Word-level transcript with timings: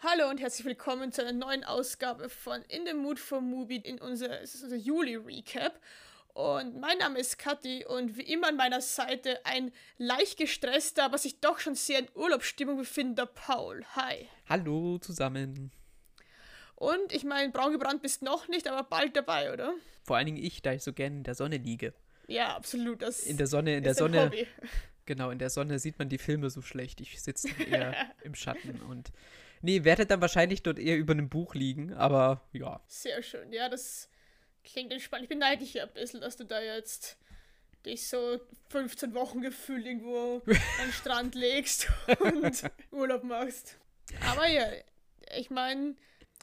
Hallo 0.00 0.30
und 0.30 0.38
herzlich 0.38 0.64
willkommen 0.64 1.10
zu 1.10 1.22
einer 1.22 1.32
neuen 1.32 1.64
Ausgabe 1.64 2.28
von 2.28 2.62
In 2.68 2.86
the 2.86 2.94
Mood 2.94 3.18
for 3.18 3.40
Movie 3.40 3.78
in 3.78 4.00
unser, 4.00 4.40
es 4.40 4.54
ist 4.54 4.62
unser 4.62 4.76
Juli-Recap. 4.76 5.80
Und 6.34 6.78
mein 6.78 6.98
Name 6.98 7.18
ist 7.18 7.36
Kathi 7.36 7.84
und 7.84 8.16
wie 8.16 8.22
immer 8.22 8.46
an 8.46 8.56
meiner 8.56 8.80
Seite 8.80 9.44
ein 9.44 9.72
leicht 9.96 10.38
gestresster, 10.38 11.02
aber 11.02 11.18
sich 11.18 11.40
doch 11.40 11.58
schon 11.58 11.74
sehr 11.74 11.98
in 11.98 12.08
Urlaubsstimmung 12.14 12.76
befindender 12.76 13.26
Paul. 13.26 13.84
Hi. 13.96 14.28
Hallo 14.48 14.98
zusammen. 14.98 15.72
Und 16.76 17.12
ich 17.12 17.24
meine, 17.24 17.50
braun 17.50 17.72
gebrannt 17.72 18.00
bist 18.00 18.22
noch 18.22 18.46
nicht, 18.46 18.68
aber 18.68 18.88
bald 18.88 19.16
dabei, 19.16 19.52
oder? 19.52 19.74
Vor 20.04 20.16
allen 20.16 20.26
Dingen 20.26 20.38
ich, 20.38 20.62
da 20.62 20.72
ich 20.74 20.84
so 20.84 20.92
gerne 20.92 21.16
in 21.16 21.24
der 21.24 21.34
Sonne 21.34 21.56
liege. 21.56 21.92
Ja, 22.28 22.54
absolut. 22.54 23.02
Das 23.02 23.26
In 23.26 23.36
der 23.36 23.48
Sonne, 23.48 23.78
in 23.78 23.82
der 23.82 23.96
Sonne. 23.96 24.26
Hobby. 24.26 24.46
Genau, 25.06 25.30
in 25.30 25.40
der 25.40 25.50
Sonne 25.50 25.80
sieht 25.80 25.98
man 25.98 26.08
die 26.08 26.18
Filme 26.18 26.50
so 26.50 26.62
schlecht. 26.62 27.00
Ich 27.00 27.20
sitze 27.20 27.48
eher 27.68 27.96
im 28.22 28.36
Schatten 28.36 28.80
und. 28.82 29.10
Nee, 29.62 29.84
werde 29.84 30.06
dann 30.06 30.20
wahrscheinlich 30.20 30.62
dort 30.62 30.78
eher 30.78 30.96
über 30.96 31.12
einem 31.12 31.28
Buch 31.28 31.54
liegen, 31.54 31.92
aber 31.94 32.48
ja. 32.52 32.80
Sehr 32.86 33.22
schön. 33.22 33.52
Ja, 33.52 33.68
das 33.68 34.08
klingt 34.64 34.92
entspannt. 34.92 35.24
Ich 35.24 35.28
beneide 35.28 35.60
dich 35.62 35.74
ja 35.74 35.84
ein 35.84 35.92
bisschen, 35.92 36.20
dass 36.20 36.36
du 36.36 36.44
da 36.44 36.60
jetzt 36.60 37.18
dich 37.86 38.08
so 38.08 38.40
15 38.70 39.14
Wochen 39.14 39.40
gefühlt 39.40 39.86
irgendwo 39.86 40.42
an 40.46 40.86
den 40.86 40.92
Strand 40.92 41.34
legst 41.34 41.88
und 42.20 42.62
Urlaub 42.90 43.24
machst. 43.24 43.78
Aber 44.30 44.46
ja, 44.48 44.64
ich 45.36 45.50
meine, 45.50 45.94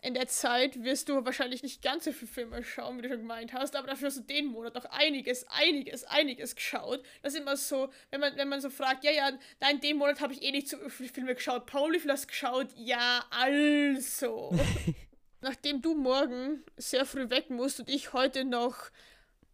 in 0.06 0.14
der 0.14 0.28
Zeit 0.28 0.84
wirst 0.84 1.10
du 1.10 1.26
wahrscheinlich 1.26 1.64
nicht 1.64 1.82
ganz 1.82 2.06
so 2.06 2.12
viele 2.12 2.32
Filme 2.32 2.64
schauen, 2.64 2.98
wie 2.98 3.02
du 3.02 3.10
schon 3.10 3.18
gemeint 3.18 3.54
hast, 3.54 3.76
aber 3.76 3.88
dafür 3.88 4.08
hast 4.08 4.18
du 4.18 4.22
den 4.22 4.46
Monat 4.46 4.76
noch 4.76 4.86
einiges, 4.86 5.48
einiges, 5.50 6.04
einiges 6.04 6.56
geschaut. 6.56 7.04
Das 7.24 7.34
ist 7.34 7.40
immer 7.40 7.58
so, 7.58 7.90
wenn 8.12 8.20
man, 8.20 8.38
wenn 8.38 8.48
man 8.48 8.62
so 8.62 8.70
fragt, 8.70 9.04
ja, 9.04 9.10
ja, 9.10 9.32
nein, 9.60 9.82
den 9.82 9.98
Monat 9.98 10.22
habe 10.22 10.32
ich 10.34 10.44
eh 10.44 10.52
nicht 10.52 10.70
so 10.70 10.78
viele 10.90 11.10
Filme 11.10 11.34
geschaut. 11.34 11.66
Paul, 11.66 11.92
wie 11.94 12.00
viel 12.00 12.12
hast 12.12 12.26
du 12.26 12.28
geschaut? 12.28 12.68
Ja, 12.76 13.26
also. 13.32 14.56
Nachdem 15.42 15.82
du 15.82 15.96
morgen 15.96 16.64
sehr 16.78 17.06
früh 17.06 17.30
weg 17.32 17.50
musst 17.50 17.80
und 17.80 17.90
ich 17.90 18.14
heute 18.14 18.46
noch 18.46 18.92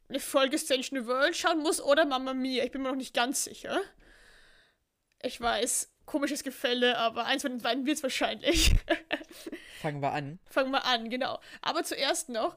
eine 0.09 0.19
Folge 0.19 0.59
Strange 0.59 0.87
New 0.91 1.05
World 1.05 1.35
schauen 1.35 1.59
muss 1.59 1.81
oder 1.81 2.05
Mama 2.05 2.33
Mia, 2.33 2.65
ich 2.65 2.71
bin 2.71 2.81
mir 2.81 2.89
noch 2.89 2.95
nicht 2.97 3.13
ganz 3.13 3.45
sicher. 3.45 3.79
Ich 5.23 5.39
weiß, 5.39 5.90
komisches 6.05 6.43
Gefälle, 6.43 6.97
aber 6.97 7.25
eins 7.25 7.41
von 7.41 7.51
den 7.51 7.61
beiden 7.61 7.85
wird 7.85 7.97
es 7.97 8.03
wahrscheinlich. 8.03 8.73
Fangen 9.81 10.01
wir 10.01 10.11
an. 10.11 10.39
Fangen 10.49 10.71
wir 10.71 10.85
an, 10.85 11.09
genau. 11.09 11.39
Aber 11.61 11.83
zuerst 11.83 12.29
noch, 12.29 12.55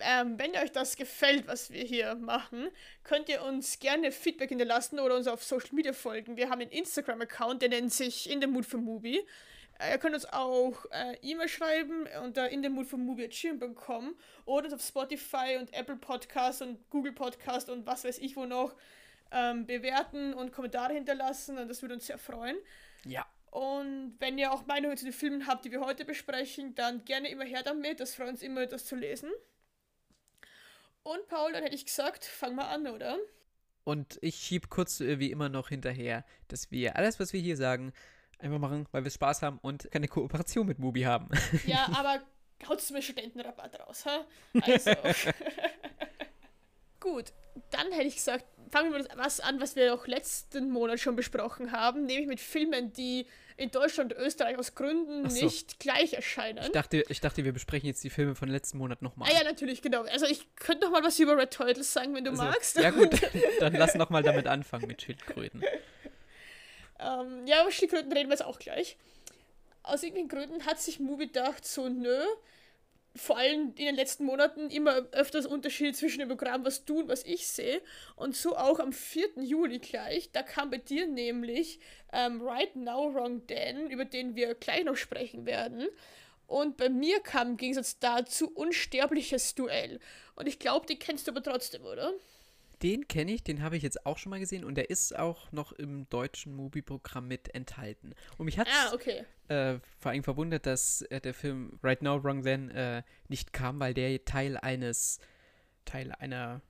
ähm, 0.00 0.38
wenn 0.38 0.52
euch 0.52 0.70
das 0.72 0.96
gefällt, 0.96 1.48
was 1.48 1.70
wir 1.70 1.82
hier 1.82 2.14
machen, 2.14 2.68
könnt 3.02 3.28
ihr 3.28 3.42
uns 3.42 3.80
gerne 3.80 4.12
Feedback 4.12 4.50
hinterlassen 4.50 5.00
oder 5.00 5.16
uns 5.16 5.26
auf 5.26 5.42
Social 5.42 5.74
Media 5.74 5.92
folgen. 5.92 6.36
Wir 6.36 6.50
haben 6.50 6.60
einen 6.60 6.70
Instagram-Account, 6.70 7.62
der 7.62 7.70
nennt 7.70 7.92
sich 7.92 8.30
In 8.30 8.40
the 8.40 8.46
Mood 8.46 8.66
for 8.66 8.80
Movie. 8.80 9.20
Äh, 9.78 9.92
ihr 9.92 9.98
könnt 9.98 10.14
uns 10.14 10.26
auch 10.26 10.84
äh, 10.90 11.16
E-Mail 11.22 11.48
schreiben 11.48 12.06
unter 12.22 12.48
in 12.50 12.62
the 12.62 12.68
mood 12.68 12.86
for 12.86 12.98
movie.com 12.98 14.14
oder 14.44 14.64
uns 14.66 14.74
auf 14.74 14.82
Spotify 14.82 15.56
und 15.58 15.72
Apple 15.74 15.96
Podcast 15.96 16.62
und 16.62 16.78
Google 16.90 17.12
Podcast 17.12 17.68
und 17.68 17.86
was 17.86 18.04
weiß 18.04 18.18
ich 18.18 18.36
wo 18.36 18.44
noch 18.44 18.74
ähm, 19.32 19.66
bewerten 19.66 20.34
und 20.34 20.52
Kommentare 20.52 20.92
hinterlassen 20.92 21.58
und 21.58 21.68
das 21.68 21.82
würde 21.82 21.94
uns 21.94 22.06
sehr 22.06 22.18
freuen. 22.18 22.56
Ja. 23.04 23.26
Und 23.50 24.16
wenn 24.18 24.38
ihr 24.38 24.50
auch 24.50 24.66
Meinungen 24.66 24.96
zu 24.96 25.04
den 25.04 25.12
Filmen 25.12 25.46
habt, 25.46 25.64
die 25.64 25.70
wir 25.70 25.80
heute 25.80 26.04
besprechen, 26.04 26.74
dann 26.74 27.04
gerne 27.04 27.28
immer 27.28 27.44
her 27.44 27.62
damit. 27.62 28.00
Das 28.00 28.14
freut 28.14 28.28
uns 28.28 28.42
immer, 28.42 28.66
das 28.66 28.86
zu 28.86 28.96
lesen. 28.96 29.30
Und 31.02 31.26
Paul, 31.28 31.52
dann 31.52 31.62
hätte 31.62 31.74
ich 31.74 31.84
gesagt, 31.84 32.24
fang 32.24 32.54
mal 32.54 32.68
an, 32.68 32.86
oder? 32.86 33.18
Und 33.84 34.18
ich 34.22 34.36
schieb 34.36 34.70
kurz 34.70 35.00
äh, 35.00 35.18
wie 35.18 35.30
immer 35.30 35.48
noch 35.48 35.68
hinterher, 35.68 36.24
dass 36.48 36.70
wir 36.70 36.96
alles, 36.96 37.18
was 37.18 37.32
wir 37.32 37.40
hier 37.40 37.56
sagen, 37.56 37.92
einfach 38.38 38.58
machen, 38.58 38.86
weil 38.92 39.04
wir 39.04 39.10
Spaß 39.10 39.42
haben 39.42 39.58
und 39.58 39.90
keine 39.90 40.08
Kooperation 40.08 40.66
mit 40.66 40.78
Mubi 40.78 41.02
haben. 41.02 41.28
Ja, 41.66 41.88
aber 41.94 42.22
haut's 42.68 42.90
mir 42.90 43.02
Studentenrabatt 43.02 43.78
raus, 43.80 44.06
ha? 44.06 44.24
Also. 44.62 44.92
Gut, 47.00 47.32
dann 47.70 47.90
hätte 47.92 48.06
ich 48.06 48.16
gesagt, 48.16 48.46
fangen 48.72 48.90
wir 48.90 48.98
mit 49.00 49.08
was 49.16 49.38
an, 49.38 49.60
was 49.60 49.76
wir 49.76 49.94
auch 49.94 50.06
letzten 50.06 50.70
Monat 50.70 50.98
schon 50.98 51.14
besprochen 51.14 51.72
haben, 51.72 52.06
nämlich 52.06 52.26
mit 52.26 52.40
Filmen, 52.40 52.92
die 52.94 53.26
in 53.58 53.70
Deutschland 53.70 54.14
und 54.14 54.18
Österreich 54.18 54.58
aus 54.58 54.74
Gründen 54.74 55.28
so. 55.28 55.44
nicht 55.44 55.78
gleich 55.78 56.14
erscheinen. 56.14 56.58
Ich 56.62 56.72
dachte, 56.72 57.04
ich 57.06 57.20
dachte, 57.20 57.44
wir 57.44 57.52
besprechen 57.52 57.86
jetzt 57.86 58.02
die 58.02 58.08
Filme 58.08 58.34
von 58.34 58.48
letzten 58.48 58.78
Monat 58.78 59.02
nochmal. 59.02 59.28
Ah 59.30 59.34
ja, 59.38 59.44
natürlich, 59.44 59.82
genau. 59.82 60.02
Also 60.04 60.26
ich 60.26 60.56
könnte 60.56 60.86
noch 60.86 60.92
mal 60.92 61.04
was 61.04 61.18
über 61.18 61.36
Red 61.36 61.52
Turtles 61.52 61.92
sagen, 61.92 62.14
wenn 62.14 62.24
du 62.24 62.30
Also, 62.30 62.44
magst. 62.44 62.76
Ja 62.76 62.90
gut, 62.90 63.10
dann 63.60 63.74
lass 63.74 63.94
noch 63.94 64.08
mal 64.08 64.22
damit 64.22 64.46
anfangen 64.46 64.86
mit 64.86 65.02
Schildkröten. 65.02 65.62
Ähm, 66.98 67.46
ja, 67.46 67.62
über 67.62 67.70
Schildkröten 67.70 68.10
reden 68.10 68.30
wir 68.30 68.34
jetzt 68.34 68.44
auch 68.44 68.58
gleich. 68.58 68.96
Aus 69.82 70.02
irgendwelchen 70.02 70.28
Gründen 70.28 70.66
hat 70.66 70.80
sich 70.80 70.98
Movie 70.98 71.26
gedacht, 71.26 71.66
so 71.66 71.88
nö, 71.90 72.24
vor 73.14 73.36
allem 73.36 73.74
in 73.76 73.86
den 73.86 73.94
letzten 73.94 74.24
Monaten 74.24 74.70
immer 74.70 75.06
öfters 75.12 75.46
Unterschied 75.46 75.96
zwischen 75.96 76.20
dem 76.20 76.28
Programm, 76.28 76.64
was 76.64 76.84
du 76.84 77.00
und 77.00 77.08
was 77.08 77.24
ich 77.24 77.46
sehe. 77.46 77.82
Und 78.16 78.34
so 78.36 78.56
auch 78.56 78.78
am 78.78 78.92
4. 78.92 79.42
Juli 79.42 79.78
gleich, 79.78 80.30
da 80.32 80.42
kam 80.42 80.70
bei 80.70 80.78
dir 80.78 81.06
nämlich 81.06 81.80
ähm, 82.12 82.40
Right 82.40 82.74
Now 82.74 83.14
Wrong 83.14 83.46
Dan, 83.46 83.90
über 83.90 84.04
den 84.04 84.34
wir 84.34 84.54
gleich 84.54 84.84
noch 84.84 84.96
sprechen 84.96 85.44
werden. 85.44 85.88
Und 86.46 86.76
bei 86.76 86.88
mir 86.88 87.20
kam 87.20 87.50
im 87.50 87.56
Gegensatz 87.56 87.98
dazu 87.98 88.50
Unsterbliches 88.54 89.54
Duell. 89.54 90.00
Und 90.34 90.46
ich 90.46 90.58
glaube, 90.58 90.86
die 90.86 90.98
kennst 90.98 91.26
du 91.26 91.32
aber 91.32 91.42
trotzdem, 91.42 91.84
oder? 91.84 92.12
Den 92.82 93.06
kenne 93.06 93.32
ich, 93.32 93.44
den 93.44 93.62
habe 93.62 93.76
ich 93.76 93.82
jetzt 93.82 94.06
auch 94.06 94.18
schon 94.18 94.30
mal 94.30 94.40
gesehen 94.40 94.64
und 94.64 94.74
der 94.74 94.90
ist 94.90 95.16
auch 95.16 95.52
noch 95.52 95.72
im 95.72 96.08
deutschen 96.08 96.54
Mubi-Programm 96.54 97.28
mit 97.28 97.54
enthalten. 97.54 98.14
Und 98.38 98.46
mich 98.46 98.58
hat 98.58 98.68
Ah, 98.68 98.92
okay. 98.92 99.24
äh, 99.48 99.78
vor 100.00 100.10
allem 100.10 100.24
verwundert, 100.24 100.66
dass 100.66 101.02
äh, 101.02 101.20
der 101.20 101.32
Film 101.34 101.78
Right 101.82 102.02
Now 102.02 102.22
Wrong 102.24 102.42
Then 102.42 102.70
äh, 102.70 103.02
nicht 103.28 103.52
kam, 103.52 103.78
weil 103.78 103.94
der 103.94 104.24
Teil 104.24 104.56
eines 104.56 105.20
Teil 105.84 106.12
einer 106.12 106.60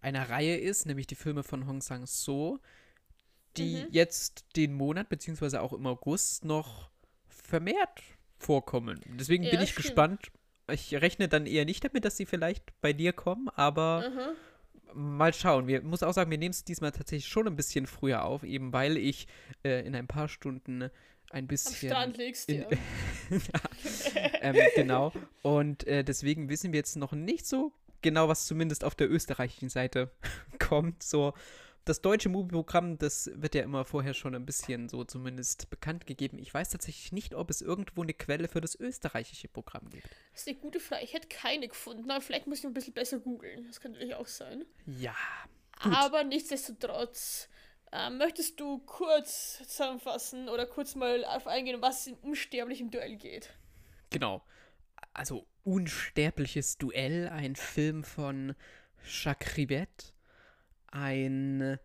einer 0.00 0.30
Reihe 0.30 0.56
ist, 0.56 0.86
nämlich 0.86 1.08
die 1.08 1.16
Filme 1.16 1.42
von 1.42 1.66
Hong 1.66 1.80
Sang-so, 1.80 2.60
die 3.56 3.82
Mhm. 3.82 3.88
jetzt 3.90 4.44
den 4.54 4.72
Monat 4.74 5.08
beziehungsweise 5.08 5.60
auch 5.60 5.72
im 5.72 5.86
August 5.86 6.44
noch 6.44 6.88
vermehrt 7.26 8.02
vorkommen. 8.38 9.00
Deswegen 9.18 9.42
Ja, 9.44 9.50
bin 9.50 9.60
ich 9.60 9.70
stimmt. 9.70 9.86
gespannt. 9.86 10.30
Ich 10.70 10.94
rechne 10.94 11.28
dann 11.28 11.46
eher 11.46 11.64
nicht 11.64 11.82
damit, 11.84 12.04
dass 12.04 12.16
sie 12.16 12.26
vielleicht 12.26 12.80
bei 12.80 12.92
dir 12.92 13.12
kommen, 13.12 13.48
aber 13.48 14.04
Aha. 14.06 14.34
Mal 14.94 15.32
schauen. 15.32 15.66
Wir 15.66 15.82
muss 15.82 16.02
auch 16.02 16.12
sagen, 16.12 16.30
wir 16.30 16.38
nehmen 16.38 16.52
es 16.52 16.64
diesmal 16.64 16.92
tatsächlich 16.92 17.28
schon 17.28 17.46
ein 17.46 17.56
bisschen 17.56 17.86
früher 17.86 18.24
auf, 18.24 18.42
eben 18.42 18.72
weil 18.72 18.96
ich 18.96 19.26
äh, 19.64 19.86
in 19.86 19.94
ein 19.94 20.06
paar 20.06 20.28
Stunden 20.28 20.90
ein 21.30 21.44
Am 21.44 21.46
bisschen 21.46 21.90
Strand 21.90 22.16
legst 22.16 22.48
in, 22.48 22.60
ja. 23.30 23.38
ähm, 24.40 24.56
genau. 24.74 25.12
Und 25.42 25.86
äh, 25.86 26.02
deswegen 26.02 26.48
wissen 26.48 26.72
wir 26.72 26.78
jetzt 26.78 26.96
noch 26.96 27.12
nicht 27.12 27.46
so 27.46 27.72
genau, 28.02 28.28
was 28.28 28.46
zumindest 28.46 28.84
auf 28.84 28.94
der 28.94 29.10
österreichischen 29.10 29.68
Seite 29.68 30.10
kommt. 30.58 31.02
So, 31.02 31.34
das 31.88 32.02
deutsche 32.02 32.28
Movie-Programm, 32.28 32.98
das 32.98 33.30
wird 33.34 33.54
ja 33.54 33.62
immer 33.62 33.84
vorher 33.84 34.14
schon 34.14 34.34
ein 34.34 34.44
bisschen 34.44 34.88
so 34.88 35.04
zumindest 35.04 35.70
bekannt 35.70 36.06
gegeben. 36.06 36.38
Ich 36.38 36.52
weiß 36.52 36.70
tatsächlich 36.70 37.12
nicht, 37.12 37.34
ob 37.34 37.50
es 37.50 37.62
irgendwo 37.62 38.02
eine 38.02 38.14
Quelle 38.14 38.48
für 38.48 38.60
das 38.60 38.78
österreichische 38.78 39.48
Programm 39.48 39.88
gibt. 39.90 40.08
Das 40.32 40.42
ist 40.42 40.48
eine 40.48 40.58
gute 40.58 40.80
Frage. 40.80 41.04
Ich 41.04 41.14
hätte 41.14 41.28
keine 41.28 41.68
gefunden, 41.68 42.10
aber 42.10 42.20
vielleicht 42.20 42.46
muss 42.46 42.58
ich 42.58 42.64
ein 42.66 42.74
bisschen 42.74 42.94
besser 42.94 43.18
googeln. 43.18 43.64
Das 43.66 43.80
könnte 43.80 43.98
natürlich 43.98 44.16
auch 44.16 44.26
sein. 44.26 44.64
Ja. 44.86 45.16
Gut. 45.82 45.94
Aber 45.94 46.24
nichtsdestotrotz, 46.24 47.48
äh, 47.92 48.10
möchtest 48.10 48.60
du 48.60 48.78
kurz 48.78 49.62
zusammenfassen 49.66 50.48
oder 50.48 50.66
kurz 50.66 50.94
mal 50.94 51.24
auf 51.24 51.46
eingehen, 51.46 51.80
was 51.80 52.06
im 52.06 52.16
unsterblichen 52.18 52.90
Duell 52.90 53.16
geht? 53.16 53.50
Genau. 54.10 54.42
Also 55.14 55.46
Unsterbliches 55.68 56.78
Duell, 56.78 57.28
ein 57.28 57.54
Film 57.54 58.02
von 58.02 58.54
Jacques 59.04 59.58
Rivette. 59.58 60.14
Ein. 60.88 61.78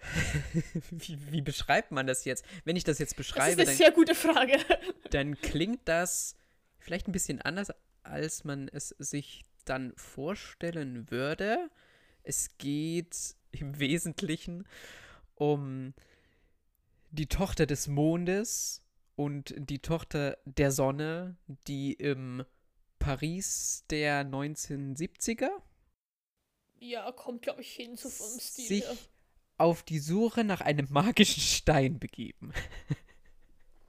wie, 0.90 1.18
wie 1.30 1.42
beschreibt 1.42 1.92
man 1.92 2.06
das 2.06 2.24
jetzt? 2.24 2.44
Wenn 2.64 2.76
ich 2.76 2.84
das 2.84 2.98
jetzt 2.98 3.12
Das 3.12 3.16
beschreibe, 3.16 3.50
ist 3.50 3.58
eine 3.58 3.66
dann, 3.66 3.76
sehr 3.76 3.92
gute 3.92 4.14
Frage. 4.14 4.58
dann 5.10 5.38
klingt 5.40 5.86
das 5.86 6.36
vielleicht 6.78 7.06
ein 7.08 7.12
bisschen 7.12 7.40
anders, 7.42 7.70
als 8.02 8.44
man 8.44 8.68
es 8.68 8.88
sich 8.98 9.44
dann 9.64 9.92
vorstellen 9.96 11.10
würde. 11.10 11.70
Es 12.22 12.56
geht 12.58 13.34
im 13.52 13.78
Wesentlichen 13.78 14.66
um 15.34 15.94
die 17.10 17.26
Tochter 17.26 17.66
des 17.66 17.88
Mondes 17.88 18.82
und 19.16 19.54
die 19.56 19.80
Tochter 19.80 20.38
der 20.44 20.70
Sonne, 20.70 21.36
die 21.66 21.92
im 21.92 22.44
Paris 22.98 23.84
der 23.90 24.24
1970er 24.24 25.50
ja, 26.80 27.12
kommt, 27.12 27.42
glaube 27.42 27.60
ich, 27.62 27.72
hin, 27.72 27.96
so 27.96 28.08
vom 28.10 28.40
Stil 28.40 28.66
sich 28.66 28.84
her. 28.84 28.96
auf 29.58 29.82
die 29.84 29.98
Suche 30.00 30.42
nach 30.44 30.60
einem 30.60 30.86
magischen 30.90 31.42
Stein 31.42 31.98
begeben. 32.00 32.52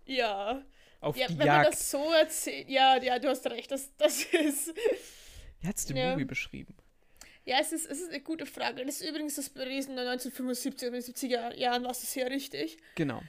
Ja. 0.05 0.63
Auf 0.99 1.15
ja, 1.15 1.27
die 1.27 1.33
wenn 1.39 1.47
man 1.47 1.63
Jagd. 1.63 1.73
das 1.73 1.89
so 1.91 2.11
erzählt. 2.11 2.69
Ja, 2.69 3.01
ja, 3.01 3.17
du 3.17 3.29
hast 3.29 3.45
recht. 3.47 3.71
Das, 3.71 3.95
das 3.97 4.23
ist. 4.33 4.73
Wie 5.61 5.67
hat 5.67 5.77
es 5.77 5.85
den 5.85 5.95
Ja. 5.97 6.11
Movie 6.11 6.25
beschrieben? 6.25 6.75
Ja, 7.45 7.57
es 7.59 7.71
ist, 7.71 7.85
es 7.89 7.99
ist 8.01 8.09
eine 8.09 8.21
gute 8.21 8.45
Frage. 8.45 8.85
Das 8.85 9.01
ist 9.01 9.09
übrigens 9.09 9.35
das 9.35 9.49
Paris 9.49 9.85
in 9.88 9.95
den 9.95 10.07
1975, 10.07 10.88
in 10.88 10.93
den 10.93 11.01
70er 11.01 11.55
Jahren 11.57 11.83
war 11.83 11.91
es 11.91 12.11
sehr 12.11 12.29
richtig. 12.29 12.77
Genau. 12.95 13.21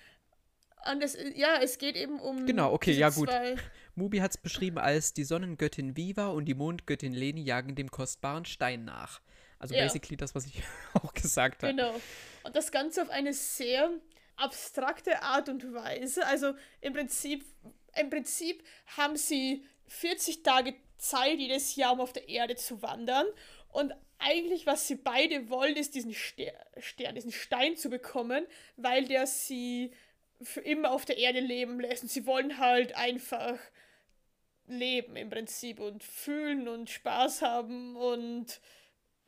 Und 0.90 1.02
es, 1.02 1.16
ja, 1.36 1.58
es 1.62 1.78
geht 1.78 1.96
eben 1.96 2.18
um. 2.20 2.44
Genau, 2.44 2.72
okay, 2.72 2.92
ja, 2.92 3.08
gut. 3.10 3.30
Mubi 3.94 4.18
hat 4.18 4.32
es 4.32 4.38
beschrieben 4.38 4.78
als 4.78 5.14
die 5.14 5.24
Sonnengöttin 5.24 5.96
Viva 5.96 6.28
und 6.28 6.46
die 6.46 6.54
Mondgöttin 6.54 7.12
Leni 7.12 7.42
jagen 7.42 7.74
dem 7.74 7.90
kostbaren 7.90 8.44
Stein 8.44 8.84
nach. 8.84 9.20
Also 9.62 9.74
Ja. 9.74 9.84
basically 9.84 10.16
das, 10.16 10.34
was 10.34 10.46
ich 10.46 10.62
auch 10.94 11.14
gesagt 11.14 11.62
habe. 11.62 11.74
Genau. 11.74 11.94
Und 12.42 12.56
das 12.56 12.72
Ganze 12.72 13.00
auf 13.02 13.08
eine 13.10 13.32
sehr 13.32 13.90
abstrakte 14.36 15.22
Art 15.22 15.48
und 15.48 15.72
Weise. 15.72 16.26
Also 16.26 16.54
im 16.80 16.92
Prinzip, 16.92 17.44
im 17.96 18.10
Prinzip 18.10 18.64
haben 18.96 19.16
sie 19.16 19.64
40 19.86 20.42
Tage 20.42 20.74
Zeit 20.98 21.38
jedes 21.38 21.76
Jahr, 21.76 21.92
um 21.92 22.00
auf 22.00 22.12
der 22.12 22.28
Erde 22.28 22.56
zu 22.56 22.82
wandern. 22.82 23.26
Und 23.68 23.94
eigentlich, 24.18 24.66
was 24.66 24.86
sie 24.88 24.96
beide 24.96 25.48
wollen, 25.48 25.76
ist 25.76 25.94
diesen 25.94 26.12
Ster 26.12 26.52
Stern, 26.78 27.14
diesen 27.14 27.32
Stein 27.32 27.76
zu 27.76 27.88
bekommen, 27.88 28.46
weil 28.76 29.06
der 29.06 29.26
sie 29.26 29.92
für 30.42 30.60
immer 30.60 30.90
auf 30.90 31.04
der 31.04 31.18
Erde 31.18 31.40
leben 31.40 31.78
lässt. 31.80 32.02
Und 32.02 32.08
sie 32.10 32.26
wollen 32.26 32.58
halt 32.58 32.96
einfach 32.96 33.58
leben 34.66 35.16
im 35.16 35.28
Prinzip 35.30 35.80
und 35.80 36.02
fühlen 36.02 36.68
und 36.68 36.88
Spaß 36.90 37.42
haben 37.42 37.96
und 37.96 38.60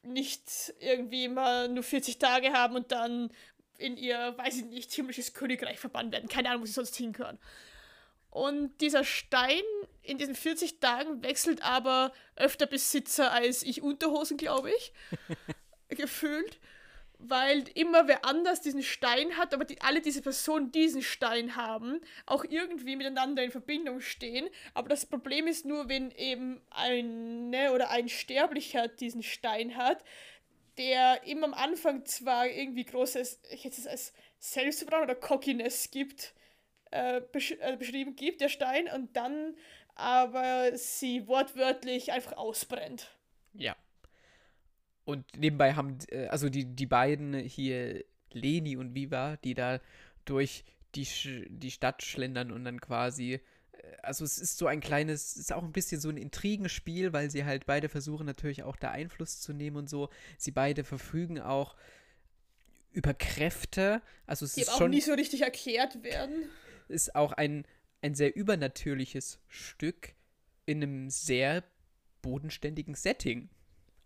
nicht 0.05 0.75
irgendwie 0.81 1.29
mal 1.29 1.69
nur 1.69 1.83
40 1.83 2.19
Tage 2.19 2.53
haben 2.53 2.77
und 2.77 2.93
dann 2.93 3.31
in 3.79 3.97
ihr, 3.97 4.35
weiß 4.37 4.56
ich 4.56 4.65
nicht, 4.67 4.93
himmlisches 4.93 5.35
Königreich 5.35 5.79
verbannt 5.79 6.12
werden. 6.12 6.29
Keine 6.29 6.51
Ahnung, 6.51 6.62
wo 6.62 6.67
sie 6.67 6.73
sonst 6.73 6.97
hinkören. 6.97 7.39
Und 8.31 8.81
dieser 8.81 9.05
Stein 9.05 9.62
in 10.03 10.19
diesen 10.19 10.35
40 10.35 10.81
Tagen 10.81 11.23
wechselt 11.23 11.62
aber 11.62 12.12
öfter 12.37 12.67
Besitzer 12.67 13.33
als 13.33 13.62
ich 13.62 13.83
Unterhosen, 13.83 14.37
glaube 14.37 14.71
ich. 14.71 14.93
gefühlt. 15.89 16.59
Weil 17.26 17.65
immer 17.75 18.06
wer 18.06 18.25
anders 18.25 18.61
diesen 18.61 18.82
Stein 18.82 19.37
hat, 19.38 19.55
aber 19.55 19.65
die, 19.65 19.81
alle 19.81 20.00
diese 20.00 20.21
Personen 20.21 20.73
diesen 20.73 21.03
Stein 21.03 21.56
haben, 21.56 22.00
auch 22.26 22.44
irgendwie 22.44 22.97
miteinander 22.97 23.43
in 23.43 23.50
Verbindung 23.50 24.00
stehen. 24.00 24.49
Aber 24.75 24.88
das 24.88 25.06
Problem 25.06 25.47
ist 25.47 25.65
nur, 25.65 25.88
wenn 25.88 26.11
eben 26.11 26.61
eine 26.71 27.73
oder 27.73 27.91
ein 27.91 28.09
Sterblicher 28.09 28.88
diesen 28.88 29.23
Stein 29.23 29.76
hat, 29.76 30.05
der 30.76 31.25
immer 31.25 31.47
am 31.47 31.55
Anfang 31.55 32.05
zwar 32.05 32.49
irgendwie 32.49 32.85
großes, 32.85 33.41
ich 33.50 33.65
hätte 33.65 33.81
es 33.81 33.87
als 33.87 34.12
Selbstvertrauen 34.38 35.05
oder 35.05 35.15
Cockiness 35.15 35.91
gibt, 35.91 36.35
äh, 36.91 37.20
besch 37.20 37.53
äh, 37.61 37.77
beschrieben 37.77 38.17
gibt, 38.17 38.41
der 38.41 38.49
Stein, 38.49 38.88
und 38.88 39.17
dann 39.17 39.56
aber 39.94 40.77
sie 40.77 41.27
wortwörtlich 41.29 42.12
einfach 42.12 42.37
ausbrennt. 42.37 43.09
Ja. 43.55 43.77
Und 45.05 45.25
nebenbei 45.37 45.75
haben, 45.75 45.99
äh, 46.09 46.27
also 46.27 46.49
die, 46.49 46.65
die 46.65 46.87
beiden 46.87 47.35
hier, 47.35 48.05
Leni 48.35 48.77
und 48.77 48.95
Viva, 48.95 49.37
die 49.39 49.55
da 49.55 49.81
durch 50.25 50.65
die, 50.95 51.06
Sch 51.06 51.47
die 51.49 51.71
Stadt 51.71 52.03
schlendern 52.03 52.51
und 52.51 52.65
dann 52.65 52.81
quasi, 52.81 53.35
äh, 53.35 53.41
also 54.03 54.25
es 54.25 54.39
ist 54.39 54.59
so 54.59 54.67
ein 54.67 54.81
kleines, 54.81 55.33
es 55.33 55.37
ist 55.37 55.53
auch 55.53 55.62
ein 55.62 55.73
bisschen 55.73 56.01
so 56.01 56.09
ein 56.09 56.17
Intrigenspiel, 56.17 57.12
weil 57.12 57.31
sie 57.31 57.45
halt 57.45 57.67
beide 57.67 57.89
versuchen 57.89 58.27
natürlich 58.27 58.62
auch 58.62 58.77
da 58.77 58.91
Einfluss 58.91 59.41
zu 59.41 59.53
nehmen 59.53 59.77
und 59.77 59.89
so. 59.89 60.09
Sie 60.39 60.51
beide 60.51 60.85
verfügen 60.85 61.41
auch 61.41 61.77
über 62.93 63.12
Kräfte, 63.12 64.03
also 64.27 64.45
es 64.45 64.55
Die 64.55 64.62
ist 64.62 64.71
auch 64.71 64.79
schon 64.79 64.91
nie 64.91 65.01
so 65.01 65.15
richtig 65.15 65.43
erklärt 65.43 66.03
werden. 66.05 66.49
ist 66.89 67.17
auch 67.17 67.33
ein, 67.33 67.67
ein 68.03 68.15
sehr 68.15 68.37
übernatürliches 68.37 69.41
Stück 69.49 70.15
in 70.65 70.83
einem 70.83 71.11
sehr 71.11 71.65
bodenständigen 72.23 72.95
Setting. 72.95 73.51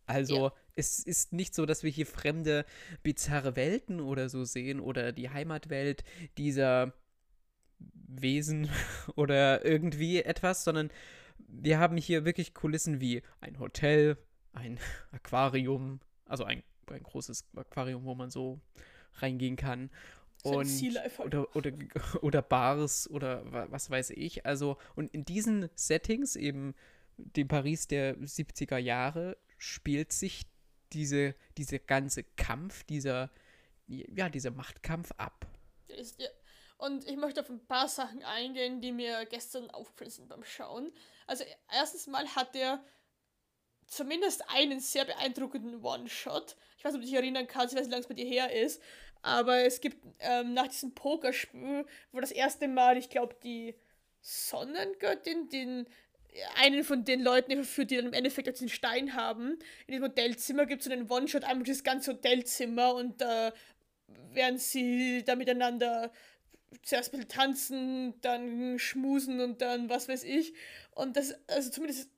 Also 0.08 0.46
Ja. 0.46 0.52
es 0.74 0.98
ist 1.00 1.32
nicht 1.32 1.54
so, 1.54 1.66
dass 1.66 1.82
wir 1.82 1.90
hier 1.90 2.06
fremde, 2.06 2.64
bizarre 3.02 3.54
Welten 3.56 4.00
oder 4.00 4.28
so 4.28 4.44
sehen 4.44 4.80
oder 4.80 5.12
die 5.12 5.30
Heimatwelt 5.30 6.02
dieser 6.36 6.92
Wesen 8.08 8.68
oder 9.16 9.64
irgendwie 9.64 10.22
etwas, 10.22 10.64
sondern 10.64 10.90
wir 11.46 11.78
haben 11.78 11.96
hier 11.96 12.24
wirklich 12.24 12.54
Kulissen 12.54 13.00
wie 13.00 13.22
ein 13.40 13.58
Hotel, 13.58 14.16
ein 14.52 14.78
Aquarium, 15.12 16.00
also 16.24 16.44
ein, 16.44 16.62
ein 16.90 17.02
großes 17.02 17.44
Aquarium, 17.54 18.04
wo 18.04 18.14
man 18.14 18.30
so 18.30 18.60
reingehen 19.14 19.56
kann. 19.56 19.90
Und, 20.42 20.68
oder, 21.18 21.54
oder, 21.56 21.72
oder 22.22 22.42
Bars 22.42 23.10
oder 23.10 23.50
wa- 23.52 23.66
was 23.70 23.90
weiß 23.90 24.10
ich. 24.10 24.46
Also, 24.46 24.78
und 24.94 25.12
in 25.12 25.24
diesen 25.24 25.68
Settings, 25.74 26.36
eben 26.36 26.74
dem 27.16 27.48
Paris 27.48 27.88
der 27.88 28.16
70er 28.18 28.78
Jahre, 28.78 29.36
spielt 29.58 30.12
sich 30.12 30.46
diese, 30.92 31.34
diese 31.56 31.78
ganze 31.78 32.24
Kampf, 32.24 32.84
dieser, 32.84 33.30
ja, 33.86 34.28
dieser 34.28 34.50
Machtkampf 34.50 35.12
ab. 35.16 35.46
Ist, 35.88 36.20
ja. 36.20 36.28
Und 36.78 37.06
ich 37.08 37.16
möchte 37.16 37.40
auf 37.40 37.50
ein 37.50 37.66
paar 37.66 37.88
Sachen 37.88 38.22
eingehen, 38.22 38.80
die 38.80 38.92
mir 38.92 39.26
gestern 39.26 39.68
aufgefallen 39.70 40.10
sind 40.10 40.28
beim 40.28 40.44
Schauen. 40.44 40.92
Also 41.26 41.44
erstens 41.72 42.06
mal 42.06 42.26
hat 42.36 42.54
er 42.54 42.84
zumindest 43.88 44.48
einen 44.48 44.78
sehr 44.78 45.04
beeindruckenden 45.04 45.82
One-Shot. 45.82 46.56
Ich 46.76 46.84
weiß 46.84 46.92
nicht, 46.92 47.00
ob 47.00 47.04
du 47.04 47.06
dich 47.06 47.14
erinnern 47.14 47.48
kannst, 47.48 47.74
ich 47.74 47.80
weiß 47.80 47.86
nicht, 47.86 47.88
wie 47.88 47.92
lange 47.92 48.02
es 48.02 48.08
bei 48.08 48.14
dir 48.14 48.26
her 48.26 48.52
ist. 48.52 48.80
Aber 49.22 49.64
es 49.64 49.80
gibt 49.80 50.06
ähm, 50.20 50.54
nach 50.54 50.68
diesem 50.68 50.94
Pokerspiel, 50.94 51.84
wo 52.12 52.20
das 52.20 52.30
erste 52.30 52.68
Mal, 52.68 52.96
ich 52.96 53.10
glaube, 53.10 53.34
die 53.42 53.74
Sonnengöttin 54.20 55.48
den 55.48 55.88
einen 56.56 56.84
von 56.84 57.04
den 57.04 57.20
Leuten 57.20 57.52
verführt, 57.54 57.90
die 57.90 57.96
dann 57.96 58.06
im 58.06 58.12
Endeffekt 58.12 58.46
jetzt 58.46 58.60
den 58.60 58.68
Stein 58.68 59.14
haben. 59.14 59.58
In 59.86 59.92
diesem 59.92 60.04
Hotelzimmer 60.04 60.66
gibt 60.66 60.82
es 60.82 60.86
so 60.86 60.92
einen 60.92 61.10
One-Shot, 61.10 61.44
einmal 61.44 61.64
das 61.64 61.82
ganze 61.82 62.12
Hotelzimmer 62.12 62.94
und 62.94 63.20
da 63.20 63.52
während 64.32 64.60
sie 64.60 65.22
da 65.24 65.34
miteinander 65.34 66.12
zuerst 66.82 67.12
ein 67.12 67.18
bisschen 67.18 67.28
tanzen, 67.28 68.20
dann 68.20 68.78
schmusen 68.78 69.40
und 69.40 69.60
dann 69.62 69.88
was 69.88 70.08
weiß 70.08 70.24
ich. 70.24 70.54
Und 70.94 71.16
das, 71.16 71.34
also 71.48 71.70
zumindest 71.70 72.10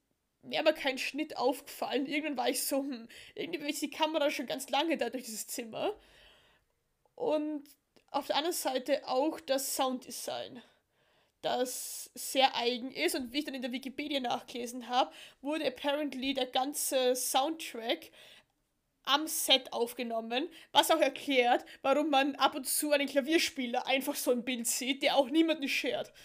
mir 0.43 0.61
aber 0.61 0.73
kein 0.73 0.99
Schnitt 0.99 1.37
aufgefallen. 1.37 2.07
Irgendwann 2.07 2.37
war 2.37 2.49
ich 2.49 2.65
so, 2.65 2.79
hm, 2.79 3.09
irgendwie 3.35 3.59
bewegt 3.59 3.83
die 3.83 3.91
Kamera 3.91 4.31
schon 4.31 4.47
ganz 4.47 4.69
lange 4.71 4.97
da 4.97 5.11
durch 5.11 5.25
dieses 5.25 5.47
Zimmer. 5.47 5.95
Und 7.15 7.65
auf 8.11 8.27
der 8.27 8.37
anderen 8.37 8.57
Seite 8.57 9.07
auch 9.07 9.39
das 9.41 9.77
Sounddesign, 9.77 10.63
das 11.43 12.11
sehr 12.15 12.57
eigen 12.57 12.91
ist. 12.93 13.15
Und 13.15 13.33
wie 13.33 13.39
ich 13.39 13.45
dann 13.45 13.55
in 13.55 13.63
der 13.63 13.73
Wikipedia 13.73 14.21
nachgelesen 14.21 14.89
habe, 14.89 15.13
wurde 15.41 15.67
apparently 15.67 16.35
der 16.35 16.47
ganze 16.47 17.15
Soundtrack 17.15 18.11
am 19.05 19.27
Set 19.27 19.73
aufgenommen, 19.73 20.49
was 20.73 20.91
auch 20.91 21.01
erklärt, 21.01 21.65
warum 21.83 22.11
man 22.11 22.35
ab 22.37 22.55
und 22.55 22.67
zu 22.67 22.93
einen 22.93 23.09
Klavierspieler 23.09 23.87
einfach 23.87 24.15
so 24.15 24.31
ein 24.31 24.45
Bild 24.45 24.67
sieht, 24.67 25.03
der 25.03 25.17
auch 25.17 25.31
niemanden 25.31 25.69
schert. 25.69 26.13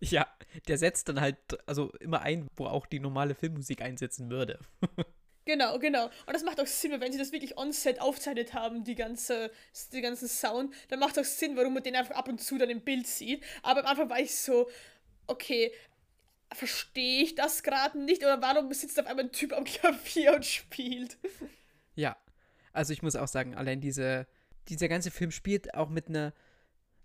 Ja, 0.00 0.28
der 0.68 0.78
setzt 0.78 1.08
dann 1.08 1.20
halt, 1.20 1.38
also 1.66 1.90
immer 1.98 2.22
ein, 2.22 2.46
wo 2.54 2.66
auch 2.66 2.86
die 2.86 3.00
normale 3.00 3.34
Filmmusik 3.34 3.82
einsetzen 3.82 4.30
würde. 4.30 4.60
Genau, 5.48 5.78
genau. 5.78 6.10
Und 6.26 6.34
das 6.34 6.44
macht 6.44 6.60
auch 6.60 6.66
Sinn, 6.66 7.00
wenn 7.00 7.10
sie 7.10 7.16
das 7.16 7.32
wirklich 7.32 7.56
on-set 7.56 8.02
aufzeichnet 8.02 8.52
haben, 8.52 8.84
die 8.84 8.94
ganze, 8.94 9.50
die 9.94 10.02
ganzen 10.02 10.28
Sound, 10.28 10.74
dann 10.88 10.98
macht 10.98 11.18
auch 11.18 11.24
Sinn, 11.24 11.56
warum 11.56 11.72
man 11.72 11.82
den 11.82 11.96
einfach 11.96 12.16
ab 12.16 12.28
und 12.28 12.38
zu 12.38 12.58
dann 12.58 12.68
im 12.68 12.82
Bild 12.82 13.06
sieht. 13.06 13.42
Aber 13.62 13.80
am 13.80 13.86
Anfang 13.86 14.10
war 14.10 14.20
ich 14.20 14.36
so, 14.36 14.68
okay, 15.26 15.72
verstehe 16.52 17.22
ich 17.22 17.34
das 17.34 17.62
gerade 17.62 17.98
nicht? 17.98 18.22
Oder 18.22 18.42
warum 18.42 18.70
sitzt 18.74 19.00
auf 19.00 19.06
einmal 19.06 19.24
ein 19.24 19.32
Typ 19.32 19.54
am 19.54 19.64
Klavier 19.64 20.34
und 20.34 20.44
spielt? 20.44 21.16
Ja, 21.94 22.18
also 22.74 22.92
ich 22.92 23.00
muss 23.00 23.16
auch 23.16 23.28
sagen, 23.28 23.54
allein 23.54 23.80
diese, 23.80 24.26
dieser 24.68 24.88
ganze 24.88 25.10
Film 25.10 25.30
spielt 25.30 25.72
auch 25.72 25.88
mit 25.88 26.08
einer, 26.08 26.34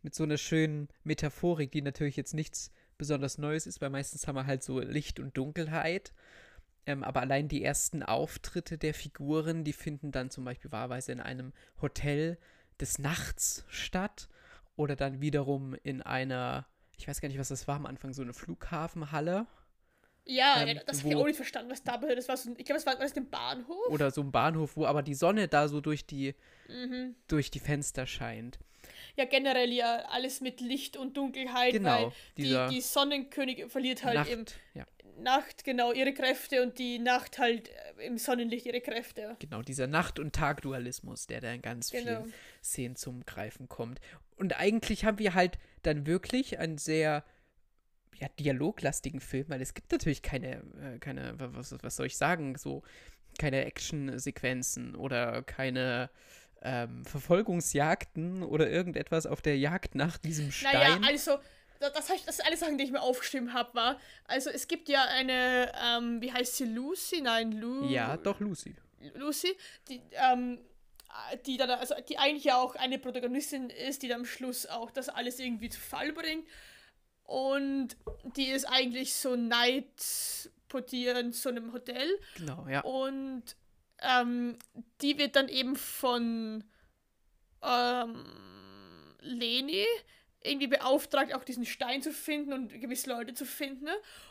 mit 0.01 0.15
so 0.15 0.23
einer 0.23 0.37
schönen 0.37 0.89
Metaphorik, 1.05 1.71
die 1.71 1.81
natürlich 1.81 2.17
jetzt 2.17 2.33
nichts 2.33 2.71
besonders 2.97 3.37
Neues 3.37 3.67
ist, 3.67 3.79
weil 3.79 3.89
meistens 3.89 4.27
haben 4.27 4.35
wir 4.35 4.47
halt 4.47 4.63
so 4.63 4.81
Licht 4.81 5.21
und 5.21 5.37
Dunkelheit. 5.37 6.11
Ähm, 6.85 7.03
aber 7.03 7.21
allein 7.21 7.47
die 7.47 7.63
ersten 7.63 8.03
Auftritte 8.03 8.77
der 8.77 8.93
Figuren, 8.93 9.63
die 9.63 9.73
finden 9.73 10.11
dann 10.11 10.29
zum 10.29 10.43
Beispiel 10.43 10.71
wahlweise 10.71 11.11
in 11.11 11.19
einem 11.19 11.53
Hotel 11.81 12.37
des 12.79 12.99
Nachts 12.99 13.65
statt 13.67 14.27
oder 14.75 14.95
dann 14.95 15.21
wiederum 15.21 15.75
in 15.83 16.01
einer, 16.01 16.65
ich 16.97 17.07
weiß 17.07 17.21
gar 17.21 17.29
nicht, 17.29 17.39
was 17.39 17.49
das 17.49 17.67
war 17.67 17.75
am 17.75 17.85
Anfang, 17.85 18.13
so 18.13 18.21
eine 18.21 18.33
Flughafenhalle 18.33 19.47
Ja, 20.25 20.63
Ähm, 20.65 20.79
das 20.85 20.99
habe 20.99 21.09
ich 21.09 21.15
auch 21.15 21.25
nicht 21.25 21.35
verstanden, 21.35 21.69
was 21.71 21.83
da 21.83 21.97
passiert. 21.97 22.23
So, 22.23 22.31
ein- 22.49 22.55
ich 22.57 22.65
glaube, 22.65 22.75
das 22.81 22.85
war, 22.85 22.93
war 22.93 23.01
das 23.01 23.15
ein 23.17 23.29
Bahnhof? 23.29 23.87
oder 23.89 24.09
so 24.11 24.21
ein 24.21 24.31
Bahnhof, 24.31 24.77
wo 24.77 24.85
aber 24.85 25.01
die 25.03 25.15
Sonne 25.15 25.47
da 25.47 25.67
so 25.67 25.81
durch 25.81 26.05
die, 26.05 26.33
Mhm. 26.69 27.15
durch 27.27 27.51
die 27.51 27.59
Fenster 27.59 28.07
scheint. 28.07 28.57
Ja, 29.15 29.25
generell 29.25 29.71
ja 29.71 30.05
alles 30.09 30.41
mit 30.41 30.59
Licht 30.61 30.97
und 30.97 31.15
Dunkelheit, 31.17 31.73
Genau, 31.73 31.89
weil 32.07 32.11
die, 32.37 32.57
die 32.69 32.81
Sonnenkönigin 32.81 33.69
verliert 33.69 34.03
halt 34.03 34.15
Nacht, 34.15 34.29
im 34.31 34.45
ja. 34.73 34.85
Nacht 35.19 35.63
genau 35.63 35.91
ihre 35.91 36.13
Kräfte 36.13 36.63
und 36.63 36.79
die 36.79 36.99
Nacht 36.99 37.37
halt 37.37 37.69
äh, 37.69 38.05
im 38.07 38.17
Sonnenlicht 38.17 38.65
ihre 38.65 38.81
Kräfte. 38.81 39.35
Genau, 39.39 39.61
dieser 39.61 39.87
Nacht- 39.87 40.19
und 40.19 40.33
Tagdualismus, 40.33 41.27
der 41.27 41.41
da 41.41 41.51
in 41.51 41.61
ganz 41.61 41.91
Genau. 41.91 42.23
vielen 42.23 42.33
Szenen 42.63 42.95
zum 42.95 43.25
Greifen 43.25 43.69
kommt. 43.69 43.99
Und 44.37 44.57
eigentlich 44.59 45.05
haben 45.05 45.19
wir 45.19 45.33
halt 45.35 45.59
dann 45.83 46.07
wirklich 46.07 46.57
einen 46.59 46.77
sehr 46.77 47.23
ja, 48.23 48.29
dialoglastigen 48.39 49.19
Film, 49.19 49.45
weil 49.49 49.61
es 49.61 49.73
gibt 49.73 49.91
natürlich 49.91 50.21
keine, 50.21 50.63
äh, 50.81 50.99
keine, 50.99 51.37
wa- 51.39 51.49
was, 51.51 51.75
was 51.81 51.95
soll 51.97 52.05
ich 52.07 52.15
sagen, 52.17 52.57
so 52.57 52.81
keine 53.37 53.65
Actionsequenzen 53.65 54.95
oder 54.95 55.41
keine 55.43 56.09
ähm, 56.61 57.03
Verfolgungsjagden 57.05 58.43
oder 58.43 58.69
irgendetwas 58.69 59.25
auf 59.25 59.41
der 59.41 59.57
Jagd 59.57 59.95
nach 59.95 60.17
diesem 60.17 60.51
Naja, 60.61 60.93
Stein. 60.93 61.03
also 61.03 61.37
das, 61.79 61.91
das, 61.93 62.25
das 62.25 62.39
alle 62.39 62.55
Sachen, 62.55 62.77
die 62.77 62.85
ich 62.85 62.91
mir 62.91 63.01
aufgeschrieben 63.01 63.53
habe, 63.53 63.73
war, 63.75 63.99
also 64.25 64.49
es 64.49 64.67
gibt 64.69 64.87
ja 64.87 65.03
eine, 65.03 65.71
ähm, 65.85 66.21
wie 66.21 66.31
heißt 66.31 66.55
sie, 66.57 66.65
Lucy? 66.65 67.21
Nein, 67.21 67.51
Lu. 67.51 67.89
Ja, 67.89 68.15
doch, 68.15 68.39
Lucy. 68.39 68.75
Lucy, 69.15 69.53
die, 69.89 70.01
ähm, 70.13 70.59
die 71.45 71.57
dann, 71.57 71.69
also 71.71 71.95
die 72.07 72.17
eigentlich 72.17 72.45
ja 72.45 72.55
auch 72.57 72.75
eine 72.75 72.97
Protagonistin 72.97 73.69
ist, 73.69 74.01
die 74.01 74.07
dann 74.07 74.21
am 74.21 74.25
Schluss 74.25 74.65
auch 74.65 74.91
das 74.91 75.09
alles 75.09 75.39
irgendwie 75.39 75.69
zu 75.69 75.81
Fall 75.81 76.13
bringt. 76.13 76.47
Und 77.23 77.95
die 78.35 78.47
ist 78.47 78.65
eigentlich 78.65 79.15
so 79.15 79.35
Neidportier 79.35 81.17
in 81.17 81.31
so 81.31 81.49
einem 81.49 81.73
Hotel. 81.73 82.19
Genau, 82.35 82.67
ja. 82.67 82.81
Und 82.81 83.43
ähm, 83.99 84.57
die 85.01 85.17
wird 85.17 85.35
dann 85.35 85.47
eben 85.47 85.75
von 85.75 86.63
ähm, 87.61 88.25
Leni 89.21 89.85
irgendwie 90.41 90.67
beauftragt, 90.67 91.33
auch 91.33 91.45
diesen 91.45 91.65
Stein 91.65 92.01
zu 92.01 92.11
finden 92.11 92.53
und 92.53 92.81
gewisse 92.81 93.09
Leute 93.09 93.33
zu 93.33 93.45
finden. 93.45 93.87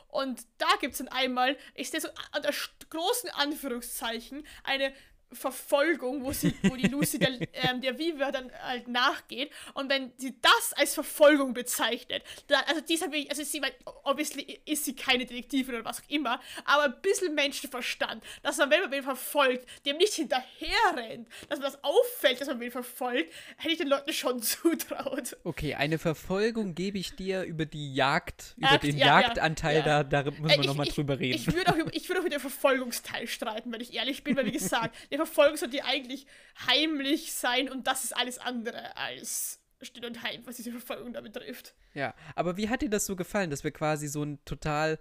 Und 0.08 0.42
da 0.58 0.68
gibt 0.80 0.92
es 0.92 0.98
dann 0.98 1.08
einmal, 1.08 1.56
ist 1.74 1.94
der 1.94 2.02
so 2.02 2.08
an 2.32 2.42
der 2.42 2.52
großen 2.90 3.30
Anführungszeichen, 3.30 4.46
eine 4.62 4.92
Verfolgung, 5.34 6.24
wo 6.24 6.32
sie, 6.32 6.54
wo 6.62 6.76
die 6.76 6.86
Lucy 6.86 7.18
der, 7.18 7.30
ähm, 7.52 7.80
der 7.80 7.98
Viva 7.98 8.30
dann 8.30 8.50
halt 8.62 8.88
nachgeht. 8.88 9.50
Und 9.74 9.90
wenn 9.90 10.12
sie 10.16 10.34
das 10.40 10.72
als 10.74 10.94
Verfolgung 10.94 11.54
bezeichnet, 11.54 12.22
dann, 12.48 12.62
also 12.66 12.80
die 12.80 12.94
ist 12.94 13.02
halt 13.02 13.12
wirklich, 13.12 13.30
also 13.30 13.42
sie, 13.42 13.60
obviously 14.04 14.60
ist 14.64 14.84
sie 14.84 14.94
keine 14.94 15.24
Detektivin 15.24 15.76
oder 15.76 15.84
was 15.84 16.00
auch 16.00 16.08
immer, 16.08 16.40
aber 16.64 16.84
ein 16.84 17.00
bisschen 17.02 17.34
Menschenverstand, 17.34 18.22
dass 18.42 18.58
man, 18.58 18.70
wenn 18.70 18.80
man 18.82 18.90
wen 18.90 19.02
verfolgt, 19.02 19.66
dem 19.86 19.96
nicht 19.96 20.14
hinterher 20.14 20.96
rennt, 20.96 21.28
dass 21.48 21.58
man 21.58 21.72
das 21.72 21.82
auffällt, 21.82 22.40
dass 22.40 22.48
man 22.48 22.60
wen 22.60 22.70
verfolgt, 22.70 23.32
hätte 23.56 23.72
ich 23.72 23.78
den 23.78 23.88
Leuten 23.88 24.12
schon 24.12 24.42
zutraut. 24.42 25.36
Okay, 25.44 25.74
eine 25.74 25.98
Verfolgung 25.98 26.74
gebe 26.74 26.98
ich 26.98 27.14
dir 27.16 27.42
über 27.44 27.66
die 27.66 27.94
Jagd, 27.94 28.54
über 28.56 28.72
Jagd, 28.72 28.84
den 28.84 28.98
ja, 28.98 29.20
Jagdanteil, 29.20 29.78
ja. 29.78 30.02
Da, 30.02 30.22
da 30.22 30.30
muss 30.30 30.40
man 30.40 30.50
äh, 30.50 30.66
nochmal 30.66 30.86
drüber 30.86 31.18
reden. 31.18 31.32
Ich 31.42 31.52
würde 31.52 31.72
auch, 31.72 31.92
ich 31.92 32.08
würd 32.08 32.18
auch 32.18 32.22
mit 32.22 32.32
dem 32.32 32.40
Verfolgungsteil 32.40 33.26
streiten, 33.26 33.72
wenn 33.72 33.80
ich 33.80 33.94
ehrlich 33.94 34.22
bin, 34.22 34.36
weil 34.36 34.46
wie 34.46 34.52
gesagt, 34.52 34.94
der 35.10 35.18
Verfolgung 35.26 35.56
sollte 35.56 35.76
die 35.76 35.82
eigentlich 35.82 36.26
heimlich 36.66 37.32
sein 37.32 37.68
und 37.70 37.86
das 37.86 38.04
ist 38.04 38.16
alles 38.16 38.38
andere 38.38 38.96
als 38.96 39.60
still 39.80 40.06
und 40.06 40.22
heim, 40.22 40.42
was 40.44 40.56
diese 40.56 40.70
Verfolgung 40.70 41.12
da 41.12 41.20
betrifft. 41.20 41.74
Ja, 41.94 42.14
aber 42.34 42.56
wie 42.56 42.68
hat 42.68 42.82
dir 42.82 42.90
das 42.90 43.06
so 43.06 43.16
gefallen, 43.16 43.50
dass 43.50 43.64
wir 43.64 43.72
quasi 43.72 44.08
so 44.08 44.22
ein 44.22 44.38
total, 44.44 44.98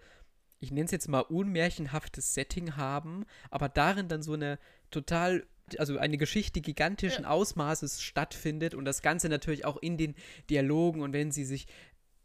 ich 0.60 0.72
nenne 0.72 0.86
es 0.86 0.92
jetzt 0.92 1.08
mal 1.08 1.22
unmärchenhaftes 1.22 2.34
Setting 2.34 2.76
haben, 2.78 3.26
aber 3.50 3.70
darin 3.70 4.08
dann 4.08 4.24
so 4.24 4.34
eine 4.34 4.60
total 4.90 5.46
also 5.78 5.98
eine 5.98 6.18
Geschichte 6.18 6.60
gigantischen 6.60 7.24
ja. 7.24 7.30
Ausmaßes 7.30 8.02
stattfindet 8.02 8.74
und 8.76 8.84
das 8.84 9.02
Ganze 9.02 9.30
natürlich 9.30 9.64
auch 9.64 9.78
in 9.78 9.98
den 9.98 10.16
Dialogen 10.50 11.02
und 11.02 11.14
wenn 11.14 11.32
sie 11.32 11.46
sich 11.46 11.68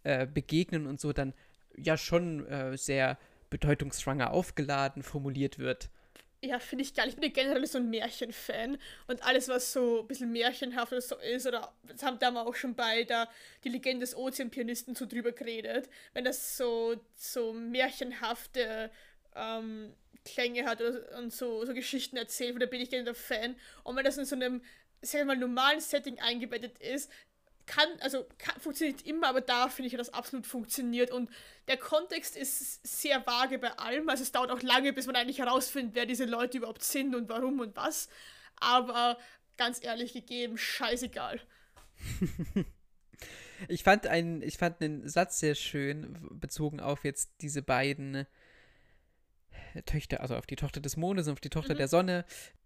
äh, 0.03 0.27
begegnen 0.27 0.87
und 0.87 1.01
so 1.01 1.13
dann 1.13 1.33
ja 1.77 1.97
schon 1.97 2.47
äh, 2.47 2.77
sehr 2.77 3.19
bedeutungsschwanger 3.51 4.33
aufgeladen 4.33 5.03
formuliert 5.03 5.59
wird. 5.59 5.91
Ja, 6.43 6.59
finde 6.59 6.83
ich 6.85 6.95
geil. 6.95 7.09
Ich 7.09 7.15
bin 7.17 7.25
ja 7.25 7.31
generell 7.31 7.67
so 7.67 7.79
ein 7.79 7.91
Märchenfan. 7.91 8.79
Und 9.07 9.23
alles, 9.25 9.49
was 9.49 9.73
so 9.73 10.01
ein 10.01 10.07
bisschen 10.07 10.33
märchenhaft 10.33 10.93
oder 10.93 11.01
so 11.01 11.17
ist, 11.17 11.47
oder 11.47 11.73
das 11.83 12.03
haben 12.03 12.19
da 12.19 12.31
mal 12.31 12.47
auch 12.47 12.55
schon 12.55 12.75
bei 12.75 13.05
der 13.05 13.29
Die 13.65 13.69
Legende 13.71 14.01
des 14.01 14.15
Ozeanpianisten 14.15 14.95
so 14.95 15.07
drüber 15.07 15.33
geredet, 15.33 15.89
wenn 16.13 16.25
das 16.25 16.57
so, 16.57 16.97
so 17.17 17.53
märchenhafte 17.53 18.91
ähm, 19.35 19.95
Klänge 20.25 20.67
hat 20.67 20.81
oder, 20.81 21.19
und 21.19 21.33
so, 21.33 21.65
so 21.65 21.73
Geschichten 21.73 22.17
erzählt, 22.17 22.61
da 22.61 22.67
bin 22.67 22.81
ich 22.81 22.91
gerne 22.91 23.05
der 23.05 23.15
Fan. 23.15 23.57
Und 23.83 23.97
wenn 23.97 24.05
das 24.05 24.19
in 24.19 24.27
so 24.27 24.37
einem, 24.37 24.63
sagen 25.01 25.27
wir 25.27 25.35
mal, 25.35 25.37
normalen 25.37 25.81
Setting 25.81 26.19
eingebettet 26.21 26.79
ist, 26.79 27.11
kann, 27.67 27.89
also 28.01 28.27
kann, 28.39 28.59
funktioniert 28.61 29.03
immer, 29.03 29.29
aber 29.29 29.41
da 29.41 29.69
finde 29.69 29.89
ich, 29.89 29.97
dass 29.97 30.09
das 30.09 30.15
absolut 30.15 30.47
funktioniert. 30.47 31.11
Und 31.11 31.31
der 31.69 31.77
Kontext 31.77 32.37
ist 32.37 32.87
sehr 32.87 33.27
vage 33.27 33.59
bei 33.59 33.73
allem. 33.73 34.09
Also 34.09 34.23
es 34.23 34.33
dauert 34.33 34.51
auch 34.51 34.63
lange, 34.63 34.93
bis 34.93 35.07
man 35.07 35.17
eigentlich 35.17 35.39
herausfindet, 35.39 35.95
wer 35.95 36.07
diese 36.07 36.25
Leute 36.25 36.59
überhaupt 36.59 36.85
sind 36.85 37.15
und 37.15 37.29
warum 37.29 37.61
und 37.61 37.77
was. 37.77 38.09
Aber 38.57 39.19
ganz 39.57 39.83
ehrlich 39.83 40.13
gegeben, 40.13 40.57
scheißegal. 40.57 41.41
ich 43.69 43.83
fand 43.83 44.07
einen, 44.07 44.43
ich 44.43 44.59
fand 44.59 44.81
einen 44.81 45.09
Satz 45.09 45.41
sehr 45.41 45.55
schön, 45.55 46.19
bezogen 46.31 46.81
auf 46.81 47.05
jetzt 47.05 47.33
diese 47.41 47.63
beiden 47.63 48.27
Töchter, 49.85 50.21
also 50.21 50.37
auf 50.37 50.47
die 50.47 50.57
Tochter 50.57 50.81
des 50.81 50.97
Mondes 50.97 51.27
und 51.27 51.35
auf 51.35 51.41
die 51.41 51.51
Tochter 51.51 51.75
mhm. 51.75 51.79
der 51.79 51.89
Sonne, 51.89 52.25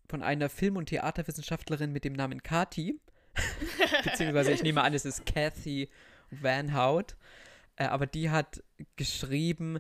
von 0.09 0.23
einer 0.23 0.49
Film- 0.49 0.77
und 0.77 0.87
Theaterwissenschaftlerin 0.87 1.93
mit 1.93 2.05
dem 2.05 2.13
Namen 2.13 2.43
Kati. 2.43 3.01
Beziehungsweise 4.05 4.53
ich 4.53 4.63
nehme 4.63 4.83
an, 4.83 4.95
es 4.95 5.05
ist 5.05 5.27
Kathy 5.27 5.89
Van 6.31 6.75
Hout. 6.75 7.17
Äh, 7.77 7.85
aber 7.85 8.07
die 8.07 8.31
hat 8.31 8.63
geschrieben, 8.97 9.79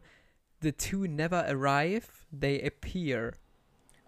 The 0.62 0.72
two 0.72 1.06
never 1.06 1.46
arrive, 1.46 2.06
they 2.38 2.64
appear. 2.66 3.32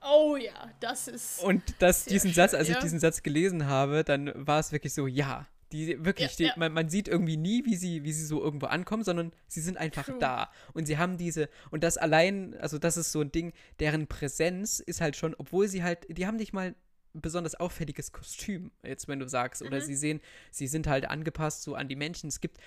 Oh 0.03 0.37
ja, 0.37 0.71
das 0.81 1.09
ist. 1.09 1.43
Und 1.43 1.63
das, 1.79 2.05
diesen 2.05 2.31
schön, 2.31 2.35
Satz, 2.35 2.55
als 2.55 2.69
ja. 2.69 2.75
ich 2.75 2.81
diesen 2.83 2.99
Satz 2.99 3.23
gelesen 3.23 3.67
habe, 3.67 4.05
dann 4.05 4.33
war 4.35 4.59
es 4.59 4.73
wirklich 4.73 4.93
so, 4.93 5.07
ja, 5.07 5.47
die 5.71 6.05
wirklich, 6.05 6.31
ja, 6.33 6.37
die, 6.37 6.45
ja. 6.45 6.55
Man, 6.57 6.73
man, 6.73 6.89
sieht 6.89 7.09
irgendwie 7.09 7.37
nie, 7.37 7.65
wie 7.65 7.77
sie, 7.77 8.05
wie 8.05 8.13
sie 8.13 8.27
so 8.27 8.43
irgendwo 8.43 8.67
ankommen, 8.67 9.05
sondern 9.05 9.33
sie 9.47 9.61
sind 9.61 9.79
einfach 9.79 10.07
True. 10.07 10.19
da. 10.19 10.51
Und 10.75 10.87
sie 10.87 10.99
haben 10.99 11.17
diese, 11.17 11.49
und 11.71 11.85
das 11.85 11.97
allein, 11.97 12.55
also 12.61 12.79
das 12.79 12.97
ist 12.97 13.13
so 13.13 13.21
ein 13.21 13.33
Ding, 13.33 13.53
deren 13.81 14.07
Präsenz 14.07 14.81
ist 14.81 15.01
halt 15.01 15.17
schon, 15.17 15.35
obwohl 15.39 15.69
sie 15.69 15.83
halt, 15.83 16.07
die 16.09 16.27
haben 16.27 16.37
nicht 16.37 16.53
mal 16.53 16.75
besonders 17.13 17.55
auffälliges 17.55 18.13
Kostüm, 18.13 18.71
jetzt 18.83 19.09
wenn 19.09 19.19
du 19.19 19.29
sagst, 19.29 19.63
mhm. 19.63 19.69
oder 19.69 19.81
sie 19.81 19.97
sehen, 19.97 20.21
sie 20.51 20.67
sind 20.67 20.87
halt 20.87 21.09
angepasst 21.09 21.63
so 21.63 21.75
an 21.75 21.89
die 21.89 21.97
Menschen. 21.97 22.29
Es 22.29 22.41
gibt 22.41 22.59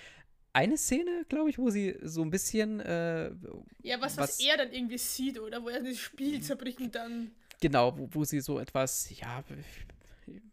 eine 0.52 0.78
Szene, 0.78 1.26
glaube 1.28 1.50
ich, 1.50 1.58
wo 1.58 1.70
sie 1.70 1.98
so 2.02 2.22
ein 2.22 2.30
bisschen. 2.30 2.80
Äh, 2.80 3.30
ja, 3.82 4.00
was, 4.00 4.16
was, 4.16 4.38
was 4.38 4.40
er 4.40 4.56
dann 4.56 4.72
irgendwie 4.72 4.98
sieht, 4.98 5.38
oder? 5.38 5.62
Wo 5.62 5.68
er 5.68 5.82
das 5.82 5.98
Spiel 5.98 6.42
zerbricht 6.42 6.80
und 6.80 6.94
dann. 6.94 7.30
Genau, 7.60 7.96
wo, 7.98 8.08
wo 8.12 8.24
sie 8.24 8.40
so 8.40 8.58
etwas, 8.58 9.08
ja, 9.18 9.44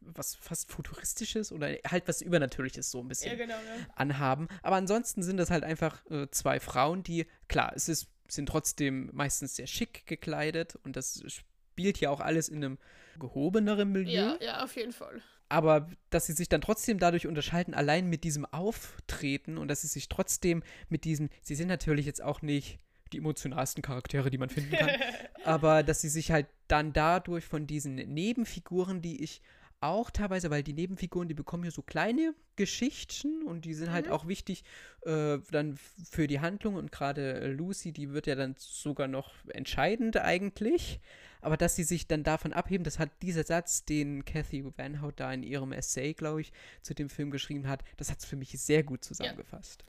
was 0.01 0.35
fast 0.35 0.71
futuristisches 0.71 1.51
oder 1.51 1.75
halt 1.87 2.07
was 2.07 2.21
übernatürliches 2.21 2.91
so 2.91 2.99
ein 2.99 3.07
bisschen 3.07 3.31
ja, 3.31 3.37
genau, 3.37 3.55
ja. 3.55 3.87
anhaben. 3.95 4.47
Aber 4.61 4.75
ansonsten 4.75 5.23
sind 5.23 5.37
das 5.37 5.49
halt 5.49 5.63
einfach 5.63 6.05
äh, 6.09 6.27
zwei 6.31 6.59
Frauen, 6.59 7.03
die, 7.03 7.25
klar, 7.47 7.73
es 7.75 7.89
ist, 7.89 8.07
sind 8.27 8.47
trotzdem 8.47 9.09
meistens 9.13 9.55
sehr 9.55 9.67
schick 9.67 10.05
gekleidet 10.05 10.75
und 10.83 10.95
das 10.95 11.23
spielt 11.27 11.99
ja 11.99 12.09
auch 12.09 12.19
alles 12.19 12.49
in 12.49 12.63
einem 12.63 12.77
gehobeneren 13.19 13.91
Milieu. 13.91 14.11
Ja, 14.11 14.37
ja, 14.41 14.63
auf 14.63 14.75
jeden 14.75 14.93
Fall. 14.93 15.21
Aber 15.49 15.87
dass 16.09 16.25
sie 16.25 16.33
sich 16.33 16.49
dann 16.49 16.61
trotzdem 16.61 16.97
dadurch 16.97 17.27
unterscheiden, 17.27 17.73
allein 17.73 18.07
mit 18.07 18.23
diesem 18.23 18.45
Auftreten 18.45 19.57
und 19.57 19.67
dass 19.67 19.81
sie 19.81 19.87
sich 19.87 20.09
trotzdem 20.09 20.63
mit 20.89 21.03
diesen, 21.03 21.29
sie 21.41 21.55
sind 21.55 21.67
natürlich 21.67 22.05
jetzt 22.05 22.23
auch 22.23 22.41
nicht 22.41 22.79
die 23.11 23.19
emotionalsten 23.19 23.83
Charaktere, 23.83 24.31
die 24.31 24.39
man 24.39 24.49
finden 24.49 24.75
kann, 24.75 24.89
aber 25.45 25.83
dass 25.83 26.01
sie 26.01 26.09
sich 26.09 26.31
halt 26.31 26.47
dann 26.67 26.93
dadurch 26.93 27.45
von 27.45 27.67
diesen 27.67 27.95
Nebenfiguren, 27.95 29.01
die 29.01 29.23
ich 29.23 29.41
auch 29.83 30.11
teilweise, 30.11 30.49
weil 30.49 30.63
die 30.63 30.73
Nebenfiguren, 30.73 31.27
die 31.27 31.33
bekommen 31.33 31.63
hier 31.63 31.71
so 31.71 31.81
kleine 31.81 32.33
Geschichten 32.55 33.43
und 33.43 33.65
die 33.65 33.73
sind 33.73 33.91
halt 33.91 34.05
mhm. 34.05 34.11
halt 34.11 34.21
auch 34.21 34.27
wichtig 34.27 34.63
äh, 35.01 35.39
dann 35.51 35.77
für 36.09 36.27
die 36.27 36.39
Handlung 36.39 36.75
und 36.75 36.91
gerade 36.91 37.51
Lucy, 37.51 37.91
die 37.91 38.11
wird 38.11 38.27
ja 38.27 38.35
dann 38.35 38.55
sogar 38.57 39.07
noch 39.07 39.33
entscheidend 39.49 40.17
eigentlich 40.17 40.99
aber 41.43 41.57
dass 41.57 41.75
sie 41.75 41.83
sich 41.83 42.07
dann 42.07 42.23
davon 42.23 42.53
abheben, 42.53 42.83
das 42.83 42.99
hat 42.99 43.09
dieser 43.21 43.43
Satz, 43.43 43.83
den 43.83 44.23
Kathy 44.23 44.63
Van 44.77 45.01
Hout 45.01 45.13
da 45.17 45.31
in 45.31 45.43
ihrem 45.43 45.73
Essay, 45.73 46.13
glaube 46.13 46.41
ich, 46.41 46.53
zu 46.81 46.93
dem 46.93 47.09
Film 47.09 47.31
geschrieben 47.31 47.67
hat, 47.67 47.83
das 47.97 48.09
hat 48.09 48.19
es 48.19 48.25
für 48.25 48.37
mich 48.37 48.51
sehr 48.59 48.83
gut 48.83 49.03
zusammengefasst. 49.03 49.83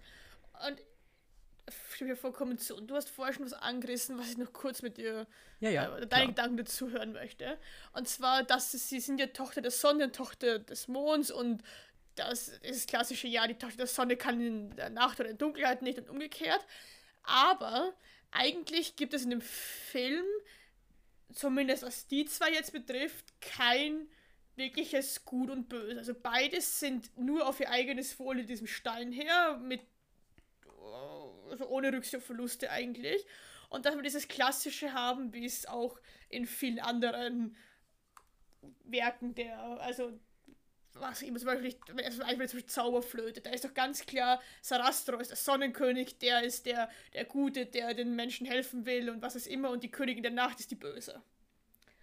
Ja. 0.52 0.68
Und 0.68 0.82
ich 1.68 1.94
stimme 1.94 2.10
dir 2.10 2.16
vollkommen 2.16 2.58
zu. 2.58 2.76
Und 2.76 2.88
du 2.88 2.94
hast 2.94 3.10
vorher 3.10 3.34
schon 3.34 3.44
was 3.44 3.52
angerissen, 3.52 4.18
was 4.18 4.30
ich 4.30 4.36
noch 4.36 4.52
kurz 4.52 4.82
mit 4.82 4.96
dir, 4.96 5.26
ja, 5.60 5.70
ja, 5.70 5.96
äh, 5.96 6.06
deine 6.06 6.28
Gedanken 6.28 6.56
dazu 6.56 6.90
hören 6.90 7.12
möchte. 7.12 7.58
Und 7.92 8.08
zwar, 8.08 8.42
dass 8.42 8.72
sie 8.72 9.00
sind 9.00 9.18
ja 9.18 9.26
Tochter 9.26 9.60
der 9.60 9.70
Sonne 9.70 10.04
und 10.04 10.16
Tochter 10.16 10.58
des 10.58 10.88
Monds 10.88 11.30
und 11.30 11.62
das 12.16 12.48
ist 12.48 12.62
das 12.62 12.86
klassische, 12.86 13.26
ja, 13.26 13.46
die 13.46 13.58
Tochter 13.58 13.78
der 13.78 13.86
Sonne 13.86 14.16
kann 14.16 14.40
in 14.40 14.76
der 14.76 14.90
Nacht 14.90 15.18
oder 15.18 15.30
in 15.30 15.36
der 15.36 15.46
Dunkelheit 15.46 15.82
nicht 15.82 15.98
und 15.98 16.08
umgekehrt. 16.08 16.64
Aber 17.22 17.94
eigentlich 18.30 18.96
gibt 18.96 19.14
es 19.14 19.24
in 19.24 19.30
dem 19.30 19.40
Film 19.40 20.24
zumindest 21.34 21.82
was 21.82 22.06
die 22.06 22.24
zwei 22.24 22.52
jetzt 22.52 22.72
betrifft, 22.72 23.40
kein 23.40 24.08
wirkliches 24.56 25.24
Gut 25.24 25.50
und 25.50 25.68
Böse. 25.68 25.98
Also 25.98 26.14
beides 26.14 26.78
sind 26.80 27.16
nur 27.18 27.46
auf 27.46 27.60
ihr 27.60 27.70
eigenes 27.70 28.18
Wohl 28.18 28.40
in 28.40 28.46
diesem 28.46 28.66
Stein 28.66 29.12
her, 29.12 29.58
mit 29.58 29.80
also 31.54 31.68
ohne 31.68 31.92
Rücksicht 31.92 32.16
auf 32.16 32.24
Verluste 32.24 32.70
eigentlich. 32.70 33.24
Und 33.68 33.86
dass 33.86 33.94
wir 33.94 34.02
dieses 34.02 34.28
Klassische 34.28 34.92
haben, 34.92 35.32
wie 35.32 35.44
es 35.44 35.66
auch 35.66 35.98
in 36.28 36.46
vielen 36.46 36.78
anderen 36.78 37.56
Werken 38.84 39.34
der, 39.34 39.58
also 39.80 40.18
was 40.94 41.22
immer 41.22 41.38
zum 41.38 41.46
Beispiel, 41.46 41.76
also 42.04 42.22
zum 42.22 42.38
Beispiel 42.38 42.66
Zauberflöte, 42.66 43.40
da 43.40 43.50
ist 43.50 43.64
doch 43.64 43.74
ganz 43.74 44.06
klar, 44.06 44.40
Sarastro 44.62 45.18
ist 45.18 45.30
der 45.30 45.36
Sonnenkönig, 45.36 46.18
der 46.18 46.44
ist 46.44 46.66
der, 46.66 46.88
der 47.14 47.24
Gute, 47.24 47.66
der 47.66 47.94
den 47.94 48.14
Menschen 48.14 48.46
helfen 48.46 48.86
will 48.86 49.10
und 49.10 49.20
was 49.20 49.34
es 49.34 49.46
immer, 49.46 49.70
und 49.70 49.82
die 49.82 49.90
Königin 49.90 50.22
der 50.22 50.32
Nacht 50.32 50.60
ist 50.60 50.70
die 50.70 50.76
Böse. 50.76 51.20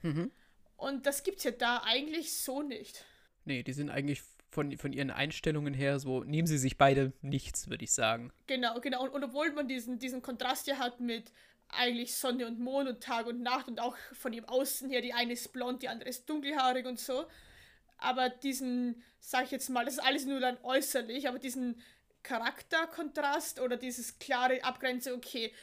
Mhm. 0.01 0.31
Und 0.75 1.05
das 1.05 1.23
gibt's 1.23 1.43
ja 1.43 1.51
da 1.51 1.83
eigentlich 1.85 2.37
so 2.37 2.61
nicht. 2.63 3.05
Nee, 3.45 3.63
die 3.63 3.73
sind 3.73 3.89
eigentlich 3.89 4.23
von, 4.51 4.77
von 4.77 4.91
ihren 4.91 5.09
Einstellungen 5.09 5.73
her, 5.73 5.99
so 5.99 6.23
nehmen 6.23 6.47
sie 6.47 6.57
sich 6.57 6.77
beide 6.77 7.13
nichts, 7.21 7.69
würde 7.69 7.85
ich 7.85 7.93
sagen. 7.93 8.31
Genau, 8.47 8.79
genau. 8.81 9.03
Und, 9.03 9.11
und 9.11 9.23
obwohl 9.23 9.51
man 9.53 9.67
diesen, 9.67 9.97
diesen 9.97 10.21
Kontrast 10.21 10.67
ja 10.67 10.77
hat 10.77 10.99
mit 10.99 11.31
eigentlich 11.69 12.15
Sonne 12.15 12.45
und 12.45 12.59
Mond 12.59 12.89
und 12.89 13.01
Tag 13.01 13.27
und 13.27 13.41
Nacht 13.41 13.69
und 13.69 13.79
auch 13.79 13.95
von 14.11 14.33
ihm 14.33 14.43
Außen 14.43 14.89
her, 14.89 15.01
die 15.01 15.13
eine 15.13 15.33
ist 15.33 15.53
blond, 15.53 15.81
die 15.81 15.87
andere 15.87 16.09
ist 16.09 16.29
dunkelhaarig 16.29 16.85
und 16.85 16.99
so. 16.99 17.25
Aber 17.97 18.29
diesen, 18.29 19.01
sag 19.19 19.45
ich 19.45 19.51
jetzt 19.51 19.69
mal, 19.69 19.85
das 19.85 19.95
ist 19.95 20.03
alles 20.03 20.25
nur 20.25 20.41
dann 20.41 20.57
äußerlich, 20.63 21.29
aber 21.29 21.39
diesen 21.39 21.81
Charakterkontrast 22.23 23.61
oder 23.61 23.77
dieses 23.77 24.19
klare 24.19 24.63
Abgrenze, 24.63 25.15
okay, 25.15 25.53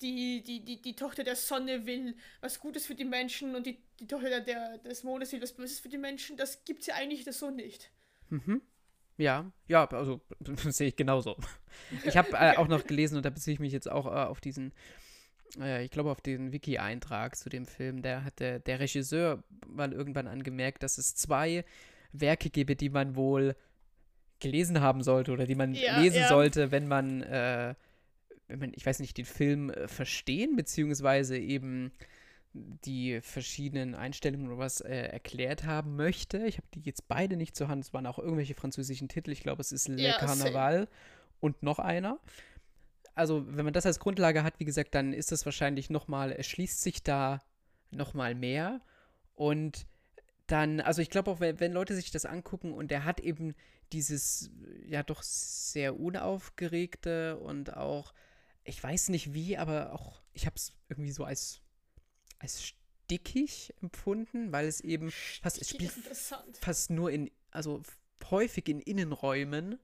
die, 0.00 0.42
die, 0.42 0.64
die, 0.64 0.82
die 0.82 0.96
Tochter 0.96 1.22
der 1.22 1.36
Sonne 1.36 1.86
will 1.86 2.16
was 2.40 2.58
Gutes 2.58 2.86
für 2.86 2.96
die 2.96 3.04
Menschen 3.04 3.54
und 3.54 3.66
die, 3.66 3.78
die 4.00 4.06
Tochter 4.08 4.40
der, 4.40 4.78
des 4.78 5.04
Mondes 5.04 5.32
will 5.32 5.40
was 5.40 5.52
Böses 5.52 5.78
für 5.78 5.88
die 5.88 5.96
Menschen, 5.96 6.36
das 6.36 6.64
gibt 6.64 6.80
es 6.80 6.88
ja 6.88 6.96
eigentlich 6.96 7.24
so 7.24 7.50
nicht. 7.50 7.90
Mhm. 8.30 8.62
Ja, 9.18 9.50
ja, 9.66 9.86
also 9.86 10.20
sehe 10.68 10.88
ich 10.88 10.96
genauso. 10.96 11.36
Ich 12.04 12.16
habe 12.16 12.32
äh, 12.32 12.56
auch 12.56 12.68
noch 12.68 12.84
gelesen 12.86 13.16
und 13.16 13.24
da 13.24 13.30
beziehe 13.30 13.54
ich 13.54 13.60
mich 13.60 13.72
jetzt 13.72 13.90
auch 13.90 14.06
äh, 14.06 14.10
auf 14.10 14.40
diesen, 14.40 14.72
äh, 15.58 15.84
ich 15.84 15.90
glaube 15.90 16.10
auf 16.10 16.20
den 16.20 16.52
Wiki-Eintrag 16.52 17.36
zu 17.36 17.48
dem 17.48 17.66
Film. 17.66 18.02
Der 18.02 18.24
hat 18.24 18.40
der, 18.40 18.58
der 18.58 18.80
Regisseur 18.80 19.42
mal 19.66 19.92
irgendwann 19.92 20.26
angemerkt, 20.26 20.82
dass 20.82 20.98
es 20.98 21.14
zwei 21.14 21.64
Werke 22.12 22.50
gäbe, 22.50 22.76
die 22.76 22.90
man 22.90 23.16
wohl 23.16 23.56
gelesen 24.38 24.80
haben 24.80 25.02
sollte 25.02 25.32
oder 25.32 25.46
die 25.46 25.54
man 25.54 25.72
Ja, 25.74 25.98
lesen 26.00 26.18
ja. 26.20 26.28
sollte, 26.28 26.70
wenn 26.70 26.86
man, 26.86 27.22
äh, 27.22 27.74
wenn 28.48 28.58
man, 28.58 28.72
ich 28.74 28.84
weiß 28.84 29.00
nicht, 29.00 29.16
den 29.16 29.24
Film 29.24 29.70
äh, 29.70 29.88
verstehen, 29.88 30.56
beziehungsweise 30.56 31.38
eben 31.38 31.90
die 32.84 33.20
verschiedenen 33.20 33.94
Einstellungen 33.94 34.48
oder 34.48 34.58
was 34.58 34.80
äh, 34.80 34.94
erklärt 34.94 35.64
haben 35.64 35.96
möchte. 35.96 36.38
Ich 36.46 36.58
habe 36.58 36.66
die 36.74 36.80
jetzt 36.80 37.08
beide 37.08 37.36
nicht 37.36 37.56
zur 37.56 37.68
Hand. 37.68 37.84
Es 37.84 37.92
waren 37.92 38.06
auch 38.06 38.18
irgendwelche 38.18 38.54
französischen 38.54 39.08
Titel. 39.08 39.30
Ich 39.30 39.40
glaube, 39.40 39.60
es 39.60 39.72
ist 39.72 39.88
Le 39.88 40.02
Ja, 40.02 40.18
Carnaval 40.18 40.88
und 41.40 41.62
noch 41.62 41.78
einer. 41.78 42.18
Also, 43.14 43.44
wenn 43.56 43.64
man 43.64 43.74
das 43.74 43.86
als 43.86 43.98
Grundlage 43.98 44.42
hat, 44.42 44.60
wie 44.60 44.64
gesagt, 44.64 44.94
dann 44.94 45.12
ist 45.12 45.32
das 45.32 45.46
wahrscheinlich 45.46 45.88
nochmal, 45.88 46.32
erschließt 46.32 46.82
sich 46.82 47.02
da 47.02 47.40
nochmal 47.90 48.34
mehr. 48.34 48.80
Und 49.34 49.86
dann, 50.46 50.80
also 50.80 51.02
ich 51.02 51.10
glaube 51.10 51.30
auch, 51.30 51.40
wenn, 51.40 51.60
wenn 51.60 51.72
Leute 51.72 51.94
sich 51.94 52.10
das 52.10 52.24
angucken 52.24 52.72
und 52.72 52.90
der 52.90 53.04
hat 53.04 53.20
eben 53.20 53.54
dieses, 53.92 54.50
ja 54.86 55.02
doch 55.02 55.22
sehr 55.22 55.98
unaufgeregte 55.98 57.38
und 57.38 57.76
auch, 57.76 58.12
ich 58.64 58.82
weiß 58.82 59.10
nicht 59.10 59.32
wie, 59.32 59.56
aber 59.56 59.92
auch, 59.92 60.22
ich 60.32 60.46
habe 60.46 60.56
es 60.56 60.72
irgendwie 60.88 61.12
so 61.12 61.24
als, 61.24 61.60
als 62.46 62.62
stickig 62.62 63.74
empfunden, 63.82 64.52
weil 64.52 64.66
es 64.66 64.80
eben 64.80 65.10
fast, 65.10 65.60
es 65.60 65.70
spielt 65.70 65.92
fast 66.60 66.90
nur 66.90 67.10
in, 67.10 67.30
also 67.50 67.82
häufig 68.30 68.68
in 68.68 68.80
Innenräumen 68.80 69.80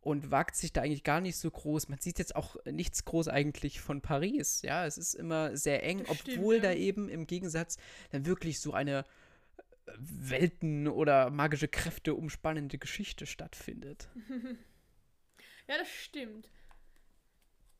und 0.00 0.30
wagt 0.30 0.54
sich 0.54 0.72
da 0.72 0.82
eigentlich 0.82 1.02
gar 1.02 1.20
nicht 1.20 1.36
so 1.36 1.50
groß. 1.50 1.88
Man 1.88 1.98
sieht 1.98 2.20
jetzt 2.20 2.36
auch 2.36 2.56
nichts 2.64 3.04
groß 3.04 3.28
eigentlich 3.28 3.80
von 3.80 4.00
Paris, 4.00 4.62
ja. 4.62 4.86
Es 4.86 4.98
ist 4.98 5.14
immer 5.14 5.56
sehr 5.56 5.82
eng, 5.82 6.04
Das 6.04 6.18
stimmt, 6.18 6.38
obwohl 6.38 6.56
ja. 6.56 6.62
da 6.62 6.72
eben 6.72 7.08
im 7.08 7.26
Gegensatz 7.26 7.76
dann 8.10 8.24
wirklich 8.24 8.60
so 8.60 8.72
eine 8.72 9.04
äh, 9.56 9.92
Welten- 9.98 10.86
oder 10.86 11.30
magische 11.30 11.68
Kräfte 11.68 12.14
umspannende 12.14 12.78
Geschichte 12.78 13.26
stattfindet. 13.26 14.08
Ja, 15.70 15.76
das 15.76 15.90
stimmt. 15.90 16.48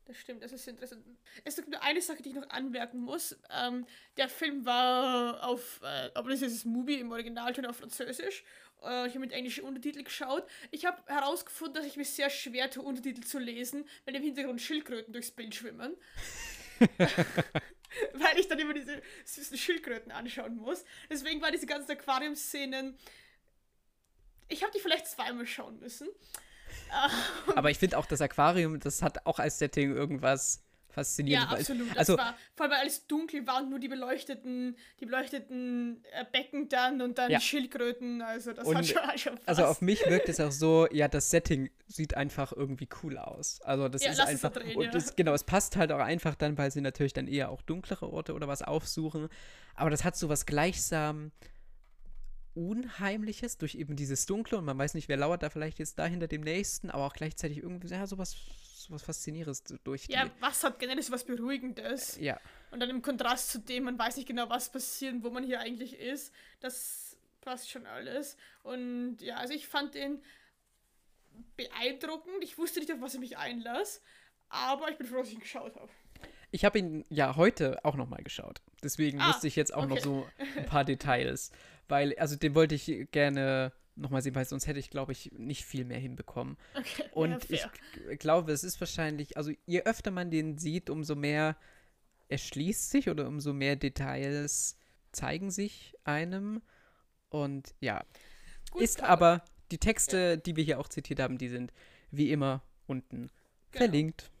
Das 0.09 0.17
stimmt, 0.17 0.41
das 0.41 0.51
ist 0.51 0.67
interessant. 0.67 1.05
Es 1.43 1.55
gibt 1.55 1.69
nur 1.69 1.83
eine 1.83 2.01
Sache, 2.01 2.23
die 2.23 2.29
ich 2.29 2.35
noch 2.35 2.49
anmerken 2.49 2.97
muss. 2.97 3.37
Ähm, 3.51 3.85
der 4.17 4.27
Film 4.27 4.65
war 4.65 5.47
auf, 5.47 5.81
äh, 5.83 6.09
aber 6.15 6.31
das 6.31 6.41
ist 6.41 6.55
das 6.55 6.65
Movie 6.65 6.95
im 6.95 7.11
Originalton 7.11 7.67
auf 7.67 7.77
Französisch. 7.77 8.43
Äh, 8.81 9.05
ich 9.05 9.11
habe 9.11 9.19
mit 9.19 9.33
englischen 9.33 9.65
Untertitel 9.65 10.01
geschaut. 10.01 10.49
Ich 10.71 10.87
habe 10.87 10.99
herausgefunden, 11.05 11.75
dass 11.75 11.85
ich 11.85 11.95
mich 11.95 12.09
sehr 12.09 12.31
schwer 12.31 12.71
tue, 12.71 12.81
Untertitel 12.81 13.21
zu 13.21 13.37
lesen, 13.37 13.87
wenn 14.05 14.15
im 14.15 14.23
Hintergrund 14.23 14.59
Schildkröten 14.59 15.13
durchs 15.13 15.29
Bild 15.29 15.53
schwimmen. 15.53 15.95
Weil 18.13 18.39
ich 18.39 18.47
dann 18.47 18.57
immer 18.57 18.73
diese 18.73 19.03
süßen 19.25 19.59
Schildkröten 19.59 20.11
anschauen 20.11 20.55
muss. 20.55 20.85
Deswegen 21.11 21.39
waren 21.39 21.51
diese 21.51 21.67
ganzen 21.67 21.91
Aquarium-Szenen. 21.91 22.97
Ich 24.47 24.63
habe 24.63 24.73
die 24.73 24.79
vielleicht 24.79 25.05
zweimal 25.05 25.45
schauen 25.45 25.77
müssen. 25.77 26.07
Aber 27.55 27.69
ich 27.71 27.77
finde 27.77 27.97
auch 27.97 28.05
das 28.05 28.21
Aquarium, 28.21 28.79
das 28.79 29.01
hat 29.01 29.25
auch 29.25 29.39
als 29.39 29.59
Setting 29.59 29.93
irgendwas 29.95 30.63
Ja, 30.89 30.93
Faszinierendes. 30.95 31.51
weil- 31.51 31.59
absolut. 31.59 31.89
Das 31.91 31.97
Also, 31.97 32.17
war, 32.17 32.35
vor 32.55 32.63
allem 32.65 32.71
weil 32.73 32.79
alles 32.81 33.05
dunkel 33.07 33.45
war 33.45 33.61
und 33.61 33.69
nur 33.69 33.79
die 33.79 33.87
beleuchteten, 33.87 34.75
die 34.99 35.05
beleuchteten 35.05 36.03
äh, 36.11 36.25
Becken 36.31 36.67
dann 36.67 37.01
und 37.01 37.17
dann 37.19 37.29
Ja. 37.31 37.37
die 37.37 37.45
Schildkröten. 37.45 38.21
Also 38.23 38.53
das 38.53 38.67
Und- 38.67 38.75
hat 38.75 38.87
schon, 38.87 39.17
schon 39.17 39.37
was. 39.37 39.47
Also 39.47 39.65
auf 39.65 39.81
mich 39.81 40.03
wirkt 40.07 40.29
es 40.29 40.39
auch 40.39 40.51
so, 40.51 40.87
ja, 40.91 41.07
das 41.07 41.29
Setting 41.29 41.69
sieht 41.87 42.15
einfach 42.17 42.51
irgendwie 42.51 42.89
cool 43.03 43.17
aus. 43.19 43.61
Also 43.61 43.87
das 43.87 44.03
Ja, 44.03 44.11
ist 44.11 44.17
lass 44.17 44.29
es 44.29 44.43
einfach. 44.43 44.51
drehen, 44.59 44.75
und 44.77 44.85
ja. 44.85 44.91
das, 44.91 45.15
genau, 45.15 45.33
es 45.33 45.43
passt 45.43 45.75
halt 45.77 45.91
auch 45.91 45.99
einfach 45.99 46.33
dann, 46.35 46.57
weil 46.57 46.71
sie 46.71 46.81
natürlich 46.81 47.13
dann 47.13 47.27
eher 47.27 47.49
auch 47.49 47.61
dunklere 47.61 48.11
Orte 48.11 48.33
oder 48.33 48.47
was 48.47 48.63
aufsuchen. 48.63 49.29
Aber 49.75 49.91
das 49.91 50.03
hat 50.03 50.17
so 50.17 50.27
was 50.27 50.45
gleichsam 50.47 51.31
Unheimliches 52.67 53.57
durch 53.57 53.75
eben 53.75 53.95
dieses 53.95 54.25
Dunkle 54.25 54.57
und 54.57 54.65
man 54.65 54.77
weiß 54.77 54.93
nicht, 54.93 55.07
wer 55.07 55.17
lauert 55.17 55.43
da 55.43 55.49
vielleicht 55.49 55.79
jetzt 55.79 55.97
da 55.97 56.05
hinter 56.05 56.27
dem 56.27 56.41
nächsten, 56.41 56.89
aber 56.89 57.05
auch 57.05 57.13
gleichzeitig 57.13 57.57
irgendwie, 57.59 57.87
ja, 57.87 58.05
sowas, 58.05 58.35
sowas 58.75 59.01
Faszinierendes 59.03 59.63
durch 59.83 60.07
die. 60.07 60.13
ja, 60.13 60.29
was 60.39 60.63
hat 60.63 60.79
generell 60.79 61.01
so 61.01 61.11
was 61.13 61.23
Beruhigendes. 61.25 62.17
ja. 62.19 62.39
Und 62.71 62.79
dann 62.81 62.89
im 62.89 63.01
Kontrast 63.01 63.49
zu 63.51 63.59
dem, 63.59 63.83
man 63.85 63.97
weiß 63.97 64.17
nicht 64.17 64.27
genau, 64.27 64.49
was 64.49 64.71
passiert 64.71 65.13
und 65.13 65.23
wo 65.23 65.29
man 65.31 65.43
hier 65.43 65.59
eigentlich 65.59 65.97
ist. 65.97 66.31
Das 66.59 67.17
passt 67.41 67.69
schon 67.71 67.85
alles. 67.87 68.37
Und 68.63 69.17
ja, 69.21 69.37
also 69.37 69.53
ich 69.53 69.67
fand 69.67 69.95
den 69.95 70.21
beeindruckend. 71.55 72.43
Ich 72.43 72.57
wusste 72.57 72.79
nicht, 72.79 72.91
auf 72.91 73.01
was 73.01 73.13
ich 73.13 73.19
mich 73.19 73.37
einlasse. 73.37 74.01
Aber 74.49 74.89
ich 74.91 74.97
bin 74.97 75.07
froh, 75.07 75.17
dass 75.17 75.27
ich 75.29 75.35
ihn 75.35 75.39
geschaut 75.39 75.75
habe. 75.75 75.89
Ich 76.51 76.65
habe 76.65 76.79
ihn 76.79 77.05
ja 77.09 77.35
heute 77.35 77.83
auch 77.85 77.95
nochmal 77.95 78.23
geschaut. 78.23 78.61
Deswegen 78.83 79.21
Ah, 79.21 79.29
wusste 79.29 79.47
ich 79.47 79.55
jetzt 79.55 79.73
auch 79.73 79.85
noch 79.85 79.97
okay. 79.97 80.03
so 80.03 80.27
ein 80.57 80.65
paar 80.65 80.83
Details. 80.85 81.51
Weil, 81.89 82.15
also 82.17 82.35
den 82.35 82.55
wollte 82.55 82.75
ich 82.75 83.07
gerne 83.11 83.73
nochmal 83.95 84.21
sehen, 84.21 84.35
weil 84.35 84.45
sonst 84.45 84.67
hätte 84.67 84.79
ich, 84.79 84.89
glaube 84.89 85.11
ich, 85.11 85.31
nicht 85.33 85.65
viel 85.65 85.83
mehr 85.83 85.99
hinbekommen. 85.99 86.57
Okay. 86.73 87.03
Und 87.11 87.49
ja, 87.49 87.69
ich 88.09 88.19
glaube, 88.19 88.51
es 88.53 88.63
ist 88.63 88.79
wahrscheinlich, 88.79 89.35
also 89.35 89.51
je 89.65 89.81
öfter 89.83 90.11
man 90.11 90.31
den 90.31 90.57
sieht, 90.57 90.89
umso 90.89 91.15
mehr 91.15 91.57
erschließt 92.29 92.91
sich 92.91 93.09
oder 93.09 93.27
umso 93.27 93.51
mehr 93.53 93.75
Details 93.75 94.77
zeigen 95.11 95.51
sich 95.51 95.95
einem. 96.05 96.61
Und 97.29 97.73
ja, 97.81 98.05
Gut, 98.71 98.81
ist 98.83 99.01
aber, 99.03 99.43
die 99.71 99.79
Texte, 99.79 100.37
die 100.37 100.55
wir 100.55 100.63
hier 100.63 100.79
auch 100.79 100.87
zitiert 100.87 101.19
haben, 101.19 101.37
die 101.37 101.49
sind 101.49 101.73
wie 102.11 102.31
immer 102.31 102.63
unten 102.87 103.29
Genau. 103.71 103.85
verlinkt. 103.85 104.31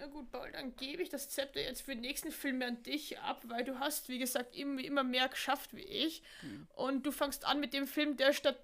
Na 0.00 0.06
gut, 0.06 0.30
Paul, 0.32 0.50
dann 0.52 0.74
gebe 0.76 1.02
ich 1.02 1.10
das 1.10 1.28
Zepter 1.28 1.60
jetzt 1.60 1.82
für 1.82 1.92
den 1.92 2.00
nächsten 2.00 2.32
Film 2.32 2.58
mehr 2.58 2.68
an 2.68 2.82
dich 2.82 3.18
ab, 3.18 3.42
weil 3.48 3.64
du 3.64 3.78
hast, 3.78 4.08
wie 4.08 4.18
gesagt, 4.18 4.56
immer, 4.56 4.82
immer 4.82 5.04
mehr 5.04 5.28
geschafft 5.28 5.76
wie 5.76 5.82
ich. 5.82 6.22
Hm. 6.40 6.66
Und 6.74 7.04
du 7.04 7.12
fangst 7.12 7.44
an 7.44 7.60
mit 7.60 7.74
dem 7.74 7.86
Film, 7.86 8.16
der 8.16 8.32
statt 8.32 8.58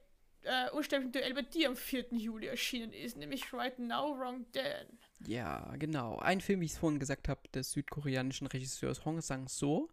äh, 0.46 0.70
Unsterblichen 0.70 1.12
Duell 1.12 1.34
bei 1.34 1.42
dir 1.42 1.68
am 1.68 1.76
4. 1.76 2.06
Juli 2.12 2.46
erschienen 2.46 2.92
ist, 2.92 3.18
nämlich 3.18 3.52
Right 3.52 3.78
Now, 3.78 4.16
Wrong 4.18 4.46
Dan. 4.52 4.86
Ja, 5.26 5.74
genau. 5.76 6.18
Ein 6.18 6.40
Film, 6.40 6.60
wie 6.60 6.66
ich 6.66 6.72
es 6.72 6.78
vorhin 6.78 7.00
gesagt 7.00 7.28
habe, 7.28 7.40
des 7.54 7.72
südkoreanischen 7.72 8.46
Regisseurs 8.46 9.04
Hong 9.04 9.20
Sang-soo, 9.20 9.88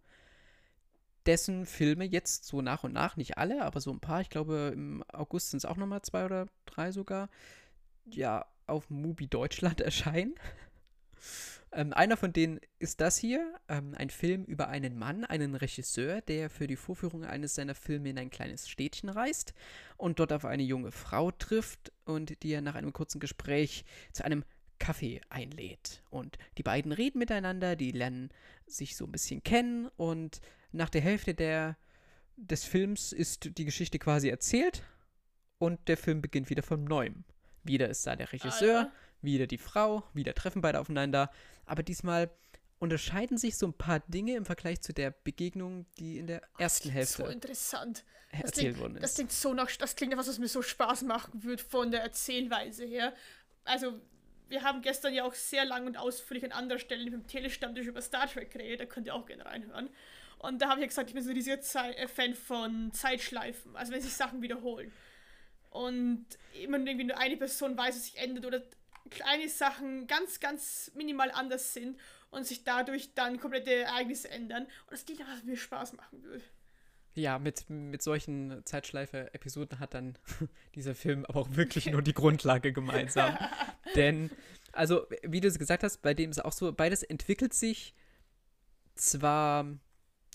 dessen 1.25 1.65
Filme 1.65 2.05
jetzt 2.05 2.45
so 2.45 2.61
nach 2.61 2.85
und 2.85 2.93
nach, 2.93 3.17
nicht 3.17 3.37
alle, 3.37 3.63
aber 3.63 3.81
so 3.81 3.91
ein 3.91 3.99
paar, 3.99 4.21
ich 4.21 4.29
glaube 4.29 4.71
im 4.73 5.03
August 5.11 5.51
sind 5.51 5.57
es 5.57 5.65
auch 5.65 5.77
nochmal 5.77 6.03
zwei 6.03 6.25
oder 6.25 6.47
drei 6.65 6.91
sogar, 6.91 7.29
ja, 8.05 8.45
auf 8.67 8.89
Mubi 8.89 9.27
Deutschland 9.27 9.81
erscheinen. 9.81 10.35
Ähm, 11.71 11.93
einer 11.93 12.17
von 12.17 12.33
denen 12.33 12.59
ist 12.79 13.01
das 13.01 13.17
hier, 13.17 13.53
ähm, 13.67 13.95
ein 13.97 14.09
Film 14.09 14.43
über 14.45 14.67
einen 14.67 14.97
Mann, 14.97 15.25
einen 15.25 15.55
Regisseur, 15.55 16.21
der 16.21 16.49
für 16.49 16.67
die 16.67 16.75
Vorführung 16.75 17.23
eines 17.23 17.55
seiner 17.55 17.75
Filme 17.75 18.09
in 18.09 18.19
ein 18.19 18.29
kleines 18.29 18.69
Städtchen 18.69 19.09
reist 19.09 19.53
und 19.97 20.19
dort 20.19 20.33
auf 20.33 20.45
eine 20.45 20.63
junge 20.63 20.91
Frau 20.91 21.31
trifft 21.31 21.91
und 22.05 22.43
die 22.43 22.51
er 22.51 22.61
nach 22.61 22.75
einem 22.75 22.93
kurzen 22.93 23.19
Gespräch 23.19 23.85
zu 24.11 24.23
einem 24.23 24.43
Kaffee 24.79 25.21
einlädt. 25.29 26.03
Und 26.09 26.37
die 26.57 26.63
beiden 26.63 26.91
reden 26.91 27.19
miteinander, 27.19 27.75
die 27.75 27.91
lernen 27.91 28.29
sich 28.67 28.95
so 28.95 29.05
ein 29.05 29.11
bisschen 29.11 29.41
kennen 29.43 29.87
und 29.95 30.41
nach 30.71 30.89
der 30.89 31.01
Hälfte 31.01 31.33
der, 31.33 31.77
des 32.35 32.65
Films 32.65 33.13
ist 33.13 33.57
die 33.57 33.65
Geschichte 33.65 33.97
quasi 33.97 34.29
erzählt 34.29 34.83
und 35.57 35.87
der 35.87 35.97
Film 35.97 36.21
beginnt 36.21 36.49
wieder 36.49 36.63
von 36.63 36.83
neuem. 36.83 37.23
Wieder 37.63 37.89
ist 37.89 38.05
da 38.05 38.15
der 38.15 38.31
Regisseur, 38.31 38.79
Alter. 38.79 38.91
Wieder 39.23 39.47
die 39.47 39.57
Frau, 39.57 40.03
wieder 40.13 40.33
treffen 40.33 40.61
beide 40.61 40.79
aufeinander, 40.79 41.31
aber 41.65 41.83
diesmal 41.83 42.29
unterscheiden 42.79 43.37
sich 43.37 43.57
so 43.57 43.67
ein 43.67 43.73
paar 43.73 44.01
Dinge 44.01 44.35
im 44.35 44.45
Vergleich 44.45 44.81
zu 44.81 44.93
der 44.93 45.11
Begegnung, 45.11 45.85
die 45.97 46.17
in 46.17 46.27
der 46.27 46.41
ersten 46.57 46.89
So 46.89 46.93
Hälfte 46.93 47.23
interessant. 47.23 48.03
Das 48.31 48.41
erzählt 48.41 48.75
klingt, 48.75 48.79
worden 48.79 48.97
Das 49.01 49.11
ist. 49.11 49.15
klingt 49.15 49.31
so 49.31 49.53
nach, 49.53 49.71
das 49.77 49.95
klingt 49.95 50.11
nach 50.11 50.19
was, 50.19 50.27
was 50.27 50.39
mir 50.39 50.47
so 50.47 50.61
Spaß 50.61 51.03
machen 51.03 51.43
wird 51.43 51.61
von 51.61 51.91
der 51.91 52.01
Erzählweise 52.01 52.83
her. 52.83 53.13
Also, 53.63 54.01
wir 54.49 54.63
haben 54.63 54.81
gestern 54.81 55.13
ja 55.13 55.23
auch 55.23 55.33
sehr 55.33 55.65
lang 55.65 55.85
und 55.87 55.97
ausführlich 55.97 56.43
an 56.43 56.51
anderer 56.51 56.79
Stelle 56.79 57.09
im 57.09 57.25
Telestammtisch 57.25 57.87
über 57.87 58.01
Star 58.01 58.27
Trek 58.27 58.51
geredet, 58.51 58.81
da 58.81 58.85
könnt 58.85 59.07
ihr 59.07 59.15
auch 59.15 59.25
gerne 59.25 59.45
reinhören. 59.45 59.89
Und 60.39 60.61
da 60.61 60.67
habe 60.67 60.79
ich 60.79 60.83
ja 60.83 60.87
gesagt, 60.87 61.09
ich 61.09 61.13
bin 61.13 61.23
so 61.23 61.29
ein 61.29 61.35
riesiger 61.37 61.61
Zei 61.61 61.91
äh, 61.93 62.07
Fan 62.07 62.33
von 62.35 62.91
Zeitschleifen, 62.91 63.75
also 63.77 63.93
wenn 63.93 64.01
sich 64.01 64.13
Sachen 64.13 64.41
wiederholen. 64.41 64.91
und 65.69 66.25
immer 66.61 66.77
irgendwie 66.77 67.05
nur 67.05 67.17
eine 67.17 67.37
Person 67.37 67.77
weiß, 67.77 67.95
was 67.95 68.05
sich 68.05 68.17
ändert 68.17 68.45
oder 68.45 68.61
kleine 69.13 69.49
Sachen 69.49 70.07
ganz, 70.07 70.39
ganz 70.39 70.91
minimal 70.95 71.31
anders 71.31 71.73
sind 71.73 71.99
und 72.31 72.45
sich 72.45 72.63
dadurch 72.63 73.13
dann 73.13 73.39
komplette 73.39 73.73
Ereignisse 73.73 74.29
ändern. 74.29 74.63
Und 74.63 74.91
das 74.91 75.05
geht 75.05 75.19
ja, 75.19 75.25
was 75.27 75.43
mir 75.43 75.55
Spaß 75.55 75.93
machen 75.93 76.23
will. 76.23 76.41
Ja, 77.15 77.37
mit, 77.37 77.69
mit 77.69 78.01
solchen 78.01 78.65
Zeitschleife-Episoden 78.65 79.79
hat 79.79 79.93
dann 79.93 80.17
dieser 80.75 80.95
Film 80.95 81.25
aber 81.25 81.41
auch 81.41 81.55
wirklich 81.55 81.85
nur 81.85 82.01
die 82.01 82.13
Grundlage 82.13 82.73
gemeinsam. 82.73 83.37
Denn, 83.95 84.31
also, 84.71 85.05
wie 85.21 85.39
du 85.39 85.47
es 85.47 85.59
gesagt 85.59 85.83
hast, 85.83 86.01
bei 86.01 86.15
dem 86.15 86.31
ist 86.31 86.43
auch 86.43 86.53
so, 86.53 86.71
beides 86.73 87.03
entwickelt 87.03 87.53
sich 87.53 87.93
zwar, 88.95 89.67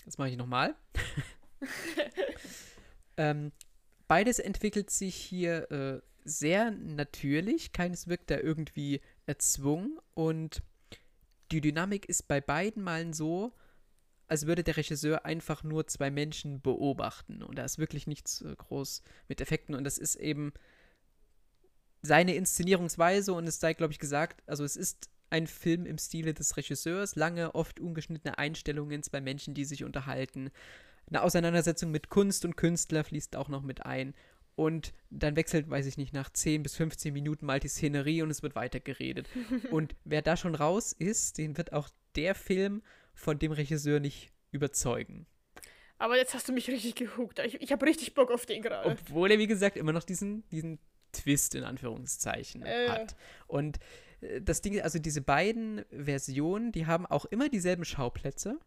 das 0.05 0.17
mache 0.17 0.29
ich 0.29 0.37
nochmal, 0.37 0.75
ähm, 3.17 3.51
beides 4.07 4.39
entwickelt 4.39 4.89
sich 4.89 5.15
hier 5.15 5.69
äh, 5.71 6.08
sehr 6.23 6.71
natürlich, 6.71 7.71
keines 7.71 8.07
wirkt 8.07 8.29
da 8.31 8.37
irgendwie 8.37 9.01
erzwungen 9.25 9.99
und 10.13 10.61
die 11.51 11.61
Dynamik 11.61 12.07
ist 12.07 12.27
bei 12.27 12.41
beiden 12.41 12.83
Malen 12.83 13.13
so, 13.13 13.53
als 14.27 14.45
würde 14.45 14.63
der 14.63 14.77
Regisseur 14.77 15.25
einfach 15.25 15.63
nur 15.63 15.87
zwei 15.87 16.11
Menschen 16.11 16.61
beobachten. 16.61 17.41
Und 17.41 17.57
da 17.57 17.65
ist 17.65 17.79
wirklich 17.79 18.05
nichts 18.05 18.41
äh, 18.41 18.55
groß 18.55 19.01
mit 19.27 19.41
Effekten. 19.41 19.73
Und 19.73 19.83
das 19.83 19.97
ist 19.97 20.15
eben 20.15 20.53
seine 22.03 22.35
Inszenierungsweise. 22.35 23.33
Und 23.33 23.47
es 23.47 23.59
sei, 23.59 23.73
glaube 23.73 23.91
ich, 23.91 23.99
gesagt, 23.99 24.43
also 24.45 24.63
es 24.63 24.75
ist 24.75 25.09
ein 25.31 25.47
Film 25.47 25.87
im 25.87 25.97
Stile 25.97 26.35
des 26.35 26.55
Regisseurs. 26.57 27.15
Lange, 27.15 27.55
oft 27.55 27.79
ungeschnittene 27.79 28.37
Einstellungen, 28.37 29.01
zwei 29.01 29.19
Menschen, 29.19 29.55
die 29.55 29.65
sich 29.65 29.83
unterhalten. 29.83 30.51
Eine 31.07 31.23
Auseinandersetzung 31.23 31.89
mit 31.89 32.09
Kunst 32.09 32.45
und 32.45 32.55
Künstler 32.55 33.03
fließt 33.03 33.35
auch 33.35 33.49
noch 33.49 33.63
mit 33.63 33.83
ein. 33.83 34.13
Und 34.59 34.91
dann 35.09 35.37
wechselt, 35.37 35.69
weiß 35.69 35.85
ich 35.85 35.95
nicht, 35.95 36.11
nach 36.11 36.29
10 36.29 36.63
bis 36.63 36.75
15 36.75 37.13
Minuten 37.13 37.45
mal 37.45 37.61
die 37.61 37.69
Szenerie 37.69 38.23
und 38.23 38.29
es 38.29 38.43
wird 38.43 38.55
weitergeredet. 38.55 39.29
und 39.71 39.95
wer 40.03 40.21
da 40.21 40.35
schon 40.35 40.53
raus 40.53 40.91
ist, 40.91 41.37
den 41.37 41.57
wird 41.57 41.71
auch 41.71 41.87
der 42.17 42.35
Film 42.35 42.81
von 43.13 43.39
dem 43.39 43.53
Regisseur 43.53 44.01
nicht 44.01 44.33
überzeugen. 44.51 45.27
Aber 45.97 46.17
jetzt 46.17 46.33
hast 46.33 46.49
du 46.49 46.51
mich 46.51 46.69
richtig 46.69 46.95
gehuckt. 46.95 47.39
Ich, 47.39 47.61
ich 47.61 47.71
habe 47.71 47.85
richtig 47.85 48.13
Bock 48.13 48.31
auf 48.31 48.45
den 48.45 48.61
gerade. 48.61 48.89
Obwohl 48.89 49.31
er, 49.31 49.39
wie 49.39 49.47
gesagt, 49.47 49.77
immer 49.77 49.93
noch 49.93 50.03
diesen, 50.03 50.43
diesen 50.49 50.77
Twist 51.13 51.55
in 51.55 51.63
Anführungszeichen 51.63 52.65
äh. 52.65 52.89
hat. 52.89 53.15
Und 53.47 53.79
äh, 54.19 54.41
das 54.41 54.59
Ding, 54.59 54.81
also 54.81 54.99
diese 54.99 55.21
beiden 55.21 55.85
Versionen, 55.89 56.73
die 56.73 56.85
haben 56.85 57.05
auch 57.05 57.23
immer 57.23 57.47
dieselben 57.47 57.85
Schauplätze. 57.85 58.59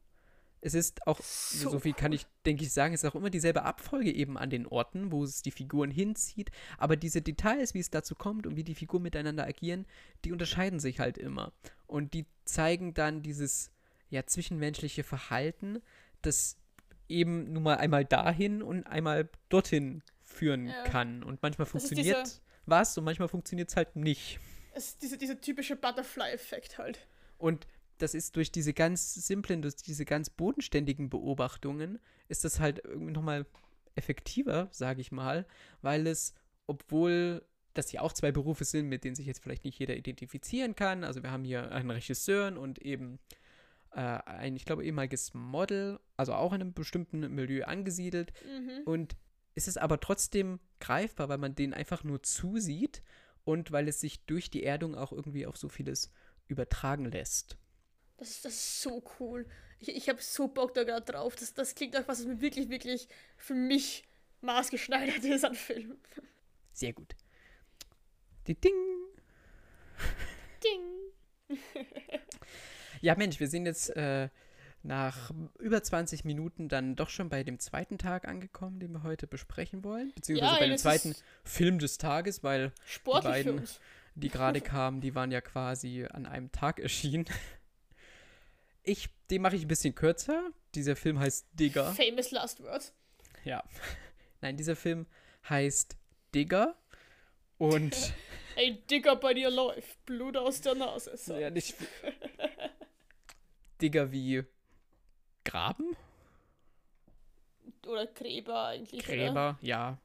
Es 0.64 0.74
ist 0.74 1.06
auch, 1.08 1.20
so, 1.20 1.70
so 1.70 1.80
viel 1.80 1.92
kann 1.92 2.12
ich, 2.12 2.24
denke 2.46 2.62
ich, 2.62 2.72
sagen, 2.72 2.94
es 2.94 3.02
ist 3.02 3.10
auch 3.10 3.16
immer 3.16 3.30
dieselbe 3.30 3.64
Abfolge 3.64 4.12
eben 4.12 4.38
an 4.38 4.48
den 4.48 4.66
Orten, 4.66 5.10
wo 5.10 5.24
es 5.24 5.42
die 5.42 5.50
Figuren 5.50 5.90
hinzieht. 5.90 6.50
Aber 6.78 6.96
diese 6.96 7.20
Details, 7.20 7.74
wie 7.74 7.80
es 7.80 7.90
dazu 7.90 8.14
kommt 8.14 8.46
und 8.46 8.54
wie 8.54 8.62
die 8.62 8.76
Figuren 8.76 9.02
miteinander 9.02 9.44
agieren, 9.44 9.86
die 10.24 10.30
unterscheiden 10.30 10.78
sich 10.78 11.00
halt 11.00 11.18
immer. 11.18 11.52
Und 11.88 12.14
die 12.14 12.26
zeigen 12.44 12.94
dann 12.94 13.22
dieses 13.22 13.72
ja, 14.08 14.24
zwischenmenschliche 14.24 15.02
Verhalten, 15.02 15.82
das 16.22 16.56
eben 17.08 17.52
nun 17.52 17.64
mal 17.64 17.78
einmal 17.78 18.04
dahin 18.04 18.62
und 18.62 18.86
einmal 18.86 19.28
dorthin 19.48 20.02
führen 20.22 20.68
ja. 20.68 20.84
kann. 20.84 21.24
Und 21.24 21.42
manchmal 21.42 21.66
funktioniert 21.66 22.40
was 22.66 22.96
und 22.96 23.04
manchmal 23.04 23.28
funktioniert 23.28 23.68
es 23.68 23.76
halt 23.76 23.96
nicht. 23.96 24.38
Es 24.74 24.88
ist 24.88 25.02
dieser, 25.02 25.16
dieser 25.16 25.40
typische 25.40 25.76
Butterfly-Effekt 25.76 26.78
halt. 26.78 27.06
Und 27.38 27.66
das 28.02 28.14
ist 28.14 28.36
durch 28.36 28.50
diese 28.50 28.74
ganz 28.74 29.14
simplen, 29.14 29.62
durch 29.62 29.76
diese 29.76 30.04
ganz 30.04 30.28
bodenständigen 30.28 31.08
Beobachtungen, 31.08 32.00
ist 32.28 32.44
das 32.44 32.58
halt 32.58 32.82
irgendwie 32.84 33.12
nochmal 33.12 33.46
effektiver, 33.94 34.68
sage 34.72 35.00
ich 35.00 35.12
mal, 35.12 35.46
weil 35.82 36.06
es, 36.06 36.34
obwohl 36.66 37.44
das 37.74 37.92
ja 37.92 38.00
auch 38.00 38.12
zwei 38.12 38.32
Berufe 38.32 38.64
sind, 38.64 38.88
mit 38.88 39.04
denen 39.04 39.14
sich 39.14 39.26
jetzt 39.26 39.42
vielleicht 39.42 39.64
nicht 39.64 39.78
jeder 39.78 39.96
identifizieren 39.96 40.74
kann. 40.74 41.04
Also 41.04 41.22
wir 41.22 41.30
haben 41.30 41.44
hier 41.44 41.70
einen 41.72 41.90
Regisseur 41.90 42.58
und 42.58 42.80
eben 42.80 43.18
äh, 43.92 44.00
ein, 44.00 44.56
ich 44.56 44.64
glaube, 44.64 44.84
ehemaliges 44.84 45.32
Model, 45.32 46.00
also 46.16 46.34
auch 46.34 46.52
in 46.52 46.60
einem 46.60 46.74
bestimmten 46.74 47.20
Milieu 47.34 47.64
angesiedelt. 47.64 48.32
Mhm. 48.44 48.82
Und 48.84 49.16
es 49.54 49.68
ist 49.68 49.78
aber 49.78 50.00
trotzdem 50.00 50.58
greifbar, 50.80 51.28
weil 51.28 51.38
man 51.38 51.54
den 51.54 51.72
einfach 51.72 52.04
nur 52.04 52.22
zusieht 52.22 53.02
und 53.44 53.70
weil 53.70 53.88
es 53.88 54.00
sich 54.00 54.24
durch 54.26 54.50
die 54.50 54.64
Erdung 54.64 54.94
auch 54.94 55.12
irgendwie 55.12 55.46
auf 55.46 55.56
so 55.56 55.68
vieles 55.68 56.10
übertragen 56.48 57.06
lässt. 57.06 57.56
Das 58.22 58.30
ist, 58.30 58.44
das 58.44 58.54
ist 58.54 58.82
so 58.82 59.02
cool. 59.18 59.46
Ich, 59.80 59.88
ich 59.88 60.08
habe 60.08 60.22
so 60.22 60.46
Bock 60.46 60.74
da 60.74 60.84
gerade 60.84 61.04
drauf. 61.10 61.34
Das, 61.34 61.54
das 61.54 61.74
klingt 61.74 61.94
nach 61.94 62.06
was, 62.06 62.20
was 62.20 62.26
mir 62.26 62.40
wirklich, 62.40 62.68
wirklich 62.68 63.08
für 63.36 63.54
mich 63.54 64.04
maßgeschneidert 64.42 65.24
ist 65.24 65.44
an 65.44 65.56
Film. 65.56 65.96
Sehr 66.72 66.92
gut. 66.92 67.16
Die 68.46 68.54
Ding. 68.54 68.72
Ding. 70.62 71.58
Ja, 73.00 73.16
Mensch, 73.16 73.40
wir 73.40 73.48
sind 73.48 73.66
jetzt 73.66 73.90
äh, 73.96 74.28
nach 74.84 75.32
über 75.58 75.82
20 75.82 76.24
Minuten 76.24 76.68
dann 76.68 76.94
doch 76.94 77.10
schon 77.10 77.28
bei 77.28 77.42
dem 77.42 77.58
zweiten 77.58 77.98
Tag 77.98 78.28
angekommen, 78.28 78.78
den 78.78 78.92
wir 78.92 79.02
heute 79.02 79.26
besprechen 79.26 79.82
wollen. 79.82 80.12
Beziehungsweise 80.14 80.52
ja, 80.54 80.60
bei 80.60 80.68
dem 80.68 80.78
zweiten 80.78 81.16
Film 81.42 81.80
des 81.80 81.98
Tages, 81.98 82.44
weil 82.44 82.72
die 82.94 83.20
beiden, 83.20 83.64
die 84.14 84.28
gerade 84.28 84.60
kamen, 84.60 85.00
die 85.00 85.16
waren 85.16 85.32
ja 85.32 85.40
quasi 85.40 86.06
an 86.08 86.26
einem 86.26 86.52
Tag 86.52 86.78
erschienen. 86.78 87.24
Ich, 88.82 89.08
den 89.30 89.42
mache 89.42 89.56
ich 89.56 89.62
ein 89.62 89.68
bisschen 89.68 89.94
kürzer. 89.94 90.50
Dieser 90.74 90.96
Film 90.96 91.18
heißt 91.18 91.46
Digger. 91.52 91.92
Famous 91.92 92.30
Last 92.30 92.62
Words. 92.62 92.92
Ja. 93.44 93.62
Nein, 94.40 94.56
dieser 94.56 94.76
Film 94.76 95.06
heißt 95.48 95.96
Digger. 96.34 96.76
Und. 97.58 98.14
Ey, 98.56 98.82
Digger 98.90 99.16
bei 99.16 99.34
dir 99.34 99.50
läuft. 99.50 100.04
Blut 100.04 100.36
aus 100.36 100.60
der 100.60 100.74
Nase. 100.74 101.16
So. 101.16 101.36
Ja, 101.36 101.50
nicht. 101.50 101.74
Digger 103.80 104.12
wie 104.12 104.44
Graben? 105.44 105.96
Oder 107.86 108.06
Gräber 108.06 108.66
eigentlich. 108.66 109.04
Gräber, 109.04 109.30
oder? 109.30 109.58
ja. 109.60 109.98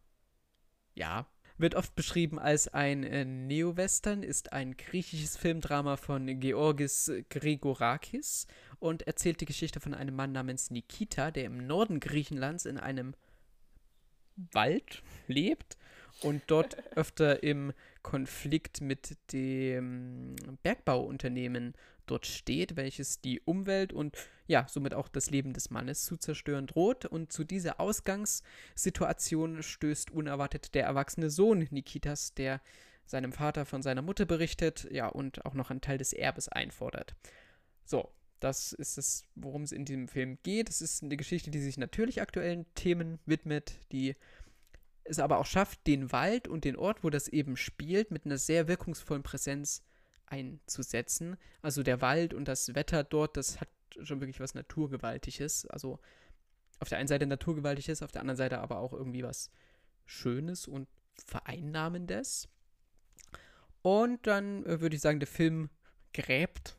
Ja. 0.95 1.27
Wird 1.59 1.73
oft 1.73 1.95
beschrieben 1.95 2.37
als 2.37 2.67
ein 2.67 3.03
äh, 3.03 3.25
Neo-Western, 3.25 4.21
ist 4.21 4.53
ein 4.53 4.77
griechisches 4.77 5.37
Filmdrama 5.37 5.97
von 5.97 6.39
Georgis 6.39 7.11
Gregorakis 7.29 8.45
und 8.79 9.07
erzählt 9.07 9.41
die 9.41 9.45
Geschichte 9.45 9.79
von 9.79 9.93
einem 9.93 10.15
Mann 10.15 10.31
namens 10.31 10.71
Nikita, 10.71 11.31
der 11.31 11.45
im 11.45 11.65
Norden 11.67 11.99
Griechenlands 11.99 12.65
in 12.65 12.77
einem 12.77 13.15
Wald 14.51 15.01
lebt 15.27 15.77
und 16.21 16.43
dort 16.47 16.77
öfter 16.95 17.43
im 17.43 17.73
Konflikt 18.03 18.81
mit 18.81 19.17
dem 19.33 20.35
Bergbauunternehmen 20.63 21.73
dort 22.05 22.25
steht, 22.25 22.75
welches 22.75 23.21
die 23.21 23.41
Umwelt 23.41 23.93
und 23.93 24.15
ja, 24.47 24.65
somit 24.69 24.93
auch 24.93 25.09
das 25.09 25.29
Leben 25.29 25.53
des 25.53 25.69
Mannes 25.69 26.05
zu 26.05 26.15
zerstören 26.15 26.67
droht. 26.67 27.05
Und 27.05 27.33
zu 27.33 27.43
dieser 27.43 27.81
Ausgangssituation 27.81 29.61
stößt 29.61 30.11
unerwartet 30.11 30.73
der 30.73 30.85
erwachsene 30.85 31.29
Sohn 31.29 31.67
Nikitas, 31.69 32.33
der 32.33 32.61
seinem 33.05 33.33
Vater 33.33 33.65
von 33.65 33.81
seiner 33.81 34.01
Mutter 34.01 34.25
berichtet, 34.25 34.87
ja, 34.91 35.07
und 35.07 35.45
auch 35.45 35.53
noch 35.53 35.69
einen 35.69 35.81
Teil 35.81 35.97
des 35.97 36.13
Erbes 36.13 36.47
einfordert. 36.47 37.15
So, 37.83 38.09
das 38.39 38.73
ist 38.73 38.97
es, 38.97 39.23
worum 39.35 39.63
es 39.63 39.71
in 39.71 39.85
diesem 39.85 40.07
Film 40.07 40.37
geht. 40.43 40.69
Es 40.69 40.81
ist 40.81 41.03
eine 41.03 41.17
Geschichte, 41.17 41.51
die 41.51 41.61
sich 41.61 41.77
natürlich 41.77 42.21
aktuellen 42.21 42.65
Themen 42.75 43.19
widmet, 43.25 43.79
die 43.91 44.15
es 45.03 45.19
aber 45.19 45.39
auch 45.39 45.45
schafft, 45.45 45.87
den 45.87 46.11
Wald 46.11 46.47
und 46.47 46.65
den 46.65 46.75
Ort, 46.75 47.03
wo 47.03 47.09
das 47.09 47.27
eben 47.27 47.57
spielt, 47.57 48.11
mit 48.11 48.25
einer 48.25 48.37
sehr 48.37 48.67
wirkungsvollen 48.67 49.23
Präsenz 49.23 49.83
einzusetzen. 50.25 51.37
Also 51.61 51.83
der 51.83 52.01
Wald 52.01 52.33
und 52.33 52.47
das 52.47 52.75
Wetter 52.75 53.03
dort, 53.03 53.37
das 53.37 53.61
hat 53.61 53.69
schon 54.01 54.19
wirklich 54.19 54.39
was 54.39 54.53
Naturgewaltiges. 54.53 55.65
Also 55.67 55.99
auf 56.79 56.89
der 56.89 56.97
einen 56.97 57.07
Seite 57.07 57.25
Naturgewaltiges, 57.25 58.03
auf 58.03 58.11
der 58.11 58.21
anderen 58.21 58.37
Seite 58.37 58.59
aber 58.59 58.79
auch 58.79 58.93
irgendwie 58.93 59.23
was 59.23 59.49
Schönes 60.05 60.67
und 60.67 60.87
Vereinnahmendes. 61.25 62.49
Und 63.81 64.27
dann 64.27 64.65
äh, 64.65 64.81
würde 64.81 64.95
ich 64.95 65.01
sagen, 65.01 65.19
der 65.19 65.27
Film 65.27 65.69
gräbt, 66.13 66.77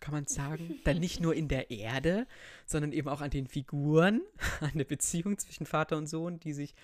kann 0.00 0.14
man 0.14 0.26
sagen, 0.26 0.80
dann 0.84 0.98
nicht 0.98 1.20
nur 1.20 1.34
in 1.34 1.48
der 1.48 1.70
Erde, 1.70 2.26
sondern 2.66 2.92
eben 2.92 3.08
auch 3.08 3.20
an 3.20 3.30
den 3.30 3.46
Figuren, 3.46 4.22
an 4.60 4.72
der 4.74 4.84
Beziehung 4.84 5.38
zwischen 5.38 5.66
Vater 5.66 5.96
und 5.96 6.06
Sohn, 6.06 6.40
die 6.40 6.52
sich 6.52 6.74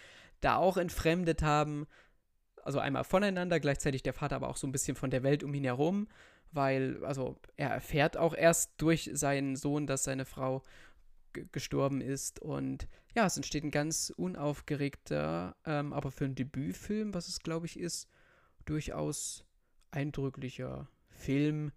da 0.40 0.57
auch 0.57 0.76
entfremdet 0.76 1.42
haben, 1.42 1.87
also 2.62 2.79
einmal 2.79 3.05
voneinander, 3.05 3.61
gleichzeitig 3.61 4.02
der 4.02 4.12
Vater 4.12 4.37
aber 4.37 4.48
auch 4.48 4.57
so 4.57 4.66
ein 4.66 4.72
bisschen 4.72 4.96
von 4.96 5.11
der 5.11 5.22
Welt 5.22 5.44
um 5.44 5.55
ihn 5.55 5.64
herum, 5.64 6.09
weil, 6.52 7.05
also 7.05 7.38
er 7.57 7.70
erfährt 7.70 8.16
auch 8.16 8.35
erst 8.35 8.72
durch 8.79 9.11
seinen 9.12 9.57
Sohn, 9.57 9.87
dass 9.87 10.05
seine 10.05 10.24
Frau 10.24 10.62
gestorben 11.52 12.00
ist. 12.00 12.40
Und 12.40 12.88
ja, 13.14 13.26
es 13.26 13.37
entsteht 13.37 13.64
ein 13.64 13.70
ganz 13.70 14.12
unaufgeregter, 14.16 15.57
ähm, 15.64 15.92
aber 15.92 16.11
für 16.11 16.24
einen 16.24 16.35
Debütfilm, 16.35 17.14
was 17.14 17.29
es 17.29 17.40
glaube 17.40 17.66
ich 17.66 17.79
ist, 17.79 18.09
durchaus 18.64 19.44
eindrücklicher 19.90 20.88
Film, 21.11 21.72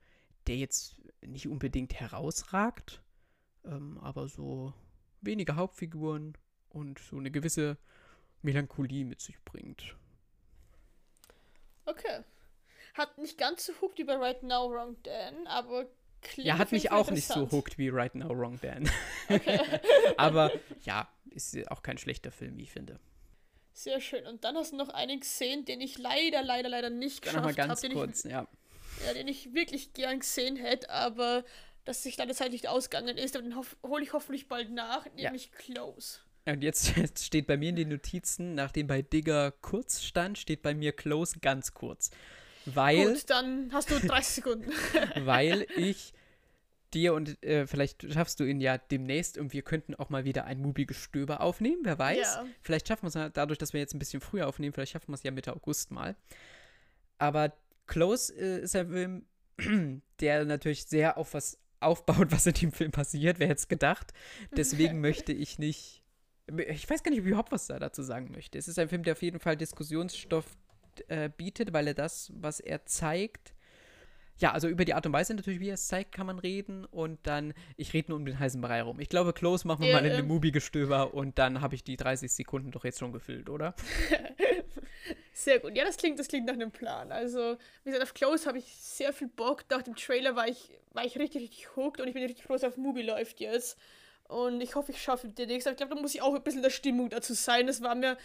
der 0.50 0.58
jetzt 0.58 1.00
nicht 1.22 1.48
unbedingt 1.48 1.94
herausragt, 1.94 3.02
ähm, 3.66 3.98
aber 4.00 4.28
so 4.28 4.74
wenige 5.22 5.56
Hauptfiguren 5.56 6.38
und 6.70 7.00
so 7.00 7.18
eine 7.18 7.32
gewisse 7.32 7.78
Melancholie 8.42 9.06
mit 9.06 9.22
sich 9.22 9.40
bringt. 9.46 9.96
Okay. 11.86 12.24
Hat 12.94 13.18
nicht 13.18 13.38
ganz 13.38 13.66
so 13.66 13.74
hooked 13.82 13.98
wie 14.00 14.04
bei 14.04 14.16
Right 14.16 14.44
Now 14.44 14.72
Wrong 14.72 14.96
Dan, 15.04 15.48
aber 15.48 15.86
klingt 16.22 16.48
Ja, 16.48 16.58
hat 16.58 16.72
mich 16.72 16.92
auch 16.92 17.10
nicht 17.12 17.28
so 17.28 17.50
hooked 17.52 17.78
wie 17.78 17.90
Right 17.90 18.16
Now 18.16 18.30
Wrong 18.30 18.60
Dan. 18.62 18.90
Okay. 19.30 19.60
Aber 20.18 20.52
ja, 20.82 21.08
ist 21.30 21.56
auch 21.72 21.82
kein 21.84 21.98
schlechter 21.98 22.32
Film, 22.32 22.58
wie 22.58 22.64
ich 22.64 22.72
finde. 22.72 23.00
Sehr 23.74 24.02
schön. 24.02 24.26
Und 24.28 24.44
dann 24.44 24.56
hast 24.58 24.74
du 24.74 24.78
noch 24.78 24.90
einen 24.90 25.20
gesehen, 25.22 25.64
den 25.66 25.80
ich 25.80 25.98
leider, 25.98 26.42
leider, 26.44 26.68
leider 26.70 26.90
nicht 26.90 27.26
Dann 27.26 27.36
nochmal 27.36 27.54
geschafft 27.54 27.68
ganz 27.70 27.84
habe, 27.84 27.90
den, 27.90 27.98
kurz, 27.98 28.26
ich- 28.26 28.32
ja, 28.32 28.48
den 29.14 29.28
ich 29.28 29.54
wirklich 29.54 29.94
gern 29.94 30.20
gesehen 30.20 30.56
hätte, 30.56 30.90
aber 30.90 31.44
dass 31.86 32.04
sich 32.04 32.18
leider 32.18 32.34
Zeit 32.34 32.52
nicht 32.52 32.68
ausgegangen 32.68 33.18
ist. 33.18 33.36
Aber 33.36 33.44
den 33.44 33.56
hole 33.56 34.04
ich 34.04 34.14
hoffentlich 34.14 34.48
bald 34.48 34.72
nach, 34.72 35.06
Ja. 35.16 35.30
nämlich 35.30 35.52
Close. 35.52 36.20
Und 36.46 36.64
jetzt, 36.64 36.96
jetzt 36.98 37.26
steht 37.26 37.48
bei 37.48 37.58
mir 37.58 37.70
in 37.70 37.76
den 37.76 37.90
Notizen, 37.90 38.56
nachdem 38.56 38.88
bei 38.88 39.02
Digger 39.02 39.52
kurz 39.62 40.02
stand, 40.04 40.38
steht 40.38 40.62
bei 40.62 40.74
mir 40.74 40.92
Close 40.92 41.40
ganz 41.40 41.74
kurz. 41.74 42.12
Weil, 42.66 43.14
Gut, 43.14 43.30
dann 43.30 43.72
hast 43.74 43.90
du 43.90 44.00
30 44.00 44.36
Sekunden. 44.36 44.72
weil 45.16 45.66
ich 45.76 46.14
dir 46.94 47.14
und 47.14 47.42
äh, 47.44 47.68
vielleicht 47.68 48.12
schaffst 48.12 48.40
du 48.40 48.44
ihn 48.44 48.60
ja 48.62 48.78
demnächst 48.78 49.38
und 49.38 49.54
wir 49.54 49.62
könnten 49.62 49.96
auch 49.96 50.10
mal 50.10 50.26
wieder 50.26 50.46
ein 50.46 50.60
Mubi-Gestöber 50.60 51.42
aufnehmen, 51.42 51.82
wer 51.84 52.00
weiß. 52.00 52.18
Ja. 52.36 52.46
Vielleicht 52.62 52.88
schaffen 52.88 53.04
wir 53.04 53.08
es 53.10 53.14
ja, 53.14 53.30
dadurch, 53.30 53.60
dass 53.60 53.74
wir 53.74 53.80
jetzt 53.80 53.94
ein 53.94 54.00
bisschen 54.00 54.22
früher 54.22 54.48
aufnehmen, 54.48 54.74
vielleicht 54.74 54.92
schaffen 54.94 55.10
wir 55.10 55.16
es 55.16 55.24
ja 55.24 55.32
Mitte 55.32 55.56
August 55.56 55.92
mal. 55.92 56.16
Aber 57.20 57.54
Close 57.90 58.34
äh, 58.34 58.62
ist 58.62 58.76
ein 58.76 58.90
Film, 58.90 60.02
der 60.22 60.46
natürlich 60.46 60.86
sehr 60.86 61.18
auf 61.18 61.34
was 61.34 61.60
aufbaut, 61.82 62.32
was 62.32 62.46
in 62.46 62.54
dem 62.54 62.72
Film 62.72 62.92
passiert, 62.92 63.40
wer 63.40 63.48
hätte 63.48 63.60
es 63.60 63.68
gedacht. 63.68 64.14
Deswegen 64.56 65.02
möchte 65.02 65.34
ich 65.34 65.60
nicht. 65.60 66.04
Ich 66.70 66.90
weiß 66.90 67.04
gar 67.04 67.12
nicht, 67.12 67.20
ob 67.20 67.26
ich 67.26 67.32
überhaupt 67.32 67.52
was 67.52 67.68
da 67.68 67.78
dazu 67.78 68.02
sagen 68.02 68.32
möchte. 68.32 68.58
Es 68.58 68.68
ist 68.68 68.80
ein 68.80 68.90
Film, 68.90 69.04
der 69.04 69.14
auf 69.14 69.22
jeden 69.22 69.40
Fall 69.40 69.56
Diskussionsstoff 69.56 70.46
äh, 71.08 71.30
bietet, 71.30 71.74
weil 71.74 71.88
er 71.88 71.94
das, 71.94 72.32
was 72.36 72.60
er 72.60 72.86
zeigt. 72.86 73.54
Ja, 74.38 74.54
also 74.54 74.68
über 74.68 74.86
die 74.86 74.94
Art 74.94 75.06
und 75.06 75.14
Weise 75.14 75.34
natürlich, 75.34 75.60
wie 75.60 75.68
er 75.68 75.74
es 75.74 75.88
zeigt, 75.88 76.14
kann 76.14 76.26
man 76.26 76.40
reden. 76.40 76.86
Und 76.86 77.20
dann, 77.24 77.54
ich 77.76 77.94
rede 77.94 78.10
nur 78.10 78.18
um 78.18 78.26
den 78.26 78.40
heißen 78.40 78.62
Brei 78.62 78.82
rum. 78.82 79.00
Ich 79.00 79.10
glaube, 79.10 79.34
Close 79.34 79.68
machen 79.68 79.82
wir 79.82 79.90
Ja, 79.90 79.96
mal 79.98 80.06
in 80.06 80.12
ähm. 80.14 80.20
einem 80.20 80.28
Movie-Gestöber 80.28 81.14
und 81.14 81.38
dann 81.38 81.62
habe 81.62 81.76
ich 81.76 81.84
die 81.84 81.98
30 81.98 82.32
Sekunden 82.32 82.72
doch 82.72 82.84
jetzt 82.86 83.00
schon 83.00 83.12
gefüllt, 83.12 83.50
oder? 83.50 83.76
Sehr 85.40 85.60
gut. 85.60 85.74
Ja, 85.78 85.86
das 85.86 85.96
klingt, 85.96 86.20
das 86.20 86.28
klingt 86.28 86.48
nach 86.48 86.54
einem 86.54 86.70
Plan. 86.72 87.14
Also, 87.14 87.58
wie 87.86 87.92
gesagt, 87.92 88.04
auf 88.04 88.14
Close 88.14 88.46
habe 88.46 88.58
ich 88.58 88.66
sehr 88.76 89.14
viel 89.14 89.30
Bock. 89.30 89.64
Nach 89.70 89.82
dem 89.82 89.96
Trailer 89.96 90.36
war 90.36 90.50
ich, 90.50 90.78
war 90.92 91.06
ich 91.06 91.18
richtig, 91.18 91.44
richtig 91.44 91.78
hooked 91.78 92.02
und 92.02 92.10
ich 92.10 92.14
bin 92.14 92.24
richtig 92.24 92.46
er 92.50 92.68
auf 92.68 92.76
Movie 92.76 93.04
läuft 93.04 93.40
jetzt. 93.40 93.78
Und 94.28 94.60
ich 94.60 94.76
hoffe, 94.76 94.92
ich 94.92 95.02
schaffe 95.02 95.30
den 95.30 95.48
nächsten. 95.48 95.70
Aber 95.70 95.76
ich 95.76 95.78
glaube, 95.78 95.96
da 95.96 96.02
muss 96.02 96.14
ich 96.14 96.22
auch 96.22 96.36
ein 96.36 96.44
bisschen 96.44 96.62
der 96.62 96.70
Stimmung 96.72 97.10
dazu 97.10 97.34
sein. 97.34 97.68
Das 97.68 97.82
war 97.82 97.96
mir 97.96 98.18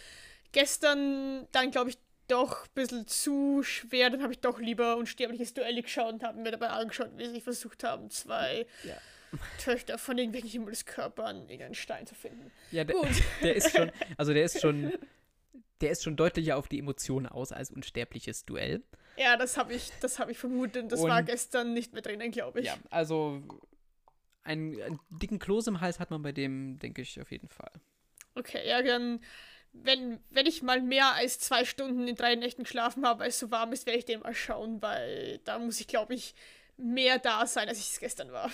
gestern 0.50 1.46
dann, 1.52 1.70
glaube 1.70 1.90
ich, 1.90 1.98
doch 2.26 2.64
ein 2.64 2.70
bisschen 2.74 3.06
zu 3.06 3.62
schwer. 3.62 4.10
Dann 4.10 4.24
habe 4.24 4.32
ich 4.32 4.40
doch 4.40 4.58
lieber 4.58 4.96
unsterbliches 4.96 5.54
Duell 5.54 5.80
geschaut 5.82 6.14
und 6.14 6.24
habe 6.24 6.40
mir 6.40 6.50
dabei 6.50 6.70
angeschaut, 6.70 7.10
wie 7.16 7.28
sie 7.28 7.40
versucht 7.40 7.84
haben, 7.84 8.10
zwei 8.10 8.66
Ja. 8.82 8.96
Töchter 9.58 9.98
von 9.98 10.18
irgendwelchen 10.18 10.50
Himmelskörpern 10.50 11.36
in 11.36 11.42
irgendeinen 11.42 11.74
Stein 11.74 12.06
zu 12.06 12.14
finden. 12.14 12.50
Ja, 12.70 12.84
der, 12.84 12.96
Gut. 12.96 13.08
der 13.42 13.54
ist 13.56 13.70
schon, 13.70 13.92
also 14.16 14.32
der 14.32 14.44
ist 14.44 14.60
schon, 14.60 14.92
der 15.84 15.92
ist 15.92 16.02
schon 16.02 16.16
deutlicher 16.16 16.56
auf 16.56 16.66
die 16.68 16.78
Emotionen 16.78 17.26
aus 17.26 17.52
als 17.52 17.70
unsterbliches 17.70 18.44
Duell. 18.46 18.82
Ja, 19.16 19.36
das 19.36 19.56
habe 19.56 19.74
ich, 19.74 19.92
das 20.00 20.18
habe 20.18 20.32
ich 20.32 20.38
vermutet. 20.38 20.90
Das 20.90 21.02
war 21.02 21.18
Und- 21.18 21.26
gestern 21.26 21.72
nicht 21.74 21.92
mehr 21.92 22.02
drinnen, 22.02 22.30
glaube 22.32 22.60
ich. 22.60 22.66
Ja, 22.66 22.76
also 22.90 23.42
einen, 24.42 24.80
einen 24.82 25.00
dicken 25.10 25.38
Kloß 25.38 25.66
im 25.68 25.80
Hals 25.80 26.00
hat 26.00 26.10
man 26.10 26.22
bei 26.22 26.32
dem, 26.32 26.78
denke 26.78 27.02
ich, 27.02 27.20
auf 27.20 27.30
jeden 27.30 27.48
Fall. 27.48 27.70
Okay, 28.34 28.66
ja, 28.68 28.82
dann, 28.82 29.20
wenn, 29.72 30.18
wenn 30.30 30.46
ich 30.46 30.62
mal 30.62 30.80
mehr 30.82 31.12
als 31.14 31.38
zwei 31.38 31.64
Stunden 31.64 32.08
in 32.08 32.16
drei 32.16 32.34
Nächten 32.34 32.64
geschlafen 32.64 33.06
habe, 33.06 33.20
weil 33.20 33.28
es 33.28 33.38
so 33.38 33.50
warm 33.50 33.72
ist, 33.72 33.86
werde 33.86 33.98
ich 33.98 34.04
den 34.04 34.20
mal 34.20 34.34
schauen, 34.34 34.82
weil 34.82 35.38
da 35.44 35.58
muss 35.58 35.78
ich, 35.80 35.86
glaube 35.86 36.14
ich, 36.14 36.34
mehr 36.76 37.18
da 37.18 37.46
sein, 37.46 37.68
als 37.68 37.78
ich 37.78 37.90
es 37.90 38.00
gestern 38.00 38.32
war. 38.32 38.50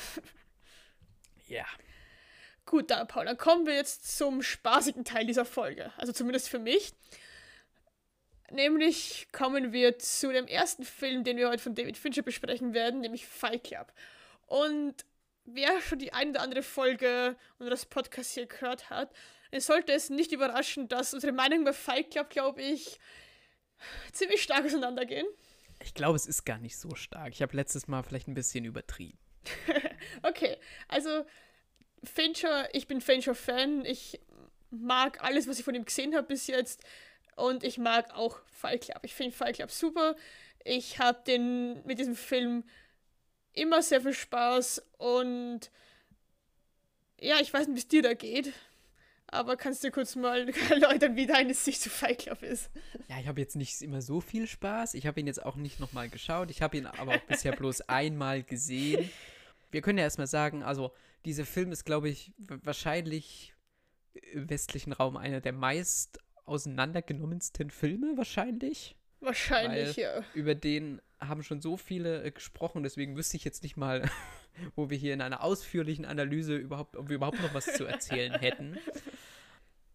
Ja. 1.49 1.65
Gut, 2.71 2.93
dann, 2.93 3.09
Paul, 3.09 3.25
dann 3.25 3.37
kommen 3.37 3.67
wir 3.67 3.75
jetzt 3.75 4.17
zum 4.17 4.43
spaßigen 4.43 5.05
Teil 5.05 5.27
dieser 5.27 5.45
Folge. 5.45 5.91
Also 5.97 6.13
zumindest 6.13 6.49
für 6.49 6.61
mich. 6.61 6.93
Nämlich 8.49 9.27
kommen 9.33 9.73
wir 9.73 9.99
zu 9.99 10.33
dem 10.33 10.47
ersten 10.47 10.85
Film, 10.85 11.25
den 11.25 11.37
wir 11.37 11.49
heute 11.49 11.65
von 11.65 11.75
David 11.75 11.99
Fincher 11.99 12.23
besprechen 12.23 12.73
werden, 12.73 13.01
nämlich 13.01 13.27
Fight 13.27 13.65
Club. 13.65 13.93
Und 14.47 15.05
wer 15.45 15.81
schon 15.81 15.99
die 15.99 16.13
eine 16.13 16.31
oder 16.31 16.43
andere 16.43 16.63
Folge 16.63 17.35
unseres 17.59 17.87
Podcasts 17.87 18.35
hier 18.35 18.47
gehört 18.47 18.89
hat, 18.89 19.13
sollte 19.59 19.93
es 19.93 20.09
nicht 20.09 20.31
überraschen, 20.31 20.87
dass 20.87 21.13
unsere 21.13 21.33
Meinungen 21.33 21.63
über 21.63 21.73
Fight 21.73 22.13
Club, 22.13 22.31
glaube 22.31 22.63
ich, 22.63 23.01
ziemlich 24.13 24.45
stark 24.45 24.65
auseinandergehen. 24.65 25.27
Ich 25.83 25.93
glaube, 25.93 26.15
es 26.15 26.27
ist 26.27 26.45
gar 26.45 26.59
nicht 26.59 26.79
so 26.79 26.95
stark. 26.95 27.33
Ich 27.33 27.43
habe 27.43 27.57
letztes 27.57 27.89
Mal 27.89 28.05
vielleicht 28.05 28.29
ein 28.29 28.35
bisschen 28.35 28.65
übertrieben. 28.65 29.19
Okay, 30.23 30.57
also 30.89 31.25
Fincher, 32.03 32.75
ich 32.75 32.87
bin 32.87 33.01
Fincher-Fan. 33.01 33.85
Ich 33.85 34.21
mag 34.71 35.23
alles, 35.23 35.49
was 35.49 35.59
ich 35.59 35.65
von 35.65 35.75
ihm 35.75 35.85
gesehen 35.85 36.15
habe 36.15 36.29
bis 36.29 36.47
jetzt. 36.47 36.83
Und 37.37 37.65
ich 37.65 37.79
mag 37.79 38.15
auch 38.15 38.39
Fight 38.47 38.83
Club. 38.83 39.01
Ich 39.03 39.15
finde 39.15 39.37
Fight 39.37 39.57
Club 39.57 39.71
super. 39.71 40.17
Ich 40.65 40.99
habe 40.99 41.23
den 41.27 41.85
mit 41.87 41.99
diesem 41.99 42.15
Film 42.15 42.65
immer 43.53 43.83
sehr 43.83 44.01
viel 44.01 44.13
Spaß 44.13 44.83
und 44.99 45.71
ja, 47.19 47.41
ich 47.41 47.53
weiß 47.53 47.67
nicht, 47.67 47.77
wie 47.77 47.81
es 47.81 47.89
dir 47.89 48.03
da 48.03 48.15
geht. 48.15 48.53
Aber 49.27 49.57
kannst 49.57 49.85
du 49.85 49.91
kurz 49.91 50.17
mal 50.17 50.49
erläutern, 50.71 51.15
wie 51.15 51.27
deine 51.27 51.55
Sicht 51.55 51.81
zu 51.81 51.89
Fight 51.89 52.19
Club 52.21 52.43
ist? 52.43 52.71
Ja, 53.09 53.19
ich 53.21 53.29
habe 53.29 53.41
jetzt 53.41 53.57
nicht 53.57 53.81
immer 53.81 54.03
so 54.03 54.21
viel 54.21 54.47
Spaß. 54.47 54.95
Ich 54.95 55.07
habe 55.07 55.21
ihn 55.21 55.27
jetzt 55.27 55.45
auch 55.45 55.57
nicht 55.57 55.79
nochmal 55.79 56.09
geschaut. 56.09 56.51
Ich 56.51 56.63
habe 56.63 56.77
ihn 56.77 56.87
aber 56.87 57.15
auch 57.15 57.23
bisher 57.29 57.53
bloß 57.53 57.83
einmal 57.83 58.43
gesehen. 58.43 59.09
Wir 59.71 59.83
können 59.83 59.99
ja 59.99 60.05
erstmal 60.05 60.27
sagen, 60.27 60.63
also 60.63 60.93
dieser 61.25 61.45
Film 61.45 61.73
ist, 61.73 61.85
glaube 61.85 62.09
ich, 62.09 62.33
wahrscheinlich 62.39 63.55
im 64.33 64.49
westlichen 64.51 64.93
Raum 64.93 65.17
einer 65.17 65.41
der 65.41 65.53
meist 65.53 66.19
auseinandergenommensten 66.45 67.71
Filme, 67.71 68.17
wahrscheinlich. 68.17 68.97
Wahrscheinlich, 69.21 69.97
Weil- 69.97 70.03
ja. 70.03 70.25
Über 70.35 70.55
den 70.55 71.01
haben 71.21 71.43
schon 71.43 71.61
so 71.61 71.77
viele 71.77 72.23
äh, 72.25 72.31
gesprochen, 72.31 72.83
deswegen 72.83 73.17
wüsste 73.17 73.37
ich 73.37 73.45
jetzt 73.45 73.63
nicht 73.63 73.77
mal, 73.77 74.09
wo 74.75 74.89
wir 74.91 74.97
hier 74.97 75.13
in 75.15 75.21
einer 75.21 75.43
ausführlichen 75.43 76.05
Analyse 76.07 76.57
überhaupt, 76.57 76.97
ob 76.97 77.09
wir 77.09 77.17
überhaupt 77.17 77.41
noch 77.43 77.53
was 77.55 77.67
zu 77.67 77.85
erzählen 77.85 78.33
hätten. 78.41 78.79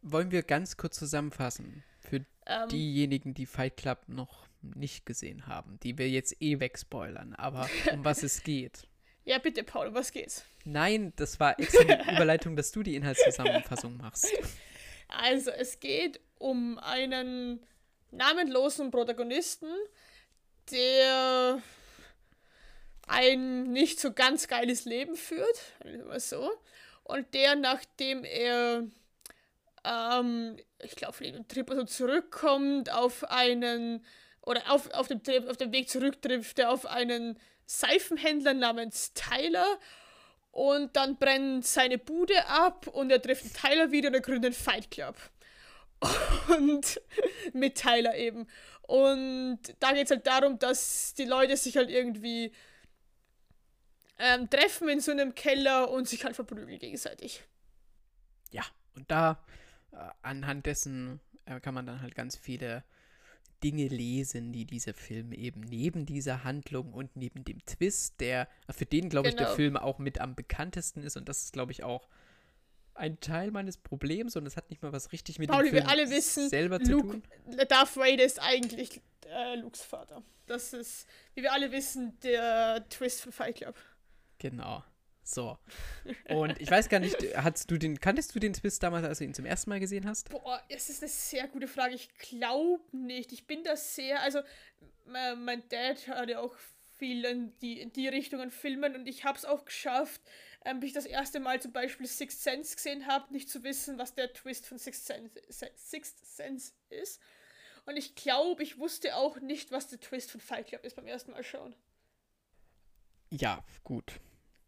Wollen 0.01 0.29
wir 0.31 0.43
ganz 0.43 0.77
kurz 0.77 0.97
zusammenfassen 0.99 1.83
für 1.99 2.23
Ähm, 2.45 2.69
diejenigen, 2.69 3.33
die 3.33 3.47
Fight 3.47 3.77
Club 3.77 4.03
noch 4.07 4.47
nicht 4.61 5.05
gesehen 5.07 5.47
haben, 5.47 5.79
die 5.81 5.97
wir 5.97 6.09
jetzt 6.09 6.39
eh 6.41 6.59
wegspoilern, 6.59 7.33
aber 7.33 7.67
um 7.91 8.05
was 8.05 8.21
es 8.21 8.43
geht. 8.43 8.87
Ja, 9.25 9.39
bitte, 9.39 9.63
Paul, 9.63 9.93
was 9.93 10.11
geht's? 10.11 10.45
Nein, 10.63 11.13
das 11.15 11.39
war 11.39 11.59
extra 11.59 11.83
die 11.83 12.11
Überleitung, 12.15 12.55
dass 12.55 12.71
du 12.71 12.83
die 12.83 12.95
Inhaltszusammenfassung 12.95 13.97
machst. 13.97 14.31
Also, 15.07 15.51
es 15.51 15.79
geht 15.79 16.19
um 16.37 16.77
einen 16.79 17.65
namenlosen 18.11 18.91
Protagonisten, 18.91 19.67
der 20.71 21.61
ein 23.07 23.71
nicht 23.71 23.99
so 23.99 24.13
ganz 24.13 24.47
geiles 24.47 24.85
Leben 24.85 25.15
führt, 25.15 25.61
mal 26.07 26.19
so, 26.19 26.51
und 27.03 27.33
der, 27.35 27.55
nachdem 27.55 28.23
er, 28.23 28.83
ähm, 29.83 30.57
ich 30.83 30.95
glaube, 30.95 31.13
von 31.13 31.27
einem 31.27 31.47
Trip 31.47 31.69
also 31.69 31.83
zurückkommt, 31.83 32.91
auf 32.91 33.23
einen, 33.25 34.03
oder 34.41 34.71
auf, 34.71 34.89
auf, 34.91 35.07
dem, 35.07 35.21
Trip, 35.23 35.47
auf 35.47 35.57
dem 35.57 35.71
Weg 35.71 35.87
zurück 35.87 36.21
trifft 36.21 36.57
er 36.57 36.71
auf 36.71 36.87
einen 36.87 37.39
Seifenhändler 37.65 38.53
namens 38.53 39.13
Tyler 39.13 39.79
und 40.51 40.95
dann 40.95 41.17
brennt 41.17 41.65
seine 41.65 41.97
Bude 41.97 42.45
ab 42.47 42.87
und 42.87 43.11
er 43.11 43.21
trifft 43.21 43.59
Tyler 43.59 43.91
wieder 43.91 44.09
und 44.09 44.15
er 44.15 44.21
gründet 44.21 44.53
einen 44.53 44.63
Fight 44.63 44.91
Club. 44.91 45.17
Und 46.57 47.01
mit 47.53 47.75
Tyler 47.75 48.15
eben. 48.15 48.47
Und 48.81 49.59
da 49.79 49.93
geht 49.93 50.05
es 50.05 50.11
halt 50.11 50.27
darum, 50.27 50.59
dass 50.59 51.13
die 51.15 51.23
Leute 51.23 51.57
sich 51.57 51.77
halt 51.77 51.89
irgendwie 51.89 52.51
ähm, 54.19 54.49
treffen 54.49 54.89
in 54.89 54.99
so 54.99 55.11
einem 55.11 55.33
Keller 55.35 55.89
und 55.89 56.07
sich 56.07 56.23
halt 56.23 56.35
verprügeln 56.35 56.79
gegenseitig. 56.79 57.43
Ja, 58.51 58.63
und 58.95 59.09
da 59.09 59.43
äh, 59.91 59.97
anhand 60.21 60.65
dessen 60.65 61.19
äh, 61.45 61.59
kann 61.59 61.73
man 61.73 61.85
dann 61.85 62.01
halt 62.01 62.15
ganz 62.15 62.35
viele 62.35 62.83
Dinge 63.65 63.87
lesen, 63.87 64.53
die 64.53 64.65
dieser 64.65 64.93
Film 64.93 65.31
eben 65.31 65.61
neben 65.61 66.05
dieser 66.05 66.43
Handlung 66.43 66.93
und 66.93 67.15
neben 67.15 67.43
dem 67.43 67.65
Twist, 67.65 68.19
der 68.19 68.47
für 68.69 68.85
den, 68.85 69.09
glaube 69.09 69.29
ich, 69.29 69.35
der 69.35 69.45
Genau. 69.47 69.55
Film 69.55 69.77
auch 69.77 69.97
mit 69.97 70.21
am 70.21 70.35
bekanntesten 70.35 71.01
ist 71.01 71.17
und 71.17 71.27
das 71.27 71.45
ist, 71.45 71.53
glaube 71.53 71.71
ich, 71.71 71.83
auch 71.83 72.07
ein 72.93 73.19
Teil 73.19 73.49
meines 73.49 73.77
Problems 73.77 74.35
und 74.35 74.45
es 74.45 74.55
hat 74.55 74.69
nicht 74.69 74.83
mal 74.83 74.93
was 74.93 75.11
richtig 75.11 75.39
mit 75.39 75.49
Pauli, 75.49 75.69
dem 75.69 75.73
wir 75.73 75.81
Film 75.81 75.91
alle 75.91 76.09
wissen, 76.11 76.47
selber 76.47 76.79
zu 76.79 76.91
Luke, 76.91 77.07
tun. 77.07 77.23
Darth 77.67 77.97
Vader 77.97 78.23
ist 78.23 78.39
eigentlich 78.39 79.01
äh, 79.25 79.55
Lukes 79.55 79.81
Vater. 79.81 80.21
Das 80.45 80.73
ist, 80.73 81.07
wie 81.33 81.41
wir 81.41 81.51
alle 81.51 81.71
wissen, 81.71 82.19
der 82.21 82.85
Twist 82.89 83.21
von 83.21 83.31
Fight 83.31 83.55
Club. 83.55 83.75
Genau. 84.37 84.83
So. 85.25 85.57
Und 86.29 86.61
ich 86.61 86.69
weiß 86.69 86.87
gar 86.87 86.99
nicht, 86.99 87.17
hast 87.35 87.69
du 87.71 87.77
den, 87.77 87.99
kanntest 87.99 88.35
du 88.35 88.39
den 88.39 88.53
Twist 88.53 88.83
damals, 88.83 89.05
als 89.05 89.17
du 89.17 89.23
ihn 89.23 89.33
zum 89.33 89.45
ersten 89.45 89.71
Mal 89.71 89.79
gesehen 89.79 90.07
hast? 90.07 90.29
Boah, 90.29 90.61
es 90.69 90.89
ist 90.89 91.01
eine 91.01 91.09
sehr 91.09 91.47
gute 91.47 91.67
Frage. 91.67 91.95
Ich 91.95 92.09
glaube 92.19 92.83
nicht. 92.95 93.33
Ich 93.33 93.47
bin 93.47 93.63
da 93.63 93.75
sehr, 93.75 94.21
also 94.21 94.39
mein 95.05 95.67
Dad 95.69 96.07
hat 96.07 96.29
ja 96.29 96.39
auch 96.39 96.55
viel 96.97 97.25
in 97.25 97.57
die, 97.59 97.81
in 97.81 97.91
die 97.91 98.07
Richtung 98.07 98.39
an 98.39 98.51
Filmen 98.51 98.95
und 98.95 99.07
ich 99.07 99.25
habe 99.25 99.37
es 99.37 99.45
auch 99.45 99.65
geschafft, 99.65 100.21
ähm, 100.63 100.79
bis 100.79 100.89
ich 100.89 100.93
das 100.93 101.05
erste 101.05 101.39
Mal 101.39 101.61
zum 101.61 101.73
Beispiel 101.73 102.07
Sixth 102.07 102.41
Sense 102.41 102.75
gesehen 102.75 103.07
habe, 103.07 103.33
nicht 103.33 103.49
zu 103.49 103.63
wissen, 103.63 103.97
was 103.97 104.13
der 104.13 104.31
Twist 104.31 104.67
von 104.67 104.77
Sixth 104.77 105.05
Sense, 105.05 105.39
Sixth 105.75 106.23
Sense 106.23 106.71
ist. 106.89 107.19
Und 107.85 107.97
ich 107.97 108.15
glaube, 108.15 108.63
ich 108.63 108.77
wusste 108.77 109.15
auch 109.15 109.39
nicht, 109.39 109.71
was 109.71 109.87
der 109.87 109.99
Twist 109.99 110.31
von 110.31 110.39
Fight 110.39 110.67
Club 110.67 110.83
ist 110.83 110.95
beim 110.95 111.07
ersten 111.07 111.31
Mal 111.31 111.43
schauen. 111.43 111.75
Ja, 113.29 113.63
gut. 113.83 114.19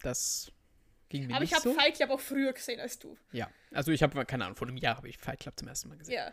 Das 0.02 0.52
ging 1.10 1.28
mir 1.28 1.34
Aber 1.36 1.42
nicht 1.42 1.52
ich 1.52 1.56
habe 1.56 1.70
so. 1.70 1.74
Fight 1.74 1.96
Club 1.96 2.10
auch 2.10 2.20
früher 2.20 2.54
gesehen 2.54 2.80
als 2.80 3.00
du. 3.00 3.18
Ja, 3.32 3.50
also 3.72 3.92
ich 3.92 4.04
habe, 4.04 4.26
keine 4.26 4.46
Ahnung, 4.46 4.56
vor 4.56 4.68
einem 4.68 4.78
Jahr 4.78 4.98
habe 4.98 5.10
ich 5.10 5.18
Fight 5.18 5.40
Club 5.40 5.58
zum 5.58 5.68
ersten 5.68 5.90
Mal 5.90 5.98
gesehen. 5.98 6.16
Ja. 6.16 6.32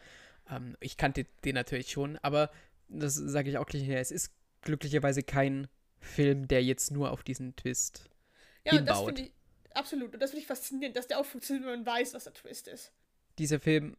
Ähm, 0.56 0.76
ich 0.80 0.96
kannte 0.96 1.24
den 1.44 1.54
natürlich 1.54 1.90
schon, 1.90 2.18
aber 2.18 2.50
das 2.88 3.14
sage 3.14 3.50
ich 3.50 3.58
auch 3.58 3.66
gleich 3.66 3.84
her. 3.84 4.00
Es 4.00 4.10
ist 4.10 4.32
glücklicherweise 4.62 5.22
kein 5.22 5.68
Film, 6.00 6.48
der 6.48 6.62
jetzt 6.62 6.90
nur 6.90 7.10
auf 7.12 7.22
diesen 7.22 7.56
Twist 7.56 8.10
Ja, 8.64 8.72
und 8.78 8.86
das 8.86 8.98
hinbaut. 8.98 9.16
finde 9.16 9.22
ich 9.30 9.76
absolut. 9.76 10.14
Und 10.14 10.20
das 10.20 10.30
finde 10.30 10.42
ich 10.42 10.46
faszinierend, 10.46 10.96
dass 10.96 11.06
der 11.06 11.18
auch 11.18 11.24
funktioniert, 11.26 11.66
wenn 11.66 11.82
man 11.82 11.86
weiß, 11.86 12.14
was 12.14 12.24
der 12.24 12.34
Twist 12.34 12.68
ist. 12.68 12.92
Dieser 13.38 13.58
Film 13.60 13.96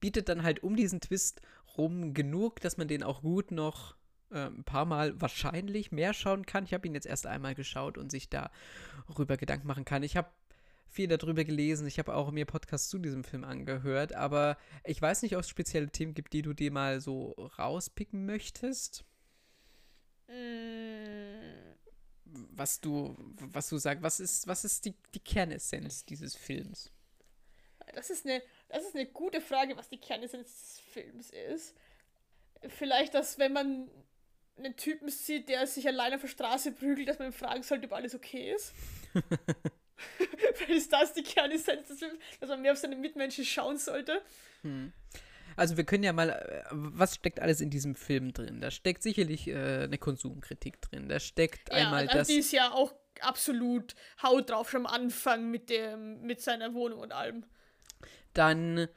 bietet 0.00 0.28
dann 0.28 0.42
halt 0.42 0.62
um 0.62 0.76
diesen 0.76 1.00
Twist 1.00 1.40
rum 1.78 2.12
genug, 2.12 2.60
dass 2.60 2.76
man 2.76 2.88
den 2.88 3.02
auch 3.02 3.22
gut 3.22 3.50
noch 3.50 3.96
äh, 4.32 4.46
ein 4.46 4.64
paar 4.64 4.84
Mal 4.84 5.20
wahrscheinlich 5.20 5.92
mehr 5.92 6.14
schauen 6.14 6.46
kann. 6.46 6.64
Ich 6.64 6.74
habe 6.74 6.86
ihn 6.86 6.94
jetzt 6.94 7.06
erst 7.06 7.26
einmal 7.26 7.54
geschaut 7.54 7.98
und 7.98 8.10
sich 8.10 8.28
darüber 8.28 9.36
Gedanken 9.36 9.66
machen 9.66 9.84
kann. 9.84 10.02
Ich 10.02 10.16
habe 10.16 10.28
viel 10.92 11.08
darüber 11.08 11.44
gelesen, 11.44 11.86
ich 11.86 11.98
habe 11.98 12.14
auch 12.14 12.30
mir 12.30 12.44
Podcasts 12.44 12.90
zu 12.90 12.98
diesem 12.98 13.24
Film 13.24 13.44
angehört, 13.44 14.12
aber 14.12 14.58
ich 14.84 15.00
weiß 15.00 15.22
nicht, 15.22 15.34
ob 15.34 15.40
es 15.40 15.48
spezielle 15.48 15.88
Themen 15.88 16.12
gibt, 16.12 16.34
die 16.34 16.42
du 16.42 16.52
dir 16.52 16.70
mal 16.70 17.00
so 17.00 17.30
rauspicken 17.58 18.26
möchtest. 18.26 19.04
Mm, 20.28 21.72
was 22.24 22.80
du, 22.80 23.16
was 23.52 23.68
du 23.70 23.78
sagst, 23.78 24.02
was 24.02 24.20
ist, 24.20 24.46
was 24.46 24.64
ist 24.64 24.84
die, 24.84 24.94
die 25.14 25.20
Kernessenz 25.20 26.04
dieses 26.04 26.36
Films? 26.36 26.90
Das 27.94 28.10
ist, 28.10 28.26
eine, 28.26 28.42
das 28.68 28.84
ist 28.84 28.94
eine 28.94 29.06
gute 29.06 29.40
Frage, 29.40 29.76
was 29.76 29.88
die 29.88 29.98
Kernessenz 29.98 30.46
des 30.46 30.80
Films 30.80 31.30
ist. 31.30 31.74
Vielleicht, 32.68 33.14
dass 33.14 33.38
wenn 33.38 33.52
man 33.52 33.90
einen 34.64 34.76
Typen 34.76 35.08
sieht, 35.08 35.48
der 35.48 35.66
sich 35.66 35.86
alleine 35.86 36.16
auf 36.16 36.22
der 36.22 36.28
Straße 36.28 36.72
prügelt, 36.72 37.08
dass 37.08 37.18
man 37.18 37.28
ihn 37.28 37.32
fragen 37.32 37.62
sollte, 37.62 37.86
ob 37.86 37.92
alles 37.92 38.14
okay 38.14 38.52
ist. 38.54 38.72
Vielleicht 40.54 40.70
ist 40.70 40.92
das 40.92 41.12
die 41.12 41.22
Kernessenz 41.22 41.88
des 41.88 41.98
Films, 41.98 42.18
dass 42.40 42.48
man 42.48 42.62
mehr 42.62 42.72
auf 42.72 42.78
seine 42.78 42.96
Mitmenschen 42.96 43.44
schauen 43.44 43.78
sollte. 43.78 44.22
Also 45.56 45.76
wir 45.76 45.84
können 45.84 46.04
ja 46.04 46.12
mal, 46.12 46.30
äh, 46.30 46.64
was 46.70 47.16
steckt 47.16 47.40
alles 47.40 47.60
in 47.60 47.70
diesem 47.70 47.94
Film 47.94 48.32
drin? 48.32 48.60
Da 48.60 48.70
steckt 48.70 49.02
sicherlich 49.02 49.48
äh, 49.48 49.84
eine 49.84 49.98
Konsumkritik 49.98 50.80
drin. 50.80 51.08
Da 51.08 51.20
steckt 51.20 51.70
einmal 51.72 52.08
also 52.08 52.18
das. 52.18 52.28
die 52.28 52.38
ist 52.38 52.52
ja 52.52 52.72
auch 52.72 52.94
absolut 53.20 53.94
Haut 54.22 54.50
drauf 54.50 54.70
schon 54.70 54.86
am 54.86 54.92
Anfang 54.92 55.50
mit 55.50 55.70
dem, 55.70 56.22
mit 56.22 56.40
seiner 56.40 56.74
Wohnung 56.74 57.00
und 57.00 57.12
allem. 57.12 57.44
Dann 58.34 58.88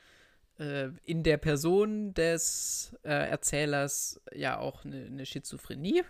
äh, 0.59 0.89
in 1.03 1.23
der 1.23 1.37
Person 1.37 2.13
des 2.13 2.95
äh, 3.03 3.09
Erzählers 3.29 4.21
ja 4.33 4.57
auch 4.59 4.85
eine, 4.85 5.05
eine 5.05 5.25
Schizophrenie. 5.25 6.03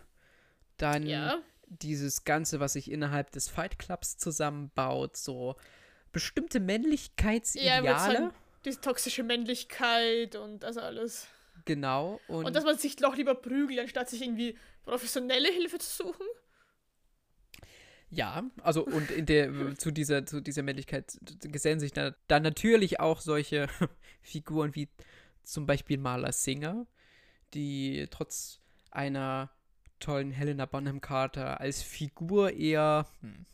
Dann 0.78 1.08
Ja. 1.08 1.38
dieses 1.68 2.24
Ganze, 2.26 2.60
was 2.60 2.74
sich 2.74 2.92
innerhalb 2.92 3.32
des 3.32 3.50
Fight 3.50 3.80
Clubs 3.80 4.18
zusammenbaut, 4.18 5.18
so 5.18 5.56
bestimmte 6.12 6.60
Ja, 6.60 6.64
Männlichkeitsideale. 6.64 7.82
mit 7.82 8.00
seinem, 8.00 8.32
diese 8.66 8.82
toxische 8.82 9.24
Männlichkeit 9.24 10.36
und 10.36 10.60
das 10.64 10.78
alles. 10.78 11.28
genau. 11.66 12.20
Und, 12.28 12.46
Und 12.46 12.56
dass 12.56 12.64
man 12.64 12.78
sich 12.78 12.96
doch 12.98 13.16
lieber 13.16 13.36
prügelt, 13.36 13.80
anstatt 13.80 14.10
sich 14.10 14.22
irgendwie 14.22 14.58
professionelle 14.84 15.50
Hilfe 15.50 15.80
zu 15.80 16.04
suchen. 16.04 16.26
Ja, 18.16 18.44
also 18.62 18.86
und 18.86 19.12
in 19.12 19.26
der 19.26 19.76
zu 19.76 19.92
dieser 19.92 20.26
zu 20.26 20.40
dieser 20.40 20.64
Männlichkeit 20.64 21.18
gesellen 21.42 21.82
sich 21.82 21.92
da, 21.92 22.16
dann 22.28 22.44
natürlich 22.44 23.02
auch 23.02 23.20
solche 23.20 23.68
Figuren 24.22 24.74
wie 24.74 24.88
zum 25.44 25.66
Beispiel 25.66 25.98
Marla 25.98 26.32
Singer, 26.32 26.88
die 27.54 28.08
trotz 28.10 28.62
einer 28.90 29.52
tollen 30.00 30.32
Helena 30.32 30.66
Bonham 30.66 31.02
Carter 31.02 31.60
als 31.60 31.82
Figur 31.82 32.54
eher 32.54 33.06
hm, 33.20 33.46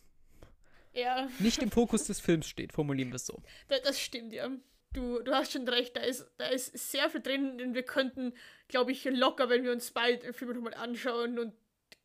Ja, 0.93 1.27
nicht 1.39 1.61
im 1.63 1.71
Fokus 1.71 2.05
des 2.05 2.19
Films 2.19 2.47
steht, 2.47 2.71
formulieren 2.71 3.09
wir 3.09 3.15
es 3.15 3.25
so. 3.25 3.41
da, 3.67 3.79
das 3.79 3.99
stimmt, 3.99 4.33
ja. 4.33 4.49
Du, 4.93 5.21
du 5.23 5.33
hast 5.33 5.53
schon 5.53 5.67
recht, 5.69 5.95
da 5.95 6.01
ist, 6.01 6.29
da 6.37 6.47
ist 6.47 6.77
sehr 6.91 7.09
viel 7.09 7.21
drin 7.21 7.61
und 7.61 7.73
wir 7.73 7.83
könnten, 7.83 8.33
glaube 8.67 8.91
ich, 8.91 9.05
locker, 9.05 9.49
wenn 9.49 9.63
wir 9.63 9.71
uns 9.71 9.91
beide 9.91 10.33
Filme 10.33 10.53
nochmal 10.53 10.73
anschauen 10.73 11.39
und 11.39 11.53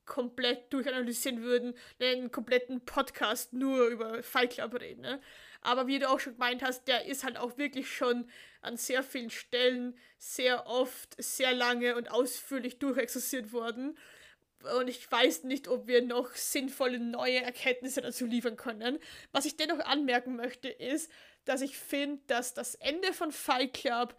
komplett 0.06 0.72
durchanalysieren 0.72 1.42
würden, 1.42 1.74
einen 2.00 2.30
kompletten 2.30 2.84
Podcast 2.84 3.52
nur 3.52 3.88
über 3.88 4.22
Fight 4.22 4.52
Club 4.54 4.80
reden. 4.80 5.02
Ne? 5.02 5.20
Aber 5.60 5.86
wie 5.86 5.98
du 5.98 6.08
auch 6.08 6.20
schon 6.20 6.34
gemeint 6.34 6.62
hast, 6.62 6.86
der 6.86 7.06
ist 7.06 7.24
halt 7.24 7.36
auch 7.36 7.58
wirklich 7.58 7.90
schon 7.90 8.30
an 8.62 8.76
sehr 8.76 9.02
vielen 9.02 9.30
Stellen 9.30 9.98
sehr 10.18 10.66
oft, 10.66 11.20
sehr 11.22 11.52
lange 11.52 11.96
und 11.96 12.10
ausführlich 12.10 12.78
durchexerziert 12.78 13.52
worden. 13.52 13.98
Und 14.78 14.88
ich 14.88 15.10
weiß 15.10 15.44
nicht, 15.44 15.68
ob 15.68 15.86
wir 15.86 16.02
noch 16.02 16.34
sinnvolle 16.34 16.98
neue 16.98 17.42
Erkenntnisse 17.42 18.00
dazu 18.00 18.26
liefern 18.26 18.56
können. 18.56 18.98
Was 19.32 19.44
ich 19.44 19.56
dennoch 19.56 19.80
anmerken 19.80 20.36
möchte, 20.36 20.68
ist, 20.68 21.10
dass 21.44 21.60
ich 21.60 21.78
finde, 21.78 22.22
dass 22.26 22.54
das 22.54 22.74
Ende 22.74 23.12
von 23.12 23.32
Fight 23.32 23.74
Club 23.74 24.16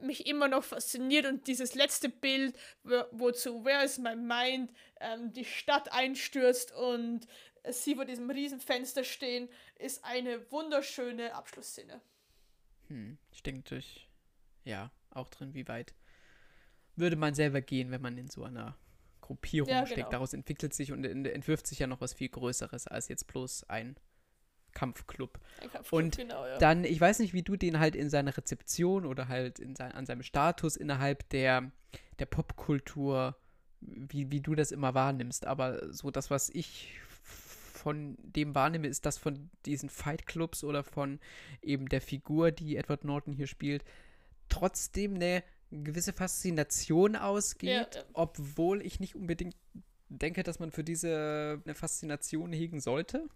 mich 0.00 0.26
immer 0.26 0.48
noch 0.48 0.64
fasziniert 0.64 1.26
und 1.26 1.46
dieses 1.46 1.74
letzte 1.74 2.08
Bild, 2.08 2.56
wo, 2.82 3.02
wozu 3.12 3.64
Where 3.64 3.84
is 3.84 3.98
my 3.98 4.16
mind, 4.16 4.72
ähm, 5.00 5.32
die 5.32 5.44
Stadt 5.44 5.92
einstürzt 5.92 6.72
und 6.72 7.26
sie 7.70 7.94
vor 7.94 8.04
diesem 8.04 8.28
riesen 8.30 8.60
Fenster 8.60 9.04
stehen, 9.04 9.48
ist 9.78 10.04
eine 10.04 10.50
wunderschöne 10.50 11.34
Abschlussszene. 11.34 12.00
Hm, 12.88 13.18
steckt 13.32 13.56
natürlich 13.58 14.08
ja 14.64 14.90
auch 15.10 15.28
drin, 15.28 15.54
wie 15.54 15.66
weit 15.68 15.94
würde 16.96 17.16
man 17.16 17.34
selber 17.34 17.60
gehen, 17.60 17.90
wenn 17.90 18.02
man 18.02 18.18
in 18.18 18.28
so 18.28 18.44
einer 18.44 18.76
Gruppierung 19.20 19.70
Ja, 19.70 19.86
steckt. 19.86 19.96
genau. 19.96 20.10
Daraus 20.10 20.32
entwickelt 20.34 20.74
sich 20.74 20.92
und 20.92 21.04
ent- 21.04 21.26
entwirft 21.26 21.66
sich 21.66 21.78
ja 21.78 21.86
noch 21.86 22.00
was 22.00 22.12
viel 22.12 22.28
Größeres 22.28 22.86
als 22.86 23.08
jetzt 23.08 23.26
bloß 23.26 23.64
ein 23.70 23.96
Kampfclub. 24.74 25.38
Kampfclub, 25.60 25.92
Und 25.92 26.16
genau, 26.16 26.46
ja. 26.46 26.58
Dann, 26.58 26.84
ich 26.84 27.00
weiß 27.00 27.20
nicht, 27.20 27.32
wie 27.32 27.42
du 27.42 27.56
den 27.56 27.78
halt 27.78 27.96
in 27.96 28.10
seiner 28.10 28.36
Rezeption 28.36 29.06
oder 29.06 29.28
halt 29.28 29.58
in 29.58 29.74
sein, 29.76 29.92
an 29.92 30.06
seinem 30.06 30.22
Status 30.22 30.76
innerhalb 30.76 31.28
der, 31.30 31.70
der 32.18 32.26
Popkultur, 32.26 33.36
wie, 33.80 34.30
wie 34.30 34.40
du 34.40 34.54
das 34.54 34.72
immer 34.72 34.94
wahrnimmst. 34.94 35.46
Aber 35.46 35.92
so 35.92 36.10
das, 36.10 36.30
was 36.30 36.50
ich 36.50 36.92
von 37.22 38.16
dem 38.22 38.54
wahrnehme, 38.54 38.86
ist 38.88 39.04
das 39.04 39.18
von 39.18 39.50
diesen 39.66 39.90
Fightclubs 39.90 40.64
oder 40.64 40.82
von 40.82 41.20
eben 41.62 41.88
der 41.88 42.00
Figur, 42.00 42.50
die 42.50 42.76
Edward 42.76 43.04
Norton 43.04 43.32
hier 43.34 43.46
spielt, 43.46 43.84
trotzdem 44.48 45.14
eine 45.14 45.42
gewisse 45.70 46.12
Faszination 46.12 47.16
ausgeht, 47.16 47.94
Ja, 47.94 48.00
ja. 48.00 48.06
obwohl 48.12 48.80
ich 48.80 49.00
nicht 49.00 49.14
unbedingt 49.16 49.56
denke, 50.08 50.42
dass 50.42 50.60
man 50.60 50.70
für 50.70 50.84
diese 50.84 51.60
eine 51.64 51.74
Faszination 51.74 52.52
hegen 52.52 52.80
sollte. 52.80 53.28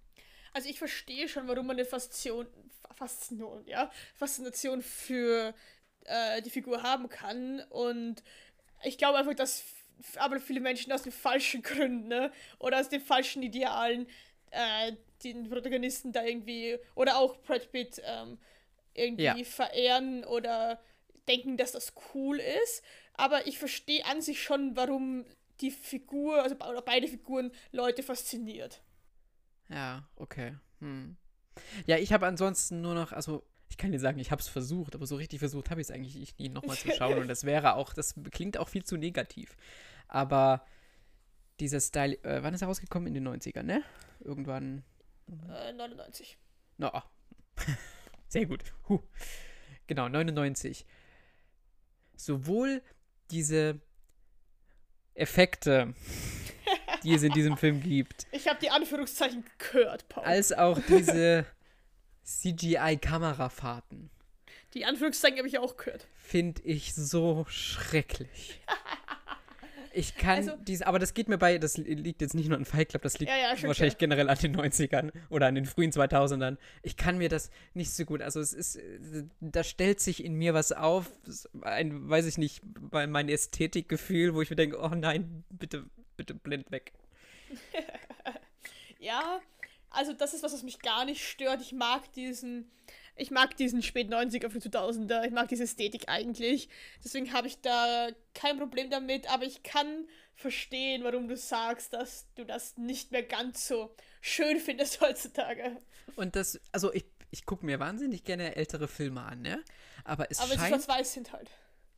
Also 0.52 0.68
ich 0.68 0.78
verstehe 0.78 1.28
schon, 1.28 1.48
warum 1.48 1.66
man 1.66 1.76
eine 1.76 1.84
Faszination, 1.84 2.46
Faszination, 2.94 3.66
ja, 3.66 3.90
Faszination 4.14 4.82
für 4.82 5.54
äh, 6.04 6.42
die 6.42 6.50
Figur 6.50 6.82
haben 6.82 7.08
kann. 7.08 7.60
Und 7.70 8.22
ich 8.84 8.98
glaube 8.98 9.18
einfach, 9.18 9.34
dass 9.34 9.64
aber 10.16 10.40
viele 10.40 10.60
Menschen 10.60 10.92
aus 10.92 11.02
den 11.02 11.12
falschen 11.12 11.62
Gründen 11.62 12.08
ne? 12.08 12.32
oder 12.58 12.80
aus 12.80 12.88
den 12.88 13.00
falschen 13.00 13.42
Idealen 13.42 14.06
äh, 14.50 14.92
den 15.24 15.48
Protagonisten 15.50 16.12
da 16.12 16.24
irgendwie 16.24 16.78
oder 16.94 17.18
auch 17.18 17.36
Brad 17.38 17.70
Pitt 17.72 18.00
ähm, 18.04 18.38
irgendwie 18.94 19.24
Ja. 19.24 19.44
verehren 19.44 20.24
oder 20.24 20.80
denken, 21.28 21.56
dass 21.56 21.72
das 21.72 21.92
cool 22.14 22.38
ist. 22.40 22.82
Aber 23.14 23.46
ich 23.46 23.58
verstehe 23.58 24.04
an 24.06 24.22
sich 24.22 24.42
schon, 24.42 24.76
warum 24.76 25.24
die 25.60 25.70
Figur, 25.70 26.42
also 26.42 26.54
oder 26.56 26.82
beide 26.82 27.08
Figuren 27.08 27.52
Leute 27.72 28.02
fasziniert. 28.02 28.80
Ja, 29.68 30.08
okay. 30.16 30.56
Hm. 30.80 31.16
Ja, 31.86 31.96
ich 31.96 32.12
habe 32.12 32.26
ansonsten 32.26 32.80
nur 32.80 32.94
noch, 32.94 33.12
also 33.12 33.44
ich 33.68 33.76
kann 33.76 33.92
dir 33.92 34.00
sagen, 34.00 34.18
ich 34.18 34.30
habe 34.30 34.40
es 34.40 34.48
versucht, 34.48 34.94
aber 34.94 35.06
so 35.06 35.16
richtig 35.16 35.40
versucht 35.40 35.70
habe 35.70 35.80
ich 35.80 35.88
es 35.88 35.90
eigentlich 35.90 36.38
nie 36.38 36.48
nochmal 36.48 36.76
zu 36.76 36.90
schauen 36.92 37.18
und 37.20 37.28
das 37.28 37.44
wäre 37.44 37.74
auch, 37.74 37.92
das 37.92 38.14
klingt 38.30 38.58
auch 38.58 38.68
viel 38.68 38.84
zu 38.84 38.96
negativ. 38.96 39.56
Aber 40.06 40.64
dieser 41.60 41.80
Style, 41.80 42.14
äh, 42.22 42.42
wann 42.42 42.54
ist 42.54 42.62
er 42.62 42.68
rausgekommen? 42.68 43.08
In 43.08 43.14
den 43.14 43.28
90ern, 43.28 43.64
ne? 43.64 43.82
Irgendwann, 44.20 44.84
Äh, 45.48 45.72
99. 45.72 46.38
na, 46.78 46.94
ah. 46.94 47.04
sehr 48.28 48.46
gut. 48.46 48.64
Huh. 48.88 49.02
Genau, 49.86 50.08
99. 50.08 50.86
Sowohl 52.16 52.82
diese 53.30 53.80
Effekte 55.14 55.94
die 57.02 57.14
es 57.14 57.22
in 57.22 57.32
diesem 57.32 57.56
Film 57.56 57.80
gibt. 57.82 58.26
Ich 58.32 58.48
habe 58.48 58.58
die 58.60 58.70
Anführungszeichen 58.70 59.44
gehört, 59.58 60.08
Paul. 60.08 60.24
Als 60.24 60.52
auch 60.52 60.78
diese 60.88 61.46
CGI-Kamerafahrten. 62.24 64.10
Die 64.74 64.84
Anführungszeichen 64.84 65.38
habe 65.38 65.48
ich 65.48 65.58
auch 65.58 65.76
gehört. 65.76 66.06
Finde 66.14 66.60
ich 66.62 66.94
so 66.94 67.46
schrecklich. 67.48 68.60
Ich 69.94 70.14
kann 70.16 70.36
Also- 70.36 70.56
diese, 70.60 70.86
aber 70.86 70.98
das 70.98 71.14
geht 71.14 71.28
mir 71.28 71.38
bei, 71.38 71.56
das 71.58 71.76
liegt 71.78 72.20
jetzt 72.20 72.34
nicht 72.34 72.48
nur 72.48 72.58
an 72.58 72.66
Fight 72.66 72.90
Club, 72.90 73.02
das 73.02 73.18
liegt 73.18 73.32
Ja, 73.32 73.38
ja, 73.38 73.56
schon 73.56 73.66
wahrscheinlich 73.68 73.96
klar. 73.96 74.08
generell 74.10 74.28
an 74.28 74.36
den 74.38 74.54
90ern 74.54 75.10
oder 75.30 75.46
an 75.46 75.54
den 75.54 75.64
frühen 75.64 75.90
2000ern. 75.90 76.58
Ich 76.82 76.96
kann 76.96 77.16
mir 77.18 77.28
das 77.30 77.50
nicht 77.74 77.90
so 77.92 78.04
gut, 78.04 78.20
also 78.20 78.38
es 78.38 78.52
ist, 78.52 78.78
da 79.40 79.64
stellt 79.64 80.00
sich 80.00 80.22
in 80.22 80.34
mir 80.34 80.52
was 80.54 80.70
auf, 80.72 81.10
ein, 81.62 82.08
weiß 82.08 82.26
ich 82.26 82.36
nicht, 82.38 82.62
mein 82.92 83.28
Ästhetikgefühl, 83.28 84.34
wo 84.34 84.42
ich 84.42 84.50
mir 84.50 84.56
denke, 84.56 84.78
oh 84.78 84.90
nein, 84.94 85.42
bitte, 85.48 85.86
bitte 86.18 86.34
blind 86.34 86.70
weg. 86.70 86.92
Ja, 88.98 89.40
also 89.90 90.12
das 90.12 90.34
ist 90.34 90.42
was, 90.42 90.52
was 90.52 90.62
mich 90.62 90.80
gar 90.80 91.04
nicht 91.04 91.26
stört. 91.26 91.60
Ich 91.62 91.72
mag 91.72 92.12
diesen, 92.12 92.70
ich 93.16 93.30
mag 93.30 93.56
diesen 93.56 93.82
spät 93.82 94.12
90er, 94.12 94.50
früh 94.50 94.58
2000er, 94.58 95.24
ich 95.24 95.32
mag 95.32 95.48
diese 95.48 95.64
Ästhetik 95.64 96.08
eigentlich. 96.08 96.68
Deswegen 97.04 97.32
habe 97.32 97.46
ich 97.46 97.60
da 97.60 98.08
kein 98.34 98.58
Problem 98.58 98.90
damit, 98.90 99.30
aber 99.30 99.44
ich 99.44 99.62
kann 99.62 100.06
verstehen, 100.34 101.02
warum 101.04 101.28
du 101.28 101.36
sagst, 101.36 101.92
dass 101.92 102.26
du 102.34 102.44
das 102.44 102.76
nicht 102.76 103.12
mehr 103.12 103.22
ganz 103.22 103.66
so 103.66 103.94
schön 104.20 104.58
findest 104.60 105.00
heutzutage. 105.00 105.76
Und 106.16 106.36
das, 106.36 106.60
also 106.72 106.92
ich, 106.92 107.06
ich 107.30 107.46
gucke 107.46 107.64
mir 107.64 107.80
wahnsinnig 107.80 108.24
gerne 108.24 108.56
ältere 108.56 108.88
Filme 108.88 109.22
an, 109.22 109.42
ne? 109.42 109.62
Aber 110.04 110.30
es 110.30 110.40
Aber 110.40 110.54
scheint, 110.54 111.06
sind 111.06 111.32
halt. 111.32 111.50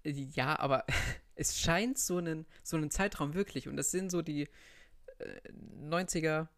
ja, 0.05 0.59
aber 0.59 0.85
es 1.41 1.59
scheint 1.59 1.99
so 1.99 2.19
einen, 2.19 2.45
so 2.63 2.77
einen 2.77 2.91
Zeitraum 2.91 3.33
wirklich, 3.33 3.67
und 3.67 3.79
das 3.79 3.91
sind 3.91 4.11
so 4.11 4.21
die 4.21 4.43
äh, 5.19 5.41
90er 5.83 6.49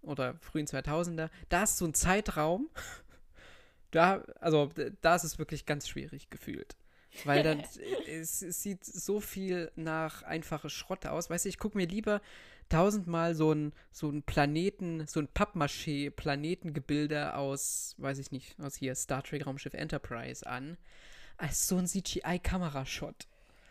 oder 0.00 0.38
frühen 0.40 0.66
2000er, 0.66 1.28
da 1.50 1.64
ist 1.64 1.76
so 1.76 1.84
ein 1.84 1.92
Zeitraum, 1.92 2.70
da, 3.90 4.24
also 4.40 4.70
da 5.02 5.14
ist 5.14 5.24
es 5.24 5.38
wirklich 5.38 5.66
ganz 5.66 5.86
schwierig 5.86 6.30
gefühlt. 6.30 6.74
Weil 7.24 7.42
dann, 7.42 7.62
es, 8.08 8.40
es 8.40 8.62
sieht 8.62 8.84
so 8.84 9.20
viel 9.20 9.70
nach 9.76 10.22
einfache 10.22 10.70
Schrott 10.70 11.06
aus. 11.06 11.28
Weißt 11.28 11.44
du, 11.44 11.50
ich 11.50 11.58
gucke 11.58 11.76
mir 11.76 11.86
lieber 11.86 12.22
tausendmal 12.70 13.34
so 13.34 13.52
ein, 13.52 13.72
so 13.92 14.08
ein 14.08 14.22
Planeten, 14.22 15.06
so 15.06 15.20
ein 15.20 15.28
Pappmaché-Planetengebilde 15.28 17.36
aus, 17.36 17.94
weiß 17.98 18.18
ich 18.18 18.32
nicht, 18.32 18.58
aus 18.58 18.74
hier 18.74 18.94
Star 18.94 19.22
Trek 19.22 19.46
Raumschiff 19.46 19.74
Enterprise 19.74 20.46
an, 20.46 20.78
als 21.36 21.68
so 21.68 21.76
ein 21.76 21.86
CGI-Kamerashot. 21.86 23.28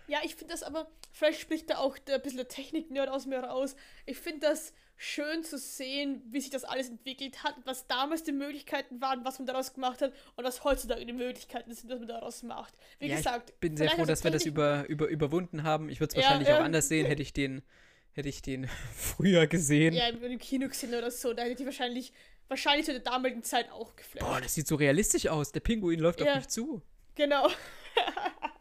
Ja, 0.08 0.20
ich 0.24 0.36
finde 0.36 0.54
das 0.54 0.64
aber, 0.64 0.88
vielleicht 1.12 1.39
spricht 1.39 1.70
da 1.70 1.78
auch 1.78 1.97
der, 1.97 2.16
ein 2.16 2.22
bisschen 2.22 2.38
der 2.38 2.47
Technik-Nerd 2.47 3.10
aus 3.10 3.26
mir 3.26 3.39
raus. 3.39 3.76
Ich 4.06 4.18
finde 4.18 4.41
das 4.47 4.74
schön 4.95 5.43
zu 5.43 5.58
sehen, 5.58 6.22
wie 6.28 6.39
sich 6.39 6.49
das 6.49 6.64
alles 6.64 6.89
entwickelt 6.89 7.43
hat, 7.43 7.56
was 7.66 7.88
damals 7.88 8.24
die 8.24 8.32
Möglichkeiten 8.32 9.01
waren, 9.01 9.26
was 9.26 9.39
man 9.39 9.45
daraus 9.47 9.74
gemacht 9.74 10.01
hat 10.01 10.14
und 10.36 10.43
was 10.43 10.64
heutzutage 10.64 11.06
die 11.06 11.14
Möglichkeiten 11.14 11.74
sind, 11.74 11.89
was 11.89 11.99
man 11.99 12.08
daraus 12.08 12.43
macht. 12.43 12.74
Wie 12.99 13.08
Ja, 13.08 13.18
gesagt, 13.18 13.49
Ich 13.51 13.60
bin 13.60 13.76
sehr 13.76 13.89
froh, 13.89 14.06
dass 14.06 14.24
wir 14.24 14.32
das 14.32 14.45
über, 14.45 14.86
über, 14.88 15.08
überwunden 15.08 15.64
haben. 15.64 15.89
Ich 15.89 15.99
würde 15.99 16.12
es 16.12 16.16
wahrscheinlich 16.18 16.47
ja. 16.49 16.58
auch 16.60 16.64
anders 16.64 16.88
sehen, 16.89 17.06
hätte 17.06 17.22
ich 17.22 17.34
den, 17.34 17.64
hätte 18.14 18.30
ich 18.30 18.41
den 18.41 18.68
früher 18.95 19.47
gesehen. 19.47 19.93
Ja, 19.93 20.08
im, 20.10 20.24
im 20.24 20.39
Kino 20.39 20.68
gesehen 20.68 20.93
oder 20.93 21.12
so, 21.12 21.34
da 21.34 21.43
hätte 21.43 21.62
ich 21.64 21.66
wahrscheinlich, 21.66 22.14
wahrscheinlich 22.47 22.86
zu 22.86 22.91
der 22.91 23.01
damaligen 23.01 23.43
Zeit 23.43 23.72
auch 23.72 23.95
geflasht. 23.95 24.26
Boah, 24.26 24.39
das 24.41 24.54
sieht 24.54 24.68
so 24.68 24.76
realistisch 24.76 25.28
aus. 25.28 25.51
Der 25.51 25.60
Pinguin 25.62 25.99
läuft 25.99 26.22
Ja. 26.22 26.28
auf 26.32 26.36
mich 26.38 26.49
zu. 26.49 26.82
Genau. 27.16 27.47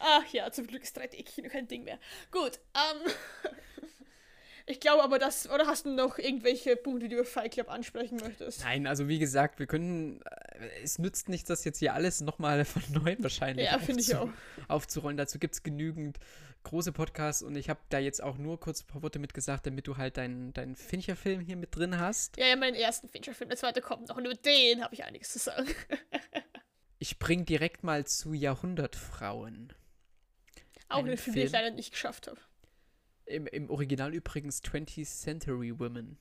Ach 0.00 0.26
ja, 0.32 0.50
zum 0.50 0.66
Glück 0.66 0.82
ist 0.82 0.98
3D-Kino 0.98 1.48
kein 1.48 1.68
Ding 1.68 1.84
mehr. 1.84 1.98
Gut, 2.30 2.58
ähm. 2.74 3.10
Ich 4.68 4.80
glaube 4.80 5.04
aber, 5.04 5.20
dass. 5.20 5.48
Oder 5.48 5.68
hast 5.68 5.86
du 5.86 5.90
noch 5.94 6.18
irgendwelche 6.18 6.74
Punkte, 6.74 7.04
die 7.04 7.10
du 7.14 7.20
über 7.20 7.24
Fight 7.24 7.52
Club 7.52 7.70
ansprechen 7.70 8.16
möchtest? 8.16 8.64
Nein, 8.64 8.88
also 8.88 9.06
wie 9.06 9.20
gesagt, 9.20 9.60
wir 9.60 9.66
können. 9.68 10.20
äh, 10.22 10.68
Es 10.82 10.98
nützt 10.98 11.28
nichts, 11.28 11.46
das 11.46 11.62
jetzt 11.64 11.78
hier 11.78 11.94
alles 11.94 12.20
nochmal 12.20 12.64
von 12.64 12.82
neuem 12.90 13.22
wahrscheinlich 13.22 13.66
Ja, 13.66 13.78
finde 13.78 14.00
ich 14.00 14.16
auch. 14.16 14.28
aufzurollen. 14.66 15.16
Dazu 15.16 15.38
gibt 15.38 15.54
es 15.54 15.62
genügend 15.62 16.18
große 16.64 16.90
Podcasts 16.90 17.44
und 17.44 17.54
ich 17.54 17.68
habe 17.70 17.78
da 17.90 18.00
jetzt 18.00 18.20
auch 18.20 18.38
nur 18.38 18.58
kurz 18.58 18.82
ein 18.82 18.88
paar 18.88 19.02
Worte 19.02 19.20
mitgesagt, 19.20 19.66
damit 19.68 19.86
du 19.86 19.98
halt 19.98 20.16
deinen, 20.16 20.52
deinen 20.52 20.74
Fincher-Film 20.74 21.38
hier 21.42 21.54
mit 21.54 21.76
drin 21.76 22.00
hast. 22.00 22.36
Ja, 22.36 22.46
ja, 22.48 22.56
meinen 22.56 22.74
ersten 22.74 23.08
Fincher-Film, 23.08 23.48
der 23.50 23.58
zweite 23.58 23.80
kommt 23.80 24.08
noch. 24.08 24.16
Und 24.16 24.24
über 24.24 24.34
den 24.34 24.82
habe 24.82 24.92
ich 24.96 25.04
einiges 25.04 25.30
zu 25.32 25.38
sagen. 25.38 25.68
Ich 26.98 27.10
spring 27.10 27.44
direkt 27.44 27.84
mal 27.84 28.06
zu 28.06 28.32
Jahrhundertfrauen. 28.32 29.72
Auch 30.88 30.98
einen 30.98 31.16
Film, 31.16 31.34
den 31.34 31.46
ich 31.46 31.52
leider 31.52 31.70
nicht 31.70 31.92
geschafft 31.92 32.28
habe. 32.28 32.38
Im, 33.24 33.46
Im 33.46 33.70
Original 33.70 34.14
übrigens 34.14 34.62
20th 34.62 35.04
Century 35.04 35.78
Women. 35.78 36.18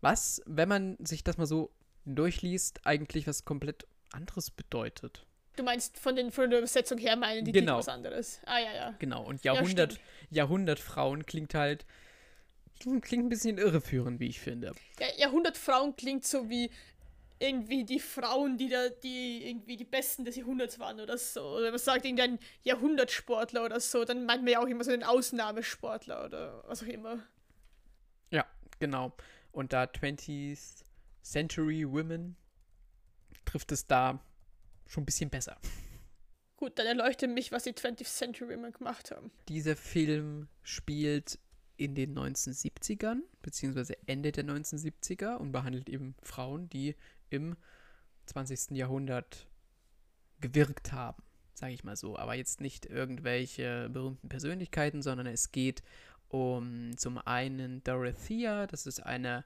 Was, 0.00 0.42
wenn 0.46 0.68
man 0.68 0.96
sich 1.04 1.22
das 1.22 1.36
mal 1.36 1.46
so 1.46 1.70
durchliest, 2.06 2.86
eigentlich 2.86 3.26
was 3.26 3.44
komplett 3.44 3.86
anderes 4.12 4.50
bedeutet. 4.50 5.26
Du 5.56 5.62
meinst 5.62 5.98
von, 5.98 6.16
den, 6.16 6.30
von 6.30 6.48
der 6.48 6.60
Übersetzung 6.60 6.98
her 6.98 7.16
meinen 7.16 7.44
die 7.44 7.52
Genau. 7.52 7.78
Was 7.78 7.88
anderes. 7.88 8.40
Ah, 8.46 8.58
ja, 8.58 8.72
ja. 8.72 8.94
Genau, 8.98 9.24
und 9.24 9.44
Ja, 9.44 9.54
Jahrhundert, 9.54 9.92
stimmt. 9.92 10.06
Jahrhundertfrauen 10.30 11.26
klingt 11.26 11.54
halt. 11.54 11.84
Klingt, 12.78 13.04
klingt 13.04 13.26
ein 13.26 13.28
bisschen 13.28 13.58
irreführend, 13.58 14.20
wie 14.20 14.28
ich 14.28 14.40
finde. 14.40 14.72
Ja, 14.98 15.06
Jahrhundertfrauen 15.18 15.96
klingt 15.96 16.24
so 16.24 16.48
wie 16.48 16.70
irgendwie 17.40 17.84
die 17.84 17.98
Frauen, 17.98 18.58
die 18.58 18.68
da, 18.68 18.90
die 18.90 19.48
irgendwie 19.48 19.76
die 19.76 19.84
Besten 19.84 20.24
des 20.24 20.36
Jahrhunderts 20.36 20.78
waren 20.78 21.00
oder 21.00 21.16
so. 21.16 21.42
Oder 21.56 21.70
man 21.70 21.78
sagt 21.78 22.04
irgendein 22.04 22.38
Jahrhundertsportler 22.62 23.64
oder 23.64 23.80
so, 23.80 24.04
dann 24.04 24.26
meint 24.26 24.44
man 24.44 24.52
ja 24.52 24.60
auch 24.60 24.66
immer 24.66 24.84
so 24.84 24.92
einen 24.92 25.02
Ausnahmesportler 25.02 26.26
oder 26.26 26.62
was 26.66 26.82
auch 26.82 26.86
immer. 26.86 27.22
Ja, 28.30 28.44
genau. 28.78 29.12
Und 29.52 29.72
da 29.72 29.84
20th 29.84 30.84
Century 31.22 31.90
Women 31.90 32.36
trifft 33.46 33.72
es 33.72 33.86
da 33.86 34.22
schon 34.86 35.02
ein 35.02 35.06
bisschen 35.06 35.30
besser. 35.30 35.58
Gut, 36.56 36.78
dann 36.78 36.86
erleuchte 36.86 37.26
mich, 37.26 37.52
was 37.52 37.62
die 37.62 37.72
20th 37.72 38.04
Century 38.04 38.54
Women 38.54 38.72
gemacht 38.72 39.10
haben. 39.10 39.30
Dieser 39.48 39.76
Film 39.76 40.48
spielt 40.62 41.38
in 41.78 41.94
den 41.94 42.14
1970ern, 42.14 43.22
beziehungsweise 43.40 43.96
Ende 44.06 44.30
der 44.30 44.44
1970er 44.44 45.36
und 45.36 45.52
behandelt 45.52 45.88
eben 45.88 46.14
Frauen, 46.22 46.68
die 46.68 46.94
im 47.30 47.56
20. 48.26 48.72
Jahrhundert 48.76 49.46
gewirkt 50.40 50.92
haben, 50.92 51.22
sage 51.54 51.72
ich 51.72 51.84
mal 51.84 51.96
so. 51.96 52.16
Aber 52.18 52.34
jetzt 52.34 52.60
nicht 52.60 52.86
irgendwelche 52.86 53.88
berühmten 53.90 54.28
Persönlichkeiten, 54.28 55.02
sondern 55.02 55.26
es 55.26 55.52
geht 55.52 55.82
um 56.28 56.96
zum 56.96 57.18
einen 57.18 57.82
Dorothea, 57.84 58.66
das 58.66 58.86
ist 58.86 59.00
eine 59.04 59.44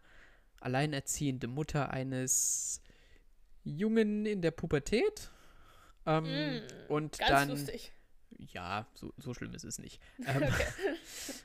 alleinerziehende 0.61 1.47
Mutter 1.47 1.91
eines 1.91 2.81
Jungen 3.65 4.27
in 4.27 4.43
der 4.43 4.51
Pubertät. 4.51 5.31
Ähm, 6.07 6.25
Mm, 6.25 6.93
und 6.93 7.19
Ganz 7.19 7.31
dann 7.31 7.49
lustig. 7.49 7.93
ja, 8.37 8.87
so, 8.95 9.15
so 9.17 9.33
schlimm 9.33 9.55
ist 9.55 9.65
es 9.65 9.79
nicht. 9.79 10.01
Ähm, 10.27 10.43
Okay. 10.43 10.67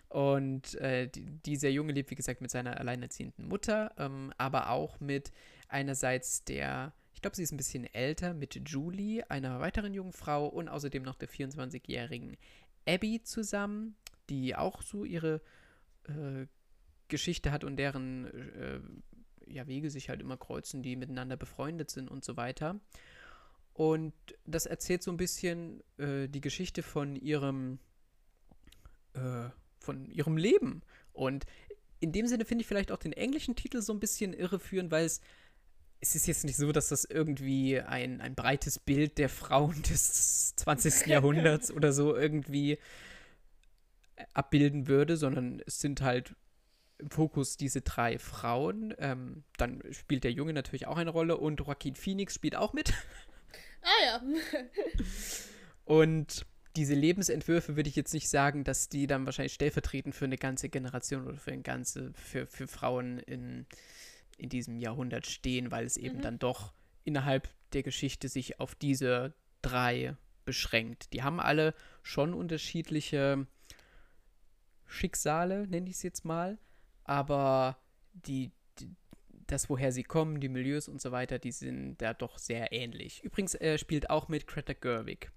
und 0.10 0.76
äh, 0.76 1.08
die, 1.08 1.24
dieser 1.46 1.70
Junge 1.70 1.94
lebt, 1.94 2.12
wie 2.12 2.16
gesagt, 2.16 2.42
mit 2.42 2.52
seiner 2.52 2.78
alleinerziehenden 2.78 3.48
Mutter, 3.48 3.94
ähm, 3.98 4.34
aber 4.38 4.70
auch 4.70 5.00
mit 5.00 5.32
einerseits 5.70 6.44
der, 6.44 6.94
ich 7.14 7.22
glaube, 7.22 7.36
sie 7.36 7.44
ist 7.44 7.52
ein 7.52 7.58
bisschen 7.58 7.86
älter, 7.86 8.34
mit 8.34 8.60
Julie, 8.70 9.30
einer 9.30 9.60
weiteren 9.60 9.94
jungen 9.94 10.14
Frau 10.14 10.48
und 10.48 10.68
außerdem 10.68 11.04
noch 11.04 11.16
der 11.16 11.30
24-jährigen 11.30 12.38
Abby 12.88 13.22
zusammen, 13.24 13.96
die 14.30 14.56
auch 14.56 14.82
so 14.82 15.06
ihre 15.06 15.42
äh, 16.04 16.46
Geschichte 17.08 17.52
hat 17.52 17.64
und 17.64 17.78
deren 17.78 18.26
äh, 18.26 18.80
ja, 19.48 19.68
Wege 19.68 19.90
sich 19.90 20.10
halt 20.10 20.22
immer 20.22 20.38
kreuzen, 20.38 20.84
die 20.84 20.96
miteinander 20.96 21.38
befreundet 21.38 21.90
sind 21.90 22.10
und 22.10 22.24
so 22.24 22.38
weiter. 22.38 22.80
Und 23.74 24.14
das 24.46 24.66
erzählt 24.66 25.04
so 25.04 25.12
ein 25.12 25.18
bisschen 25.18 25.82
äh, 25.98 26.28
die 26.28 26.42
Geschichte 26.42 26.84
von 26.84 27.16
ihrem, 27.16 27.80
äh, 29.14 29.50
von 29.78 30.10
ihrem 30.12 30.38
Leben. 30.38 30.82
Und 31.14 31.46
in 32.00 32.12
dem 32.12 32.28
Sinne 32.28 32.46
finde 32.46 32.62
ich 32.64 32.68
vielleicht 32.68 32.92
auch 32.92 32.98
den 32.98 33.14
englischen 33.14 33.56
Titel 33.56 33.82
so 33.82 33.94
ein 33.94 34.00
bisschen 34.00 34.34
irreführend, 34.34 34.92
weil 34.92 35.06
es, 35.06 35.22
es 36.02 36.16
ist 36.16 36.28
jetzt 36.28 36.46
nicht 36.46 36.56
so, 36.56 36.72
dass 36.72 36.90
das 36.90 37.04
irgendwie 37.06 37.80
ein, 37.80 38.22
ein 38.22 38.36
breites 38.36 38.80
Bild 38.80 39.18
der 39.18 39.30
Frauen 39.30 39.82
des 39.90 40.56
20. 40.56 41.06
Jahrhunderts 41.08 41.72
oder 41.72 41.92
so 41.94 42.16
irgendwie 42.16 42.74
äh, 42.74 42.78
abbilden 44.34 44.88
würde, 44.88 45.18
sondern 45.18 45.62
es 45.66 45.80
sind 45.80 46.02
halt 46.02 46.36
im 46.98 47.10
Fokus 47.10 47.58
diese 47.58 47.82
drei 47.82 48.20
Frauen. 48.20 48.94
Ähm, 48.98 49.44
dann 49.58 49.82
spielt 49.92 50.24
der 50.24 50.32
Junge 50.32 50.54
natürlich 50.54 50.88
auch 50.88 50.98
eine 50.98 51.12
Rolle 51.12 51.38
und 51.38 51.60
Joaquin 51.60 51.96
Phoenix 51.96 52.36
spielt 52.36 52.56
auch 52.56 52.74
mit. 52.74 52.94
Ah 53.82 54.06
ja. 54.06 54.22
Und 55.86 56.46
diese 56.76 56.94
Lebensentwürfe 56.94 57.78
würde 57.78 57.90
ich 57.90 57.96
jetzt 57.96 58.14
nicht 58.14 58.28
sagen, 58.28 58.66
dass 58.66 58.90
die 58.90 59.08
dann 59.08 59.26
wahrscheinlich 59.26 59.54
stellvertretend 59.54 60.14
für 60.14 60.26
eine 60.26 60.38
ganze 60.38 60.68
Generation 60.68 61.26
oder 61.26 61.38
für 61.38 61.54
eine 61.54 61.62
ganze, 61.62 62.12
für, 62.14 62.46
für 62.46 62.68
Frauen 62.68 63.20
in, 63.20 63.66
in 64.40 64.50
diesem 64.50 64.78
Jahrhundert 64.78 65.28
stehen, 65.28 65.72
weil 65.72 65.86
es 65.86 65.98
eben 65.98 66.18
Mhm. 66.18 66.22
dann 66.22 66.40
doch 66.40 66.74
innerhalb 67.04 67.50
der 67.74 67.84
Geschichte 67.84 68.30
sich 68.30 68.60
auf 68.60 68.76
diese 68.76 69.34
drei 69.62 70.16
beschränkt. 70.46 71.14
Die 71.14 71.22
haben 71.24 71.40
alle 71.40 71.74
schon 72.02 72.34
unterschiedliche 72.34 73.46
Schicksale, 74.88 75.68
nenne 75.68 75.90
ich 75.90 75.98
es 75.98 76.04
jetzt 76.04 76.26
mal. 76.26 76.58
Aber 77.04 77.78
die, 78.14 78.52
die, 78.80 78.90
das, 79.48 79.70
woher 79.70 79.92
sie 79.92 80.04
kommen, 80.04 80.40
die 80.40 80.50
Milieus 80.50 80.88
und 80.88 81.02
so 81.02 81.12
weiter, 81.12 81.40
die 81.40 81.52
sind 81.52 81.98
da 81.98 82.14
doch 82.14 82.38
sehr 82.38 82.72
ähnlich. 82.72 83.24
Übrigens 83.24 83.56
äh, 83.56 83.78
spielt 83.78 84.10
auch 84.10 84.28
mit 84.28 84.48
Greta 84.48 84.74
Gerwig, 84.74 85.32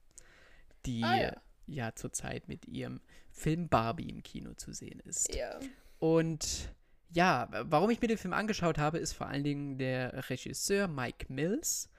die 0.86 1.03
Ah, 1.05 1.20
ja. 1.22 1.36
ja 1.66 1.94
zurzeit 1.94 2.48
mit 2.48 2.66
ihrem 2.66 3.00
Film 3.30 3.68
Barbie 3.68 4.09
im 4.11 4.22
Kino 4.22 4.55
zu 4.55 4.72
sehen 4.72 5.00
ist. 5.00 5.34
Ja. 5.34 5.59
Und 5.98 6.72
ja, 7.13 7.49
warum 7.51 7.91
ich 7.91 8.01
mir 8.01 8.09
den 8.09 8.19
Film 8.19 8.33
angeschaut 8.33 8.79
habe, 8.79 8.99
ist 8.99 9.13
vor 9.13 9.27
allen 9.27 9.45
Dingen 9.45 9.79
der 9.79 10.31
Regisseur 10.31 10.89
Mike 10.89 11.27
Mills, 11.29 11.91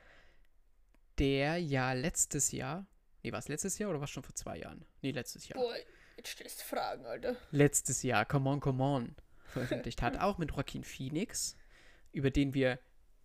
der 1.20 1.58
ja 1.60 1.94
letztes 1.94 2.52
Jahr, 2.52 2.88
nee, 3.22 3.32
war 3.32 3.40
es 3.40 3.48
letztes 3.48 3.78
Jahr 3.78 3.92
oder 3.92 4.00
war 4.00 4.06
es 4.06 4.12
schon 4.12 4.24
vor 4.24 4.36
zwei 4.36 4.58
Jahren? 4.58 4.86
Nee, 5.02 5.12
letztes 5.12 5.48
Jahr. 5.48 5.62
Boah, 5.62 5.76
jetzt 6.18 6.30
stellst 6.30 6.62
du 6.62 6.66
Fragen, 6.66 7.06
Alter. 7.06 7.36
Letztes 7.52 8.02
Jahr, 8.04 8.26
Come 8.26 8.50
On, 8.50 8.60
Come 8.60 8.84
On, 8.84 9.16
veröffentlicht 9.46 10.02
hat, 10.02 10.20
auch 10.20 10.40
mit 10.40 10.52
Joaquin 10.52 10.84
Phoenix, 10.84 11.56
über 12.12 12.32
den 12.32 12.54
wir 12.54 12.80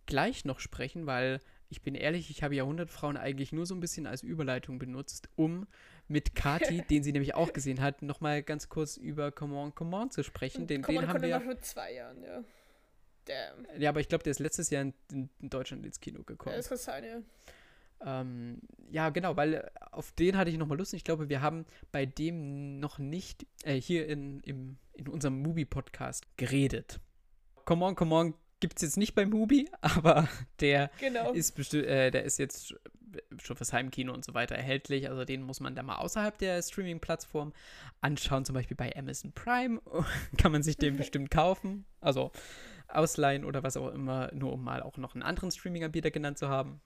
gleich 0.05 0.45
noch 0.45 0.59
sprechen, 0.59 1.07
weil 1.07 1.39
ich 1.69 1.81
bin 1.83 1.95
ehrlich, 1.95 2.29
ich 2.29 2.43
habe 2.43 2.55
Jahrhundertfrauen 2.55 3.15
eigentlich 3.15 3.51
nur 3.51 3.65
so 3.65 3.75
ein 3.75 3.79
bisschen 3.79 4.07
als 4.07 4.23
Überleitung 4.23 4.79
benutzt, 4.79 5.29
um 5.35 5.67
mit 6.07 6.35
Kati, 6.35 6.81
den 6.89 7.03
sie 7.03 7.11
nämlich 7.11 7.35
auch 7.35 7.53
gesehen 7.53 7.79
hat, 7.79 8.01
nochmal 8.01 8.41
ganz 8.41 8.69
kurz 8.69 8.97
über 8.97 9.31
Come 9.31 9.55
On, 9.55 9.75
Come 9.75 9.95
On 9.95 10.11
zu 10.11 10.23
sprechen. 10.23 10.65
Den, 10.65 10.81
Komm, 10.81 10.95
den 10.95 11.05
man 11.05 11.13
haben 11.13 11.21
wir. 11.21 11.37
noch 11.37 11.45
vor 11.45 11.59
zwei 11.61 11.93
Jahren, 11.93 12.23
ja. 12.23 12.43
Damn. 13.25 13.81
Ja, 13.81 13.89
aber 13.89 13.99
ich 13.99 14.07
glaube, 14.07 14.23
der 14.23 14.31
ist 14.31 14.39
letztes 14.39 14.71
Jahr 14.71 14.81
in, 14.81 14.93
in, 15.11 15.49
Deutschland 15.49 15.85
ins 15.85 15.99
Kino 15.99 16.19
Ja, 16.19 16.23
gekommen. 16.23 16.55
das 16.55 16.67
kann 16.67 16.77
sein, 16.79 17.03
ja. 17.03 17.21
Ähm, 18.01 18.59
ja, 18.89 19.09
genau, 19.09 19.37
weil 19.37 19.55
äh, 19.55 19.69
auf 19.91 20.11
den 20.13 20.37
hatte 20.37 20.49
ich 20.49 20.57
nochmal 20.57 20.77
Lust. 20.79 20.93
Ich 20.95 21.03
glaube, 21.03 21.29
wir 21.29 21.41
haben 21.41 21.65
bei 21.91 22.07
dem 22.07 22.79
noch 22.79 22.97
nicht 22.97 23.45
äh, 23.63 23.79
hier 23.79 24.07
in, 24.07 24.39
im, 24.39 24.77
in 24.93 25.07
unserem 25.07 25.41
Movie-Podcast 25.41 26.25
geredet. 26.37 26.99
Come 27.65 27.85
on, 27.85 27.95
come 27.95 28.15
on, 28.15 28.33
gibt 28.59 28.77
es 28.77 28.81
jetzt 28.81 28.97
nicht 28.97 29.15
bei 29.15 29.25
Mubi, 29.25 29.69
aber 29.81 30.27
der 30.59 30.91
Genau. 30.99 31.31
ist 31.31 31.55
bestimmt, 31.55 31.85
äh, 31.85 32.11
der 32.11 32.23
ist 32.23 32.37
jetzt 32.37 32.75
schon 33.41 33.55
fürs 33.57 33.73
Heimkino 33.73 34.13
und 34.13 34.23
so 34.23 34.33
weiter 34.33 34.55
erhältlich. 34.55 35.09
Also 35.09 35.25
den 35.25 35.41
muss 35.41 35.59
man 35.59 35.75
da 35.75 35.81
mal 35.81 35.95
außerhalb 35.97 36.37
der 36.37 36.61
Streaming-Plattform 36.61 37.53
anschauen. 38.01 38.45
Zum 38.45 38.53
Beispiel 38.53 38.77
bei 38.77 38.95
Amazon 38.95 39.31
Prime 39.33 39.81
kann 40.37 40.51
man 40.51 40.61
sich 40.61 40.77
den 40.77 40.95
bestimmt 40.97 41.31
kaufen. 41.31 41.85
Also 42.01 42.31
ausleihen 42.87 43.45
oder 43.45 43.63
was 43.63 43.77
auch 43.77 43.91
immer, 43.91 44.31
nur 44.33 44.53
um 44.53 44.63
mal 44.63 44.81
auch 44.83 44.97
noch 44.97 45.13
einen 45.15 45.23
anderen 45.23 45.51
Streaming-Anbieter 45.51 46.11
genannt 46.11 46.37
zu 46.37 46.49
haben. 46.49 46.81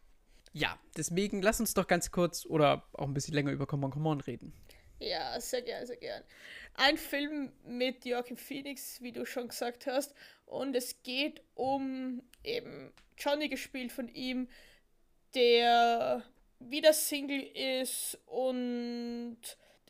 Ja, 0.54 0.78
deswegen 0.96 1.42
lass 1.42 1.60
uns 1.60 1.74
doch 1.74 1.88
ganz 1.88 2.12
kurz 2.12 2.46
oder 2.46 2.84
auch 2.94 3.08
ein 3.08 3.14
bisschen 3.14 3.34
länger 3.34 3.52
über 3.52 3.66
Come 3.66 3.86
On 3.86 3.92
Come 3.92 4.10
On 4.10 4.22
reden. 4.22 4.54
Ja, 5.04 5.40
sehr 5.42 5.62
gern, 5.62 5.86
sehr 5.86 5.98
gern. 5.98 6.24
Ein 6.76 6.98
Film 6.98 7.52
mit 7.66 8.06
Joachim 8.06 8.38
Phoenix, 8.38 9.02
wie 9.02 9.12
du 9.12 9.26
schon 9.26 9.50
gesagt 9.50 9.86
hast. 9.86 10.14
Und 10.46 10.76
es 10.76 11.04
geht 11.04 11.42
um 11.56 12.24
eben 12.44 12.94
Johnny 13.18 13.50
gespielt 13.50 13.92
von 13.92 14.08
ihm, 14.08 14.48
der 15.36 16.24
wieder 16.60 16.94
Single 16.94 17.42
ist 17.42 18.18
und 18.28 19.38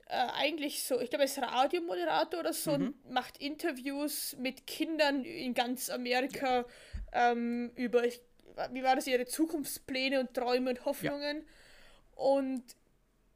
äh, 0.08 0.16
eigentlich 0.34 0.84
so, 0.84 1.00
ich 1.00 1.10
glaube, 1.10 1.24
er 1.24 1.26
ist 1.26 1.38
Radiomoderator 1.38 2.40
oder 2.40 2.54
so 2.54 2.72
Mhm. 2.78 2.88
und 2.88 3.12
macht 3.12 3.38
Interviews 3.38 4.36
mit 4.40 4.66
Kindern 4.66 5.24
in 5.26 5.54
ganz 5.54 5.90
Amerika 5.92 6.66
ähm, 7.12 7.72
über, 7.76 8.04
ich, 8.06 8.20
wie 8.72 8.84
war 8.84 8.96
das, 8.96 9.06
ihre 9.06 9.26
Zukunftspläne 9.26 10.20
und 10.20 10.34
Träume 10.34 10.72
und 10.72 10.86
Hoffnungen. 10.86 11.46
Und 12.16 12.64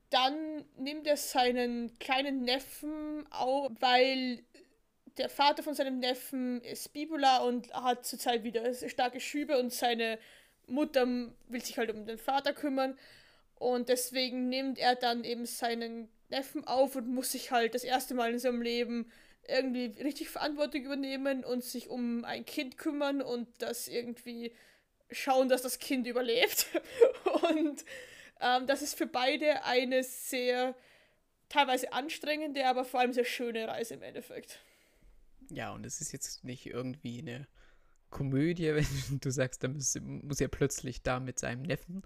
dann 0.09 0.65
nimmt 0.77 1.07
er 1.07 1.17
seinen 1.17 1.97
kleinen 1.99 2.43
Neffen 2.43 3.25
auf, 3.31 3.71
weil 3.79 4.43
der 5.17 5.29
Vater 5.29 5.63
von 5.63 5.73
seinem 5.73 5.99
Neffen 5.99 6.61
ist 6.61 6.93
bipolar 6.93 7.45
und 7.45 7.73
hat 7.73 8.05
zurzeit 8.05 8.43
wieder 8.43 8.73
starke 8.73 9.19
Schübe 9.19 9.57
und 9.57 9.73
seine 9.73 10.19
Mutter 10.67 11.07
will 11.47 11.63
sich 11.63 11.77
halt 11.77 11.91
um 11.91 12.05
den 12.05 12.17
Vater 12.17 12.53
kümmern. 12.53 12.97
Und 13.55 13.89
deswegen 13.89 14.49
nimmt 14.49 14.77
er 14.77 14.95
dann 14.95 15.23
eben 15.23 15.45
seinen 15.45 16.09
Neffen 16.29 16.65
auf 16.65 16.95
und 16.95 17.07
muss 17.07 17.31
sich 17.31 17.51
halt 17.51 17.73
das 17.73 17.83
erste 17.83 18.13
Mal 18.13 18.31
in 18.31 18.39
seinem 18.39 18.61
Leben 18.61 19.11
irgendwie 19.47 19.85
richtig 20.03 20.29
Verantwortung 20.29 20.83
übernehmen 20.83 21.43
und 21.43 21.63
sich 21.63 21.89
um 21.89 22.25
ein 22.25 22.45
Kind 22.45 22.77
kümmern 22.77 23.21
und 23.21 23.47
das 23.59 23.87
irgendwie 23.87 24.53
schauen, 25.09 25.49
dass 25.49 25.61
das 25.61 25.79
Kind 25.79 26.05
überlebt. 26.05 26.67
Und 27.49 27.85
ähm, 28.41 28.67
das 28.67 28.81
ist 28.81 28.97
für 28.97 29.07
beide 29.07 29.63
eine 29.63 30.03
sehr 30.03 30.75
teilweise 31.49 31.93
anstrengende, 31.93 32.65
aber 32.65 32.85
vor 32.85 32.99
allem 32.99 33.13
sehr 33.13 33.25
schöne 33.25 33.67
Reise 33.67 33.95
im 33.95 34.01
Endeffekt. 34.01 34.59
Ja, 35.49 35.71
und 35.71 35.85
es 35.85 36.01
ist 36.01 36.11
jetzt 36.11 36.43
nicht 36.43 36.65
irgendwie 36.65 37.19
eine 37.19 37.47
Komödie, 38.09 38.75
wenn 39.09 39.19
du 39.19 39.31
sagst, 39.31 39.63
da 39.63 39.67
muss, 39.67 39.97
muss 40.01 40.41
er 40.41 40.49
plötzlich 40.49 41.03
da 41.03 41.19
mit 41.19 41.39
seinem 41.39 41.63
Neffen 41.63 42.03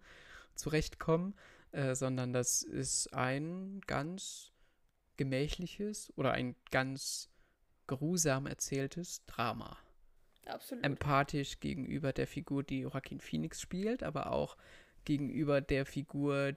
zurechtkommen, 0.55 1.35
äh, 1.71 1.95
sondern 1.95 2.33
das 2.33 2.61
ist 2.63 3.13
ein 3.13 3.81
ganz 3.87 4.51
gemächliches 5.17 6.11
oder 6.15 6.31
ein 6.31 6.55
ganz 6.71 7.29
geruhsam 7.87 8.45
erzähltes 8.45 9.25
Drama. 9.25 9.77
Absolut. 10.45 10.83
Empathisch 10.83 11.59
gegenüber 11.59 12.13
der 12.13 12.27
Figur, 12.27 12.63
die 12.63 12.79
Joaquin 12.79 13.19
Phoenix 13.19 13.61
spielt, 13.61 14.03
aber 14.03 14.31
auch 14.31 14.57
gegenüber 15.05 15.61
der 15.61 15.85
Figur 15.85 16.55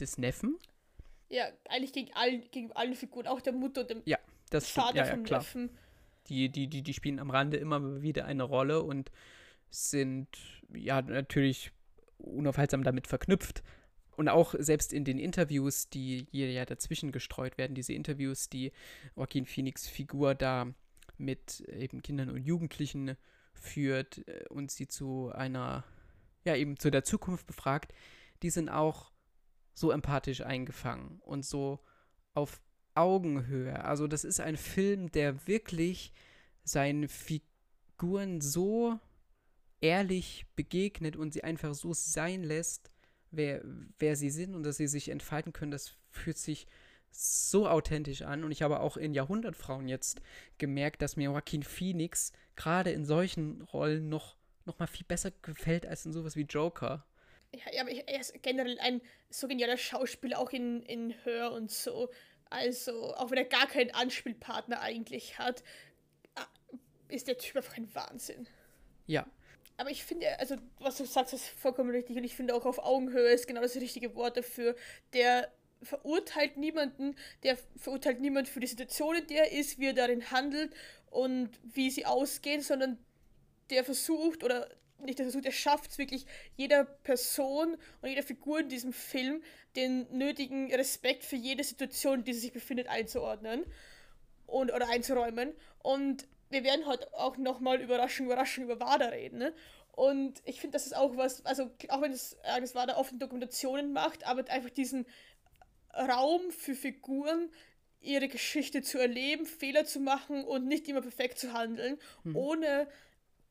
des 0.00 0.18
Neffen. 0.18 0.58
ja, 1.28 1.46
eigentlich 1.68 1.92
gegen, 1.92 2.10
all, 2.14 2.38
gegen 2.50 2.72
alle 2.72 2.94
Figuren, 2.94 3.26
auch 3.26 3.40
der 3.40 3.52
Mutter 3.52 3.82
und 3.82 3.90
dem 3.90 4.02
Das 4.50 4.68
stimmt, 4.70 4.86
Vater 4.86 4.98
ja, 4.98 5.06
ja, 5.06 5.10
vom 5.12 5.24
klar. 5.24 5.40
Neffen. 5.40 5.70
Die, 6.28 6.48
die, 6.48 6.68
die, 6.68 6.82
die 6.82 6.94
spielen 6.94 7.18
am 7.18 7.30
Rande 7.30 7.56
immer 7.58 8.02
wieder 8.02 8.24
eine 8.24 8.44
Rolle 8.44 8.82
und 8.82 9.10
sind 9.70 10.28
ja 10.72 11.02
natürlich 11.02 11.72
unaufhaltsam 12.18 12.82
damit 12.82 13.06
verknüpft. 13.06 13.62
Und 14.16 14.28
auch 14.28 14.54
selbst 14.58 14.92
in 14.92 15.04
den 15.04 15.18
Interviews, 15.18 15.88
die 15.88 16.26
hier 16.30 16.50
ja 16.52 16.64
dazwischen 16.64 17.10
gestreut 17.10 17.58
werden, 17.58 17.74
diese 17.74 17.92
Interviews, 17.92 18.48
die 18.48 18.72
Joaquin 19.16 19.44
Phoenix 19.44 19.88
Figur 19.88 20.34
da 20.34 20.72
mit 21.18 21.60
eben 21.68 22.00
Kindern 22.02 22.30
und 22.30 22.44
Jugendlichen 22.44 23.16
führt 23.52 24.26
äh, 24.28 24.44
und 24.48 24.70
sie 24.70 24.86
zu 24.86 25.30
einer, 25.32 25.84
ja 26.44 26.56
eben 26.56 26.78
zu 26.78 26.90
der 26.90 27.04
Zukunft 27.04 27.46
befragt, 27.46 27.92
die 28.42 28.50
sind 28.50 28.68
auch 28.68 29.12
so 29.74 29.90
empathisch 29.90 30.42
eingefangen 30.42 31.20
und 31.20 31.44
so 31.44 31.80
auf 32.34 32.60
Augenhöhe. 32.94 33.84
Also 33.84 34.06
das 34.06 34.24
ist 34.24 34.40
ein 34.40 34.56
Film, 34.56 35.10
der 35.10 35.46
wirklich 35.46 36.12
seinen 36.62 37.08
Figuren 37.08 38.40
so 38.40 38.98
ehrlich 39.80 40.46
begegnet 40.56 41.16
und 41.16 41.32
sie 41.32 41.44
einfach 41.44 41.74
so 41.74 41.92
sein 41.92 42.42
lässt, 42.42 42.90
wer, 43.30 43.62
wer 43.98 44.16
sie 44.16 44.30
sind 44.30 44.54
und 44.54 44.62
dass 44.62 44.76
sie 44.76 44.86
sich 44.86 45.08
entfalten 45.08 45.52
können. 45.52 45.72
Das 45.72 45.96
fühlt 46.10 46.38
sich 46.38 46.66
so 47.10 47.68
authentisch 47.68 48.22
an. 48.22 48.44
Und 48.44 48.50
ich 48.50 48.62
habe 48.62 48.80
auch 48.80 48.96
in 48.96 49.14
Jahrhundertfrauen 49.14 49.88
jetzt 49.88 50.20
gemerkt, 50.58 51.02
dass 51.02 51.16
mir 51.16 51.24
Joaquin 51.24 51.62
Phoenix 51.62 52.32
gerade 52.56 52.90
in 52.90 53.04
solchen 53.04 53.62
Rollen 53.62 54.08
noch, 54.08 54.36
noch 54.66 54.78
mal 54.78 54.86
viel 54.86 55.06
besser 55.06 55.30
gefällt 55.42 55.86
als 55.86 56.06
in 56.06 56.12
sowas 56.12 56.36
wie 56.36 56.42
Joker. 56.42 57.04
Ja, 57.72 57.82
aber 57.82 57.90
er 57.90 58.20
ist 58.20 58.42
generell 58.42 58.78
ein 58.80 59.00
so 59.30 59.46
genialer 59.46 59.76
Schauspieler, 59.76 60.38
auch 60.38 60.50
in, 60.50 60.82
in 60.82 61.14
Hör 61.24 61.52
und 61.52 61.70
so. 61.70 62.10
Also, 62.50 63.14
auch 63.14 63.30
wenn 63.30 63.38
er 63.38 63.44
gar 63.44 63.66
keinen 63.66 63.92
Anspielpartner 63.92 64.80
eigentlich 64.80 65.38
hat, 65.38 65.62
ah, 66.34 66.46
ist 67.08 67.28
der 67.28 67.38
Typ 67.38 67.56
einfach 67.56 67.76
ein 67.76 67.94
Wahnsinn. 67.94 68.48
Ja, 69.06 69.26
Aber 69.76 69.90
ich 69.90 70.04
finde, 70.04 70.38
also, 70.38 70.56
was 70.78 70.96
du 70.98 71.04
sagst, 71.04 71.34
ist 71.34 71.46
vollkommen 71.46 71.90
richtig. 71.90 72.16
Und 72.16 72.24
ich 72.24 72.34
finde 72.36 72.54
auch 72.54 72.64
auf 72.64 72.78
Augenhöhe 72.78 73.28
ist 73.30 73.46
genau 73.46 73.60
das 73.60 73.76
richtige 73.76 74.14
Wort 74.14 74.36
dafür. 74.36 74.76
Der 75.12 75.52
verurteilt 75.82 76.56
niemanden, 76.56 77.16
der 77.42 77.58
verurteilt 77.76 78.20
niemand 78.20 78.48
für 78.48 78.60
die 78.60 78.66
Situation, 78.66 79.16
in 79.16 79.26
der 79.26 79.52
er 79.52 79.58
ist, 79.58 79.78
wie 79.78 79.88
er 79.88 79.92
darin 79.92 80.30
handelt 80.30 80.74
und 81.10 81.50
wie 81.62 81.90
sie 81.90 82.06
ausgehen, 82.06 82.62
sondern 82.62 82.98
der 83.70 83.84
versucht, 83.84 84.44
oder 84.44 84.68
nicht 84.98 85.18
der 85.18 85.26
versucht, 85.26 85.46
er 85.46 85.52
schafft 85.52 85.90
es 85.90 85.98
wirklich, 85.98 86.26
jeder 86.56 86.84
Person 86.84 87.76
und 88.00 88.08
jeder 88.08 88.22
Figur 88.22 88.60
in 88.60 88.68
diesem 88.68 88.92
Film 88.92 89.42
den 89.76 90.06
nötigen 90.16 90.72
Respekt 90.72 91.24
für 91.24 91.36
jede 91.36 91.64
Situation, 91.64 92.20
in 92.20 92.24
der 92.24 92.34
sie 92.34 92.40
sich 92.40 92.52
befindet, 92.52 92.88
einzuordnen 92.88 93.64
und, 94.46 94.72
oder 94.72 94.88
einzuräumen. 94.88 95.52
Und 95.82 96.26
wir 96.50 96.64
werden 96.64 96.86
heute 96.86 97.12
auch 97.14 97.36
nochmal 97.36 97.80
Überraschung, 97.80 98.26
Überraschung 98.26 98.64
über 98.64 98.80
WADA 98.80 99.06
reden. 99.06 99.38
Ne? 99.38 99.54
Und 99.92 100.42
ich 100.44 100.60
finde, 100.60 100.74
das 100.74 100.86
ist 100.86 100.96
auch 100.96 101.16
was, 101.16 101.44
also 101.44 101.70
auch 101.88 102.00
wenn 102.00 102.12
es 102.12 102.36
Agnes 102.44 102.74
WADA 102.74 102.96
oft 102.96 103.12
Dokumentationen 103.20 103.92
macht, 103.92 104.26
aber 104.26 104.48
einfach 104.50 104.70
diesen 104.70 105.06
Raum 105.92 106.50
für 106.50 106.74
Figuren, 106.74 107.50
ihre 108.00 108.28
Geschichte 108.28 108.82
zu 108.82 108.98
erleben, 108.98 109.46
Fehler 109.46 109.84
zu 109.84 109.98
machen 110.00 110.44
und 110.44 110.66
nicht 110.66 110.88
immer 110.88 111.00
perfekt 111.00 111.38
zu 111.38 111.52
handeln, 111.52 111.98
ohne 112.34 112.86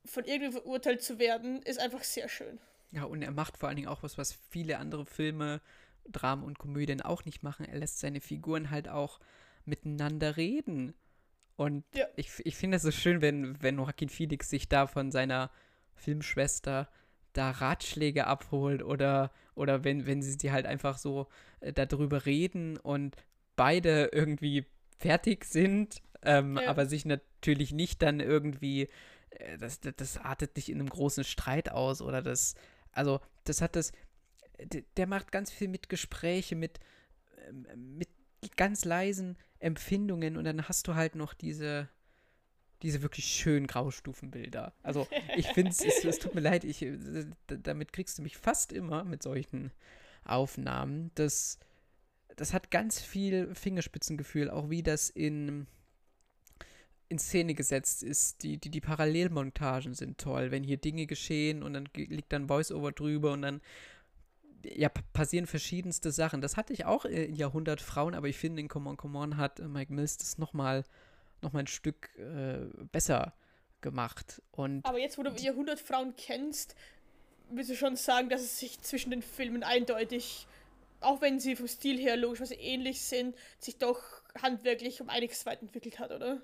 von 0.04 0.24
irgendwem 0.24 0.52
verurteilt 0.52 1.02
zu 1.02 1.18
werden, 1.18 1.62
ist 1.62 1.80
einfach 1.80 2.02
sehr 2.02 2.28
schön. 2.28 2.58
Ja, 2.90 3.04
und 3.04 3.22
er 3.22 3.32
macht 3.32 3.56
vor 3.56 3.68
allen 3.68 3.76
Dingen 3.76 3.88
auch 3.88 4.02
was, 4.02 4.18
was 4.18 4.32
viele 4.50 4.78
andere 4.78 5.06
Filme, 5.06 5.60
Dramen 6.08 6.44
und 6.44 6.58
Komödien 6.58 7.00
auch 7.00 7.24
nicht 7.24 7.42
machen. 7.42 7.64
Er 7.66 7.78
lässt 7.78 7.98
seine 7.98 8.20
Figuren 8.20 8.70
halt 8.70 8.88
auch 8.88 9.20
miteinander 9.64 10.36
reden. 10.36 10.94
Und 11.56 11.84
Ja. 11.94 12.06
ich, 12.16 12.30
ich 12.44 12.56
finde 12.56 12.76
es 12.76 12.82
so 12.82 12.90
schön, 12.90 13.20
wenn, 13.22 13.60
wenn 13.62 13.76
Joaquin 13.78 14.08
Phoenix 14.08 14.50
sich 14.50 14.68
da 14.68 14.86
von 14.86 15.10
seiner 15.10 15.50
Filmschwester 15.94 16.88
da 17.32 17.50
Ratschläge 17.50 18.26
abholt 18.26 18.82
oder, 18.82 19.32
oder 19.54 19.82
wenn, 19.84 20.06
wenn 20.06 20.22
sie 20.22 20.36
die 20.36 20.52
halt 20.52 20.66
einfach 20.66 20.98
so 20.98 21.26
äh, 21.60 21.72
darüber 21.72 22.26
reden 22.26 22.76
und 22.76 23.16
beide 23.56 24.10
irgendwie 24.12 24.66
fertig 24.98 25.44
sind, 25.44 26.02
ähm, 26.22 26.58
Ja. 26.58 26.68
aber 26.68 26.86
sich 26.86 27.04
natürlich 27.04 27.72
nicht 27.72 28.02
dann 28.02 28.20
irgendwie, 28.20 28.88
das, 29.58 29.80
das, 29.80 29.94
das 29.96 30.16
artet 30.18 30.56
nicht 30.56 30.68
in 30.68 30.80
einem 30.80 30.88
großen 30.88 31.24
Streit 31.24 31.70
aus 31.70 32.00
oder 32.02 32.22
das, 32.22 32.54
also 32.92 33.20
das 33.44 33.60
hat 33.60 33.76
das, 33.76 33.92
der 34.96 35.06
macht 35.06 35.32
ganz 35.32 35.50
viel 35.50 35.68
mit 35.68 35.88
Gespräche, 35.88 36.56
mit, 36.56 36.80
ähm, 37.48 37.96
mit 37.96 38.08
ganz 38.56 38.84
leisen 38.84 39.36
Empfindungen 39.58 40.36
und 40.36 40.44
dann 40.44 40.68
hast 40.68 40.86
du 40.88 40.94
halt 40.94 41.14
noch 41.14 41.34
diese, 41.34 41.88
diese 42.82 43.02
wirklich 43.02 43.26
schönen 43.26 43.66
Graustufenbilder. 43.66 44.74
Also 44.82 45.08
ich 45.36 45.48
finde 45.48 45.70
es, 45.70 46.04
es, 46.04 46.18
tut 46.18 46.34
mir 46.34 46.40
leid, 46.42 46.64
ich, 46.64 46.82
äh, 46.82 47.26
damit 47.46 47.92
kriegst 47.92 48.18
du 48.18 48.22
mich 48.22 48.36
fast 48.36 48.72
immer 48.72 49.04
mit 49.04 49.22
solchen 49.22 49.72
Aufnahmen. 50.24 51.10
Das, 51.14 51.58
das 52.36 52.52
hat 52.52 52.70
ganz 52.70 53.00
viel 53.00 53.54
Fingerspitzengefühl, 53.54 54.50
auch 54.50 54.70
wie 54.70 54.82
das 54.82 55.10
in, 55.10 55.66
in 57.08 57.18
Szene 57.18 57.54
gesetzt 57.54 58.02
ist. 58.02 58.42
Die, 58.42 58.58
die, 58.58 58.70
die 58.70 58.80
Parallelmontagen 58.80 59.94
sind 59.94 60.18
toll, 60.18 60.50
wenn 60.50 60.62
hier 60.64 60.78
Dinge 60.78 61.06
geschehen 61.06 61.62
und 61.62 61.74
dann 61.74 61.88
liegt 61.94 62.32
dann 62.32 62.48
Voice-Over 62.48 62.92
drüber 62.92 63.32
und 63.32 63.42
dann 63.42 63.60
ja, 64.64 64.88
passieren 65.12 65.46
verschiedenste 65.46 66.10
Sachen. 66.10 66.40
Das 66.40 66.56
hatte 66.56 66.72
ich 66.72 66.84
auch 66.84 67.04
in 67.04 67.34
Jahrhundert 67.34 67.80
Frauen, 67.80 68.14
aber 68.14 68.28
ich 68.28 68.38
finde, 68.38 68.60
in 68.60 68.68
Come 68.68 68.90
On, 68.90 68.96
Come 68.96 69.18
On 69.18 69.36
hat 69.36 69.60
äh, 69.60 69.68
Mike 69.68 69.92
Mills 69.92 70.16
das 70.16 70.38
nochmal 70.38 70.84
noch 71.42 71.52
mal 71.52 71.60
ein 71.60 71.66
Stück 71.66 72.10
äh, 72.18 72.66
besser 72.90 73.34
gemacht. 73.82 74.40
Und 74.50 74.84
Aber 74.84 74.98
jetzt, 74.98 75.18
wo 75.18 75.22
du 75.22 75.30
Jahrhundert 75.30 75.78
Frauen 75.78 76.14
kennst, 76.16 76.74
willst 77.50 77.70
du 77.70 77.76
schon 77.76 77.96
sagen, 77.96 78.30
dass 78.30 78.40
es 78.40 78.58
sich 78.58 78.80
zwischen 78.80 79.10
den 79.10 79.22
Filmen 79.22 79.62
eindeutig, 79.62 80.46
auch 81.00 81.20
wenn 81.20 81.38
sie 81.38 81.54
vom 81.54 81.68
Stil 81.68 81.98
her 81.98 82.16
logischerweise 82.16 82.54
ähnlich 82.54 83.02
sind, 83.02 83.36
sich 83.58 83.76
doch 83.76 84.00
handwerklich 84.40 85.02
um 85.02 85.10
einiges 85.10 85.44
weit 85.44 85.60
entwickelt 85.60 85.98
hat, 85.98 86.10
oder? 86.10 86.40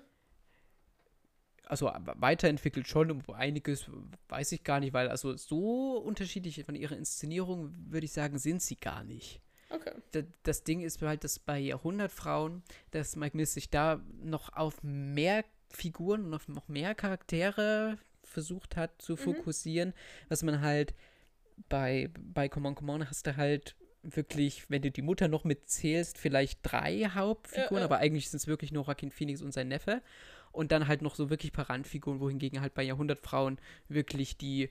Also 1.71 1.89
aber 1.89 2.13
weiterentwickelt 2.19 2.87
schon, 2.87 3.23
einiges 3.33 3.89
weiß 4.29 4.51
ich 4.51 4.63
gar 4.63 4.79
nicht, 4.79 4.93
weil 4.93 5.07
also 5.09 5.35
so 5.37 5.97
unterschiedlich 5.97 6.63
von 6.65 6.75
ihrer 6.75 6.97
Inszenierung, 6.97 7.73
würde 7.89 8.05
ich 8.05 8.11
sagen, 8.11 8.37
sind 8.37 8.61
sie 8.61 8.75
gar 8.75 9.03
nicht. 9.03 9.41
Okay. 9.69 9.93
D- 10.13 10.25
Das 10.43 10.63
Ding 10.63 10.81
ist 10.81 11.01
halt, 11.01 11.23
dass 11.23 11.39
bei 11.39 11.57
Jahrhundert 11.59 12.11
Frauen, 12.11 12.61
dass 12.91 13.15
Mike 13.15 13.37
Mills 13.37 13.53
sich 13.53 13.69
da 13.69 14.01
noch 14.21 14.53
auf 14.55 14.83
mehr 14.83 15.45
Figuren 15.69 16.25
und 16.25 16.33
auf 16.33 16.47
noch 16.49 16.67
mehr 16.67 16.93
Charaktere 16.93 17.97
versucht 18.23 18.75
hat 18.75 19.01
zu 19.01 19.15
fokussieren, 19.15 19.93
was 20.29 20.43
man 20.43 20.59
halt 20.61 20.93
bei, 21.69 22.09
bei 22.19 22.49
Come 22.49 22.67
On, 22.69 22.75
Come 22.75 22.91
On 22.91 23.09
hast 23.09 23.25
du 23.27 23.37
halt 23.37 23.75
wirklich, 24.03 24.69
wenn 24.69 24.81
du 24.81 24.91
die 24.91 25.01
Mutter 25.01 25.27
noch 25.27 25.43
mitzählst, 25.43 26.17
vielleicht 26.17 26.59
drei 26.63 27.09
Hauptfiguren, 27.13 27.73
Ja, 27.75 27.79
ja. 27.79 27.85
aber 27.85 27.97
eigentlich 27.97 28.29
sind 28.29 28.37
es 28.39 28.47
wirklich 28.47 28.71
nur 28.71 28.85
Joaquin 28.85 29.11
Phoenix 29.11 29.41
und 29.41 29.51
sein 29.51 29.67
Neffe. 29.67 30.01
Und 30.51 30.71
dann 30.71 30.87
halt 30.87 31.01
noch 31.01 31.15
so 31.15 31.29
wirklich 31.29 31.53
paar 31.53 31.69
Randfiguren, 31.69 32.19
wohingegen 32.19 32.61
halt 32.61 32.73
bei 32.73 32.83
Jahrhundertfrauen 32.83 33.57
wirklich 33.87 34.37
die, 34.37 34.69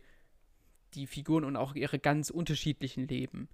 die 0.95 1.07
Figuren 1.07 1.45
und 1.45 1.57
auch 1.57 1.75
ihre 1.75 1.99
ganz 1.99 2.29
unterschiedlichen 2.31 3.09
Leben 3.09 3.49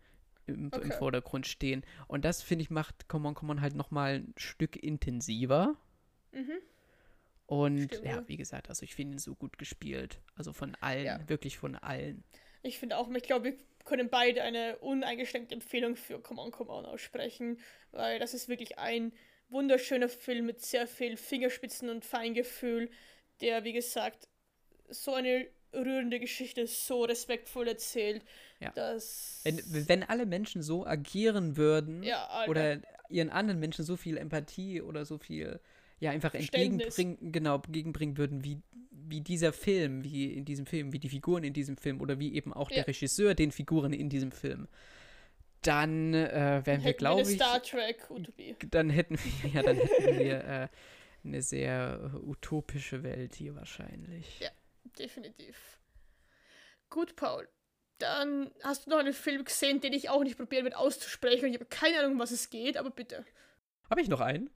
im, 0.47 0.55
im 0.55 0.71
Okay. 0.73 0.93
Vordergrund 0.93 1.47
stehen. 1.47 1.85
Und 2.09 2.25
das, 2.25 2.43
finde 2.43 2.63
ich, 2.63 2.71
macht 2.71 3.09
Come 3.09 3.29
On, 3.29 3.35
Come 3.35 3.53
On 3.53 3.61
halt 3.61 3.75
nochmal 3.75 4.17
ein 4.17 4.35
Stück 4.37 4.77
intensiver. 4.83 5.77
Mhm. 6.33 6.53
Und 7.47 7.85
Stimmt, 7.85 8.05
ja, 8.05 8.17
ja. 8.17 8.25
wie 8.29 8.37
gesagt, 8.37 8.69
also 8.71 8.83
ich 8.83 8.95
finde 8.95 9.17
ihn 9.17 9.19
so 9.21 9.35
gut 9.37 9.57
gespielt. 9.59 10.21
Also 10.35 10.53
von 10.53 10.75
allen, 10.81 11.05
Ja. 11.07 11.29
wirklich 11.29 11.59
von 11.59 11.77
allen. 11.77 12.25
Ich 12.67 12.79
finde 12.79 12.99
auch, 12.99 13.09
ich 13.11 13.23
glaube, 13.23 13.45
wir 13.45 13.57
können 13.85 14.11
beide 14.11 14.43
eine 14.43 14.77
uneingeschränkte 14.79 15.55
Empfehlung 15.55 15.97
für 15.97 16.21
Come 16.21 16.43
On, 16.43 16.51
Come 16.51 16.71
On 16.71 16.85
aussprechen, 16.85 17.61
weil 17.93 18.19
das 18.19 18.35
ist 18.35 18.49
wirklich 18.49 18.79
ein 18.79 19.13
wunderschöner 19.49 20.09
Film 20.09 20.47
mit 20.47 20.61
sehr 20.61 20.89
viel 20.89 21.17
Fingerspitzen 21.17 21.89
und 21.89 22.05
Feingefühl, 22.05 22.91
der, 23.41 23.65
wie 23.65 23.73
gesagt, 23.73 24.29
so 24.89 25.15
eine 25.15 25.47
rührende 25.73 26.19
Geschichte 26.19 26.67
so 26.67 27.05
respektvoll 27.05 27.69
erzählt, 27.69 28.25
Ja. 28.61 28.71
dass... 28.71 29.41
Wenn, 29.45 29.89
wenn 29.89 30.03
alle 30.03 30.27
Menschen 30.27 30.63
so 30.63 30.85
agieren 30.87 31.57
würden 31.57 32.03
ja, 32.03 32.47
oder 32.49 32.81
ihren 33.09 33.31
anderen 33.31 33.61
Menschen 33.61 33.85
so 33.85 33.97
viel 33.97 34.17
Empathie 34.17 34.81
oder 34.83 35.05
so 35.05 35.19
viel, 35.19 35.61
ja, 35.99 36.11
einfach 36.11 36.35
entgegenbringen, 36.35 37.33
genau, 37.33 37.57
entgegenbringen 37.57 38.17
würden, 38.19 38.45
wie, 38.45 38.63
wie 38.91 39.21
dieser 39.21 39.53
Film, 39.53 40.05
wie 40.05 40.33
in 40.33 40.45
diesem 40.45 40.67
Film, 40.67 40.93
wie 40.93 40.99
die 40.99 41.09
Figuren 41.09 41.45
in 41.45 41.53
diesem 41.53 41.77
Film 41.77 42.01
oder 42.01 42.19
wie 42.19 42.35
eben 42.35 42.53
auch 42.53 42.71
Ja. 42.71 42.77
der 42.77 42.89
Regisseur 42.89 43.35
den 43.35 43.51
Figuren 43.53 43.93
in 43.93 44.09
diesem 44.09 44.33
Film, 44.33 44.69
dann 45.63 46.15
äh, 46.15 46.61
wären 46.65 46.85
wir, 46.85 46.93
glaube 46.93 47.23
ich, 47.23 47.37
Star 47.37 47.63
Trek 47.63 48.11
Utopie. 48.11 48.55
dann 48.71 48.91
hätten 48.91 49.19
wir, 49.19 49.51
ja, 49.51 49.63
dann 49.63 49.77
hätten 49.77 50.19
wir 50.19 50.45
äh, 50.45 50.69
eine 51.25 51.43
sehr 51.43 52.13
äh, 52.15 52.17
utopische 52.19 53.03
Welt 53.03 53.35
hier 53.35 53.55
wahrscheinlich. 53.57 54.41
Ja. 54.41 54.51
Definitiv. 54.99 55.79
Gut, 56.89 57.17
Paul. 57.17 57.49
Dann 57.99 58.51
hast 58.63 58.87
du 58.87 58.91
noch 58.91 58.99
einen 58.99 59.13
Film 59.13 59.45
gesehen, 59.45 59.81
den 59.81 59.93
ich 59.93 60.09
auch 60.09 60.23
nicht 60.23 60.37
probieren 60.37 60.65
werde 60.65 60.79
auszusprechen. 60.79 61.47
Ich 61.49 61.55
habe 61.55 61.65
keine 61.67 61.99
Ahnung, 61.99 62.13
um 62.13 62.19
was 62.19 62.31
es 62.31 62.49
geht, 62.51 62.77
aber 62.77 62.91
bitte. 62.91 63.25
Habe 63.91 64.01
ich 64.01 64.09
noch 64.09 64.21
einen? 64.21 64.49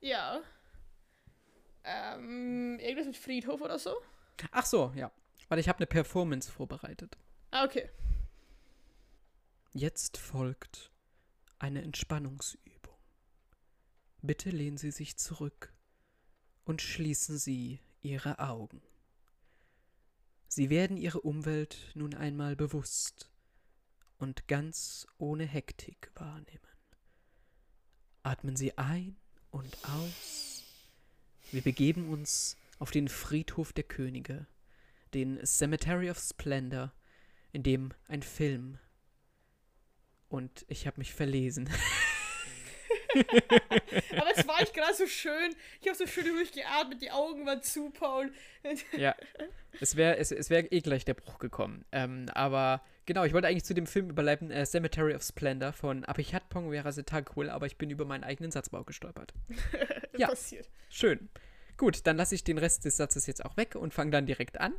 Ja. 0.00 0.42
Ähm, 1.84 2.78
irgendwas 2.80 3.06
mit 3.06 3.16
Friedhof 3.16 3.60
oder 3.60 3.78
so? 3.78 3.94
Ach 4.52 4.66
so, 4.66 4.92
ja. 4.94 5.10
Weil 5.48 5.58
ich 5.58 5.68
habe 5.68 5.78
eine 5.78 5.86
Performance 5.86 6.50
vorbereitet. 6.50 7.16
Ah, 7.50 7.64
okay. 7.64 7.88
Jetzt 9.72 10.18
folgt 10.18 10.90
eine 11.58 11.82
Entspannungsübung. 11.82 12.94
Bitte 14.22 14.50
lehnen 14.50 14.76
Sie 14.76 14.90
sich 14.90 15.16
zurück 15.16 15.72
und 16.64 16.82
schließen 16.82 17.38
Sie 17.38 17.80
Ihre 18.02 18.38
Augen. 18.38 18.82
Sie 20.48 20.70
werden 20.70 20.96
Ihre 20.96 21.20
Umwelt 21.20 21.92
nun 21.94 22.14
einmal 22.14 22.56
bewusst 22.56 23.30
und 24.18 24.48
ganz 24.48 25.06
ohne 25.18 25.44
Hektik 25.44 26.10
wahrnehmen. 26.14 26.60
Atmen 28.22 28.56
Sie 28.56 28.76
ein 28.76 29.16
und 29.50 29.76
aus. 29.84 30.64
Wir 31.50 31.62
begeben 31.62 32.08
uns 32.10 32.56
auf 32.78 32.90
den 32.90 33.08
Friedhof 33.08 33.72
der 33.72 33.84
Könige, 33.84 34.46
den 35.14 35.44
Cemetery 35.44 36.10
of 36.10 36.18
Splendor, 36.18 36.92
in 37.52 37.62
dem 37.62 37.92
ein 38.08 38.22
Film 38.22 38.78
und 40.28 40.64
ich 40.68 40.86
habe 40.86 40.98
mich 40.98 41.14
verlesen. 41.14 41.68
Aber 44.12 44.30
es 44.36 44.46
war 44.46 44.60
echt 44.60 44.74
gerade 44.74 44.94
so 44.94 45.06
schön. 45.06 45.54
Ich 45.80 45.88
habe 45.88 45.96
so 45.96 46.06
schön 46.06 46.28
ruhig 46.36 46.52
geatmet, 46.52 47.00
die 47.00 47.10
Augen 47.10 47.46
waren 47.46 47.62
zu, 47.62 47.90
Paul. 47.90 48.32
ja. 48.96 49.14
Es 49.80 49.96
wäre 49.96 50.18
es, 50.18 50.30
es 50.30 50.50
wär 50.50 50.70
eh 50.72 50.80
gleich 50.80 51.04
der 51.04 51.14
Bruch 51.14 51.38
gekommen. 51.38 51.84
Ähm, 51.92 52.26
aber 52.34 52.82
genau, 53.08 53.24
ich 53.24 53.32
wollte 53.32 53.48
eigentlich 53.48 53.64
zu 53.64 53.74
dem 53.74 53.86
Film 53.86 54.10
überleiten, 54.10 54.50
äh, 54.50 54.66
Cemetery 54.66 55.14
of 55.14 55.22
Splendor 55.22 55.72
von 55.72 56.04
Abhichat 56.04 56.50
Pongwerasetakul, 56.50 57.48
aber 57.48 57.64
ich 57.64 57.78
bin 57.78 57.88
über 57.90 58.04
meinen 58.04 58.22
eigenen 58.22 58.52
Satzbau 58.52 58.84
gestolpert. 58.84 59.34
Ja. 60.16 60.26
Passiert. 60.26 60.68
Schön. 60.88 61.28
Gut, 61.76 62.04
dann 62.04 62.16
lasse 62.16 62.34
ich 62.34 62.42
den 62.42 62.58
Rest 62.58 62.84
des 62.84 62.96
Satzes 62.96 63.28
jetzt 63.28 63.44
auch 63.44 63.56
weg 63.56 63.76
und 63.76 63.94
fange 63.94 64.10
dann 64.10 64.26
direkt 64.26 64.60
an. 64.60 64.74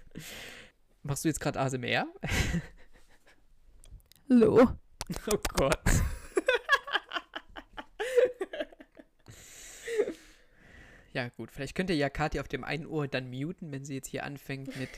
Machst 1.02 1.24
du 1.24 1.28
jetzt 1.28 1.40
gerade 1.40 1.58
ASMR? 1.60 2.06
Hallo. 4.28 4.68
Oh 5.30 5.38
Gott. 5.54 5.80
Ja, 11.14 11.28
gut. 11.28 11.52
Vielleicht 11.52 11.74
könnte 11.74 11.92
ja 11.92 12.10
Kathi 12.10 12.40
auf 12.40 12.48
dem 12.48 12.64
einen 12.64 12.86
Ohr 12.86 13.06
dann 13.06 13.30
muten, 13.30 13.70
wenn 13.70 13.84
sie 13.84 13.94
jetzt 13.94 14.08
hier 14.08 14.24
anfängt 14.24 14.76
mit. 14.76 14.90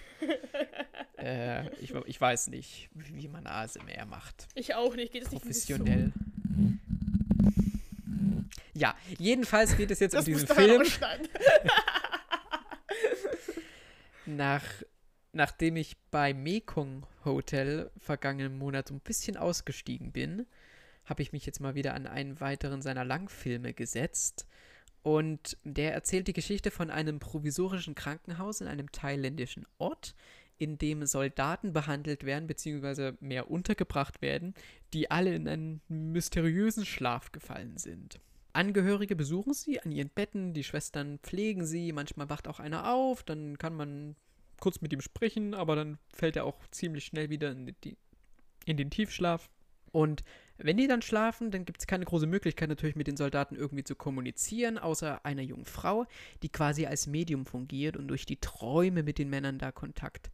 Äh, 1.26 1.68
ich, 1.80 1.92
ich 1.92 2.20
weiß 2.20 2.48
nicht, 2.48 2.88
wie 2.92 3.28
man 3.28 3.46
ASMR 3.46 4.06
macht. 4.06 4.46
Ich 4.54 4.74
auch 4.74 4.94
nicht. 4.94 5.12
Geht 5.12 5.24
es 5.24 5.30
nicht 5.30 5.42
Professionell. 5.42 6.12
Ja, 8.74 8.94
jedenfalls 9.18 9.76
geht 9.76 9.90
es 9.90 10.00
jetzt? 10.00 10.14
Das 10.14 10.26
um 10.26 10.34
diesen 10.34 10.46
Film. 10.48 10.82
Nach, 14.26 14.64
nachdem 15.32 15.76
ich 15.76 15.96
bei 16.10 16.34
Mekong 16.34 17.06
Hotel 17.24 17.90
vergangenen 17.98 18.58
Monat 18.58 18.88
so 18.88 18.94
ein 18.94 19.00
bisschen 19.00 19.36
ausgestiegen 19.36 20.12
bin, 20.12 20.46
habe 21.04 21.22
ich 21.22 21.32
mich 21.32 21.46
jetzt 21.46 21.60
mal 21.60 21.74
wieder 21.74 21.94
an 21.94 22.06
einen 22.06 22.40
weiteren 22.40 22.82
seiner 22.82 23.04
Langfilme 23.04 23.72
gesetzt. 23.72 24.46
Und 25.02 25.56
der 25.62 25.94
erzählt 25.94 26.26
die 26.26 26.32
Geschichte 26.32 26.72
von 26.72 26.90
einem 26.90 27.20
provisorischen 27.20 27.94
Krankenhaus 27.94 28.60
in 28.60 28.66
einem 28.66 28.90
thailändischen 28.90 29.64
Ort, 29.78 30.16
in 30.58 30.78
dem 30.78 31.04
Soldaten 31.06 31.72
behandelt 31.72 32.24
werden, 32.24 32.46
beziehungsweise 32.46 33.16
mehr 33.20 33.50
untergebracht 33.50 34.22
werden, 34.22 34.54
die 34.92 35.10
alle 35.10 35.34
in 35.34 35.48
einen 35.48 35.80
mysteriösen 35.88 36.86
Schlaf 36.86 37.32
gefallen 37.32 37.76
sind. 37.76 38.20
Angehörige 38.52 39.16
besuchen 39.16 39.52
sie 39.52 39.80
an 39.80 39.92
ihren 39.92 40.08
Betten, 40.08 40.54
die 40.54 40.64
Schwestern 40.64 41.18
pflegen 41.18 41.66
sie, 41.66 41.92
manchmal 41.92 42.30
wacht 42.30 42.48
auch 42.48 42.58
einer 42.58 42.90
auf, 42.90 43.22
dann 43.22 43.58
kann 43.58 43.74
man 43.74 44.16
kurz 44.58 44.80
mit 44.80 44.92
ihm 44.92 45.02
sprechen, 45.02 45.52
aber 45.52 45.76
dann 45.76 45.98
fällt 46.14 46.36
er 46.36 46.44
auch 46.44 46.58
ziemlich 46.70 47.04
schnell 47.04 47.28
wieder 47.28 47.50
in, 47.50 47.74
die, 47.84 47.96
in 48.64 48.78
den 48.78 48.90
Tiefschlaf. 48.90 49.50
Und 49.92 50.22
wenn 50.58 50.76
die 50.76 50.86
dann 50.86 51.02
schlafen, 51.02 51.50
dann 51.50 51.64
gibt 51.64 51.80
es 51.80 51.86
keine 51.86 52.04
große 52.04 52.26
Möglichkeit 52.26 52.68
natürlich 52.68 52.96
mit 52.96 53.06
den 53.06 53.16
Soldaten 53.16 53.56
irgendwie 53.56 53.84
zu 53.84 53.94
kommunizieren, 53.94 54.78
außer 54.78 55.24
einer 55.24 55.42
jungen 55.42 55.66
Frau, 55.66 56.06
die 56.42 56.48
quasi 56.48 56.86
als 56.86 57.06
Medium 57.06 57.46
fungiert 57.46 57.96
und 57.96 58.08
durch 58.08 58.26
die 58.26 58.40
Träume 58.40 59.02
mit 59.02 59.18
den 59.18 59.28
Männern 59.28 59.58
da 59.58 59.72
Kontakt 59.72 60.30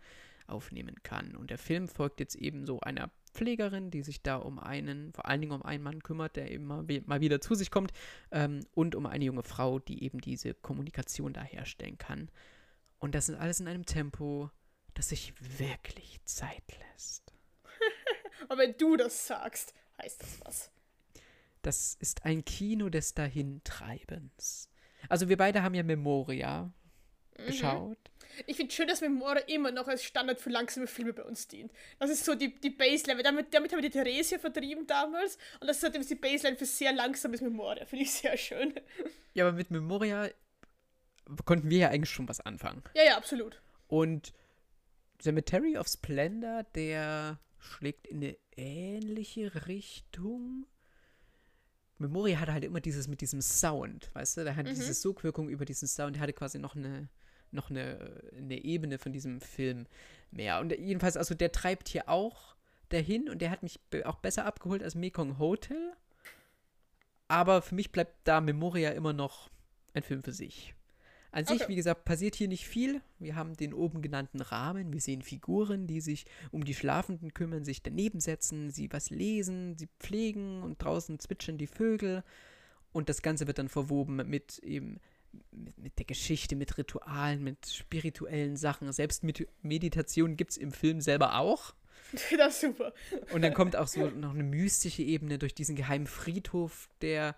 aufnehmen 0.47 1.03
kann. 1.03 1.35
Und 1.37 1.51
der 1.51 1.59
Film 1.59 1.89
folgt 1.89 2.21
jetzt 2.21 2.35
eben 2.37 2.67
so 2.67 2.81
einer 2.81 3.11
Pflegerin, 3.33 3.91
die 3.91 4.03
sich 4.03 4.23
da 4.23 4.37
um 4.37 4.59
einen, 4.59 5.13
vor 5.13 5.27
allen 5.27 5.41
Dingen 5.41 5.53
um 5.53 5.63
einen 5.63 5.83
Mann 5.83 6.03
kümmert, 6.03 6.37
der 6.37 6.51
eben 6.51 6.67
mal, 6.67 6.87
wieder 7.21 7.41
zu 7.41 7.55
sich 7.55 7.71
kommt, 7.71 7.93
ähm, 8.31 8.61
und 8.75 8.95
um 8.95 9.07
eine 9.07 9.25
junge 9.25 9.43
Frau, 9.43 9.79
die 9.79 10.05
eben 10.05 10.21
diese 10.21 10.55
Kommunikation 10.55 11.33
da 11.33 11.43
herstellen 11.43 11.99
kann. 11.99 12.31
Und 12.99 13.15
das 13.15 13.29
ist 13.29 13.37
alles 13.37 13.61
in 13.61 13.69
einem 13.69 13.87
Tempo, 13.87 14.51
das 14.95 15.09
sich 15.09 15.33
wirklich 15.59 16.21
Zeit 16.25 16.63
lässt. 16.93 17.33
Aber 18.49 18.61
wenn 18.61 18.77
du 18.77 18.97
das 18.97 19.27
sagst, 19.27 19.75
heißt 20.03 20.23
das 20.23 20.41
was. 20.45 20.71
Das 21.63 21.97
ist 22.01 22.25
ein 22.25 22.45
Kino 22.45 22.89
des 22.89 23.15
Dahintreibens. 23.15 24.69
Also 25.09 25.29
wir 25.29 25.37
beide 25.37 25.63
haben 25.63 25.75
ja 25.75 25.83
Memoria 25.83 26.73
mhm. 27.39 27.47
geschaut. 27.47 27.99
Ich 28.47 28.57
finde 28.57 28.73
schön, 28.73 28.89
dass 28.89 29.01
Memoria 29.01 29.43
immer 29.43 29.71
noch 29.71 29.89
als 29.89 30.03
Standard 30.05 30.41
für 30.41 30.51
langsame 30.51 30.87
Filme 30.87 31.13
bei 31.13 31.23
uns 31.23 31.49
dient. 31.49 31.71
Das 31.99 32.11
ist 32.11 32.25
so 32.25 32.35
die, 32.35 32.59
die 32.61 32.71
Baseline. 32.71 33.23
Damit, 33.23 33.53
damit 33.53 33.73
haben 33.73 33.83
wir 33.83 33.89
die 33.89 33.99
Theresia 33.99 34.39
vertrieben 34.39 34.87
damals. 34.87 35.37
Und 35.61 35.69
das 35.69 35.77
ist 35.79 35.83
halt 35.83 36.11
die 36.11 36.15
Baseline 36.15 36.57
für 36.57 36.65
sehr 36.65 36.93
langsames 36.93 37.41
Memoria. 37.41 37.85
Finde 37.85 38.05
ich 38.05 38.13
sehr 38.13 38.37
schön. 38.37 38.75
Ja, 39.35 39.47
aber 39.47 39.57
mit 39.57 39.71
Memoria 39.71 40.31
konnten 41.45 41.71
wir 41.71 41.79
ja 41.79 41.89
eigentlich 41.89 42.11
schon 42.11 42.29
was 42.29 42.41
anfangen. 42.41 42.83
Ja, 42.95 43.05
ja, 43.05 43.17
absolut. 43.17 43.61
Und 43.87 44.33
Cemetery 45.21 45.77
of 45.77 45.87
Splendor, 45.89 46.65
der 46.75 47.39
schlägt 47.59 48.07
in 48.07 48.19
eine 48.19 48.37
ähnliche 48.57 49.67
Richtung. 49.67 50.67
Memoria 51.99 52.41
hatte 52.41 52.53
halt 52.53 52.65
immer 52.65 52.81
dieses 52.81 53.09
mit 53.09 53.21
diesem 53.21 53.41
Sound, 53.41 54.11
weißt 54.15 54.39
du? 54.39 54.45
Der 54.45 54.57
hat 54.57 54.67
mhm. 54.67 54.71
diese 54.71 54.95
Sogwirkung 54.95 55.49
über 55.49 55.65
diesen 55.65 55.89
Sound, 55.89 56.17
der 56.17 56.23
hatte 56.23 56.33
quasi 56.33 56.59
noch 56.59 56.75
eine, 56.75 57.09
noch 57.51 57.71
eine, 57.71 58.23
eine 58.37 58.63
Ebene 58.65 58.99
von 58.99 59.13
diesem 59.13 59.41
Film 59.41 59.87
mehr. 60.31 60.61
Und 60.61 60.73
jedenfalls, 60.73 61.17
also 61.17 61.35
der 61.35 61.53
treibt 61.53 61.89
hier 61.89 62.09
auch 62.09 62.57
dahin 62.89 63.29
und 63.29 63.41
der 63.41 63.51
hat 63.51 63.63
mich 63.63 63.81
auch 64.05 64.17
besser 64.17 64.45
abgeholt 64.45 64.83
als 64.83 64.95
Mekong 64.95 65.39
Hotel. 65.39 65.93
Aber 67.29 67.63
für 67.63 67.75
mich 67.75 67.93
bleibt 67.93 68.17
da 68.25 68.41
Memoria 68.41 68.91
immer 68.91 69.13
noch 69.13 69.49
ein 69.95 70.03
Film 70.03 70.23
für 70.23 70.33
sich. 70.33 70.75
An 71.33 71.45
okay. 71.45 71.59
sich, 71.59 71.69
wie 71.69 71.77
gesagt, 71.77 72.05
passiert 72.05 72.35
hier 72.35 72.47
nicht 72.47 72.67
viel. 72.67 73.01
Wir 73.19 73.37
haben 73.37 73.57
den 73.57 73.73
oben 73.73 74.03
genannten 74.03 74.43
Rahmen. 74.43 74.93
Wir 74.93 75.01
sehen 75.01 75.23
Figuren, 75.23 75.87
die 75.87 76.03
sich 76.03 76.27
um 76.51 76.65
die 76.65 76.75
Schlafenden 76.75 77.33
kümmern, 77.33 77.65
sich 77.65 77.83
daneben 77.83 78.21
setzen, 78.21 78.71
sie 78.71 78.93
was 78.93 79.09
lesen, 79.09 79.77
sie 79.79 79.89
pflegen 79.99 80.63
und 80.63 80.83
draußen 80.83 81.19
zwitschern 81.19 81.57
die 81.57 81.67
Vögel. 81.67 82.23
Und 82.93 83.09
das 83.09 83.23
Ganze 83.23 83.47
wird 83.47 83.59
dann 83.59 83.71
verwoben 83.71 84.17
mit 84.17 84.59
eben 84.59 85.01
mit, 85.51 85.79
mit 85.79 85.99
der 85.99 86.05
Geschichte, 86.05 86.57
mit 86.57 86.77
Ritualen, 86.77 87.43
mit 87.43 87.67
spirituellen 87.67 88.57
Sachen. 88.57 88.93
Selbst 88.93 89.25
mit 89.25 89.49
Meditation 89.63 90.37
gibt 90.37 90.53
es 90.53 90.57
im 90.59 90.73
Film 90.73 91.01
selber 91.01 91.37
auch. 91.37 91.75
Das 92.37 92.55
ist 92.55 92.61
super. 92.61 92.93
Und 93.33 93.41
dann 93.41 93.55
kommt 93.55 93.75
auch 93.75 93.87
so 93.87 94.11
noch 94.11 94.35
eine 94.35 94.43
mystische 94.43 95.03
Ebene 95.03 95.39
durch 95.39 95.55
diesen 95.55 95.77
geheimen 95.77 96.07
Friedhof, 96.07 96.91
der 97.01 97.35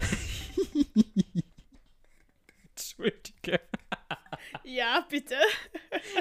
Entschuldige. 2.98 3.60
Ja, 4.64 5.06
bitte. 5.08 5.36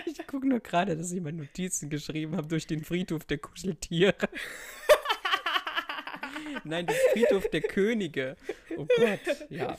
Ich 0.06 0.26
gucke 0.28 0.48
nur 0.48 0.60
gerade, 0.60 0.96
dass 0.96 1.12
ich 1.12 1.22
meine 1.22 1.38
Notizen 1.38 1.90
geschrieben 1.90 2.36
habe 2.36 2.48
durch 2.48 2.68
den 2.68 2.84
Friedhof 2.84 3.26
der 3.26 3.40
Kuscheltiere. 3.40 4.14
Nein, 6.64 6.86
den 6.86 6.96
Friedhof 7.14 7.50
der 7.50 7.62
Könige. 7.62 8.36
Oh 8.78 8.86
Gott, 8.98 9.20
ja. 9.50 9.78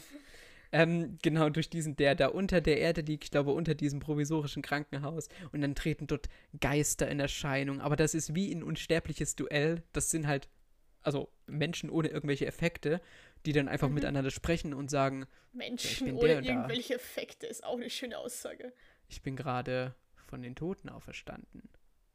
Ähm, 0.72 1.18
genau, 1.22 1.51
durch 1.51 1.70
diesen, 1.70 1.97
der 1.97 2.14
da 2.14 2.28
unter 2.28 2.61
der 2.61 2.78
Erde 2.78 3.03
liegt, 3.03 3.24
ich 3.24 3.30
glaube, 3.30 3.53
unter 3.53 3.74
diesem 3.74 4.01
provisorischen 4.01 4.62
Krankenhaus. 4.62 5.28
Und 5.53 5.61
dann 5.61 5.74
treten 5.74 6.07
dort 6.07 6.28
Geister 6.61 7.09
in 7.09 7.20
Erscheinung. 7.20 7.80
Aber 7.80 7.97
das 7.97 8.14
ist 8.14 8.34
wie 8.34 8.53
ein 8.53 8.62
unsterbliches 8.62 9.36
Duell. 9.36 9.82
Das 9.93 10.11
sind 10.11 10.26
halt, 10.26 10.49
also 11.03 11.30
Menschen 11.47 11.90
ohne 11.90 12.09
irgendwelche 12.09 12.47
Effekte 12.47 13.01
die 13.47 13.53
dann 13.53 13.68
einfach 13.68 13.88
mhm. 13.88 13.95
miteinander 13.95 14.30
sprechen 14.30 14.74
und 14.74 14.90
sagen, 14.90 15.26
Menschen 15.53 16.12
ohne 16.12 16.34
irgendwelche 16.34 16.95
Effekte 16.95 17.47
ist 17.47 17.64
auch 17.64 17.76
eine 17.76 17.90
schöne 17.90 18.18
Aussage. 18.18 18.72
Ich 19.09 19.22
bin 19.22 19.36
gerade 19.36 19.95
von 20.16 20.43
den 20.43 20.55
Toten 20.55 20.88
auferstanden. 20.88 21.68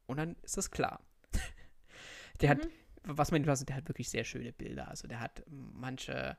Und 0.06 0.16
dann 0.16 0.36
ist 0.42 0.56
das 0.56 0.70
klar. 0.70 1.00
der 2.40 2.54
mhm. 2.54 2.60
hat, 2.60 2.68
was 3.04 3.30
man 3.30 3.48
also 3.48 3.64
der 3.64 3.76
hat 3.76 3.88
wirklich 3.88 4.08
sehr 4.08 4.24
schöne 4.24 4.52
Bilder. 4.52 4.88
Also 4.88 5.06
der 5.06 5.20
hat 5.20 5.42
manche, 5.48 6.36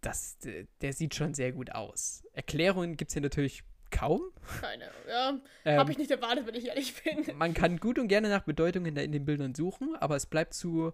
das, 0.00 0.38
der 0.80 0.92
sieht 0.92 1.14
schon 1.14 1.34
sehr 1.34 1.52
gut 1.52 1.72
aus. 1.72 2.24
Erklärungen 2.32 2.96
gibt 2.96 3.10
es 3.10 3.14
hier 3.14 3.22
natürlich 3.22 3.62
kaum. 3.90 4.22
Keine, 4.60 4.90
ja. 5.08 5.38
Ähm, 5.64 5.78
Habe 5.78 5.92
ich 5.92 5.98
nicht 5.98 6.10
erwartet, 6.10 6.46
wenn 6.46 6.54
ich 6.54 6.66
ehrlich 6.66 7.02
bin. 7.02 7.36
Man 7.36 7.54
kann 7.54 7.78
gut 7.78 7.98
und 7.98 8.08
gerne 8.08 8.28
nach 8.28 8.42
Bedeutungen 8.42 8.96
in 8.96 9.12
den 9.12 9.24
Bildern 9.24 9.54
suchen, 9.54 9.96
aber 9.96 10.16
es 10.16 10.26
bleibt 10.26 10.54
zu 10.54 10.92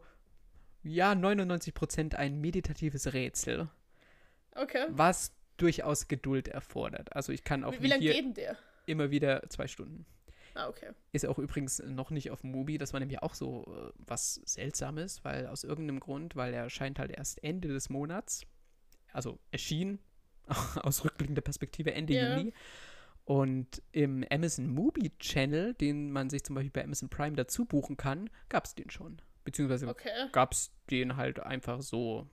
ja, 0.85 1.12
99% 1.12 2.14
ein 2.14 2.41
meditatives 2.41 3.12
Rätsel. 3.12 3.68
Okay. 4.55 4.87
Was 4.91 5.32
durchaus 5.57 6.09
Geduld 6.09 6.49
erfordert. 6.49 7.14
Also 7.14 7.32
ich 7.32 7.45
kann 7.45 7.64
auch 7.64 7.72
Wie, 7.72 7.82
wie 7.82 7.89
lange 7.89 8.01
geht 8.01 8.37
der? 8.37 8.57
Immer 8.87 9.11
wieder 9.11 9.49
zwei 9.49 9.66
Stunden. 9.66 10.05
Ah, 10.55 10.68
okay. 10.68 10.91
Ist 11.12 11.26
auch 11.26 11.39
übrigens 11.39 11.80
noch 11.80 12.11
nicht 12.11 12.30
auf 12.30 12.45
Mubi. 12.45 12.78
Das 12.78 12.93
war 12.93 13.01
nämlich 13.01 13.22
auch 13.22 13.35
so 13.35 13.64
äh, 13.66 13.93
was 13.99 14.35
Seltsames, 14.45 15.24
weil 15.24 15.47
aus 15.49 15.64
irgendeinem 15.64 16.01
Grund, 16.01 16.37
weil 16.37 16.55
er 16.55 16.70
scheint 16.70 16.99
halt 16.99 17.11
erst 17.11 17.43
Ende 17.43 17.68
des 17.68 17.91
Monats, 17.91 18.47
also 19.12 19.41
erschien, 19.51 19.99
aus 20.76 21.05
rückblickender 21.05 21.43
Perspektive 21.43 21.93
Ende 21.93 22.14
yeah. 22.14 22.37
Juni. 22.37 22.53
Und 23.24 23.82
im 23.91 24.24
Amazon 24.30 24.68
Mubi 24.68 25.11
Channel, 25.18 25.74
den 25.74 26.12
man 26.12 26.30
sich 26.30 26.45
zum 26.45 26.55
Beispiel 26.55 26.70
bei 26.70 26.85
Amazon 26.85 27.09
Prime 27.09 27.37
dazu 27.37 27.64
buchen 27.64 27.97
kann, 27.97 28.28
gab 28.49 28.66
es 28.66 28.74
den 28.74 28.91
schon. 28.91 29.20
Beziehungsweise 29.45 29.88
okay. 29.88 30.28
gab 30.32 30.53
es 30.53 30.72
den 30.90 31.16
halt 31.16 31.40
einfach 31.40 31.82
so. 31.82 32.26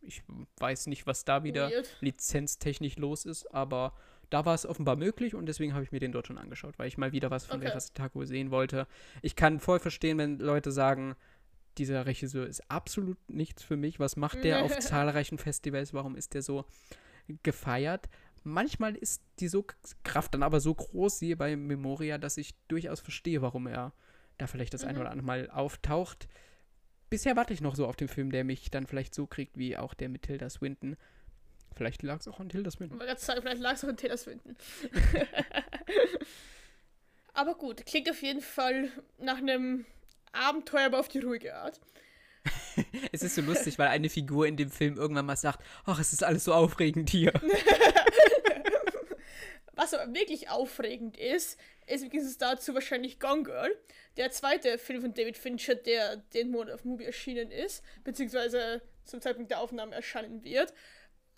Ich 0.00 0.22
weiß 0.58 0.86
nicht, 0.88 1.06
was 1.06 1.24
da 1.24 1.44
wieder 1.44 1.70
Weird. 1.70 1.96
lizenztechnisch 2.00 2.96
los 2.96 3.24
ist, 3.24 3.46
aber 3.54 3.94
da 4.28 4.44
war 4.44 4.54
es 4.54 4.66
offenbar 4.66 4.96
möglich 4.96 5.34
und 5.34 5.46
deswegen 5.46 5.74
habe 5.74 5.84
ich 5.84 5.92
mir 5.92 6.00
den 6.00 6.12
dort 6.12 6.26
schon 6.26 6.38
angeschaut, 6.38 6.78
weil 6.78 6.88
ich 6.88 6.98
mal 6.98 7.12
wieder 7.12 7.30
was 7.30 7.46
von 7.46 7.64
okay. 7.64 7.78
Taco 7.94 8.24
sehen 8.24 8.50
wollte. 8.50 8.86
Ich 9.22 9.36
kann 9.36 9.60
voll 9.60 9.78
verstehen, 9.78 10.18
wenn 10.18 10.38
Leute 10.38 10.72
sagen, 10.72 11.16
dieser 11.78 12.06
Regisseur 12.06 12.46
ist 12.46 12.70
absolut 12.70 13.18
nichts 13.28 13.62
für 13.62 13.76
mich. 13.76 13.98
Was 14.00 14.16
macht 14.16 14.44
der 14.44 14.62
auf 14.62 14.78
zahlreichen 14.80 15.38
Festivals? 15.38 15.94
Warum 15.94 16.16
ist 16.16 16.34
der 16.34 16.42
so 16.42 16.64
gefeiert? 17.42 18.08
Manchmal 18.42 18.94
ist 18.94 19.22
die 19.40 19.48
so 19.48 19.64
Kraft 20.02 20.34
dann 20.34 20.42
aber 20.42 20.60
so 20.60 20.74
groß, 20.74 21.20
wie 21.22 21.34
bei 21.34 21.56
Memoria, 21.56 22.18
dass 22.18 22.36
ich 22.36 22.54
durchaus 22.68 23.00
verstehe, 23.00 23.40
warum 23.40 23.66
er 23.66 23.92
da 24.36 24.46
vielleicht 24.46 24.74
das 24.74 24.82
mhm. 24.82 24.88
ein 24.88 24.98
oder 24.98 25.10
andere 25.10 25.26
Mal 25.26 25.50
auftaucht 25.50 26.28
bisher 27.14 27.36
warte 27.36 27.54
ich 27.54 27.60
noch 27.60 27.76
so 27.76 27.86
auf 27.86 27.94
den 27.94 28.08
Film, 28.08 28.32
der 28.32 28.42
mich 28.42 28.72
dann 28.72 28.88
vielleicht 28.88 29.14
so 29.14 29.28
kriegt 29.28 29.56
wie 29.56 29.76
auch 29.76 29.94
der 29.94 30.08
mit 30.08 30.22
Tilda 30.22 30.50
Swinton. 30.50 30.96
Vielleicht 31.76 32.02
lag 32.02 32.18
es 32.18 32.26
auch 32.26 32.40
an 32.40 32.48
Tilda 32.48 32.72
Swinton. 32.72 32.98
Vielleicht 32.98 33.60
lag 33.60 33.74
es 33.74 33.84
auch 33.84 33.88
an 33.88 33.96
Tilda 33.96 34.16
Swinton. 34.16 34.56
aber 37.34 37.54
gut, 37.54 37.86
klingt 37.86 38.10
auf 38.10 38.20
jeden 38.20 38.40
Fall 38.40 38.90
nach 39.18 39.36
einem 39.36 39.86
Abenteuer, 40.32 40.86
aber 40.86 40.98
auf 40.98 41.06
die 41.06 41.20
ruhige 41.20 41.54
Art. 41.54 41.80
es 43.12 43.22
ist 43.22 43.36
so 43.36 43.42
lustig, 43.42 43.78
weil 43.78 43.88
eine 43.88 44.08
Figur 44.08 44.48
in 44.48 44.56
dem 44.56 44.72
Film 44.72 44.96
irgendwann 44.96 45.26
mal 45.26 45.36
sagt, 45.36 45.64
ach, 45.84 46.00
es 46.00 46.12
ist 46.12 46.24
alles 46.24 46.42
so 46.42 46.52
aufregend 46.52 47.10
hier. 47.10 47.32
Was 49.76 49.92
aber 49.92 50.12
wirklich 50.14 50.50
aufregend 50.50 51.16
ist, 51.16 51.58
ist 51.86 52.02
Gegensatz 52.10 52.38
dazu 52.38 52.74
wahrscheinlich 52.74 53.18
Gone 53.18 53.42
Girl, 53.42 53.76
der 54.16 54.30
zweite 54.30 54.78
Film 54.78 55.02
von 55.02 55.14
David 55.14 55.36
Fincher, 55.36 55.74
der 55.74 56.16
den 56.16 56.50
Monat 56.50 56.74
auf 56.74 56.84
Movie 56.84 57.04
erschienen 57.04 57.50
ist, 57.50 57.82
beziehungsweise 58.04 58.82
zum 59.04 59.20
Zeitpunkt 59.20 59.50
der 59.50 59.60
Aufnahme 59.60 59.94
erscheinen 59.94 60.44
wird. 60.44 60.72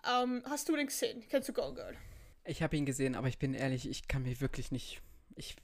Ähm, 0.09 0.43
hast 0.47 0.68
du 0.68 0.76
den 0.76 0.87
gesehen? 0.87 1.24
Kennst 1.28 1.49
du 1.49 1.53
Gone 1.53 1.74
Girl? 1.74 1.97
Ich 2.45 2.62
habe 2.62 2.76
ihn 2.76 2.87
gesehen, 2.87 3.16
aber 3.16 3.28
ich 3.28 3.39
bin 3.39 3.55
ehrlich, 3.55 3.89
ich 3.89 4.07
kann 4.07 4.22
mich 4.22 4.41
wirklich 4.41 4.70
nicht. 4.70 5.01
Ich, 5.34 5.57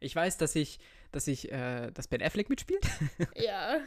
ich 0.00 0.16
weiß, 0.16 0.38
dass 0.38 0.54
ich 0.54 0.78
dass 1.14 1.26
ich, 1.28 1.50
äh, 1.52 1.90
dass 1.92 2.08
Ben 2.08 2.22
Affleck 2.22 2.48
mitspielt. 2.48 2.84
ja. 3.36 3.80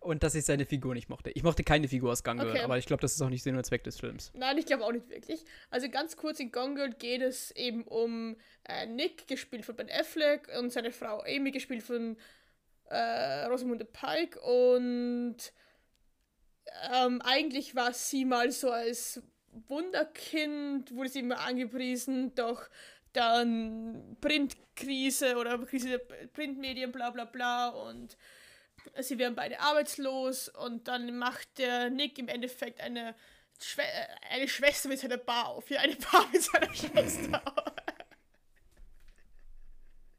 Und 0.00 0.22
dass 0.22 0.34
ich 0.34 0.44
seine 0.44 0.64
Figur 0.64 0.94
nicht 0.94 1.08
mochte. 1.08 1.30
Ich 1.30 1.42
mochte 1.42 1.64
keine 1.64 1.88
Figur 1.88 2.12
aus 2.12 2.24
Gone 2.24 2.40
Girl, 2.40 2.50
okay. 2.50 2.62
aber 2.62 2.78
ich 2.78 2.86
glaube, 2.86 3.00
das 3.00 3.14
ist 3.14 3.22
auch 3.22 3.28
nicht 3.28 3.42
Sinn 3.42 3.56
und 3.56 3.64
Zweck 3.64 3.84
des 3.84 4.00
Films. 4.00 4.32
Nein, 4.34 4.58
ich 4.58 4.66
glaube 4.66 4.84
auch 4.84 4.92
nicht 4.92 5.08
wirklich. 5.08 5.44
Also 5.70 5.88
ganz 5.88 6.16
kurz, 6.16 6.40
in 6.40 6.52
Gone 6.52 6.74
Girl 6.74 6.92
geht 6.92 7.22
es 7.22 7.50
eben 7.52 7.84
um 7.84 8.36
äh, 8.64 8.86
Nick, 8.86 9.28
gespielt 9.28 9.64
von 9.64 9.76
Ben 9.76 9.90
Affleck, 9.90 10.48
und 10.58 10.72
seine 10.72 10.92
Frau 10.92 11.22
Amy, 11.22 11.50
gespielt 11.50 11.82
von 11.82 12.16
äh, 12.88 13.44
Rosamunde 13.46 13.84
Pike 13.84 14.40
und 14.40 15.36
ähm, 16.92 17.20
eigentlich 17.22 17.74
war 17.74 17.92
sie 17.92 18.24
mal 18.24 18.50
so 18.50 18.70
als 18.70 19.22
Wunderkind, 19.68 20.94
wurde 20.94 21.08
sie 21.08 21.20
immer 21.20 21.40
angepriesen, 21.40 22.34
doch 22.34 22.68
dann 23.16 24.16
Printkrise 24.20 25.36
oder 25.36 25.58
Krise 25.58 25.98
Printmedien, 25.98 26.92
bla 26.92 27.10
bla 27.10 27.24
bla 27.24 27.68
und 27.68 28.16
sie 29.00 29.18
werden 29.18 29.34
beide 29.34 29.58
arbeitslos 29.60 30.48
und 30.48 30.88
dann 30.88 31.18
macht 31.18 31.58
der 31.58 31.90
Nick 31.90 32.18
im 32.18 32.28
Endeffekt 32.28 32.80
eine, 32.80 33.14
Schwe 33.60 33.82
eine 34.30 34.48
Schwester 34.48 34.88
mit 34.88 34.98
seiner 34.98 35.16
Bar 35.16 35.48
auf. 35.48 35.70
Ja, 35.70 35.80
eine 35.80 35.96
Bar 35.96 36.28
mit 36.32 36.42
seiner 36.42 36.74
Schwester 36.74 37.42
auf. 37.46 37.72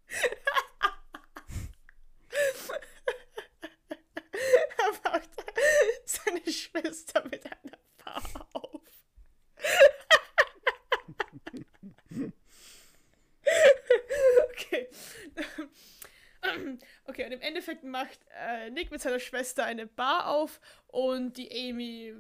er 4.78 5.12
macht 5.12 5.30
seine 6.06 6.52
Schwester 6.52 7.24
mit 7.30 7.46
einer 7.46 7.78
Bar 8.04 8.24
auf. 8.54 8.82
okay. 14.52 14.90
Okay, 17.06 17.26
und 17.26 17.32
im 17.32 17.42
Endeffekt 17.42 17.84
macht 17.84 18.20
äh, 18.36 18.70
Nick 18.70 18.92
mit 18.92 19.02
seiner 19.02 19.20
Schwester 19.20 19.64
eine 19.64 19.88
Bar 19.88 20.28
auf 20.28 20.60
und 20.88 21.38
die 21.38 21.52
Amy 21.52 22.14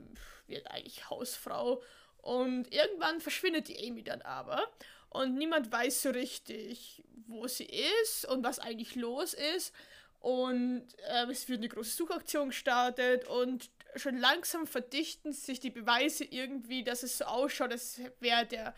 wird 0.47 0.69
eigentlich 0.71 1.09
Hausfrau. 1.09 1.81
Und 2.21 2.73
irgendwann 2.73 3.21
verschwindet 3.21 3.67
die 3.67 3.87
Amy 3.87 4.03
dann 4.03 4.21
aber 4.21 4.69
und 5.09 5.35
niemand 5.35 5.71
weiß 5.71 6.03
so 6.03 6.09
richtig, 6.09 7.03
wo 7.27 7.47
sie 7.47 7.69
ist 8.01 8.25
und 8.25 8.43
was 8.43 8.59
eigentlich 8.59 8.95
los 8.95 9.33
ist. 9.33 9.73
Und 10.19 10.87
äh, 11.07 11.25
es 11.31 11.47
wird 11.47 11.59
eine 11.59 11.69
große 11.69 11.95
Suchaktion 11.95 12.49
gestartet 12.49 13.27
und 13.27 13.69
schon 13.95 14.17
langsam 14.17 14.67
verdichten 14.67 15.31
sich 15.31 15.59
die 15.59 15.69
Beweise 15.69 16.25
irgendwie, 16.25 16.83
dass 16.83 17.03
es 17.03 17.19
so 17.19 17.25
ausschaut, 17.25 17.71
als 17.71 18.01
wäre 18.19 18.45
der 18.45 18.75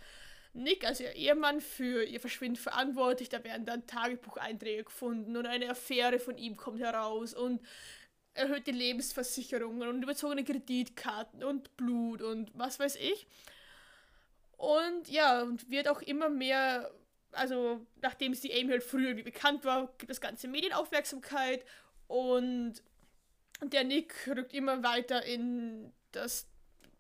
Nick, 0.60 0.86
also 0.86 1.04
ihr 1.04 1.16
Ehemann, 1.16 1.62
für 1.62 2.04
ihr 2.04 2.20
Verschwinden 2.20 2.58
verantwortlich. 2.58 3.30
Da 3.30 3.44
werden 3.44 3.66
dann 3.66 3.88
Tagebucheinträge 3.88 4.86
gefunden 4.86 5.36
und 5.38 5.46
eine 5.46 5.70
Affäre 5.70 6.20
von 6.20 6.38
ihm 6.38 6.56
kommt 6.58 6.80
heraus 6.80 7.34
und 7.34 7.62
erhöhte 8.34 8.72
Lebensversicherungen 8.72 9.88
und 9.88 10.04
überzogene 10.04 10.44
Kreditkarten 10.44 11.44
und 11.44 11.76
Blut 11.78 12.22
und 12.22 12.52
was 12.54 12.80
weiß 12.80 12.96
ich. 12.96 13.28
Und 14.58 15.08
ja, 15.08 15.42
und 15.42 15.70
wird 15.70 15.88
auch 15.88 16.02
immer 16.02 16.30
mehr, 16.30 16.92
also 17.32 17.86
nachdem 18.02 18.34
es 18.34 18.42
die 18.42 18.54
Amy 18.54 18.72
halt 18.72 18.84
früher 18.84 19.10
irgendwie 19.10 19.32
bekannt 19.32 19.64
war, 19.66 19.94
gibt 19.98 20.12
es 20.12 20.22
ganze 20.22 20.48
Medienaufmerksamkeit 20.48 21.64
und 22.08 22.82
der 23.62 23.84
Nick 23.84 24.28
rückt 24.28 24.54
immer 24.54 24.84
weiter 24.84 25.24
in 25.24 25.92
das, 26.12 26.48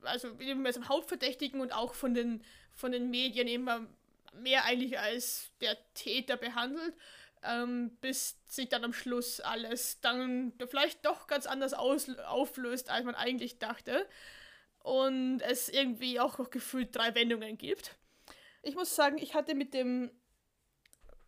also 0.02 0.30
immer 0.40 0.62
mehr 0.62 0.74
zum 0.74 0.90
Hauptverdächtigen 0.90 1.62
und 1.62 1.74
auch 1.74 1.94
von 1.94 2.14
den 2.14 2.44
von 2.80 2.92
den 2.94 3.10
Medien 3.10 3.48
immer 3.48 3.86
mehr 4.34 4.64
eigentlich 4.66 4.98
als 4.98 5.52
der 5.60 5.78
Täter 5.94 6.38
behandelt, 6.38 6.96
ähm, 7.44 7.92
bis 8.02 8.38
sich 8.48 8.70
dann 8.70 8.84
am 8.84 8.94
Schluss 8.94 9.42
alles 9.42 10.00
dann 10.02 10.54
vielleicht 10.70 11.06
doch 11.06 11.28
ganz 11.28 11.46
anders 11.46 11.74
auflöst, 11.74 12.90
als 12.90 13.06
man 13.06 13.16
eigentlich 13.16 13.60
dachte. 13.60 14.08
Und 14.82 15.42
es 15.42 15.68
irgendwie 15.68 16.20
auch 16.20 16.38
noch 16.38 16.50
gefühlt 16.50 16.96
drei 16.96 17.14
Wendungen 17.16 17.58
gibt. 17.58 17.96
Ich 18.62 18.76
muss 18.76 18.96
sagen, 18.96 19.18
ich 19.18 19.36
hatte 19.36 19.56
mit 19.56 19.74
dem. 19.74 20.10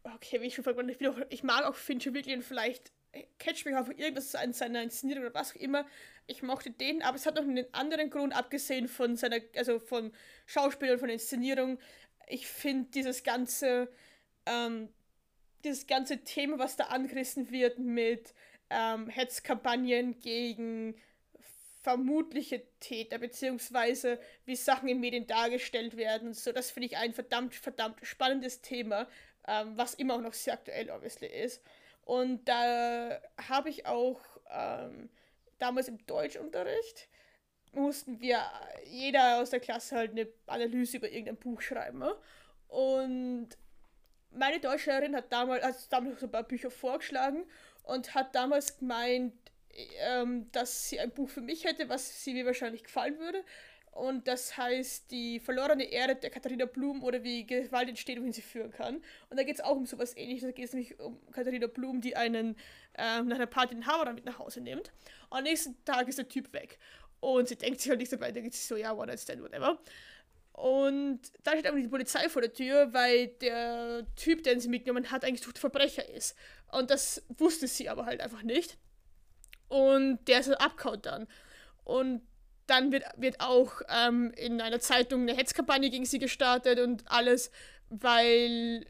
Okay, 0.04 0.42
wie 0.42 0.48
ich 0.48 0.56
schon 0.56 0.64
vergessen 0.64 0.90
ich, 0.90 1.00
ich 1.30 1.44
mag 1.44 1.66
auch 1.66 1.76
Fincher 1.76 2.14
wirklich 2.14 2.36
und 2.36 2.44
vielleicht 2.44 2.92
catch 3.40 3.66
mich 3.66 3.76
auf 3.76 3.90
irgendwas 3.90 4.36
an 4.36 4.54
seiner 4.54 4.82
Inszenierung 4.82 5.26
oder 5.26 5.34
was 5.34 5.52
auch 5.52 5.56
immer. 5.56 5.86
Ich 6.28 6.44
mochte 6.44 6.72
den, 6.72 7.02
aber 7.02 7.18
es 7.18 7.26
hat 7.26 7.36
noch 7.36 7.44
einen 7.44 7.66
anderen 7.74 8.10
Grund, 8.10 8.36
abgesehen 8.36 8.88
von 8.88 9.18
seiner, 9.18 9.40
also 9.56 9.80
von 9.80 10.12
Schauspiel 10.46 10.92
und 10.92 11.00
von 11.00 11.10
Inszenierung. 11.10 11.80
Ich 12.28 12.48
finde 12.48 12.90
dieses 12.92 13.24
ganze, 13.24 13.92
ähm, 14.46 14.90
dieses 15.64 15.88
ganze 15.88 16.24
Thema, 16.24 16.60
was 16.60 16.76
da 16.76 16.86
angerissen 16.86 17.52
wird 17.52 17.80
mit 17.80 18.34
ähm, 18.70 19.10
Hetzkampagnen 19.10 20.20
gegen 20.20 20.96
vermutliche 21.82 22.64
Täter, 22.80 23.18
beziehungsweise 23.18 24.20
wie 24.46 24.56
Sachen 24.56 24.88
in 24.88 25.00
Medien 25.00 25.28
dargestellt 25.28 25.98
werden. 25.98 26.34
So, 26.34 26.52
das 26.52 26.72
finde 26.72 26.88
ich 26.88 26.98
ein 26.98 27.14
verdammt, 27.14 27.56
verdammt 27.56 28.00
spannendes 28.04 28.62
Thema, 28.62 29.08
ähm, 29.48 29.76
was 29.76 29.96
immer 29.96 30.16
auch 30.16 30.22
noch 30.22 30.34
sehr 30.34 30.54
aktuell, 30.54 30.92
obviously, 30.92 31.28
ist. 31.28 31.62
Und 32.06 32.46
da 32.48 33.22
habe 33.50 33.70
ich 33.70 33.86
auch 33.86 34.20
ähm, 34.50 35.10
damals 35.60 35.88
im 35.88 36.06
Deutschunterricht 36.06 37.08
mussten 37.74 38.20
wir 38.20 38.42
jeder 38.86 39.42
aus 39.42 39.52
der 39.52 39.60
Klasse 39.60 39.96
halt 39.96 40.12
eine 40.12 40.28
Analyse 40.48 40.98
über 40.98 41.10
irgendein 41.10 41.38
Buch 41.38 41.62
schreiben. 41.62 42.04
Und 42.68 43.50
meine 44.32 44.60
Deutschlehrerin 44.60 45.16
hat 45.16 45.32
damals, 45.32 45.64
also 45.64 45.88
damals 45.90 46.20
so 46.20 46.26
ein 46.26 46.32
paar 46.32 46.44
Bücher 46.44 46.72
vorgeschlagen 46.72 47.46
und 47.84 48.14
hat 48.14 48.36
damals 48.36 48.78
gemeint, 48.78 49.34
ähm, 50.00 50.52
dass 50.52 50.90
sie 50.90 51.00
ein 51.00 51.12
Buch 51.12 51.30
für 51.30 51.42
mich 51.42 51.66
hätte, 51.66 51.88
was 51.90 52.24
sie 52.24 52.34
mir 52.34 52.46
wahrscheinlich 52.46 52.84
gefallen 52.84 53.18
würde. 53.20 53.44
Und 53.92 54.28
das 54.28 54.56
heißt 54.58 55.12
die 55.12 55.40
verlorene 55.40 55.84
Erde 55.84 56.16
der 56.16 56.30
Katharina 56.30 56.66
Blum 56.66 57.04
oder 57.04 57.24
wie 57.24 57.46
Gewalt 57.46 57.90
entsteht, 57.90 58.20
wohin 58.20 58.32
sie 58.32 58.42
führen 58.42 58.72
kann. 58.72 59.04
Und 59.30 59.38
da 59.38 59.44
geht 59.44 59.56
es 59.56 59.62
auch 59.62 59.76
um 59.76 59.86
sowas 59.86 60.16
ähnliches. 60.16 60.44
Da 60.44 60.52
geht 60.52 60.66
es 60.66 60.74
nämlich 60.74 60.98
um 61.00 61.20
Katharina 61.32 61.68
Blum, 61.68 62.00
die 62.00 62.16
einen 62.16 62.56
ähm, 62.98 63.28
nach 63.28 63.36
einer 63.36 63.48
Party 63.48 63.76
den 63.76 63.86
Hammer 63.86 64.14
mit 64.14 64.24
nach 64.24 64.40
Hause 64.40 64.62
nimmt. 64.62 64.92
Und 65.30 65.40
am 65.40 65.44
nächsten 65.44 65.84
Tag 65.84 66.08
ist 66.08 66.18
der 66.18 66.28
Typ 66.30 66.54
weg. 66.54 66.80
Und 67.20 67.50
sie 67.50 67.58
denkt 67.58 67.82
sich 67.82 67.90
halt 67.90 68.00
nicht 68.00 68.12
dabei, 68.12 68.32
denkt 68.32 68.54
sich 68.54 68.66
so, 68.66 68.78
ja, 68.78 68.94
one 68.94 69.08
night 69.08 69.20
stand, 69.20 69.44
whatever. 69.44 69.78
Und 70.54 71.22
da 71.44 71.52
steht 71.52 71.68
aber 71.68 71.78
die 71.78 71.88
Polizei 71.88 72.30
vor 72.30 72.42
der 72.42 72.54
Tür, 72.54 72.94
weil 72.94 73.28
der 73.28 74.06
Typ, 74.16 74.44
den 74.44 74.60
sie 74.60 74.70
mitgenommen 74.70 75.12
hat, 75.12 75.26
eigentlich 75.26 75.46
Verbrecher 75.58 76.08
ist. 76.10 76.36
Und 76.72 76.90
das 76.90 77.24
wusste 77.38 77.68
sie 77.68 77.90
aber 77.90 78.06
halt 78.06 78.22
einfach 78.22 78.44
nicht. 78.44 78.78
Und 79.68 80.20
der 80.28 80.40
ist 80.40 80.48
halt 80.48 80.62
abgehauen 80.62 81.02
dann. 81.02 81.28
Und 81.84 82.22
dann 82.72 82.92
wird, 82.92 83.04
wird 83.18 83.42
auch 83.42 83.82
ähm, 83.90 84.32
in 84.38 84.62
einer 84.62 84.80
Zeitung 84.80 85.24
eine 85.24 85.36
Hetzkampagne 85.36 85.90
gegen 85.90 86.06
sie 86.06 86.20
gestartet 86.20 86.80
und 86.80 87.04
alles, 87.06 87.52
weil 87.90 88.86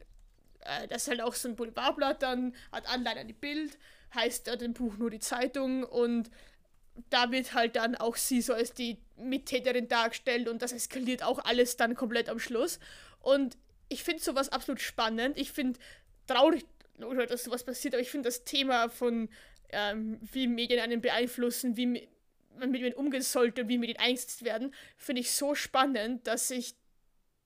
äh, 0.59 0.87
das 0.87 1.07
halt 1.07 1.19
auch 1.19 1.33
so 1.33 1.49
ein 1.49 1.55
Boulevardblatt 1.55 2.21
dann 2.21 2.53
hat 2.71 2.87
Anleihen 2.87 3.17
an 3.17 3.27
die 3.27 3.33
Bild, 3.33 3.77
heißt 4.13 4.47
äh, 4.47 4.57
dem 4.57 4.73
Buch 4.73 4.97
nur 4.97 5.09
die 5.09 5.19
Zeitung 5.19 5.83
und 5.83 6.29
da 7.09 7.31
wird 7.31 7.53
halt 7.53 7.75
dann 7.75 7.95
auch 7.95 8.17
sie 8.17 8.41
so 8.41 8.53
als 8.53 8.73
die 8.73 8.99
Mittäterin 9.17 9.87
dargestellt 9.87 10.47
und 10.47 10.61
das 10.61 10.73
eskaliert 10.73 11.23
auch 11.23 11.39
alles 11.39 11.75
dann 11.75 11.95
komplett 11.95 12.29
am 12.29 12.37
Schluss. 12.37 12.79
Und 13.19 13.57
ich 13.89 14.03
finde 14.03 14.21
sowas 14.21 14.49
absolut 14.49 14.81
spannend. 14.81 15.37
Ich 15.37 15.51
finde 15.51 15.79
traurig, 16.27 16.65
dass 17.27 17.45
sowas 17.45 17.63
passiert, 17.63 17.95
aber 17.95 18.01
ich 18.01 18.11
finde 18.11 18.27
das 18.27 18.43
Thema 18.43 18.89
von 18.89 19.29
ähm, 19.69 20.19
wie 20.31 20.47
Medien 20.47 20.79
einen 20.79 21.01
beeinflussen, 21.01 21.77
wie 21.77 22.07
man 22.59 22.71
mit 22.71 22.81
ihnen 22.81 22.93
umgehen 22.93 23.21
sollte 23.21 23.63
und 23.63 23.69
wie 23.69 23.77
mit 23.77 23.89
ihnen 23.89 23.99
eingesetzt 23.99 24.43
werden, 24.43 24.73
finde 24.97 25.21
ich 25.21 25.31
so 25.31 25.55
spannend, 25.55 26.27
dass 26.27 26.51
ich, 26.51 26.75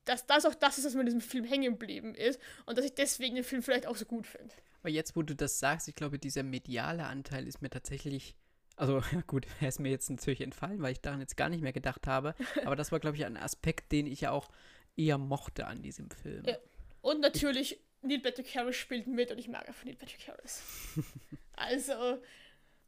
dass 0.06 0.26
das 0.26 0.46
auch 0.46 0.56
das 0.56 0.78
ist, 0.78 0.86
was 0.86 0.94
mir 0.94 1.02
in 1.02 1.08
diesem 1.08 1.22
Film 1.22 1.46
hängen 1.46 1.74
geblieben 1.74 2.16
ist 2.16 2.40
und 2.66 2.78
dass 2.78 2.86
ich 2.86 2.94
deswegen 2.94 3.36
den 3.36 3.44
Film 3.44 3.64
vielleicht 3.64 3.88
auch 3.88 3.96
so 3.96 4.06
gut 4.06 4.28
finde. 4.28 4.54
Aber 4.82 4.90
jetzt, 4.90 5.16
wo 5.16 5.24
du 5.24 5.36
das 5.36 5.60
sagst, 5.60 5.88
ich 5.88 5.96
glaube, 5.96 6.20
dieser 6.20 6.44
mediale 6.44 7.06
Anteil 7.06 7.48
ist 7.48 7.62
mir 7.62 7.70
tatsächlich, 7.70 8.36
also 8.76 9.02
gut, 9.28 9.48
er 9.60 9.70
ist 9.70 9.80
mir 9.80 9.90
jetzt 9.90 10.10
natürlich 10.10 10.42
entfallen, 10.42 10.82
weil 10.82 10.92
ich 10.92 11.02
daran 11.02 11.20
jetzt 11.20 11.38
gar 11.38 11.50
nicht 11.50 11.62
mehr 11.62 11.74
gedacht 11.74 12.08
habe, 12.08 12.36
aber 12.66 12.76
das 12.76 12.92
war, 12.92 13.00
glaube 13.00 13.18
ich, 13.18 13.26
ein 13.26 13.38
Aspekt, 13.38 13.92
den 13.92 14.06
ich 14.06 14.22
ja 14.22 14.32
auch 14.32 14.50
eher 14.96 15.18
mochte 15.18 15.68
an 15.68 15.82
diesem 15.82 16.10
Film. 16.12 16.46
Ja. 16.46 16.58
Und 17.02 17.20
natürlich, 17.20 17.74
ich, 17.74 17.80
Neil 18.02 18.20
Patrick 18.20 18.56
Harris 18.56 18.76
spielt 18.76 19.08
mit 19.08 19.32
und 19.32 19.38
ich 19.38 19.48
mag 19.48 19.68
einfach 19.68 19.84
Neil 19.84 19.96
Patrick 19.96 20.28
Harris. 20.28 20.62
also, 21.54 22.22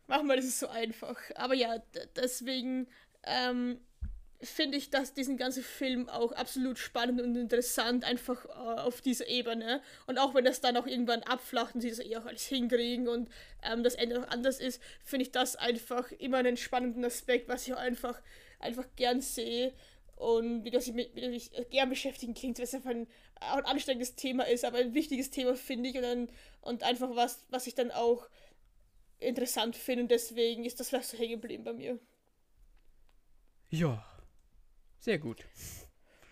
Das 0.08 0.46
ist 0.46 0.60
so 0.60 0.68
einfach. 0.68 1.18
Aber 1.36 1.54
ja, 1.54 1.78
deswegen 2.16 2.88
ähm, 3.24 3.80
finde 4.42 4.78
ich, 4.78 4.90
dass 4.90 5.14
diesen 5.14 5.38
ganzen 5.38 5.64
Film 5.64 6.10
auch 6.10 6.32
absolut 6.32 6.78
spannend 6.78 7.22
und 7.22 7.36
interessant, 7.36 8.06
einfach 8.06 8.46
äh, 8.46 8.80
auf 8.82 9.02
dieser 9.02 9.28
Ebene. 9.28 9.82
Und 10.06 10.20
auch 10.20 10.34
wenn 10.36 10.46
das 10.46 10.62
dann 10.62 10.78
auch 10.78 10.86
irgendwann 10.86 11.24
abflacht 11.24 11.76
und 11.76 11.82
sie 11.82 11.90
das 11.90 12.00
eh 12.00 12.18
auch 12.18 12.26
alles 12.26 12.46
hinkriegen 12.46 13.08
und 13.08 13.30
ähm, 13.64 13.84
das 13.84 13.96
Ende 13.96 14.20
noch 14.20 14.28
anders 14.30 14.60
ist, 14.60 14.82
finde 15.04 15.24
ich 15.24 15.32
das 15.32 15.56
einfach 15.56 16.12
immer 16.12 16.38
einen 16.38 16.58
spannenden 16.58 17.04
Aspekt, 17.04 17.50
was 17.50 17.68
ich 17.68 17.74
auch 17.74 17.80
einfach, 17.80 18.22
einfach 18.60 18.86
gern 18.96 19.22
sehe. 19.22 19.74
Und 20.16 20.64
wie 20.64 20.72
das 20.72 20.88
mich, 20.88 21.12
wie 21.14 21.30
mich 21.30 21.52
gern 21.70 21.90
beschäftigen 21.90 22.34
klingt, 22.34 22.60
was 22.60 22.74
einfach 22.74 22.90
ein, 22.90 23.08
ein 23.40 23.66
anstrengendes 23.66 24.16
Thema 24.16 24.48
ist, 24.48 24.66
aber 24.66 24.80
ein 24.80 24.96
wichtiges 24.96 25.30
Thema, 25.30 25.56
finde 25.56 25.90
ich. 25.90 25.96
Und, 25.96 26.02
dann, 26.02 26.30
und 26.62 26.84
einfach 26.84 27.16
was, 27.16 27.44
was 27.50 27.68
ich 27.68 27.76
dann 27.76 27.92
auch 27.92 28.28
interessant 29.20 29.76
finde 29.76 30.04
und 30.04 30.12
deswegen 30.12 30.66
ist 30.66 30.80
das 30.80 30.90
vielleicht 30.90 31.10
so 31.10 31.18
hängen 31.18 31.42
geblieben 31.42 31.64
bei 31.64 31.74
mir. 31.74 32.00
Ja, 33.70 34.06
sehr 35.00 35.20
gut. 35.20 35.44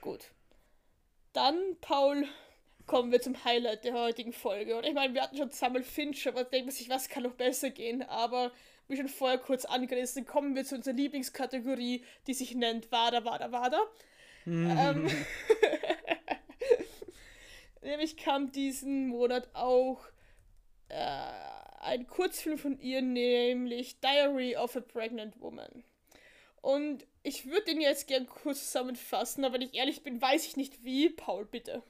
Gut. 0.02 0.32
Dann, 1.34 1.78
Paul, 1.82 2.28
kommen 2.86 3.12
wir 3.12 3.22
zum 3.22 3.44
Highlight 3.44 3.84
der 3.84 3.94
heutigen 3.94 4.32
Folge. 4.32 4.78
Und 4.78 4.86
ich 4.86 4.94
meine, 4.94 5.14
wir 5.14 5.22
hatten 5.22 5.38
schon 5.38 5.52
Samuel 5.52 5.84
Finch, 5.84 6.28
aber 6.28 6.44
denkt 6.44 6.68
man 6.68 6.76
sich, 6.76 6.90
was 6.90 7.10
kann 7.10 7.24
noch 7.24 7.34
besser 7.34 7.72
gehen? 7.72 8.04
Aber 8.04 8.52
wie 8.88 8.98
schon 8.98 9.10
vorher 9.10 9.38
kurz 9.38 9.66
angerissen, 9.66 10.26
kommen 10.26 10.56
wir 10.56 10.66
zu 10.66 10.76
unserer 10.76 10.94
Lieblingskategorie, 10.94 12.04
die 12.28 12.34
sich 12.34 12.56
nennt 12.56 12.92
Wada, 12.92 13.26
Wada, 13.26 13.52
Wada. 13.52 13.82
ähm, 14.46 15.08
nämlich 17.82 18.18
kam 18.18 18.52
diesen 18.52 19.08
Monat 19.08 19.50
auch 19.54 20.06
äh, 20.90 21.55
ein 21.86 22.08
Kurzfilm 22.08 22.58
von 22.58 22.80
ihr, 22.80 23.02
nämlich 23.02 24.00
Diary 24.00 24.58
of 24.58 24.76
a 24.76 24.82
Pregnant 24.82 25.40
Woman. 25.40 25.84
Und 26.62 27.06
ich 27.24 27.46
würde 27.46 27.66
den 27.66 27.82
jetzt 27.82 28.08
gern 28.08 28.26
kurz 28.28 28.66
zusammenfassen, 28.66 29.46
aber 29.46 29.56
wenn 29.56 29.62
ich 29.62 29.76
ehrlich 29.76 30.04
bin, 30.04 30.22
weiß 30.22 30.46
ich 30.48 30.58
nicht 30.58 30.84
wie. 30.84 31.10
Paul, 31.10 31.46
bitte. 31.46 31.84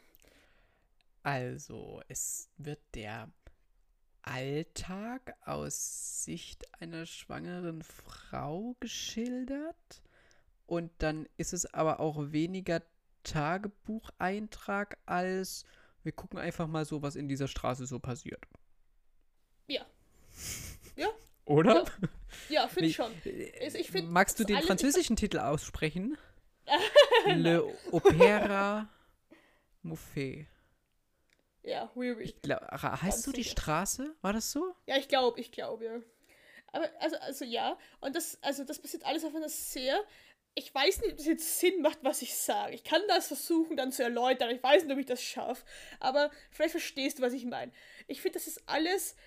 Also, 1.24 2.02
es 2.08 2.50
wird 2.58 2.82
der 2.94 3.32
Alltag 4.22 5.36
aus 5.46 6.24
Sicht 6.24 6.66
einer 6.82 7.06
schwangeren 7.06 7.84
Frau 7.84 8.76
geschildert. 8.80 10.02
Und 10.66 10.92
dann 10.98 11.28
ist 11.38 11.54
es 11.54 11.74
aber 11.74 12.00
auch 12.00 12.32
weniger 12.32 12.82
Tagebucheintrag 13.24 14.98
als 15.06 15.66
wir 16.06 16.12
gucken 16.12 16.38
einfach 16.38 16.68
mal 16.68 16.86
so, 16.86 17.02
was 17.02 17.16
in 17.16 17.28
dieser 17.28 17.48
Straße 17.48 17.88
so 17.88 18.00
passiert. 18.00 18.46
Ja. 20.96 21.10
Oder? 21.46 21.86
Ja, 22.50 22.62
ja 22.62 22.68
finde 22.68 22.90
ich 22.90 22.96
schon. 22.96 23.12
Also 23.62 23.78
ich 23.78 23.92
find, 23.92 24.10
Magst 24.10 24.40
du 24.40 24.44
den 24.44 24.62
französischen 24.62 25.16
Titel 25.16 25.40
aussprechen? 25.40 26.18
Le 27.28 27.64
Opera 27.92 28.90
Mouffet. 29.84 30.48
Ja, 31.64 31.92
oui, 31.96 32.12
oui. 32.12 32.24
Ich 32.24 32.42
glaub, 32.42 32.62
heißt 32.72 33.26
du 33.26 33.32
die 33.32 33.44
Straße? 33.44 34.16
War 34.22 34.34
das 34.34 34.52
so? 34.52 34.76
Ja, 34.86 34.98
ich 34.98 35.08
glaube, 35.08 35.40
ich 35.40 35.52
glaube, 35.52 35.86
ja. 35.86 36.00
Aber, 36.72 36.90
also, 37.00 37.18
also 37.18 37.46
ja. 37.46 37.78
Und 38.02 38.16
das, 38.16 38.38
also 38.42 38.64
das 38.64 38.80
passiert 38.80 39.06
alles 39.06 39.24
auf 39.24 39.36
einer 39.36 39.50
sehr 39.50 40.04
ich 40.58 40.74
weiß 40.74 41.02
nicht, 41.02 41.12
ob 41.12 41.18
das 41.18 41.26
jetzt 41.28 41.60
Sinn 41.60 41.82
macht, 41.82 42.00
was 42.02 42.22
ich 42.22 42.34
sage. 42.34 42.74
Ich 42.74 42.86
kann 42.86 43.02
das 43.10 43.28
versuchen 43.28 43.76
dann 43.76 43.92
zu 43.92 44.04
erläutern. 44.04 44.50
Ich 44.56 44.64
weiß 44.64 44.84
nicht, 44.84 44.94
ob 44.94 45.00
ich 45.00 45.06
das 45.06 45.22
schaffe. 45.22 45.66
Aber 46.00 46.32
vielleicht 46.50 46.72
verstehst 46.72 47.20
du, 47.20 47.24
was 47.24 47.34
ich 47.34 47.44
meine. 47.44 47.74
Ich 48.08 48.22
finde, 48.22 48.40
das 48.40 48.48
ist 48.48 48.64
alles 48.66 49.18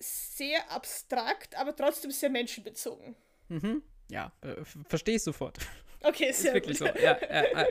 sehr 0.00 0.70
abstrakt, 0.70 1.56
aber 1.56 1.76
trotzdem 1.76 2.10
sehr 2.10 2.30
menschenbezogen. 2.30 3.14
Mhm. 3.48 3.82
Ja, 4.10 4.32
äh, 4.40 4.64
verstehe 4.88 5.16
ich 5.16 5.22
sofort. 5.22 5.58
Okay, 6.02 6.32
sehr 6.32 6.50
ist 6.50 6.54
wirklich 6.54 6.78
gut. 6.78 6.88
so. 6.88 7.00
Ja, 7.00 7.18
ja, 7.30 7.66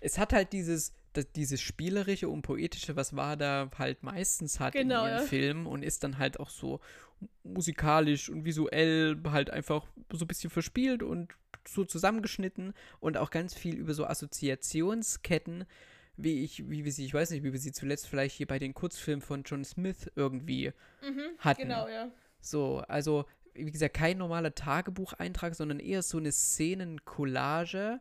es 0.00 0.16
hat 0.16 0.32
halt 0.32 0.52
dieses, 0.52 0.92
das, 1.12 1.30
dieses 1.32 1.60
spielerische 1.60 2.28
und 2.28 2.42
poetische, 2.42 2.94
was 2.94 3.16
Wada 3.16 3.70
halt 3.76 4.02
meistens 4.02 4.60
hat 4.60 4.74
genau, 4.74 5.04
in 5.04 5.10
ihren 5.10 5.20
ja. 5.20 5.26
Filmen 5.26 5.66
und 5.66 5.82
ist 5.82 6.04
dann 6.04 6.18
halt 6.18 6.38
auch 6.38 6.50
so 6.50 6.80
musikalisch 7.42 8.28
und 8.28 8.44
visuell 8.44 9.18
halt 9.24 9.50
einfach 9.50 9.86
so 10.12 10.24
ein 10.24 10.28
bisschen 10.28 10.50
verspielt 10.50 11.02
und 11.02 11.34
so 11.66 11.84
zusammengeschnitten 11.84 12.74
und 13.00 13.16
auch 13.16 13.30
ganz 13.30 13.54
viel 13.54 13.74
über 13.74 13.92
so 13.92 14.06
Assoziationsketten, 14.06 15.66
wie 16.18 16.42
ich, 16.42 16.68
wie 16.68 16.84
wir 16.84 16.92
sie, 16.92 17.04
ich 17.04 17.14
weiß 17.14 17.30
nicht, 17.30 17.44
wie 17.44 17.52
wir 17.52 17.60
sie 17.60 17.72
zuletzt 17.72 18.08
vielleicht 18.08 18.36
hier 18.36 18.46
bei 18.46 18.58
den 18.58 18.74
Kurzfilmen 18.74 19.22
von 19.22 19.44
John 19.44 19.64
Smith 19.64 20.10
irgendwie 20.16 20.72
mhm, 21.00 21.38
hatten. 21.38 21.62
Genau, 21.62 21.88
ja. 21.88 22.10
So, 22.40 22.78
also, 22.88 23.24
wie 23.54 23.70
gesagt, 23.70 23.94
kein 23.94 24.18
normaler 24.18 24.54
Tagebucheintrag, 24.54 25.54
sondern 25.54 25.80
eher 25.80 26.02
so 26.02 26.18
eine 26.18 26.32
Szenencollage. 26.32 28.00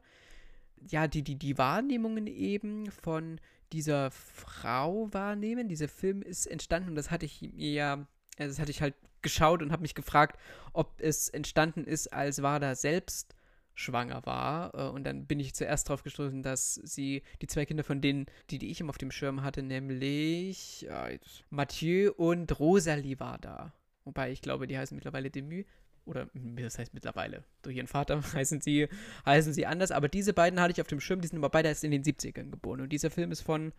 Ja, 0.88 1.08
die, 1.08 1.24
die, 1.24 1.36
die 1.36 1.58
Wahrnehmungen 1.58 2.28
eben 2.28 2.92
von 2.92 3.40
dieser 3.72 4.12
Frau 4.12 5.12
wahrnehmen. 5.14 5.68
Dieser 5.70 5.88
Film 5.88 6.22
ist 6.22 6.48
entstanden 6.48 6.90
und 6.90 6.96
das 6.96 7.12
hatte 7.12 7.26
ich 7.26 7.42
mir 7.42 7.72
ja, 7.72 7.94
also 8.38 8.52
das 8.52 8.60
hatte 8.60 8.72
ich 8.72 8.82
halt 8.82 8.96
geschaut 9.22 9.62
und 9.62 9.72
habe 9.72 9.82
mich 9.82 9.96
gefragt, 9.96 10.40
ob 10.74 11.02
es 11.02 11.30
entstanden 11.30 11.84
ist, 11.84 12.14
als 12.14 12.42
Wada 12.42 12.76
selbst 12.76 13.36
schwanger 13.78 14.26
war. 14.26 14.74
Äh, 14.74 14.90
und 14.90 15.06
dann 15.06 15.26
bin 15.26 15.40
ich 15.40 15.56
zuerst 15.56 15.88
darauf 15.88 16.04
gestoßen, 16.04 16.44
dass 16.44 16.76
sie 16.76 17.22
die 17.42 17.48
zwei 17.48 17.66
Kinder 17.66 17.84
von 17.84 18.02
denen, 18.02 18.26
die, 18.50 18.58
die 18.58 18.70
ich 18.70 18.82
immer 18.82 18.90
auf 18.90 18.98
dem 18.98 19.12
Schirm 19.12 19.44
hatte, 19.44 19.64
nämlich 19.64 20.88
äh, 20.90 21.20
Mathieu 21.50 22.12
und 22.12 22.60
Rosalie 22.60 23.20
war 23.20 23.38
da. 23.38 23.74
Wobei 24.04 24.32
ich 24.32 24.42
glaube, 24.42 24.68
die 24.68 24.78
heißen 24.78 24.96
mittlerweile 24.96 25.30
Demu. 25.30 25.64
Oder 26.06 26.30
das 26.34 26.80
heißt 26.80 26.94
mittlerweile. 26.94 27.44
Durch 27.62 27.76
ihren 27.76 27.88
Vater 27.88 28.22
heißen 28.34 28.62
sie, 28.62 28.88
heißen 29.26 29.54
sie 29.54 29.66
anders. 29.66 29.92
Aber 29.92 30.08
diese 30.08 30.34
beiden 30.34 30.60
hatte 30.60 30.72
ich 30.72 30.82
auf 30.82 30.88
dem 30.88 31.00
Schirm, 31.00 31.22
die 31.22 31.28
sind 31.28 31.38
aber 31.38 31.50
beide 31.50 31.70
erst 31.70 31.84
in 31.84 31.92
den 31.92 32.04
70ern 32.04 32.50
geboren. 32.50 32.82
Und 32.82 32.90
dieser 32.90 33.12
Film 33.12 33.32
ist 33.32 33.42
von 33.42 33.74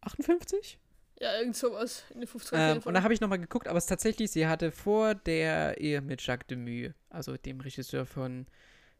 58? 0.00 0.78
Ja, 1.20 1.38
irgend 1.38 1.56
sowas. 1.56 2.04
In 2.10 2.20
den 2.20 2.28
50 2.28 2.58
ähm, 2.58 2.80
und 2.84 2.94
da 2.94 3.02
habe 3.02 3.14
ich 3.14 3.20
nochmal 3.20 3.38
geguckt, 3.38 3.68
aber 3.68 3.78
es 3.78 3.84
ist 3.84 3.88
tatsächlich, 3.88 4.30
sie 4.30 4.46
hatte 4.46 4.72
vor 4.72 5.14
der 5.14 5.80
Ehe 5.80 6.00
mit 6.00 6.24
Jacques 6.26 6.46
Demy, 6.48 6.92
also 7.08 7.36
dem 7.36 7.60
Regisseur 7.60 8.04
von 8.04 8.46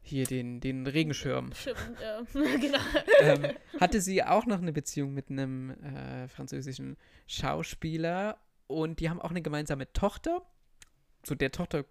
hier 0.05 0.27
den, 0.27 0.61
den 0.61 0.87
Regenschirm. 0.87 1.53
Schirm, 1.55 1.77
ja, 2.01 2.23
genau. 2.57 2.79
ähm, 3.21 3.57
hatte 3.81 4.01
sie 4.01 4.23
auch 4.23 4.47
noch 4.47 4.59
eine 4.59 4.73
Beziehung 4.73 5.15
mit 5.15 5.31
einem 5.31 5.71
äh, 5.71 6.29
französischen 6.29 6.97
Schauspieler 7.27 8.39
und 8.67 9.01
die 9.01 9.09
haben 9.09 9.21
auch 9.21 9.31
eine 9.31 9.43
gemeinsame 9.43 9.93
Tochter. 9.93 10.43
Zu 11.23 11.35
der 11.35 11.51
Tochter 11.53 11.87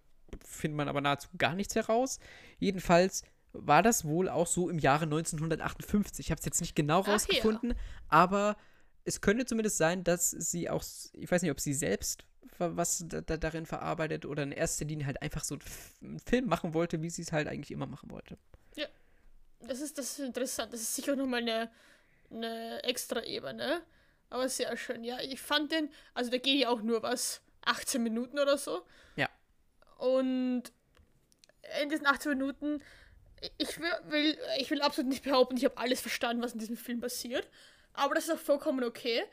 findet 0.46 0.78
man 0.78 0.88
aber 0.88 1.02
nahezu 1.02 1.28
gar 1.38 1.56
nichts 1.56 1.76
heraus. 1.76 2.20
Jedenfalls 2.60 3.24
war 3.52 3.82
das 3.82 4.06
wohl 4.06 4.30
auch 4.30 4.48
so 4.48 4.70
im 4.70 4.80
Jahre 4.80 5.06
1958. 5.06 6.28
Ich 6.28 6.32
habe 6.32 6.40
es 6.40 6.46
jetzt 6.46 6.62
nicht 6.62 6.76
genau 6.76 7.02
rausgefunden, 7.02 7.72
ja. 7.72 7.76
aber 8.10 8.58
es 9.06 9.22
könnte 9.22 9.46
zumindest 9.46 9.78
sein, 9.78 10.04
dass 10.04 10.32
sie 10.32 10.70
auch, 10.70 10.84
ich 11.14 11.32
weiß 11.32 11.42
nicht, 11.42 11.52
ob 11.52 11.60
sie 11.60 11.74
selbst 11.74 12.26
was 12.58 13.04
da, 13.08 13.22
da, 13.22 13.38
darin 13.38 13.66
verarbeitet 13.66 14.26
oder 14.26 14.44
in 14.44 14.52
erster 14.52 14.86
Linie 14.86 15.06
halt 15.06 15.22
einfach 15.22 15.44
so 15.44 15.58
einen 16.02 16.20
Film 16.20 16.48
machen 16.48 16.74
wollte, 16.74 17.02
wie 17.02 17.10
sie 17.10 17.22
es 17.22 17.32
halt 17.32 17.48
eigentlich 17.48 17.72
immer 17.72 17.86
machen 17.86 18.12
wollte. 18.12 18.38
Ja, 18.76 18.88
das 19.62 19.82
ist, 19.82 19.98
das 19.98 20.20
ist 20.20 20.26
interessant. 20.26 20.74
Das 20.74 20.82
ist 20.82 20.96
sicher 20.96 21.16
nochmal 21.16 21.42
eine, 21.42 21.72
eine 22.32 22.84
extra 22.84 23.24
Ebene. 23.24 23.82
Aber 24.30 24.50
sehr 24.50 24.76
schön. 24.78 25.04
Ja, 25.04 25.20
ich 25.20 25.40
fand 25.40 25.72
den, 25.72 25.90
also 26.14 26.32
der 26.32 26.40
geht 26.40 26.60
ja 26.60 26.70
auch 26.70 26.82
nur 26.82 27.04
was, 27.04 27.42
18 27.66 28.02
Minuten 28.02 28.40
oder 28.40 28.58
so. 28.58 28.86
Ja. 29.16 29.30
Und 29.98 30.64
in 31.82 31.90
diesen 31.90 32.08
18 32.08 32.32
Minuten, 32.32 32.82
ich 33.58 33.80
will, 33.80 34.38
ich 34.60 34.72
will 34.72 34.82
absolut 34.82 35.10
nicht 35.10 35.24
behaupten, 35.24 35.58
ich 35.58 35.66
habe 35.66 35.78
alles 35.78 36.02
verstanden, 36.02 36.42
was 36.42 36.54
in 36.54 36.60
diesem 36.60 36.78
Film 36.78 37.00
passiert. 37.00 37.48
Aber 37.94 38.16
das 38.16 38.26
ist 38.26 38.32
auch 38.32 38.40
vollkommen 38.40 38.84
okay 38.84 39.24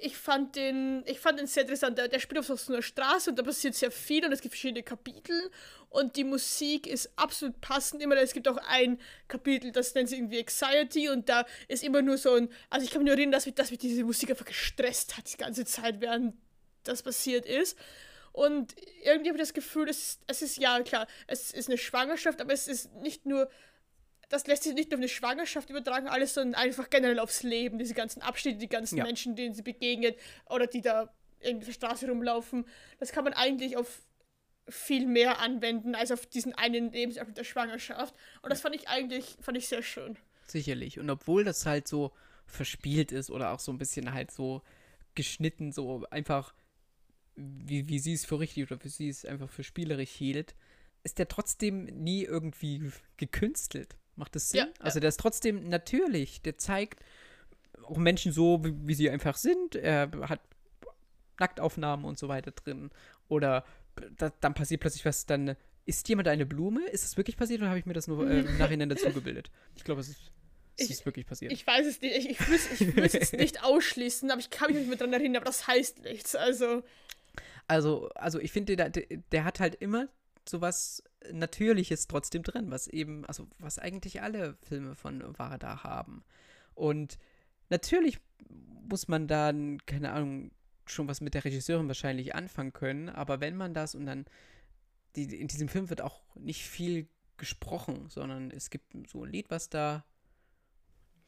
ich 0.00 0.16
fand 0.16 0.54
den, 0.54 1.02
ich 1.06 1.18
fand 1.18 1.40
den 1.40 1.48
sehr 1.48 1.64
interessant. 1.64 1.98
Der, 1.98 2.06
der 2.06 2.20
spielt 2.20 2.38
auf 2.38 2.60
so 2.60 2.72
einer 2.72 2.82
Straße 2.82 3.30
und 3.30 3.38
da 3.38 3.42
passiert 3.42 3.74
sehr 3.74 3.90
viel 3.90 4.24
und 4.24 4.32
es 4.32 4.40
gibt 4.40 4.54
verschiedene 4.54 4.84
Kapitel 4.84 5.50
und 5.90 6.14
die 6.16 6.22
Musik 6.22 6.86
ist 6.86 7.10
absolut 7.16 7.60
passend. 7.60 8.00
Immer, 8.00 8.16
es 8.16 8.32
gibt 8.32 8.46
auch 8.46 8.58
ein 8.68 9.00
Kapitel, 9.26 9.72
das 9.72 9.94
nennt 9.94 10.08
sich 10.08 10.18
irgendwie 10.18 10.38
Anxiety 10.38 11.08
und 11.08 11.28
da 11.28 11.44
ist 11.66 11.82
immer 11.82 12.00
nur 12.00 12.16
so 12.16 12.34
ein, 12.34 12.48
also 12.70 12.84
ich 12.84 12.92
kann 12.92 13.02
mich 13.02 13.08
nur 13.08 13.16
erinnern, 13.16 13.32
dass 13.32 13.46
mich, 13.46 13.56
dass 13.56 13.70
mich 13.70 13.80
diese 13.80 14.04
Musik 14.04 14.30
einfach 14.30 14.44
gestresst 14.44 15.16
hat 15.16 15.32
die 15.32 15.36
ganze 15.36 15.64
Zeit, 15.64 16.00
während 16.00 16.36
das 16.84 17.02
passiert 17.02 17.44
ist. 17.44 17.76
Und 18.32 18.76
irgendwie 19.02 19.30
habe 19.30 19.38
ich 19.38 19.42
das 19.42 19.52
Gefühl, 19.52 19.88
es 19.88 19.98
ist, 19.98 20.20
es 20.28 20.42
ist 20.42 20.58
ja 20.58 20.80
klar, 20.82 21.08
es 21.26 21.50
ist 21.50 21.68
eine 21.68 21.76
Schwangerschaft, 21.76 22.40
aber 22.40 22.52
es 22.52 22.68
ist 22.68 22.94
nicht 22.96 23.26
nur 23.26 23.50
das 24.28 24.46
lässt 24.46 24.64
sich 24.64 24.74
nicht 24.74 24.90
nur 24.90 24.98
auf 24.98 25.00
eine 25.00 25.08
Schwangerschaft 25.08 25.70
übertragen, 25.70 26.08
alles, 26.08 26.34
sondern 26.34 26.54
einfach 26.60 26.90
generell 26.90 27.18
aufs 27.18 27.42
Leben, 27.42 27.78
diese 27.78 27.94
ganzen 27.94 28.22
Abschnitte, 28.22 28.58
die 28.58 28.68
ganzen 28.68 28.98
ja. 28.98 29.04
Menschen, 29.04 29.36
denen 29.36 29.54
sie 29.54 29.62
begegnet 29.62 30.18
oder 30.46 30.66
die 30.66 30.82
da 30.82 31.12
irgendwie 31.40 31.64
auf 31.64 31.78
der 31.78 31.88
Straße 31.88 32.08
rumlaufen. 32.08 32.66
Das 32.98 33.12
kann 33.12 33.24
man 33.24 33.32
eigentlich 33.32 33.76
auf 33.76 34.02
viel 34.68 35.06
mehr 35.06 35.40
anwenden 35.40 35.94
als 35.94 36.12
auf 36.12 36.26
diesen 36.26 36.54
einen 36.54 36.92
Lebensabschnitt 36.92 37.38
der 37.38 37.44
Schwangerschaft. 37.44 38.14
Und 38.42 38.50
das 38.50 38.60
fand 38.60 38.74
ich 38.74 38.88
eigentlich, 38.88 39.36
fand 39.40 39.56
ich 39.56 39.68
sehr 39.68 39.82
schön. 39.82 40.18
Sicherlich. 40.46 40.98
Und 40.98 41.08
obwohl 41.08 41.44
das 41.44 41.64
halt 41.64 41.88
so 41.88 42.12
verspielt 42.46 43.12
ist 43.12 43.30
oder 43.30 43.52
auch 43.52 43.60
so 43.60 43.72
ein 43.72 43.78
bisschen 43.78 44.12
halt 44.12 44.30
so 44.30 44.62
geschnitten, 45.14 45.72
so 45.72 46.06
einfach, 46.10 46.54
wie, 47.34 47.88
wie 47.88 47.98
sie 47.98 48.12
es 48.12 48.26
für 48.26 48.40
richtig 48.40 48.70
oder 48.70 48.82
wie 48.84 48.88
sie 48.88 49.08
es 49.08 49.24
einfach 49.24 49.48
für 49.48 49.64
spielerisch 49.64 50.10
hielt, 50.10 50.54
ist 51.02 51.18
der 51.18 51.28
trotzdem 51.28 51.84
nie 51.84 52.24
irgendwie 52.24 52.92
gekünstelt. 53.16 53.96
Macht 54.18 54.34
das 54.34 54.50
Sinn? 54.50 54.60
Ja, 54.60 54.66
also 54.80 54.98
der 54.98 55.08
ist 55.08 55.20
trotzdem 55.20 55.68
natürlich. 55.68 56.42
Der 56.42 56.58
zeigt 56.58 57.00
auch 57.84 57.96
Menschen 57.96 58.32
so, 58.32 58.64
wie, 58.64 58.74
wie 58.86 58.94
sie 58.94 59.08
einfach 59.08 59.36
sind. 59.36 59.76
Er 59.76 60.10
hat 60.22 60.40
Nacktaufnahmen 61.38 62.04
und 62.04 62.18
so 62.18 62.28
weiter 62.28 62.50
drin. 62.50 62.90
Oder 63.28 63.64
da, 64.16 64.32
dann 64.40 64.54
passiert 64.54 64.80
plötzlich 64.80 65.04
was, 65.04 65.26
dann 65.26 65.56
ist 65.86 66.08
jemand 66.08 66.28
eine 66.28 66.46
Blume? 66.46 66.86
Ist 66.88 67.04
das 67.04 67.16
wirklich 67.16 67.36
passiert 67.36 67.60
oder 67.60 67.70
habe 67.70 67.78
ich 67.78 67.86
mir 67.86 67.94
das 67.94 68.08
nur 68.08 68.28
äh, 68.28 68.40
im 68.40 68.58
Nachhinein 68.58 68.88
dazu 68.88 69.10
gebildet? 69.10 69.50
Ich 69.76 69.84
glaube, 69.84 70.00
es 70.00 70.08
ist, 70.08 70.32
es 70.76 70.86
ich, 70.86 70.90
ist 70.90 71.06
wirklich 71.06 71.26
passiert. 71.26 71.52
Ich 71.52 71.66
weiß 71.66 71.86
es 71.86 72.00
nicht. 72.00 72.16
Ich, 72.16 72.30
ich 72.30 72.96
will 72.96 73.04
es 73.04 73.32
nicht 73.32 73.62
ausschließen, 73.64 74.30
aber 74.30 74.40
ich 74.40 74.50
kann 74.50 74.68
mich 74.68 74.78
nicht 74.78 74.88
mehr 74.88 74.98
dran 74.98 75.12
erinnern, 75.12 75.36
aber 75.36 75.46
das 75.46 75.66
heißt 75.66 76.02
nichts. 76.02 76.34
Also. 76.34 76.82
Also, 77.68 78.08
also 78.14 78.40
ich 78.40 78.50
finde, 78.50 78.76
der, 78.76 78.90
der 78.90 79.44
hat 79.44 79.60
halt 79.60 79.76
immer 79.76 80.08
sowas 80.48 81.02
Natürliches 81.32 82.06
trotzdem 82.06 82.42
drin, 82.42 82.70
was 82.70 82.86
eben, 82.88 83.24
also 83.26 83.48
was 83.58 83.78
eigentlich 83.78 84.22
alle 84.22 84.56
Filme 84.62 84.94
von 84.94 85.22
Warda 85.38 85.82
haben. 85.82 86.24
Und 86.74 87.18
natürlich 87.70 88.18
muss 88.88 89.08
man 89.08 89.26
dann, 89.26 89.84
keine 89.86 90.12
Ahnung, 90.12 90.50
schon 90.86 91.08
was 91.08 91.20
mit 91.20 91.34
der 91.34 91.44
Regisseurin 91.44 91.88
wahrscheinlich 91.88 92.34
anfangen 92.34 92.72
können, 92.72 93.08
aber 93.08 93.40
wenn 93.40 93.56
man 93.56 93.74
das 93.74 93.94
und 93.94 94.06
dann 94.06 94.24
die, 95.16 95.24
in 95.40 95.48
diesem 95.48 95.68
Film 95.68 95.90
wird 95.90 96.00
auch 96.00 96.22
nicht 96.36 96.62
viel 96.62 97.08
gesprochen, 97.36 98.06
sondern 98.08 98.50
es 98.50 98.70
gibt 98.70 98.94
so 99.08 99.24
ein 99.24 99.30
Lied, 99.30 99.50
was 99.50 99.68
da 99.68 100.04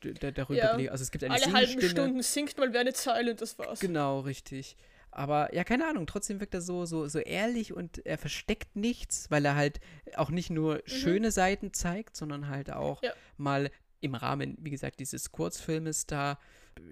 darüber 0.00 0.78
Ja. 0.80 0.90
Also 0.90 1.02
es 1.02 1.10
gibt 1.10 1.24
eine 1.24 1.34
Alle 1.34 1.52
halben. 1.52 1.80
Stunden 1.82 2.22
singt 2.22 2.56
mal 2.58 2.72
wer 2.72 2.80
eine 2.80 2.94
Zeile 2.94 3.32
und 3.32 3.40
das 3.40 3.58
war's. 3.58 3.80
Genau, 3.80 4.20
richtig. 4.20 4.76
Aber 5.12 5.52
ja, 5.54 5.64
keine 5.64 5.86
Ahnung, 5.88 6.06
trotzdem 6.06 6.38
wirkt 6.40 6.54
er 6.54 6.60
so, 6.60 6.86
so, 6.86 7.08
so 7.08 7.18
ehrlich 7.18 7.72
und 7.72 8.04
er 8.06 8.16
versteckt 8.18 8.76
nichts, 8.76 9.30
weil 9.30 9.44
er 9.44 9.56
halt 9.56 9.80
auch 10.14 10.30
nicht 10.30 10.50
nur 10.50 10.82
schöne 10.86 11.32
Seiten 11.32 11.72
zeigt, 11.72 12.16
sondern 12.16 12.48
halt 12.48 12.70
auch 12.72 13.02
Mhm. 13.02 13.06
Ja. 13.08 13.14
mal 13.36 13.70
im 14.00 14.14
Rahmen, 14.14 14.56
wie 14.60 14.70
gesagt, 14.70 15.00
dieses 15.00 15.32
Kurzfilmes 15.32 16.06
da 16.06 16.38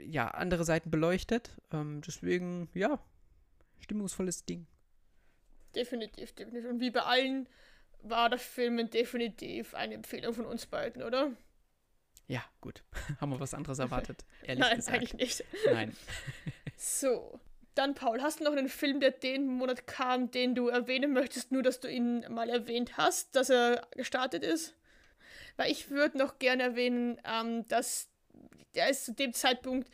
ja 0.04 0.28
andere 0.28 0.64
Seiten 0.64 0.90
beleuchtet. 0.90 1.56
Ähm, 1.72 2.00
deswegen, 2.06 2.68
ja, 2.74 2.98
stimmungsvolles 3.78 4.44
Ding. 4.44 4.66
Definitiv, 5.74 6.32
definitiv. 6.34 6.68
Und 6.70 6.80
wie 6.80 6.90
bei 6.90 7.02
allen 7.02 7.48
war 8.02 8.28
der 8.30 8.38
Film 8.38 8.90
definitiv 8.90 9.74
eine 9.74 9.94
Empfehlung 9.94 10.34
von 10.34 10.44
uns 10.46 10.66
beiden, 10.66 11.02
oder? 11.02 11.32
Ja, 12.26 12.44
gut. 12.60 12.82
Haben 13.20 13.32
wir 13.32 13.40
was 13.40 13.54
anderes 13.54 13.78
erwartet, 13.78 14.24
ehrlich 14.42 14.60
Nein, 14.64 14.76
gesagt. 14.76 14.96
eigentlich 14.96 15.14
nicht. 15.14 15.44
Nein. 15.72 15.96
So. 16.80 17.40
Dann, 17.78 17.94
Paul, 17.94 18.20
hast 18.22 18.40
du 18.40 18.44
noch 18.44 18.50
einen 18.50 18.68
Film, 18.68 18.98
der 18.98 19.12
den 19.12 19.46
Monat 19.46 19.86
kam, 19.86 20.32
den 20.32 20.56
du 20.56 20.66
erwähnen 20.66 21.12
möchtest, 21.12 21.52
nur 21.52 21.62
dass 21.62 21.78
du 21.78 21.88
ihn 21.88 22.26
mal 22.28 22.50
erwähnt 22.50 22.96
hast, 22.96 23.36
dass 23.36 23.50
er 23.50 23.86
gestartet 23.96 24.42
ist? 24.42 24.74
Weil 25.56 25.70
ich 25.70 25.88
würde 25.88 26.18
noch 26.18 26.40
gerne 26.40 26.64
erwähnen, 26.64 27.20
ähm, 27.24 27.68
dass 27.68 28.08
der 28.74 28.90
ist 28.90 29.04
zu 29.04 29.12
dem 29.12 29.32
Zeitpunkt, 29.32 29.88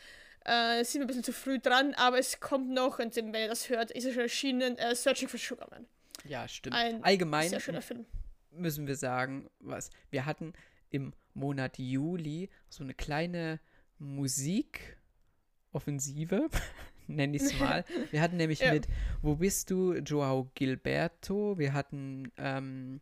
äh, 0.47 0.83
sind 0.83 1.01
wir 1.01 1.05
ein 1.05 1.09
bisschen 1.09 1.25
zu 1.25 1.35
früh 1.35 1.59
dran, 1.59 1.93
aber 1.93 2.19
es 2.19 2.41
kommt 2.41 2.71
noch, 2.71 3.01
und 3.01 3.15
wenn 3.17 3.35
ihr 3.35 3.49
das 3.49 3.69
hört, 3.69 3.91
ist 3.91 4.07
er 4.07 4.15
schon 4.15 4.23
erschienen, 4.23 4.79
äh, 4.79 4.95
Searching 4.95 5.29
for 5.29 5.39
Sugar 5.39 5.69
Man. 5.71 5.87
Ja, 6.25 6.49
stimmt. 6.49 6.77
Ein 6.77 7.05
Allgemein 7.05 7.51
Sehr 7.51 7.61
schöner 7.61 7.83
Film. 7.83 8.07
müssen 8.51 8.87
wir 8.87 8.97
sagen, 8.97 9.51
was 9.59 9.91
wir 10.11 10.25
hatten 10.25 10.55
im 10.89 11.13
Monat 11.35 11.79
Juli 11.79 12.49
so 12.71 12.83
eine 12.83 12.95
kleine 12.95 13.61
Musikoffensive, 13.99 16.49
nenne 17.09 17.37
ich 17.37 17.43
es 17.43 17.59
mal. 17.59 17.85
Wir 18.11 18.21
hatten 18.21 18.37
nämlich 18.37 18.61
Ja. 18.65 18.73
mit 18.73 18.87
Wo 19.23 19.37
bist 19.37 19.71
du? 19.71 19.95
Joao 19.95 20.51
Gilberto. 20.55 21.59
Wir 21.59 21.73
hatten 21.73 22.31
ähm, 22.37 23.01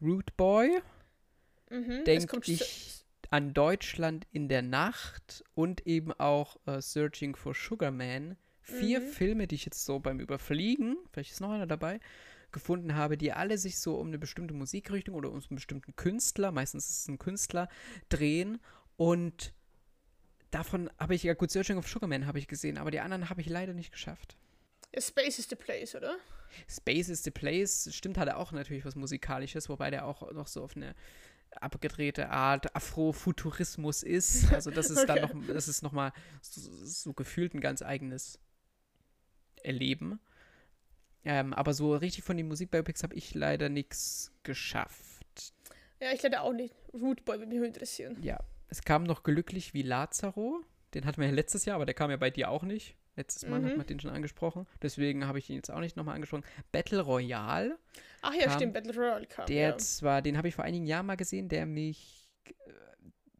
Root 0.00 0.36
Boy, 0.36 0.80
Mhm, 1.70 2.04
denke 2.04 2.40
ich 2.46 3.04
an 3.30 3.52
Deutschland 3.52 4.26
in 4.32 4.48
der 4.48 4.62
Nacht 4.62 5.44
und 5.54 5.86
eben 5.86 6.12
auch 6.14 6.56
äh, 6.66 6.80
Searching 6.80 7.36
for 7.36 7.54
Sugar 7.54 7.90
Man. 7.90 8.36
Vier 8.62 9.00
Mhm. 9.00 9.04
Filme, 9.06 9.46
die 9.46 9.54
ich 9.56 9.64
jetzt 9.66 9.84
so 9.84 9.98
beim 9.98 10.18
Überfliegen, 10.20 10.96
vielleicht 11.12 11.32
ist 11.32 11.40
noch 11.40 11.50
einer 11.50 11.66
dabei, 11.66 12.00
gefunden 12.52 12.94
habe, 12.94 13.18
die 13.18 13.32
alle 13.32 13.58
sich 13.58 13.78
so 13.78 13.96
um 13.96 14.06
eine 14.08 14.18
bestimmte 14.18 14.54
Musikrichtung 14.54 15.14
oder 15.14 15.28
um 15.30 15.36
einen 15.36 15.56
bestimmten 15.56 15.94
Künstler, 15.96 16.52
meistens 16.52 16.88
ist 16.88 17.00
es 17.00 17.08
ein 17.08 17.18
Künstler, 17.18 17.68
drehen. 18.08 18.58
Und 18.96 19.52
davon 20.50 20.90
habe 20.98 21.14
ich, 21.14 21.22
ja 21.22 21.34
gut, 21.34 21.50
Searching 21.50 21.78
of 21.78 21.88
Sugar 21.88 22.08
Man 22.08 22.26
habe 22.26 22.38
ich 22.38 22.48
gesehen, 22.48 22.78
aber 22.78 22.90
die 22.90 23.00
anderen 23.00 23.28
habe 23.30 23.40
ich 23.40 23.48
leider 23.48 23.74
nicht 23.74 23.92
geschafft. 23.92 24.36
Space 24.98 25.38
is 25.38 25.48
the 25.48 25.56
place, 25.56 25.94
oder? 25.94 26.16
Space 26.68 27.08
is 27.08 27.22
the 27.22 27.30
Place 27.30 27.88
stimmt 27.94 28.16
halt 28.16 28.30
auch 28.32 28.52
natürlich 28.52 28.84
was 28.84 28.96
Musikalisches, 28.96 29.68
wobei 29.68 29.90
der 29.90 30.06
auch 30.06 30.32
noch 30.32 30.46
so 30.46 30.62
auf 30.62 30.76
eine 30.76 30.94
abgedrehte 31.52 32.30
Art 32.30 32.74
Afrofuturismus 32.74 34.02
ist. 34.02 34.50
Also 34.52 34.70
das 34.70 34.90
ist 34.90 35.06
dann 35.08 35.24
Okay. 35.24 35.34
noch, 35.34 35.46
das 35.54 35.68
ist 35.68 35.82
nochmal 35.82 36.12
so, 36.40 36.60
so 36.84 37.12
gefühlt 37.12 37.54
ein 37.54 37.60
ganz 37.60 37.82
eigenes 37.82 38.38
Erleben. 39.62 40.20
Ähm, 41.24 41.52
aber 41.52 41.74
so 41.74 41.94
richtig 41.94 42.24
von 42.24 42.36
den 42.36 42.48
Musikbiopics 42.48 43.02
habe 43.02 43.14
ich 43.14 43.34
leider 43.34 43.68
nichts 43.68 44.32
geschafft. 44.42 45.52
Ja, 46.00 46.12
ich 46.12 46.22
leider 46.22 46.42
auch 46.42 46.52
nicht. 46.52 46.74
Root 46.94 47.24
Boy 47.24 47.38
würde 47.38 47.54
mich 47.54 47.66
interessieren. 47.66 48.16
Ja, 48.22 48.38
es 48.68 48.82
kam 48.82 49.04
noch 49.04 49.22
Glücklich 49.22 49.74
wie 49.74 49.82
Lazaro. 49.82 50.60
Den 50.94 51.04
hatten 51.04 51.20
wir 51.20 51.28
ja 51.28 51.34
letztes 51.34 51.64
Jahr, 51.64 51.76
aber 51.76 51.86
der 51.86 51.94
kam 51.94 52.10
ja 52.10 52.16
bei 52.16 52.30
dir 52.30 52.50
auch 52.50 52.62
nicht. 52.62 52.96
Letztes 53.16 53.48
Mal 53.48 53.60
Mhm. 53.60 53.66
hat 53.66 53.76
man 53.78 53.86
den 53.86 53.98
schon 54.00 54.10
angesprochen. 54.12 54.66
Deswegen 54.80 55.26
habe 55.26 55.38
ich 55.40 55.50
ihn 55.50 55.56
jetzt 55.56 55.70
auch 55.70 55.80
nicht 55.80 55.96
nochmal 55.96 56.14
angesprochen. 56.14 56.44
Battle 56.70 57.00
Royale. 57.00 57.76
Ach 58.22 58.32
ja, 58.32 58.44
Kam 58.44 58.52
stimmt, 58.54 58.74
Battle 58.74 58.94
Royale 58.94 59.26
kam. 59.26 59.46
Der 59.46 59.70
ja. 59.70 59.78
zwar, 59.78 60.22
den 60.22 60.36
habe 60.38 60.46
ich 60.48 60.54
vor 60.54 60.64
einigen 60.64 60.86
Jahren 60.86 61.04
mal 61.06 61.16
gesehen, 61.16 61.48
der 61.48 61.66
mich, 61.66 62.30
äh, 62.46 62.52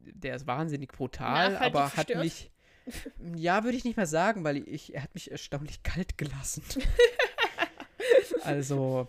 der 0.00 0.34
ist 0.34 0.46
wahnsinnig 0.48 0.90
brutal, 0.92 1.52
Nachhaltig 1.52 1.74
aber 1.76 1.84
hat 1.84 1.92
verstört? 1.92 2.24
mich, 2.24 2.50
ja, 3.36 3.62
würde 3.64 3.76
ich 3.76 3.84
nicht 3.84 3.96
mehr 3.96 4.06
sagen, 4.06 4.42
weil 4.44 4.56
ich, 4.68 4.94
er 4.94 5.02
hat 5.04 5.14
mich 5.14 5.30
erstaunlich 5.30 5.82
kalt 5.84 6.18
gelassen. 6.18 6.64
also, 8.42 9.08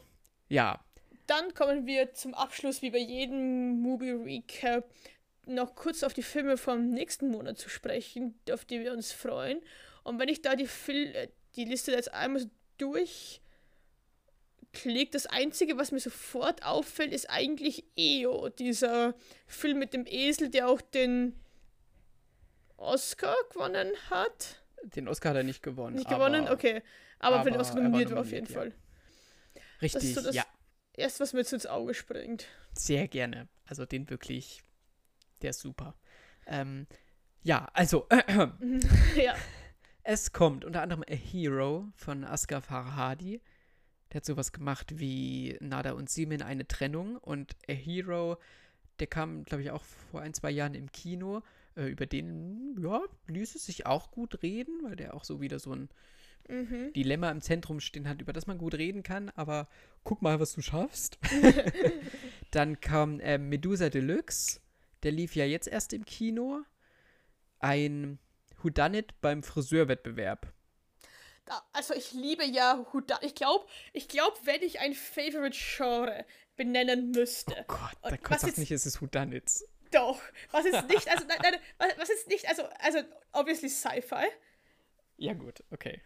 ja, 0.50 0.80
Dann 1.28 1.54
kommen 1.54 1.86
wir 1.86 2.14
zum 2.14 2.34
Abschluss, 2.34 2.82
wie 2.82 2.92
bei 2.92 2.98
jedem 3.00 3.80
Movie 3.82 4.12
Recap, 4.12 4.90
noch 5.50 5.76
kurz 5.76 6.04
auf 6.04 6.14
die 6.14 6.24
Filme 6.24 6.58
vom 6.58 6.90
nächsten 6.90 7.30
Monat 7.30 7.58
zu 7.58 7.70
sprechen, 7.70 8.40
auf 8.52 8.66
die 8.66 8.80
wir 8.80 8.94
uns 8.94 9.12
freuen. 9.12 9.62
Und 10.04 10.20
wenn 10.20 10.30
ich 10.30 10.42
da 10.42 10.56
die, 10.56 10.68
Fil 10.68 11.14
äh, 11.16 11.30
die 11.56 11.66
Liste 11.66 11.92
jetzt 11.92 12.14
einmal 12.14 12.50
durchklicke, 12.78 13.42
das 15.12 15.26
Einzige, 15.26 15.78
was 15.78 15.92
mir 15.92 16.00
sofort 16.00 16.64
auffällt, 16.64 17.12
ist 17.14 17.30
eigentlich 17.30 17.84
EO, 17.98 18.50
dieser 18.50 19.14
Film 19.48 19.80
mit 19.80 19.94
dem 19.94 20.06
Esel, 20.08 20.50
der 20.50 20.68
auch 20.70 20.82
den 20.82 21.36
Oscar 22.78 23.36
gewonnen 23.52 23.92
hat. 24.10 24.62
den 24.96 25.08
Oscar 25.08 25.32
hat 25.32 25.38
er 25.38 25.44
nicht 25.44 25.62
gewonnen. 25.64 25.96
Nicht 25.98 26.08
aber, 26.08 26.28
gewonnen? 26.30 26.48
Okay. 26.50 26.82
Aber, 27.20 27.40
für 27.40 27.46
den 27.52 27.56
aber 27.56 27.62
Oscar 27.62 27.78
er 27.78 27.84
nominiert 27.84 28.12
war 28.12 28.22
auf 28.22 28.32
jeden 28.32 28.46
nominiert, 28.52 28.74
Fall. 28.74 28.80
Richtig, 29.82 29.94
Das 30.02 30.04
ist 30.04 30.16
so 30.16 30.22
das- 30.22 30.36
ja, 30.36 30.46
Erst, 30.94 31.20
was 31.22 31.32
mir 31.34 31.40
jetzt 31.40 31.54
ins 31.54 31.66
Auge 31.66 31.94
springt. 31.94 32.46
sehr 32.78 33.08
gerne. 33.08 33.48
Also 33.66 33.86
den 33.86 34.10
wirklich, 34.10 34.62
der 35.42 35.52
ist 35.52 35.60
super. 35.60 35.96
Ähm, 36.46 36.88
ja, 37.42 37.68
also, 37.74 38.08
ja. 39.16 39.36
Es 40.04 40.32
kommt 40.32 40.66
unter 40.66 40.82
anderem 40.82 41.04
A 41.10 41.14
Hero 41.14 41.88
von 41.96 42.24
Asghar 42.24 42.62
Farhadi. 42.62 43.42
Der 44.12 44.18
hat 44.18 44.26
sowas 44.26 44.52
gemacht 44.52 45.00
wie 45.00 45.58
Nada 45.60 45.92
und 45.92 46.10
Simin 46.10 46.42
eine 46.42 46.68
Trennung. 46.68 47.18
Und 47.18 47.56
A 47.70 47.74
Hero, 47.74 48.38
der 49.00 49.08
kam, 49.08 49.44
glaube 49.44 49.62
ich, 49.64 49.72
auch 49.72 49.84
vor 49.84 50.22
ein, 50.22 50.34
zwei 50.34 50.50
Jahren 50.52 50.74
im 50.74 50.92
Kino. 50.92 51.44
Äh, 51.76 51.88
über 51.88 52.08
den, 52.08 52.76
ja, 52.82 53.02
ließ 53.28 53.56
es 53.56 53.66
sich 53.66 53.86
auch 53.86 54.10
gut 54.10 54.42
reden, 54.42 54.84
weil 54.84 54.96
der 54.96 55.14
auch 55.14 55.24
so 55.24 55.42
wieder 55.42 55.60
so 55.60 55.74
ein 55.74 55.90
Mhm. 56.50 56.94
Dilemma 56.94 57.30
im 57.30 57.42
Zentrum 57.42 57.80
stehen 57.80 58.08
hat, 58.10 58.22
über 58.22 58.34
das 58.34 58.48
man 58.48 58.58
gut 58.58 58.74
reden 58.74 59.04
kann. 59.04 59.30
Aber 59.36 59.68
guck 60.04 60.22
mal, 60.22 60.40
was 60.40 60.54
du 60.54 60.62
schaffst. 60.62 61.20
Dann 62.52 62.80
kam 62.82 63.20
äh, 63.20 63.38
Medusa 63.38 63.90
Deluxe. 63.90 64.60
Der 65.04 65.12
lief 65.12 65.36
ja 65.36 65.46
jetzt 65.46 65.68
erst 65.68 65.94
im 65.94 66.06
Kino. 66.06 66.62
Ein 67.60 68.20
Whodunit 68.62 69.20
beim 69.22 69.44
Friseurwettbewerb. 69.44 70.52
Also 71.74 71.96
ich 71.96 72.12
liebe 72.12 72.46
ja 72.46 72.86
Houdan. 72.94 73.18
Ich 73.22 73.34
glaube, 73.34 73.66
ich 73.94 74.08
glaub, 74.08 74.46
wenn 74.46 74.62
ich 74.62 74.80
ein 74.82 74.94
Favorite 74.94 75.58
Genre 75.58 76.26
benennen 76.56 77.10
müsste. 77.12 77.66
Oh 77.68 77.74
Gott, 77.74 77.98
da 78.04 78.10
Gott 78.18 78.30
was 78.32 78.42
sagt 78.42 78.54
ist- 78.54 78.58
nicht, 78.60 78.72
es 78.72 78.86
ist 78.86 79.02
Whodunits. 79.02 79.66
Doch. 79.92 80.22
Was 80.52 80.66
ist 80.66 80.88
nicht, 80.88 81.08
also 81.10 81.26
nein, 81.28 81.40
nein, 81.42 81.56
was, 81.80 81.98
was 81.98 82.10
ist 82.12 82.28
nicht, 82.28 82.48
also, 82.48 82.64
also 82.80 83.00
obviously 83.32 83.68
Sci-Fi. 83.70 84.28
Ja 85.18 85.34
gut, 85.34 85.64
okay. 85.72 86.00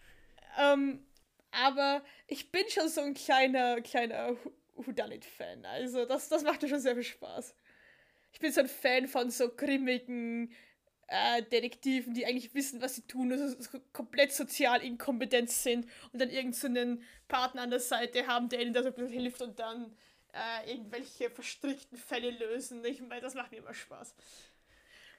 Ähm, 0.57 1.05
aber 1.51 2.01
ich 2.27 2.49
bin 2.51 2.63
schon 2.69 2.87
so 2.87 3.01
ein 3.01 3.13
kleiner, 3.13 3.81
kleiner 3.81 4.37
Whodunit-Fan. 4.75 5.65
Also 5.65 6.05
das, 6.05 6.29
das 6.29 6.43
macht 6.43 6.61
mir 6.61 6.69
schon 6.69 6.79
sehr 6.79 6.93
viel 6.95 7.03
Spaß. 7.03 7.53
Ich 8.33 8.39
bin 8.39 8.51
so 8.51 8.61
ein 8.61 8.67
Fan 8.67 9.07
von 9.07 9.29
so 9.29 9.49
grimmigen 9.49 10.51
äh, 11.07 11.43
Detektiven, 11.43 12.13
die 12.13 12.25
eigentlich 12.25 12.53
wissen, 12.53 12.81
was 12.81 12.95
sie 12.95 13.03
tun, 13.03 13.31
also 13.31 13.55
so 13.61 13.79
komplett 13.93 14.33
sozial 14.33 14.81
inkompetent 14.81 15.49
sind 15.49 15.85
und 16.11 16.19
dann 16.21 16.29
irgendeinen 16.29 16.97
so 16.97 17.03
Partner 17.27 17.61
an 17.61 17.69
der 17.69 17.79
Seite 17.79 18.27
haben, 18.27 18.49
der 18.49 18.61
ihnen 18.61 18.73
da 18.73 18.81
so 18.81 18.89
ein 18.89 18.95
bisschen 18.95 19.11
hilft 19.11 19.41
und 19.41 19.59
dann 19.59 19.95
äh, 20.33 20.71
irgendwelche 20.71 21.29
verstrickten 21.29 21.97
Fälle 21.97 22.31
lösen. 22.31 22.83
Ich 22.85 23.01
meine, 23.01 23.21
das 23.21 23.35
macht 23.35 23.51
mir 23.51 23.57
immer 23.57 23.73
Spaß. 23.73 24.15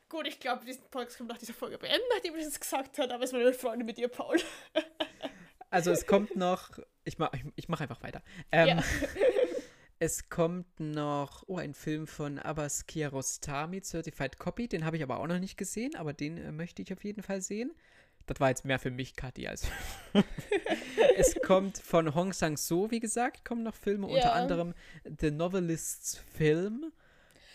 Gut, 0.09 0.27
ich 0.27 0.41
glaube, 0.41 0.65
diesen 0.65 0.83
Podcast 0.91 1.17
können 1.17 1.29
wir 1.29 1.35
nach 1.35 1.41
dieser 1.41 1.55
Folge 1.55 1.79
beenden, 1.79 2.05
nachdem 2.15 2.37
ich 2.37 2.45
das 2.45 2.59
gesagt 2.61 2.99
habe, 2.99 3.15
aber 3.15 3.25
es 3.25 3.33
war 3.33 3.41
eine 3.41 3.53
Freunde 3.53 3.85
mit 3.85 3.97
dir, 3.97 4.09
Paul. 4.09 4.39
Also 5.71 5.91
es 5.91 6.07
kommt 6.07 6.37
noch, 6.37 6.71
ich 7.05 7.19
mach, 7.19 7.33
ich, 7.33 7.43
ich 7.57 7.69
mach 7.69 7.81
einfach 7.81 8.03
weiter. 8.03 8.23
Ähm, 8.53 8.69
Ja. 8.69 8.85
Es 10.05 10.29
kommt 10.29 10.81
noch, 10.81 11.45
oh, 11.47 11.57
ein 11.57 11.73
Film 11.73 12.07
von 12.07 12.39
Abbas 12.39 12.87
Kiarostami, 12.87 13.81
Certified 13.81 14.39
Copy. 14.39 14.69
Den 14.69 14.85
habe 14.85 14.99
ich 14.99 15.03
aber 15.03 15.19
auch 15.19 15.27
noch 15.27 15.39
nicht 15.39 15.57
gesehen, 15.57 15.97
aber 15.97 16.13
den 16.13 16.37
äh, 16.37 16.53
möchte 16.53 16.83
ich 16.83 16.93
auf 16.93 17.03
jeden 17.05 17.23
Fall 17.23 17.41
sehen. 17.41 17.73
Das 18.27 18.39
war 18.39 18.51
jetzt 18.51 18.67
mehr 18.67 18.79
für 18.79 18.91
mich, 18.91 19.17
Kathi, 19.17 19.49
als. 19.49 19.67
es 21.17 21.35
kommt 21.47 21.79
von 21.79 22.15
Hong 22.15 22.35
Sang-so, 22.35 22.91
wie 22.91 23.01
gesagt, 23.01 23.47
kommen 23.47 23.63
noch 23.63 23.75
Filme, 23.75 24.07
unter 24.07 24.19
Ja. 24.19 24.33
anderem 24.33 24.75
The 25.21 25.31
Novelist's 25.31 26.19
Film 26.37 26.93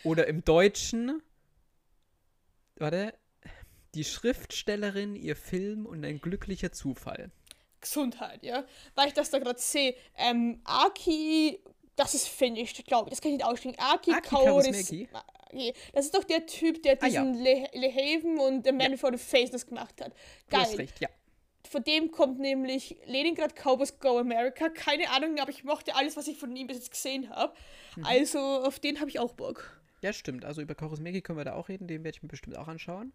oder 0.03 0.25
im 0.25 0.43
Deutschen, 0.43 1.21
warte, 2.77 3.13
Die 3.93 4.05
Schriftstellerin, 4.05 5.15
ihr 5.15 5.35
Film 5.35 5.85
und 5.85 6.03
ein 6.03 6.19
glücklicher 6.19 6.71
Zufall. 6.71 7.29
Gesundheit, 7.79 8.43
ja. 8.43 8.65
Weil 8.95 9.07
ich 9.09 9.13
das 9.13 9.29
da 9.29 9.37
gerade 9.37 9.59
sehe. 9.59 9.95
Ähm, 10.17 10.61
Aki 10.63 11.59
Das 11.99 12.13
ist 12.13 12.27
finished, 12.27 12.85
glaube 12.85 13.09
ich. 13.09 13.11
Das 13.11 13.21
kann 13.21 13.31
ich 13.31 13.37
nicht 13.37 13.45
ausstehen. 13.45 13.75
Aki, 13.77 14.11
Aki 14.13 14.27
Kaurismäki. 14.29 15.09
Das 15.93 16.05
ist 16.05 16.15
doch 16.15 16.23
der 16.23 16.45
Typ, 16.45 16.81
der 16.83 16.97
Ah, 17.01 17.07
ja. 17.07 17.23
diesen 17.23 17.43
Le, 17.43 17.67
Le 17.73 17.91
Haven 17.91 18.39
und 18.39 18.65
The 18.65 18.71
Man 18.71 18.97
for 18.97 19.11
the 19.11 19.17
Faceless 19.17 19.65
gemacht 19.65 19.99
hat. 20.01 20.13
Du 20.49 20.57
hast 20.57 20.69
Geil. 20.71 20.77
recht, 20.77 20.99
ja. 20.99 21.09
Von 21.69 21.83
dem 21.83 22.09
kommt 22.11 22.39
nämlich 22.39 22.97
Leningrad 23.05 23.55
Cowboys 23.55 23.99
Go 23.99 24.17
America. 24.17 24.69
Keine 24.69 25.09
Ahnung, 25.11 25.39
aber 25.39 25.49
ich 25.51 25.63
mochte 25.63 25.93
alles, 25.95 26.15
was 26.15 26.27
ich 26.27 26.37
von 26.37 26.55
ihm 26.55 26.67
bis 26.67 26.77
jetzt 26.77 26.91
gesehen 26.91 27.29
habe. 27.29 27.53
Mhm. 27.95 28.05
Also 28.05 28.39
auf 28.39 28.79
den 28.79 28.99
habe 28.99 29.09
ich 29.09 29.19
auch 29.19 29.33
Bock. 29.33 29.79
Ja, 30.01 30.13
stimmt. 30.13 30.45
Also 30.45 30.61
über 30.61 30.75
Korosmeki 30.75 31.21
können 31.21 31.37
wir 31.37 31.45
da 31.45 31.53
auch 31.55 31.67
reden. 31.67 31.87
Den 31.87 32.03
werde 32.03 32.15
ich 32.15 32.23
mir 32.23 32.29
bestimmt 32.29 32.57
auch 32.57 32.67
anschauen. 32.67 33.11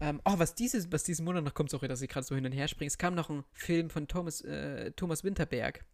Ähm, 0.00 0.20
oh, 0.24 0.34
was, 0.36 0.54
dieses, 0.54 0.92
was 0.92 1.04
diesen 1.04 1.24
Monat 1.24 1.44
noch 1.44 1.54
kommt, 1.54 1.70
sorry, 1.70 1.88
dass 1.88 2.02
ich 2.02 2.10
gerade 2.10 2.26
so 2.26 2.34
hin 2.34 2.44
und 2.44 2.52
her 2.52 2.68
springe. 2.68 2.88
Es 2.88 2.98
kam 2.98 3.14
noch 3.14 3.30
ein 3.30 3.44
Film 3.52 3.88
von 3.90 4.08
Thomas, 4.08 4.40
äh, 4.42 4.90
Thomas 4.92 5.24
Winterberg. 5.24 5.84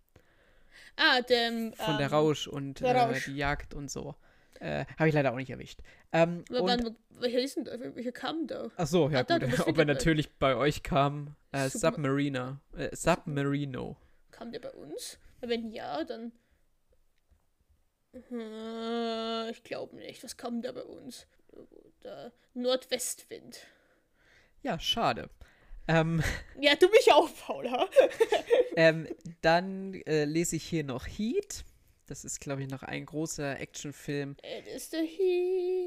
Ah, 0.96 1.20
dem. 1.22 1.72
Von 1.74 1.96
der 1.98 2.06
ähm, 2.08 2.12
Rausch 2.12 2.46
und 2.48 2.80
der 2.80 2.94
äh, 2.94 3.00
Rausch. 3.00 3.24
die 3.26 3.36
Jagd 3.36 3.74
und 3.74 3.90
so. 3.90 4.14
Äh, 4.60 4.84
Habe 4.98 5.08
ich 5.08 5.14
leider 5.14 5.32
auch 5.32 5.36
nicht 5.36 5.48
erwischt. 5.50 5.80
Ähm, 6.12 6.44
wann- 6.50 6.96
welcher 7.18 7.40
ist 7.40 7.56
denn 7.56 7.64
da? 7.64 7.72
Welcher 7.78 8.12
kam 8.12 8.46
da? 8.46 8.70
ach 8.76 8.86
so, 8.86 9.08
ja 9.08 9.24
Ah, 9.26 9.38
gut. 9.38 9.58
Ob 9.60 9.66
er 9.68 9.72
bei- 9.72 9.84
natürlich 9.84 10.30
bei 10.38 10.54
euch 10.54 10.82
kam. 10.82 11.34
Äh, 11.52 11.68
Submariner. 11.70 12.60
Äh, 12.76 12.94
Submarino. 12.94 13.96
Kam 14.30 14.52
der 14.52 14.60
bei 14.60 14.70
uns? 14.72 15.18
Wenn 15.40 15.70
ja, 15.70 16.04
dann. 16.04 16.32
Äh, 18.12 19.50
Ich 19.50 19.62
glaube 19.62 19.96
nicht. 19.96 20.22
Was 20.24 20.36
kam 20.36 20.62
da 20.62 20.72
bei 20.72 20.82
uns? 20.82 21.26
Der 22.02 22.32
Nordwestwind. 22.54 23.60
Ja, 24.62 24.78
schade. 24.78 25.30
Ähm, 25.90 26.22
Ja, 26.60 26.76
du 26.76 26.88
mich 26.88 27.12
auch, 27.12 27.28
Paula. 27.46 27.88
ähm, 28.76 29.08
dann 29.40 29.94
äh, 30.06 30.24
lese 30.24 30.56
ich 30.56 30.64
hier 30.64 30.84
noch 30.84 31.06
Heat. 31.06 31.64
Das 32.06 32.24
ist, 32.24 32.40
glaube 32.40 32.62
ich, 32.62 32.68
noch 32.68 32.82
ein 32.82 33.06
großer 33.06 33.58
Actionfilm. 33.58 34.36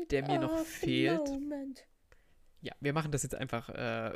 Der 0.10 0.24
mir 0.26 0.40
noch 0.40 0.58
fehlt. 0.66 1.30
Ja, 2.62 2.74
wir 2.80 2.94
machen 2.94 3.12
das 3.12 3.24
jetzt 3.24 3.36
einfach 3.36 3.70
äh, 3.70 4.14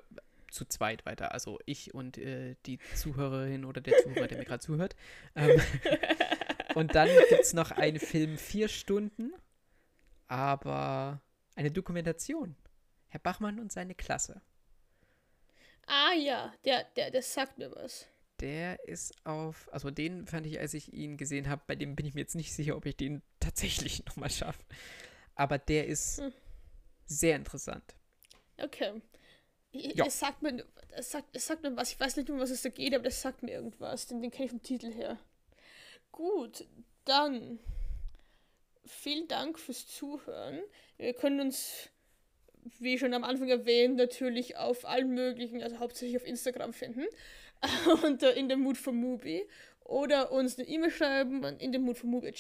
zu 0.50 0.66
zweit 0.66 1.06
weiter. 1.06 1.34
Also 1.34 1.60
ich 1.66 1.94
und 1.94 2.18
äh, 2.18 2.56
die 2.66 2.80
Zuhörerin 2.96 3.66
oder 3.66 3.82
der 3.82 3.98
Zuhörer, 4.04 4.28
der 4.28 4.38
mir 4.38 4.46
gerade 4.46 4.64
zuhört. 4.64 4.96
Ähm, 5.36 5.62
und 6.76 6.96
dann 6.96 7.10
gibt 7.30 7.42
es 7.42 7.54
noch 7.54 7.72
einen 7.72 8.00
Film 8.00 8.38
vier 8.38 8.70
Stunden, 8.70 9.34
aber 10.28 11.22
eine 11.56 11.72
Dokumentation. 11.72 12.56
Herr 13.10 13.20
Bachmann 13.20 13.60
und 13.60 13.72
seine 13.72 13.96
Klasse. 13.96 14.42
Ah 15.88 16.14
ja, 16.14 16.54
der, 16.66 16.84
der, 16.96 17.12
der 17.12 17.22
sagt 17.22 17.58
mir 17.58 17.72
was. 17.76 18.06
Der 18.40 18.88
ist 18.88 19.14
auf, 19.26 19.68
also 19.72 19.90
den 19.90 20.28
fand 20.28 20.46
ich, 20.46 20.60
als 20.60 20.74
ich 20.76 20.94
ihn 20.94 21.18
gesehen 21.18 21.50
habe, 21.50 21.64
bei 21.66 21.76
dem 21.76 21.96
bin 21.96 22.06
ich 22.06 22.14
mir 22.14 22.22
jetzt 22.22 22.36
nicht 22.36 22.54
sicher, 22.54 22.78
ob 22.78 22.86
ich 22.86 22.96
den 22.96 23.24
tatsächlich 23.40 24.06
nochmal 24.06 24.30
schaffe. 24.30 24.64
Aber 25.36 25.58
der 25.58 25.88
ist 25.88 26.20
Hm. 26.20 26.34
sehr 27.06 27.36
interessant. 27.36 27.96
Okay. 28.58 29.02
Ja. 29.72 30.06
Es 30.06 30.20
sagt 30.20 30.42
mir, 30.42 30.66
es 30.92 31.12
sagt, 31.12 31.36
es 31.36 31.46
sagt 31.48 31.64
mir 31.64 31.76
was. 31.76 31.92
Ich 31.92 32.00
weiß 32.00 32.16
nicht, 32.18 32.30
um 32.30 32.40
was 32.40 32.50
es 32.50 32.62
da 32.64 32.70
geht, 32.70 32.94
aber 32.96 33.04
das 33.04 33.22
sagt 33.22 33.44
mir 33.44 33.52
irgendwas. 33.52 34.08
Den, 34.08 34.22
den 34.22 34.32
kenne 34.32 34.46
ich 34.46 34.52
vom 34.52 34.64
Titel 34.64 34.92
her. 34.92 35.20
Gut, 36.12 36.66
dann 37.06 37.60
vielen 38.86 39.28
Dank 39.28 39.60
fürs 39.60 39.88
Zuhören. 39.88 40.60
Wir 40.98 41.14
können 41.14 41.40
uns, 41.42 41.90
wie 42.80 42.98
schon 42.98 43.14
am 43.14 43.24
Anfang 43.24 43.50
erwähnt, 43.50 43.96
natürlich 43.96 44.58
auf 44.58 44.86
allen 44.86 45.14
möglichen, 45.14 45.62
also 45.62 45.80
hauptsächlich 45.80 46.18
auf 46.18 46.26
Instagram 46.26 46.74
finden, 46.74 47.06
unter 48.04 48.34
in 48.36 48.50
the 48.50 48.56
Mood 48.56 48.78
for 48.78 48.94
Movie 48.94 49.44
oder 49.88 50.32
uns 50.32 50.58
eine 50.58 50.68
E-Mail 50.68 50.92
schreiben 50.92 51.44
an 51.46 51.58
in 51.58 51.72
the 51.72 51.80
Mood 51.80 51.98
for 51.98 52.10
Movie. 52.10 52.34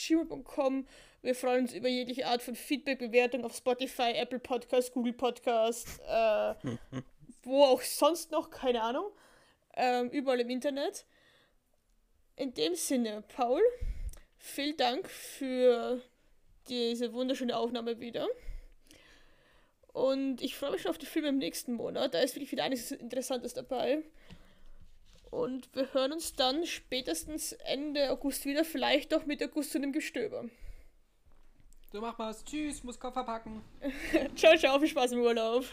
Wir 1.22 1.36
freuen 1.36 1.62
uns 1.64 1.74
über 1.74 1.88
jegliche 1.88 2.28
Art 2.28 2.41
von 2.41 2.56
Feedback, 2.56 2.99
Bewertung 2.99 3.44
auf 3.44 3.56
Spotify, 3.56 4.12
Apple 4.14 4.40
Podcast, 4.40 4.94
Google 4.94 5.14
Podcast, 5.14 5.99
äh, 6.08 6.54
wo 7.44 7.64
auch 7.64 7.82
sonst 7.82 8.32
noch, 8.32 8.49
keine 8.49 8.82
Ahnung. 8.82 9.12
Ähm, 9.76 10.10
überall 10.10 10.40
im 10.41 10.49
Internet. 10.49 11.06
In 12.36 12.54
dem 12.54 12.76
Sinne, 12.76 13.24
Paul, 13.36 13.62
vielen 14.38 14.78
Dank 14.78 15.10
für 15.10 16.02
diese 16.68 17.14
wunderschöne 17.14 17.56
Aufnahme 17.58 17.99
wieder. 17.99 18.28
Und 19.98 20.44
ich 20.44 20.56
freue 20.56 20.69
mich 20.74 20.84
schon 20.84 20.91
auf 20.91 20.99
die 20.99 21.07
Filme 21.07 21.30
im 21.30 21.40
nächsten 21.40 21.74
Monat. 21.74 22.14
Da 22.14 22.19
ist 22.19 22.36
wirklich 22.36 22.52
wieder 22.52 22.64
einiges 22.64 22.91
Interessantes 22.91 23.56
dabei. 23.56 24.03
Und 25.32 25.76
wir 25.76 25.91
hören 25.91 26.11
uns 26.11 26.34
dann 26.34 26.68
spätestens 26.68 27.53
Ende 27.53 28.11
August 28.11 28.45
wieder, 28.45 28.64
vielleicht 28.64 29.11
auch 29.15 29.26
mit 29.26 29.44
August 29.44 29.72
zu 29.72 29.80
einem 29.80 29.91
Gestöber. 29.94 30.45
So, 31.91 31.99
mach 31.99 32.15
mal's. 32.19 32.45
Tschüss, 32.45 32.84
muss 32.84 32.99
Koffer 32.99 33.24
packen. 33.24 33.64
ciao, 34.36 34.56
ciao, 34.56 34.78
viel 34.78 34.90
Spaß 34.90 35.14
im 35.14 35.22
Urlaub. 35.22 35.65